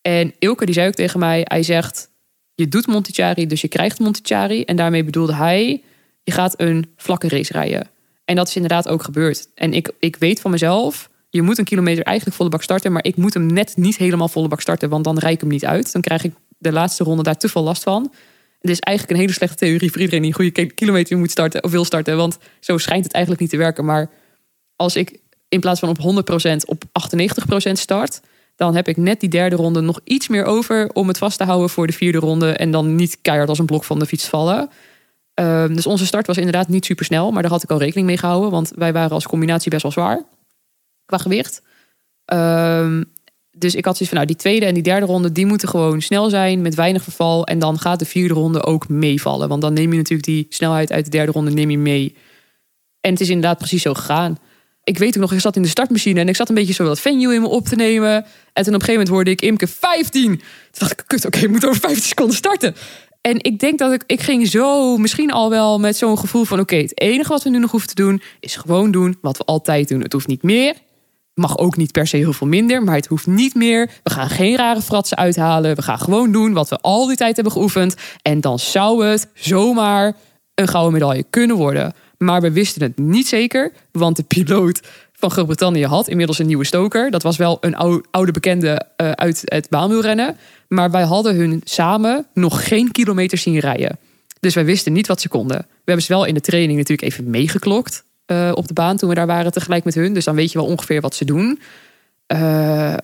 En 0.00 0.34
Ilke 0.38 0.64
die 0.64 0.74
zei 0.74 0.88
ook 0.88 0.94
tegen 0.94 1.18
mij, 1.18 1.40
hij 1.44 1.62
zegt... 1.62 2.10
je 2.54 2.68
doet 2.68 2.86
Montichiari, 2.86 3.46
dus 3.46 3.60
je 3.60 3.68
krijgt 3.68 3.98
Montichiari. 3.98 4.64
En 4.64 4.76
daarmee 4.76 5.04
bedoelde 5.04 5.34
hij, 5.34 5.82
je 6.22 6.32
gaat 6.32 6.60
een 6.60 6.92
vlakke 6.96 7.28
race 7.28 7.52
rijden. 7.52 7.88
En 8.24 8.36
dat 8.36 8.48
is 8.48 8.54
inderdaad 8.54 8.88
ook 8.88 9.02
gebeurd. 9.02 9.48
En 9.54 9.74
ik, 9.74 9.90
ik 9.98 10.16
weet 10.16 10.40
van 10.40 10.50
mezelf, 10.50 11.10
je 11.30 11.42
moet 11.42 11.58
een 11.58 11.64
kilometer 11.64 12.04
eigenlijk 12.04 12.36
volle 12.36 12.50
bak 12.50 12.62
starten... 12.62 12.92
maar 12.92 13.04
ik 13.04 13.16
moet 13.16 13.34
hem 13.34 13.46
net 13.46 13.76
niet 13.76 13.96
helemaal 13.96 14.28
volle 14.28 14.48
bak 14.48 14.60
starten... 14.60 14.88
want 14.88 15.04
dan 15.04 15.18
rijd 15.18 15.34
ik 15.34 15.40
hem 15.40 15.48
niet 15.48 15.64
uit. 15.64 15.92
Dan 15.92 16.02
krijg 16.02 16.24
ik 16.24 16.32
de 16.58 16.72
laatste 16.72 17.04
ronde 17.04 17.22
daar 17.22 17.36
te 17.36 17.48
veel 17.48 17.62
last 17.62 17.82
van. 17.82 18.12
Het 18.60 18.70
is 18.70 18.80
eigenlijk 18.80 19.16
een 19.16 19.24
hele 19.24 19.36
slechte 19.36 19.56
theorie 19.56 19.90
voor 19.90 20.00
iedereen 20.00 20.22
die 20.22 20.30
een 20.30 20.36
goede 20.36 20.66
kilometer 20.66 21.18
moet 21.18 21.30
starten 21.30 21.64
of 21.64 21.70
wil 21.70 21.84
starten. 21.84 22.16
Want 22.16 22.38
zo 22.60 22.78
schijnt 22.78 23.04
het 23.04 23.12
eigenlijk 23.12 23.42
niet 23.42 23.52
te 23.52 23.56
werken. 23.56 23.84
Maar 23.84 24.10
als 24.76 24.96
ik 24.96 25.18
in 25.48 25.60
plaats 25.60 25.80
van 25.80 25.88
op 25.88 25.98
100% 25.98 26.56
op 26.66 26.84
98% 27.68 27.72
start, 27.72 28.20
dan 28.62 28.74
heb 28.74 28.88
ik 28.88 28.96
net 28.96 29.20
die 29.20 29.28
derde 29.28 29.56
ronde 29.56 29.80
nog 29.80 30.00
iets 30.04 30.28
meer 30.28 30.44
over 30.44 30.90
om 30.92 31.08
het 31.08 31.18
vast 31.18 31.38
te 31.38 31.44
houden 31.44 31.70
voor 31.70 31.86
de 31.86 31.92
vierde 31.92 32.18
ronde. 32.18 32.52
En 32.52 32.70
dan 32.70 32.94
niet 32.94 33.18
keihard 33.22 33.48
als 33.48 33.58
een 33.58 33.66
blok 33.66 33.84
van 33.84 33.98
de 33.98 34.06
fiets 34.06 34.28
vallen. 34.28 34.70
Um, 35.34 35.74
dus 35.74 35.86
onze 35.86 36.06
start 36.06 36.26
was 36.26 36.36
inderdaad 36.36 36.68
niet 36.68 36.84
super 36.84 37.04
snel, 37.04 37.30
maar 37.30 37.42
daar 37.42 37.50
had 37.50 37.62
ik 37.62 37.70
al 37.70 37.78
rekening 37.78 38.06
mee 38.06 38.16
gehouden. 38.16 38.50
Want 38.50 38.72
wij 38.74 38.92
waren 38.92 39.10
als 39.10 39.26
combinatie 39.26 39.70
best 39.70 39.82
wel 39.82 39.92
zwaar 39.92 40.24
qua 41.04 41.18
gewicht. 41.18 41.62
Um, 42.32 43.04
dus 43.50 43.74
ik 43.74 43.84
had 43.84 43.96
zoiets 43.96 44.14
van, 44.14 44.24
nou, 44.24 44.26
die 44.26 44.36
tweede 44.36 44.66
en 44.66 44.74
die 44.74 44.82
derde 44.82 45.06
ronde, 45.06 45.32
die 45.32 45.46
moeten 45.46 45.68
gewoon 45.68 46.00
snel 46.00 46.30
zijn 46.30 46.62
met 46.62 46.74
weinig 46.74 47.02
verval. 47.02 47.46
En 47.46 47.58
dan 47.58 47.78
gaat 47.78 47.98
de 47.98 48.04
vierde 48.04 48.34
ronde 48.34 48.64
ook 48.64 48.88
meevallen. 48.88 49.48
Want 49.48 49.62
dan 49.62 49.72
neem 49.72 49.90
je 49.90 49.96
natuurlijk 49.96 50.28
die 50.28 50.46
snelheid 50.48 50.92
uit 50.92 51.04
de 51.04 51.10
derde 51.10 51.32
ronde 51.32 51.50
neem 51.50 51.70
je 51.70 51.78
mee. 51.78 52.16
En 53.00 53.10
het 53.10 53.20
is 53.20 53.28
inderdaad 53.28 53.58
precies 53.58 53.82
zo 53.82 53.94
gegaan. 53.94 54.38
Ik 54.84 54.98
weet 54.98 55.14
ook 55.14 55.20
nog, 55.20 55.32
ik 55.32 55.40
zat 55.40 55.56
in 55.56 55.62
de 55.62 55.68
startmachine 55.68 56.20
en 56.20 56.28
ik 56.28 56.36
zat 56.36 56.48
een 56.48 56.54
beetje 56.54 56.72
zo 56.72 56.84
dat 56.84 57.00
venue 57.00 57.34
in 57.34 57.40
me 57.40 57.48
op 57.48 57.66
te 57.66 57.76
nemen. 57.76 58.12
En 58.52 58.64
toen 58.64 58.74
op 58.74 58.80
een 58.80 58.86
gegeven 58.86 58.92
moment 58.92 59.08
hoorde 59.08 59.30
ik 59.30 59.40
Imke 59.42 59.66
15. 59.66 60.26
Toen 60.26 60.40
dacht 60.78 60.92
ik, 60.92 61.02
kut, 61.06 61.26
oké, 61.26 61.38
ik 61.38 61.50
moet 61.50 61.66
over 61.66 61.80
15 61.80 62.02
seconden 62.02 62.36
starten. 62.36 62.74
En 63.20 63.36
ik 63.42 63.58
denk 63.58 63.78
dat 63.78 63.92
ik, 63.92 64.02
ik 64.06 64.20
ging 64.20 64.48
zo 64.48 64.96
misschien 64.96 65.30
al 65.30 65.50
wel 65.50 65.80
met 65.80 65.96
zo'n 65.96 66.18
gevoel 66.18 66.44
van... 66.44 66.60
oké, 66.60 66.76
het 66.76 67.00
enige 67.00 67.28
wat 67.28 67.42
we 67.42 67.50
nu 67.50 67.58
nog 67.58 67.70
hoeven 67.70 67.88
te 67.88 67.94
doen 67.94 68.22
is 68.40 68.56
gewoon 68.56 68.90
doen 68.90 69.18
wat 69.20 69.36
we 69.36 69.44
altijd 69.44 69.88
doen. 69.88 70.00
Het 70.00 70.12
hoeft 70.12 70.26
niet 70.26 70.42
meer, 70.42 70.74
mag 71.34 71.58
ook 71.58 71.76
niet 71.76 71.92
per 71.92 72.06
se 72.06 72.16
heel 72.16 72.32
veel 72.32 72.46
minder, 72.46 72.82
maar 72.82 72.94
het 72.94 73.06
hoeft 73.06 73.26
niet 73.26 73.54
meer. 73.54 73.90
We 74.02 74.10
gaan 74.10 74.28
geen 74.28 74.56
rare 74.56 74.82
fratsen 74.82 75.16
uithalen. 75.16 75.76
We 75.76 75.82
gaan 75.82 75.98
gewoon 75.98 76.32
doen 76.32 76.52
wat 76.52 76.68
we 76.68 76.78
al 76.80 77.06
die 77.06 77.16
tijd 77.16 77.34
hebben 77.34 77.52
geoefend. 77.52 77.94
En 78.22 78.40
dan 78.40 78.58
zou 78.58 79.06
het 79.06 79.28
zomaar 79.34 80.16
een 80.54 80.68
gouden 80.68 80.92
medaille 80.92 81.24
kunnen 81.30 81.56
worden. 81.56 81.94
Maar 82.22 82.40
we 82.40 82.52
wisten 82.52 82.82
het 82.82 82.98
niet 82.98 83.28
zeker, 83.28 83.72
want 83.92 84.16
de 84.16 84.22
piloot 84.22 84.80
van 85.12 85.30
Groot-Brittannië 85.30 85.86
had 85.86 86.08
inmiddels 86.08 86.38
een 86.38 86.46
nieuwe 86.46 86.64
stoker. 86.64 87.10
Dat 87.10 87.22
was 87.22 87.36
wel 87.36 87.58
een 87.60 87.76
oude 88.10 88.32
bekende 88.32 88.82
uh, 88.96 89.10
uit 89.10 89.42
het 89.44 89.68
baanwielrennen. 89.68 90.36
Maar 90.68 90.90
wij 90.90 91.02
hadden 91.02 91.36
hun 91.36 91.60
samen 91.64 92.26
nog 92.34 92.68
geen 92.68 92.90
kilometer 92.92 93.38
zien 93.38 93.58
rijden. 93.58 93.98
Dus 94.40 94.54
wij 94.54 94.64
wisten 94.64 94.92
niet 94.92 95.06
wat 95.06 95.20
ze 95.20 95.28
konden. 95.28 95.56
We 95.58 95.66
hebben 95.84 96.04
ze 96.04 96.12
wel 96.12 96.24
in 96.24 96.34
de 96.34 96.40
training 96.40 96.78
natuurlijk 96.78 97.08
even 97.08 97.30
meegeklokt. 97.30 98.04
Uh, 98.26 98.52
op 98.54 98.68
de 98.68 98.74
baan 98.74 98.96
toen 98.96 99.08
we 99.08 99.14
daar 99.14 99.26
waren 99.26 99.52
tegelijk 99.52 99.84
met 99.84 99.94
hun. 99.94 100.14
Dus 100.14 100.24
dan 100.24 100.34
weet 100.34 100.52
je 100.52 100.58
wel 100.58 100.66
ongeveer 100.66 101.00
wat 101.00 101.14
ze 101.14 101.24
doen. 101.24 101.60
Uh, 102.32 102.94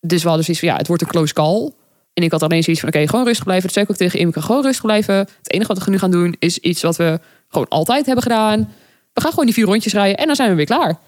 dus 0.00 0.22
we 0.22 0.28
hadden 0.28 0.44
zoiets 0.44 0.64
van, 0.64 0.72
ja, 0.72 0.76
het 0.76 0.86
wordt 0.86 1.02
een 1.02 1.08
close 1.08 1.34
call. 1.34 1.72
En 2.12 2.22
ik 2.22 2.30
had 2.30 2.42
alleen 2.42 2.62
zoiets 2.62 2.82
van, 2.82 2.94
oké, 2.94 3.08
gewoon 3.08 3.24
rustig 3.24 3.44
blijven. 3.44 3.66
Dat 3.66 3.74
zei 3.74 3.86
ook 3.90 3.96
tegen 3.96 4.18
Imke, 4.18 4.42
gewoon 4.42 4.62
rustig 4.62 4.84
blijven. 4.84 5.14
Het 5.14 5.52
enige 5.52 5.74
wat 5.74 5.84
we 5.84 5.90
nu 5.90 5.98
gaan 5.98 6.10
doen 6.10 6.36
is 6.38 6.58
iets 6.58 6.82
wat 6.82 6.96
we 6.96 7.20
gewoon 7.52 7.68
altijd 7.68 8.06
hebben 8.06 8.22
gedaan. 8.22 8.72
We 9.12 9.20
gaan 9.20 9.30
gewoon 9.30 9.44
die 9.44 9.54
vier 9.54 9.64
rondjes 9.64 9.92
rijden 9.92 10.16
en 10.16 10.26
dan 10.26 10.36
zijn 10.36 10.50
we 10.50 10.56
weer 10.56 10.66
klaar. 10.66 10.98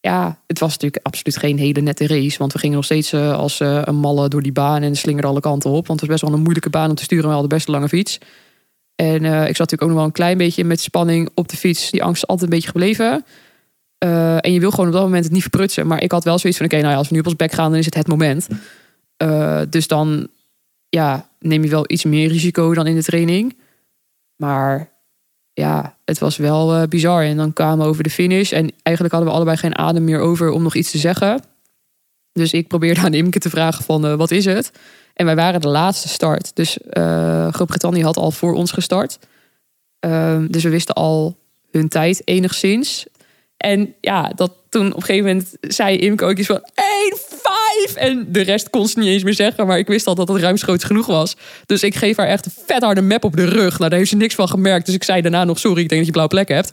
Ja, 0.00 0.38
het 0.46 0.58
was 0.58 0.70
natuurlijk 0.70 1.06
absoluut 1.06 1.36
geen 1.36 1.58
hele 1.58 1.80
nette 1.80 2.06
race. 2.06 2.38
Want 2.38 2.52
we 2.52 2.58
gingen 2.58 2.76
nog 2.76 2.84
steeds 2.84 3.12
uh, 3.12 3.32
als 3.32 3.60
uh, 3.60 3.80
een 3.84 3.96
malle 3.96 4.28
door 4.28 4.42
die 4.42 4.52
baan 4.52 4.82
en 4.82 4.96
slingerde 4.96 5.28
alle 5.28 5.40
kanten 5.40 5.70
op. 5.70 5.86
Want 5.86 6.00
het 6.00 6.08
was 6.08 6.18
best 6.18 6.22
wel 6.22 6.32
een 6.32 6.42
moeilijke 6.42 6.70
baan 6.70 6.90
om 6.90 6.94
te 6.94 7.02
sturen. 7.02 7.24
We 7.24 7.30
hadden 7.30 7.48
best 7.48 7.66
een 7.66 7.72
lange 7.72 7.88
fiets. 7.88 8.18
En 8.94 9.24
uh, 9.24 9.40
ik 9.48 9.56
zat 9.56 9.58
natuurlijk 9.58 9.82
ook 9.82 9.88
nog 9.88 9.96
wel 9.96 10.04
een 10.04 10.12
klein 10.12 10.38
beetje 10.38 10.64
met 10.64 10.80
spanning 10.80 11.28
op 11.34 11.48
de 11.48 11.56
fiets. 11.56 11.90
Die 11.90 12.02
angst 12.02 12.22
is 12.22 12.28
altijd 12.28 12.50
een 12.50 12.54
beetje 12.54 12.70
gebleven. 12.70 13.24
En 14.40 14.52
je 14.52 14.60
wil 14.60 14.70
gewoon 14.70 14.86
op 14.86 14.92
dat 14.92 15.02
moment 15.02 15.24
het 15.24 15.32
niet 15.32 15.42
verprutsen. 15.42 15.86
Maar 15.86 16.02
ik 16.02 16.12
had 16.12 16.24
wel 16.24 16.38
zoiets 16.38 16.58
van: 16.58 16.66
oké, 16.66 16.80
nou 16.80 16.96
als 16.96 17.08
we 17.08 17.14
nu 17.14 17.20
op 17.20 17.26
ons 17.26 17.36
bek 17.36 17.52
gaan, 17.52 17.70
dan 17.70 17.78
is 17.78 17.84
het 17.84 17.94
het 17.94 18.06
moment. 18.06 18.48
Dus 19.70 19.86
dan 19.86 20.28
ja, 20.88 21.28
neem 21.38 21.62
je 21.62 21.70
wel 21.70 21.84
iets 21.86 22.04
meer 22.04 22.28
risico 22.28 22.74
dan 22.74 22.86
in 22.86 22.94
de 22.94 23.02
training. 23.02 23.56
Maar 24.36 24.90
ja, 25.58 25.96
het 26.04 26.18
was 26.18 26.36
wel 26.36 26.88
bizar. 26.88 27.24
En 27.24 27.36
dan 27.36 27.52
kwamen 27.52 27.78
we 27.78 27.90
over 27.90 28.02
de 28.02 28.10
finish. 28.10 28.52
En 28.52 28.70
eigenlijk 28.82 29.14
hadden 29.14 29.32
we 29.32 29.36
allebei 29.36 29.56
geen 29.56 29.78
adem 29.78 30.04
meer 30.04 30.20
over 30.20 30.50
om 30.50 30.62
nog 30.62 30.74
iets 30.74 30.90
te 30.90 30.98
zeggen. 30.98 31.42
Dus 32.32 32.52
ik 32.52 32.68
probeerde 32.68 33.00
aan 33.00 33.14
Imke 33.14 33.38
te 33.38 33.50
vragen 33.50 33.84
van 33.84 34.16
wat 34.16 34.30
is 34.30 34.44
het? 34.44 34.70
En 35.14 35.26
wij 35.26 35.36
waren 35.36 35.60
de 35.60 35.68
laatste 35.68 36.08
start. 36.08 36.56
Dus 36.56 36.78
uh, 36.90 37.52
Groot-Brittannië 37.52 38.02
had 38.02 38.16
al 38.16 38.30
voor 38.30 38.54
ons 38.54 38.70
gestart. 38.70 39.18
Uh, 40.06 40.44
dus 40.48 40.62
we 40.62 40.68
wisten 40.68 40.94
al 40.94 41.36
hun 41.70 41.88
tijd 41.88 42.22
enigszins. 42.24 43.06
En 43.56 43.94
ja, 44.00 44.32
dat 44.34 44.52
toen 44.68 44.86
op 44.86 44.96
een 44.96 45.02
gegeven 45.02 45.26
moment 45.26 45.56
zei 45.60 45.96
Imke 45.96 46.24
ook 46.24 46.38
iets 46.38 46.46
van 46.46 46.62
1-5. 47.90 47.94
En 47.94 48.26
de 48.28 48.40
rest 48.40 48.70
kon 48.70 48.88
ze 48.88 48.98
niet 48.98 49.08
eens 49.08 49.22
meer 49.22 49.34
zeggen. 49.34 49.66
Maar 49.66 49.78
ik 49.78 49.86
wist 49.86 50.06
al 50.06 50.14
dat 50.14 50.28
het 50.28 50.40
ruimschoots 50.40 50.84
genoeg 50.84 51.06
was. 51.06 51.36
Dus 51.66 51.82
ik 51.82 51.94
geef 51.94 52.16
haar 52.16 52.26
echt 52.26 52.46
een 52.46 52.52
vet 52.66 52.82
harde 52.82 53.02
map 53.02 53.24
op 53.24 53.36
de 53.36 53.44
rug. 53.44 53.78
Nou, 53.78 53.90
daar 53.90 53.98
heeft 53.98 54.10
ze 54.10 54.16
niks 54.16 54.34
van 54.34 54.48
gemerkt. 54.48 54.86
Dus 54.86 54.94
ik 54.94 55.04
zei 55.04 55.22
daarna 55.22 55.44
nog, 55.44 55.58
sorry, 55.58 55.82
ik 55.82 55.88
denk 55.88 56.06
dat 56.06 56.06
je 56.06 56.12
blauwe 56.12 56.34
plek 56.34 56.48
hebt. 56.48 56.72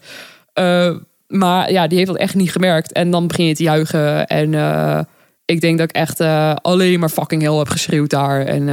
Uh, 0.59 0.95
maar 1.27 1.71
ja, 1.71 1.87
die 1.87 1.97
heeft 1.97 2.09
dat 2.09 2.19
echt 2.19 2.35
niet 2.35 2.51
gemerkt. 2.51 2.91
En 2.91 3.11
dan 3.11 3.27
begin 3.27 3.45
je 3.45 3.55
te 3.55 3.63
juichen. 3.63 4.27
En 4.27 4.53
uh, 4.53 4.99
ik 5.45 5.61
denk 5.61 5.77
dat 5.77 5.89
ik 5.89 5.95
echt 5.95 6.21
uh, 6.21 6.55
alleen 6.61 6.99
maar 6.99 7.09
fucking 7.09 7.41
heel 7.41 7.57
heb 7.57 7.69
geschreeuwd 7.69 8.09
daar. 8.09 8.45
En 8.45 8.65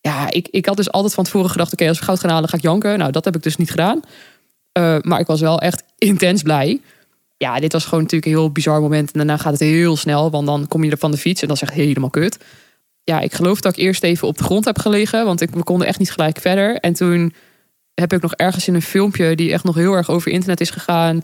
ja, 0.00 0.30
ik, 0.30 0.48
ik 0.50 0.66
had 0.66 0.76
dus 0.76 0.90
altijd 0.90 1.14
van 1.14 1.24
tevoren 1.24 1.50
gedacht: 1.50 1.72
oké, 1.72 1.88
als 1.88 1.98
we 1.98 2.04
goud 2.04 2.20
gaan 2.20 2.30
halen, 2.30 2.48
ga 2.48 2.56
ik 2.56 2.62
janken. 2.62 2.98
Nou, 2.98 3.10
dat 3.10 3.24
heb 3.24 3.36
ik 3.36 3.42
dus 3.42 3.56
niet 3.56 3.70
gedaan. 3.70 4.00
Maar 5.00 5.20
ik 5.20 5.26
was 5.26 5.40
wel 5.40 5.60
echt 5.60 5.82
intens 5.98 6.42
blij. 6.42 6.80
Ja, 7.36 7.60
dit 7.60 7.72
was 7.72 7.84
gewoon 7.84 8.02
natuurlijk 8.02 8.32
een 8.32 8.38
heel 8.38 8.52
bizar 8.52 8.80
moment. 8.80 9.12
En 9.12 9.18
daarna 9.18 9.36
gaat 9.36 9.52
het 9.52 9.60
heel 9.60 9.96
snel, 9.96 10.30
want 10.30 10.46
dan 10.46 10.68
kom 10.68 10.84
je 10.84 10.90
er 10.90 10.98
van 10.98 11.10
de 11.10 11.16
fiets 11.16 11.42
en 11.42 11.48
dat 11.48 11.56
is 11.56 11.62
echt 11.62 11.72
helemaal 11.72 12.10
kut. 12.10 12.38
ja, 13.04 13.20
ik 13.20 13.32
geloof 13.34 13.60
dat 13.60 13.76
ik 13.76 13.84
eerst 13.84 14.02
even 14.02 14.28
op 14.28 14.38
de 14.38 14.44
grond 14.44 14.64
heb 14.64 14.78
gelegen. 14.78 15.24
Want 15.24 15.40
ik, 15.40 15.50
we 15.50 15.62
konden 15.62 15.86
echt 15.86 15.98
niet 15.98 16.12
gelijk 16.12 16.40
verder. 16.40 16.76
En 16.76 16.92
toen 16.92 17.34
heb 17.94 18.12
ik 18.12 18.22
nog 18.22 18.34
ergens 18.34 18.68
in 18.68 18.74
een 18.74 18.82
filmpje 18.82 19.36
die 19.36 19.52
echt 19.52 19.64
nog 19.64 19.74
heel 19.74 19.92
erg 19.92 20.10
over 20.10 20.30
internet 20.30 20.60
is 20.60 20.70
gegaan. 20.70 21.22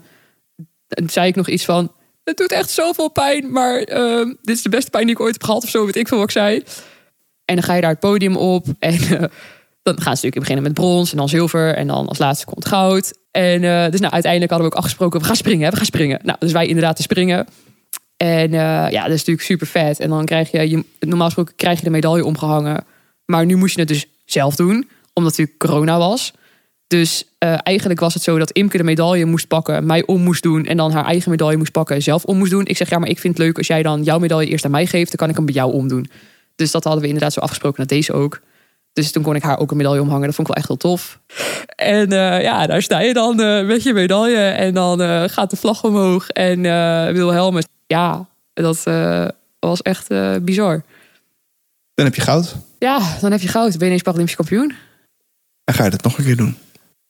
Zei 1.05 1.27
ik 1.27 1.35
nog 1.35 1.47
iets 1.47 1.65
van. 1.65 1.91
Het 2.23 2.37
doet 2.37 2.51
echt 2.51 2.69
zoveel 2.69 3.09
pijn, 3.09 3.51
maar 3.51 3.77
ehm, 3.77 4.27
dit 4.41 4.55
is 4.55 4.61
de 4.61 4.69
beste 4.69 4.89
pijn 4.89 5.05
die 5.05 5.15
ik 5.15 5.21
ooit 5.21 5.33
heb 5.33 5.43
gehad 5.43 5.63
of 5.63 5.69
zo, 5.69 5.85
weet 5.85 5.95
ik 5.95 6.07
veel 6.07 6.17
wat 6.17 6.25
ik 6.25 6.31
zei. 6.31 6.63
En 7.45 7.55
dan 7.55 7.63
ga 7.63 7.73
je 7.73 7.81
daar 7.81 7.89
het 7.89 7.99
podium 7.99 8.37
op 8.37 8.65
en 8.79 8.93
eh, 8.93 9.23
dan 9.83 9.93
gaan 9.93 10.17
ze 10.17 10.25
natuurlijk 10.25 10.39
beginnen 10.39 10.63
met 10.63 10.73
brons 10.73 11.11
en 11.11 11.17
dan 11.17 11.29
zilver 11.29 11.75
en 11.75 11.87
dan 11.87 12.07
als 12.07 12.17
laatste 12.17 12.45
komt 12.45 12.65
goud. 12.65 13.13
En 13.31 13.63
eh, 13.63 13.91
dus 13.91 13.99
nou, 13.99 14.13
uiteindelijk 14.13 14.51
hadden 14.51 14.69
we 14.69 14.75
ook 14.75 14.81
afgesproken, 14.81 15.19
we 15.19 15.25
gaan 15.25 15.35
springen, 15.35 15.71
we 15.71 15.77
gaan 15.77 15.85
springen. 15.85 16.19
Nou, 16.23 16.37
dus 16.39 16.51
wij 16.51 16.67
inderdaad 16.67 16.95
te 16.95 17.01
springen. 17.01 17.47
En 18.17 18.53
eh, 18.53 18.91
ja, 18.91 19.01
dat 19.01 19.11
is 19.11 19.17
natuurlijk 19.17 19.45
super 19.45 19.67
vet. 19.67 19.99
En 19.99 20.09
dan 20.09 20.25
krijg 20.25 20.51
je, 20.51 20.83
normaal 20.99 21.25
gesproken 21.25 21.55
krijg 21.55 21.77
je 21.77 21.83
de 21.83 21.89
medaille 21.89 22.25
omgehangen. 22.25 22.85
Maar 23.25 23.45
nu 23.45 23.55
moest 23.55 23.73
je 23.73 23.79
het 23.79 23.89
dus 23.89 24.05
zelf 24.25 24.55
doen, 24.55 24.89
omdat 25.13 25.31
natuurlijk 25.31 25.57
corona 25.57 25.97
was. 25.97 26.33
Dus 26.87 27.23
uh, 27.43 27.57
eigenlijk 27.63 27.99
was 27.99 28.13
het 28.13 28.23
zo 28.23 28.37
dat 28.37 28.51
Imke 28.51 28.77
de 28.77 28.83
medaille 28.83 29.25
moest 29.25 29.47
pakken, 29.47 29.85
mij 29.85 30.05
om 30.05 30.21
moest 30.21 30.43
doen 30.43 30.65
en 30.65 30.77
dan 30.77 30.91
haar 30.91 31.05
eigen 31.05 31.31
medaille 31.31 31.57
moest 31.57 31.71
pakken, 31.71 32.01
zelf 32.01 32.23
om 32.23 32.37
moest 32.37 32.51
doen. 32.51 32.65
Ik 32.65 32.77
zeg 32.77 32.89
ja, 32.89 32.99
maar 32.99 33.09
ik 33.09 33.19
vind 33.19 33.37
het 33.37 33.45
leuk 33.45 33.57
als 33.57 33.67
jij 33.67 33.83
dan 33.83 34.03
jouw 34.03 34.19
medaille 34.19 34.49
eerst 34.49 34.65
aan 34.65 34.71
mij 34.71 34.85
geeft, 34.85 35.07
dan 35.07 35.17
kan 35.17 35.29
ik 35.29 35.35
hem 35.35 35.45
bij 35.45 35.53
jou 35.53 35.73
omdoen. 35.73 36.09
Dus 36.55 36.71
dat 36.71 36.83
hadden 36.83 37.01
we 37.01 37.07
inderdaad 37.07 37.33
zo 37.33 37.39
afgesproken 37.39 37.79
met 37.79 37.89
deze 37.89 38.13
ook. 38.13 38.41
Dus 38.93 39.11
toen 39.11 39.23
kon 39.23 39.35
ik 39.35 39.43
haar 39.43 39.59
ook 39.59 39.71
een 39.71 39.77
medaille 39.77 40.01
omhangen. 40.01 40.25
Dat 40.25 40.35
vond 40.35 40.47
ik 40.47 40.53
wel 40.53 40.63
echt 40.63 40.67
heel 40.67 40.91
tof. 40.91 41.19
En 41.75 42.11
uh, 42.13 42.41
ja, 42.41 42.67
daar 42.67 42.81
sta 42.81 42.99
je 42.99 43.13
dan 43.13 43.41
uh, 43.41 43.65
met 43.65 43.83
je 43.83 43.93
medaille. 43.93 44.37
En 44.37 44.73
dan 44.73 45.01
uh, 45.01 45.23
gaat 45.25 45.49
de 45.49 45.55
vlag 45.55 45.83
omhoog. 45.83 46.29
En 46.29 46.61
Wilhelmus. 47.13 47.65
Ja, 47.87 48.27
dat 48.53 48.83
was 49.59 49.81
echt 49.81 50.07
bizar. 50.41 50.83
Dan 51.93 52.05
heb 52.05 52.15
je 52.15 52.21
goud. 52.21 52.55
Ja, 52.79 53.17
dan 53.21 53.31
heb 53.31 53.41
je 53.41 53.47
goud. 53.47 53.71
Ben 53.71 53.79
je 53.79 53.85
ineens 53.85 54.01
Paralympisch 54.01 54.35
kampioen. 54.35 54.73
En 55.63 55.73
ga 55.73 55.83
je 55.83 55.89
dat 55.89 56.03
nog 56.03 56.17
een 56.17 56.23
keer 56.23 56.37
doen? 56.37 56.57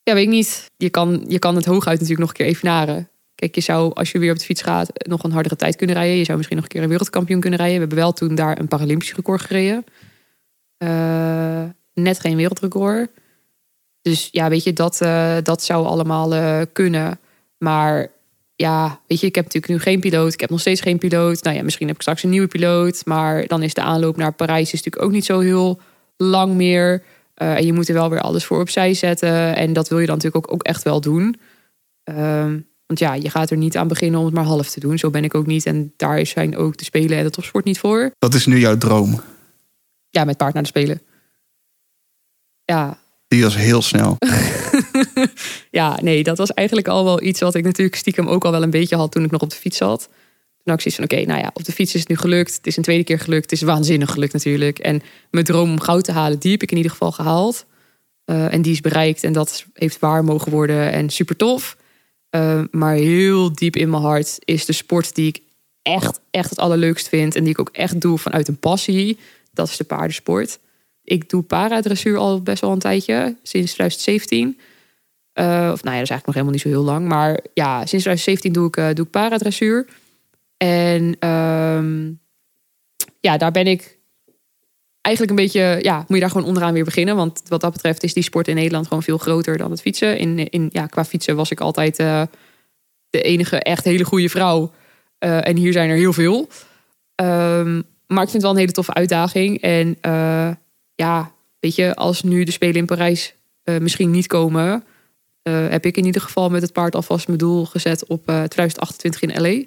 Ja, 0.04 0.14
weet 0.14 0.24
ik 0.24 0.30
niet. 0.30 0.66
Je 0.78 0.90
kan, 0.90 1.26
je 1.28 1.40
kan 1.40 1.56
het 1.56 1.66
hooguit 1.66 2.00
natuurlijk 2.00 2.20
nog 2.20 2.30
een 2.30 2.36
keer 2.36 2.46
evenaren. 2.46 3.10
Kijk, 3.36 3.56
je 3.56 3.62
zou 3.62 3.94
als 3.94 4.12
je 4.12 4.20
weer 4.20 4.32
op 4.32 4.38
de 4.38 4.46
fiets 4.46 4.62
gaat 4.62 4.90
nog 5.08 5.24
een 5.24 5.32
hardere 5.32 5.56
tijd 5.56 5.76
kunnen 5.76 5.96
rijden. 5.96 6.18
Je 6.18 6.24
zou 6.24 6.38
misschien 6.38 6.58
nog 6.58 6.66
een 6.66 6.72
keer 6.72 6.84
een 6.84 6.90
wereldkampioen 6.90 7.40
kunnen 7.40 7.60
rijden. 7.60 7.76
We 7.76 7.82
hebben 7.82 8.04
wel 8.04 8.14
toen 8.14 8.36
daar 8.36 8.60
een 8.60 8.68
Paralympisch 8.68 9.14
record 9.14 9.42
gereden. 9.42 9.86
Uh, 10.84 11.64
net 11.94 12.20
geen 12.20 12.36
wereldrecord. 12.36 13.10
Dus 14.02 14.30
ja, 14.32 14.50
weet 14.50 14.64
je, 14.64 14.74
dat, 14.74 15.00
uh, 15.04 15.36
dat 15.44 15.64
zou 15.64 15.86
allemaal 15.86 16.34
uh, 16.34 16.62
kunnen. 16.74 17.20
Maar 17.58 18.08
ja, 18.56 19.00
weet 19.08 19.20
je, 19.20 19.28
ik 19.28 19.36
heb 19.36 19.44
natuurlijk 19.44 19.74
nu 19.74 19.80
geen 19.80 20.00
piloot. 20.00 20.34
Ik 20.34 20.40
heb 20.40 20.50
nog 20.50 20.60
steeds 20.60 20.82
geen 20.82 20.98
piloot. 20.98 21.44
Nou 21.44 21.56
ja, 21.56 21.64
misschien 21.64 21.88
heb 21.88 21.96
ik 21.96 22.02
straks 22.02 22.24
een 22.24 22.30
nieuwe 22.30 22.48
piloot. 22.48 23.02
Maar 23.06 23.48
dan 23.48 23.64
is 23.64 23.74
de 23.74 23.82
aanloop 23.82 24.18
naar 24.18 24.34
Parijs 24.34 24.74
is 24.74 24.84
natuurlijk 24.84 25.04
ook 25.04 25.12
niet 25.12 25.26
zo 25.26 25.40
heel 25.40 25.80
lang 26.18 26.54
meer. 26.54 27.04
En 27.34 27.66
je 27.66 27.74
moet 27.74 27.88
er 27.88 27.94
wel 27.94 28.10
weer 28.10 28.22
alles 28.22 28.46
voor 28.46 28.60
opzij 28.60 28.94
zetten. 28.94 29.56
En 29.56 29.74
dat 29.74 29.90
wil 29.90 30.00
je 30.00 30.06
dan 30.06 30.16
natuurlijk 30.16 30.46
ook, 30.46 30.54
ook 30.54 30.64
echt 30.64 30.84
wel 30.84 31.02
doen. 31.02 31.36
Ehm, 32.04 32.60
want 32.86 33.00
ja, 33.00 33.14
je 33.14 33.30
gaat 33.30 33.50
er 33.50 33.58
niet 33.58 33.78
aan 33.78 33.88
beginnen 33.88 34.20
om 34.20 34.26
het 34.26 34.36
maar 34.36 34.44
half 34.44 34.70
te 34.70 34.80
doen. 34.80 34.98
Zo 34.98 35.10
ben 35.10 35.24
ik 35.24 35.36
ook 35.36 35.46
niet. 35.46 35.66
En 35.66 35.94
daar 35.98 36.26
zijn 36.26 36.58
ook 36.58 36.78
de 36.78 36.84
Spelen 36.84 37.18
en 37.18 37.24
de 37.24 37.30
topsport 37.30 37.66
niet 37.66 37.80
voor. 37.80 38.12
Wat 38.20 38.34
is 38.34 38.46
nu 38.46 38.60
jouw 38.60 38.78
droom? 38.78 39.22
Ja, 40.12 40.24
met 40.24 40.38
paard 40.38 40.53
naar 40.53 40.64
de 40.64 40.70
Spelen. 40.70 41.01
Ja. 42.66 42.99
Die 43.28 43.43
was 43.43 43.55
heel 43.55 43.82
snel. 43.82 44.18
ja, 45.80 45.99
nee, 46.01 46.24
dat 46.24 46.38
was 46.38 46.53
eigenlijk 46.53 46.88
al 46.88 47.03
wel 47.03 47.22
iets 47.22 47.39
wat 47.39 47.55
ik 47.55 47.64
natuurlijk 47.64 47.97
stiekem 47.97 48.28
ook 48.28 48.45
al 48.45 48.51
wel 48.51 48.64
een 48.64 48.70
beetje 48.70 48.95
had 48.95 49.12
toen 49.12 49.24
ik 49.24 49.32
nog 49.32 49.41
op 49.41 49.49
de 49.49 49.55
fiets 49.55 49.78
zat. 49.78 50.09
Toen 50.64 50.74
had 50.74 50.86
ik 50.86 50.91
zoiets 50.91 50.95
van, 50.95 51.20
oké, 51.20 51.32
nou 51.32 51.41
ja, 51.41 51.51
op 51.53 51.64
de 51.64 51.72
fiets 51.72 51.93
is 51.93 51.99
het 51.99 52.09
nu 52.09 52.16
gelukt. 52.16 52.55
Het 52.55 52.68
is 52.68 52.78
een 52.78 52.84
tweede 52.84 53.03
keer 53.03 53.20
gelukt. 53.20 53.43
Het 53.43 53.51
is 53.51 53.62
waanzinnig 53.62 54.12
gelukt 54.12 54.34
natuurlijk. 54.34 54.80
En 54.80 55.01
mijn 55.32 55.45
droom 55.45 55.70
om 55.70 55.80
goud 55.80 56.03
te 56.03 56.12
halen, 56.12 56.39
die 56.39 56.51
heb 56.51 56.62
ik 56.62 56.72
in 56.72 56.78
ieder 56.78 56.91
geval 56.91 57.12
gehaald. 57.12 57.66
Uh, 58.26 58.53
en 58.53 58.62
die 58.62 58.72
is 58.72 58.82
bereikt 58.82 59.24
en 59.24 59.34
dat 59.34 59.66
heeft 59.74 59.99
waar 59.99 60.24
mogen 60.24 60.51
worden 60.51 60.91
en 60.91 61.09
super 61.09 61.36
tof. 61.36 61.78
Uh, 62.36 62.62
maar 62.72 62.93
heel 62.93 63.53
diep 63.53 63.76
in 63.76 63.89
mijn 63.89 64.03
hart 64.03 64.38
is 64.39 64.66
de 64.66 64.74
sport 64.74 65.16
die 65.16 65.28
ik 65.28 65.39
echt, 65.82 66.20
echt 66.32 66.49
het 66.49 66.59
allerleukst 66.59 67.07
vind. 67.07 67.36
En 67.36 67.43
die 67.43 67.51
ik 67.51 67.59
ook 67.59 67.70
echt 67.72 68.01
doe 68.01 68.18
vanuit 68.18 68.47
een 68.47 68.59
passie. 68.59 69.18
Dat 69.52 69.68
is 69.68 69.78
de 69.78 69.84
paardensport. 69.84 70.60
Ik 71.04 71.30
doe 71.30 71.41
paradressuur 71.43 72.18
al 72.18 72.41
best 72.41 72.62
wel 72.62 72.72
een 72.72 72.80
tijdje, 72.80 73.38
sinds 73.43 73.74
2017. 73.74 74.60
Uh, 75.34 75.45
of 75.45 75.84
nou 75.84 75.95
ja, 75.95 76.02
dat 76.02 76.02
is 76.02 76.10
eigenlijk 76.10 76.26
nog 76.26 76.36
helemaal 76.36 76.54
niet 76.54 76.62
zo 76.62 76.70
heel 76.70 76.84
lang. 76.84 77.08
Maar 77.08 77.39
ja, 77.54 77.86
sinds 77.86 78.04
2017 78.06 78.54
doe 78.54 78.68
ik, 78.68 78.78
uh, 78.78 78.88
doe 78.93 79.06
ik 79.06 79.12
paradressuur. 79.12 79.88
En 80.58 81.28
um, 81.30 82.20
ja, 83.20 83.38
daar 83.38 83.52
ben 83.52 83.68
ik 83.68 83.99
eigenlijk 85.02 85.38
een 85.38 85.43
beetje, 85.43 85.80
ja, 85.82 85.97
moet 85.97 86.08
je 86.08 86.20
daar 86.20 86.30
gewoon 86.30 86.47
onderaan 86.47 86.74
weer 86.74 86.84
beginnen. 86.84 87.16
Want 87.16 87.41
wat 87.47 87.62
dat 87.62 87.72
betreft 87.72 88.04
is 88.04 88.14
die 88.14 88.24
sport 88.24 88.47
in 88.47 88.56
Nederland 88.56 88.88
gewoon 88.88 89.04
veel 89.04 89.18
groter 89.18 89.58
dan 89.58 89.72
het 89.72 89.82
fietsen. 89.82 90.18
In, 90.18 90.49
in, 90.49 90.70
ja, 90.72 90.86
qua 90.86 91.06
fietsen 91.06 91.36
was 91.36 91.52
ik 91.52 91.60
altijd 91.60 91.99
uh, 91.99 92.22
de 93.10 93.22
enige 93.22 93.58
echt 93.58 93.84
hele 93.84 94.04
goede 94.04 94.30
vrouw. 94.30 94.72
En 95.18 95.58
hier 95.58 95.74
zijn 95.74 95.89
er 95.89 95.95
heel 95.95 96.14
veel. 96.14 96.47
Um, 97.16 97.84
maar 98.12 98.24
ik 98.24 98.30
vind 98.30 98.34
het 98.34 98.41
wel 98.41 98.51
een 98.51 98.57
hele 98.57 98.72
toffe 98.72 98.93
uitdaging. 98.93 99.62
En 99.62 99.97
uh, 100.01 100.51
ja, 100.95 101.32
weet 101.59 101.76
je, 101.76 101.95
als 101.95 102.24
nu 102.24 102.43
de 102.43 102.51
Spelen 102.51 102.76
in 102.76 102.86
Parijs 102.86 103.34
misschien 103.64 104.12
niet 104.12 104.28
komen... 104.28 104.84
heb 105.43 105.86
ik 105.86 105.97
in 105.97 106.05
ieder 106.05 106.22
geval 106.22 106.49
met 106.49 106.62
het 106.62 106.74
paard 106.74 106.95
alvast 106.95 107.28
mijn 107.28 107.39
doel 107.39 107.66
gezet 107.66 108.05
op 108.07 108.24
2028 108.26 109.22
in 109.22 109.41
L.A., 109.41 109.64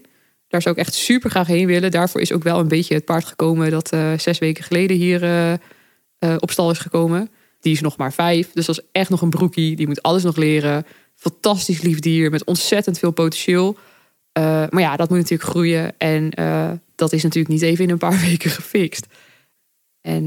daar 0.48 0.62
zou 0.62 0.74
ik 0.74 0.80
echt 0.80 0.94
super 0.94 1.30
graag 1.30 1.46
heen 1.46 1.66
willen. 1.66 1.90
Daarvoor 1.90 2.20
is 2.20 2.32
ook 2.32 2.42
wel 2.42 2.58
een 2.58 2.68
beetje 2.68 2.94
het 2.94 3.04
paard 3.04 3.24
gekomen 3.24 3.70
dat 3.70 3.96
zes 4.16 4.38
weken 4.38 4.64
geleden 4.64 4.96
hier 4.96 5.58
op 6.38 6.50
stal 6.50 6.70
is 6.70 6.78
gekomen. 6.78 7.30
Die 7.60 7.72
is 7.72 7.80
nog 7.80 7.96
maar 7.96 8.12
vijf, 8.12 8.52
dus 8.52 8.66
dat 8.66 8.78
is 8.78 8.84
echt 8.92 9.10
nog 9.10 9.22
een 9.22 9.30
broekie. 9.30 9.76
Die 9.76 9.86
moet 9.86 10.02
alles 10.02 10.22
nog 10.22 10.36
leren. 10.36 10.86
Fantastisch 11.14 11.82
lief 11.82 11.98
dier 11.98 12.30
met 12.30 12.44
ontzettend 12.44 12.98
veel 12.98 13.10
potentieel. 13.10 13.76
maar 14.70 14.80
ja, 14.80 14.96
dat 14.96 15.08
moet 15.08 15.18
natuurlijk 15.18 15.50
groeien. 15.50 15.98
En 15.98 16.30
dat 16.94 17.12
is 17.12 17.22
natuurlijk 17.22 17.54
niet 17.54 17.62
even 17.62 17.84
in 17.84 17.90
een 17.90 17.98
paar 17.98 18.20
weken 18.28 18.50
gefixt. 18.50 19.06
En 20.00 20.24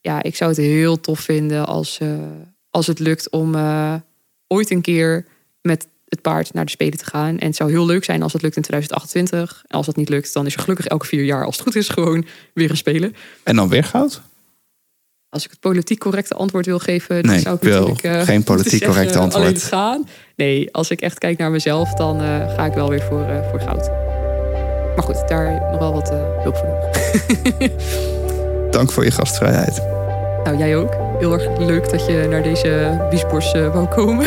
ja, 0.00 0.22
ik 0.22 0.36
zou 0.36 0.50
het 0.50 0.60
heel 0.60 1.00
tof 1.00 1.20
vinden 1.20 1.66
als, 1.66 2.00
als 2.70 2.86
het 2.86 2.98
lukt 2.98 3.30
om 3.30 3.54
ooit 4.46 4.70
een 4.70 4.80
keer 4.80 5.26
met 5.62 5.86
het 6.08 6.22
paard 6.22 6.52
naar 6.52 6.64
de 6.64 6.70
Spelen 6.70 6.98
te 6.98 7.04
gaan. 7.04 7.38
En 7.38 7.46
het 7.46 7.56
zou 7.56 7.70
heel 7.70 7.86
leuk 7.86 8.04
zijn 8.04 8.22
als 8.22 8.32
het 8.32 8.42
lukt 8.42 8.56
in 8.56 8.62
2028. 8.62 9.62
En 9.66 9.76
als 9.76 9.86
dat 9.86 9.96
niet 9.96 10.08
lukt, 10.08 10.32
dan 10.32 10.46
is 10.46 10.54
er 10.54 10.60
gelukkig 10.60 10.86
elke 10.86 11.06
vier 11.06 11.24
jaar, 11.24 11.44
als 11.44 11.56
het 11.56 11.64
goed 11.64 11.76
is, 11.76 11.88
gewoon 11.88 12.26
weer 12.54 12.70
een 12.70 12.76
Spelen. 12.76 13.14
En 13.42 13.56
dan 13.56 13.68
weer 13.68 13.84
goud? 13.84 14.20
Als 15.28 15.44
ik 15.44 15.50
het 15.50 15.60
politiek 15.60 15.98
correcte 15.98 16.34
antwoord 16.34 16.66
wil 16.66 16.78
geven, 16.78 17.22
dan 17.22 17.32
nee, 17.32 17.40
zou 17.40 17.56
ik 17.56 17.62
wil 17.62 17.88
natuurlijk... 17.88 18.24
Geen 18.24 18.44
politiek 18.44 18.84
correcte 18.84 19.18
antwoord. 19.24 19.44
Alleen 19.44 19.60
gaan. 19.60 20.08
Nee, 20.36 20.72
als 20.72 20.90
ik 20.90 21.00
echt 21.00 21.18
kijk 21.18 21.38
naar 21.38 21.50
mezelf, 21.50 21.94
dan 21.94 22.20
ga 22.20 22.64
ik 22.64 22.72
wel 22.72 22.88
weer 22.88 23.02
voor, 23.02 23.26
voor 23.50 23.60
goud. 23.60 24.15
Maar 24.96 25.04
goed, 25.04 25.28
daar 25.28 25.62
nog 25.70 25.78
wel 25.78 25.92
wat 25.92 26.12
hulp 26.42 26.56
voor 26.56 26.68
nodig. 26.68 27.70
Dank 28.70 28.92
voor 28.92 29.04
je 29.04 29.10
gastvrijheid. 29.10 29.82
Nou, 30.44 30.58
jij 30.58 30.76
ook. 30.76 30.94
Heel 31.18 31.32
erg 31.32 31.58
leuk 31.58 31.90
dat 31.90 32.06
je 32.06 32.26
naar 32.30 32.42
deze 32.42 33.00
biesbors 33.10 33.52
wou 33.52 33.86
komen. 33.86 34.26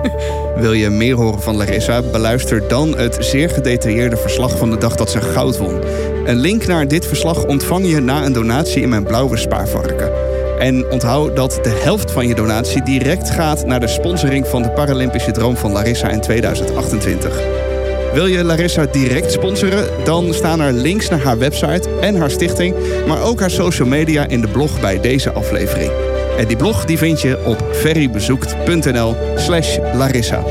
Wil 0.56 0.72
je 0.72 0.90
meer 0.90 1.14
horen 1.14 1.42
van 1.42 1.56
Larissa? 1.56 2.02
Beluister 2.02 2.68
dan 2.68 2.96
het 2.96 3.16
zeer 3.20 3.50
gedetailleerde 3.50 4.16
verslag 4.16 4.58
van 4.58 4.70
de 4.70 4.78
dag 4.78 4.94
dat 4.94 5.10
ze 5.10 5.20
goud 5.20 5.58
won. 5.58 5.80
Een 6.24 6.36
link 6.36 6.66
naar 6.66 6.88
dit 6.88 7.06
verslag 7.06 7.44
ontvang 7.44 7.86
je 7.86 8.00
na 8.00 8.24
een 8.24 8.32
donatie 8.32 8.82
in 8.82 8.88
mijn 8.88 9.04
blauwe 9.04 9.36
spaarvarken. 9.36 10.10
En 10.58 10.90
onthoud 10.90 11.36
dat 11.36 11.58
de 11.62 11.80
helft 11.82 12.10
van 12.10 12.26
je 12.26 12.34
donatie 12.34 12.82
direct 12.82 13.30
gaat 13.30 13.66
naar 13.66 13.80
de 13.80 13.88
sponsoring 13.88 14.46
van 14.46 14.62
de 14.62 14.70
Paralympische 14.70 15.30
Droom 15.30 15.56
van 15.56 15.72
Larissa 15.72 16.08
in 16.08 16.20
2028. 16.20 17.69
Wil 18.12 18.26
je 18.26 18.44
Larissa 18.44 18.86
direct 18.86 19.32
sponsoren? 19.32 20.04
Dan 20.04 20.34
staan 20.34 20.60
er 20.60 20.72
links 20.72 21.08
naar 21.08 21.20
haar 21.20 21.38
website 21.38 21.88
en 22.00 22.16
haar 22.16 22.30
stichting, 22.30 22.74
maar 23.06 23.22
ook 23.22 23.40
haar 23.40 23.50
social 23.50 23.88
media 23.88 24.26
in 24.26 24.40
de 24.40 24.48
blog 24.48 24.80
bij 24.80 25.00
deze 25.00 25.32
aflevering. 25.32 25.92
En 26.38 26.46
die 26.48 26.56
blog 26.56 26.84
die 26.84 26.98
vind 26.98 27.20
je 27.20 27.44
op 27.44 27.64
ferrybezoekt.nl 27.72 29.16
slash 29.36 29.78
Larissa. 29.94 30.44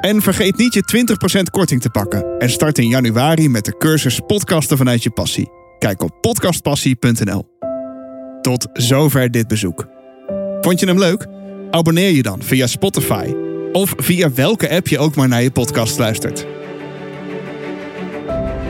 En 0.00 0.22
vergeet 0.22 0.56
niet 0.56 0.74
je 0.74 1.04
20% 1.38 1.42
korting 1.50 1.80
te 1.80 1.90
pakken. 1.90 2.38
En 2.38 2.50
start 2.50 2.78
in 2.78 2.88
januari 2.88 3.48
met 3.48 3.64
de 3.64 3.76
cursus 3.78 4.20
Podcasten 4.26 4.76
vanuit 4.76 5.02
je 5.02 5.10
passie. 5.10 5.50
Kijk 5.78 6.02
op 6.02 6.20
podcastpassie.nl. 6.20 7.44
Tot 8.40 8.68
zover 8.72 9.30
dit 9.30 9.48
bezoek. 9.48 9.86
Vond 10.60 10.80
je 10.80 10.86
hem 10.86 10.98
leuk? 10.98 11.26
Abonneer 11.70 12.10
je 12.10 12.22
dan 12.22 12.42
via 12.42 12.66
Spotify. 12.66 13.51
Of 13.72 13.94
via 13.96 14.32
welke 14.32 14.70
app 14.70 14.88
je 14.88 14.98
ook 14.98 15.14
maar 15.14 15.28
naar 15.28 15.42
je 15.42 15.50
podcast 15.50 15.98
luistert. 15.98 16.46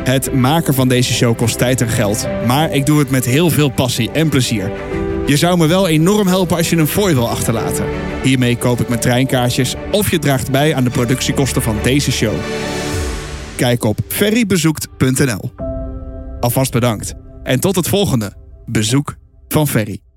Het 0.04 0.32
maken 0.32 0.74
van 0.74 0.88
deze 0.88 1.12
show 1.12 1.36
kost 1.36 1.58
tijd 1.58 1.80
en 1.80 1.88
geld, 1.88 2.26
maar 2.46 2.72
ik 2.72 2.86
doe 2.86 2.98
het 2.98 3.10
met 3.10 3.24
heel 3.24 3.50
veel 3.50 3.70
passie 3.70 4.10
en 4.10 4.28
plezier. 4.28 4.70
Je 5.26 5.36
zou 5.36 5.58
me 5.58 5.66
wel 5.66 5.88
enorm 5.88 6.26
helpen 6.26 6.56
als 6.56 6.70
je 6.70 6.76
een 6.76 6.86
fooi 6.86 7.14
wil 7.14 7.28
achterlaten. 7.28 7.84
Hiermee 8.22 8.56
koop 8.56 8.80
ik 8.80 8.88
mijn 8.88 9.00
treinkaartjes 9.00 9.74
of 9.90 10.10
je 10.10 10.18
draagt 10.18 10.50
bij 10.50 10.74
aan 10.74 10.84
de 10.84 10.90
productiekosten 10.90 11.62
van 11.62 11.76
deze 11.82 12.12
show. 12.12 12.34
Kijk 13.56 13.84
op 13.84 13.98
ferrybezoekt.nl. 14.08 15.52
Alvast 16.40 16.72
bedankt. 16.72 17.14
En 17.42 17.60
tot 17.60 17.76
het 17.76 17.88
volgende 17.88 18.32
bezoek 18.66 19.16
van 19.48 19.68
Ferry. 19.68 20.11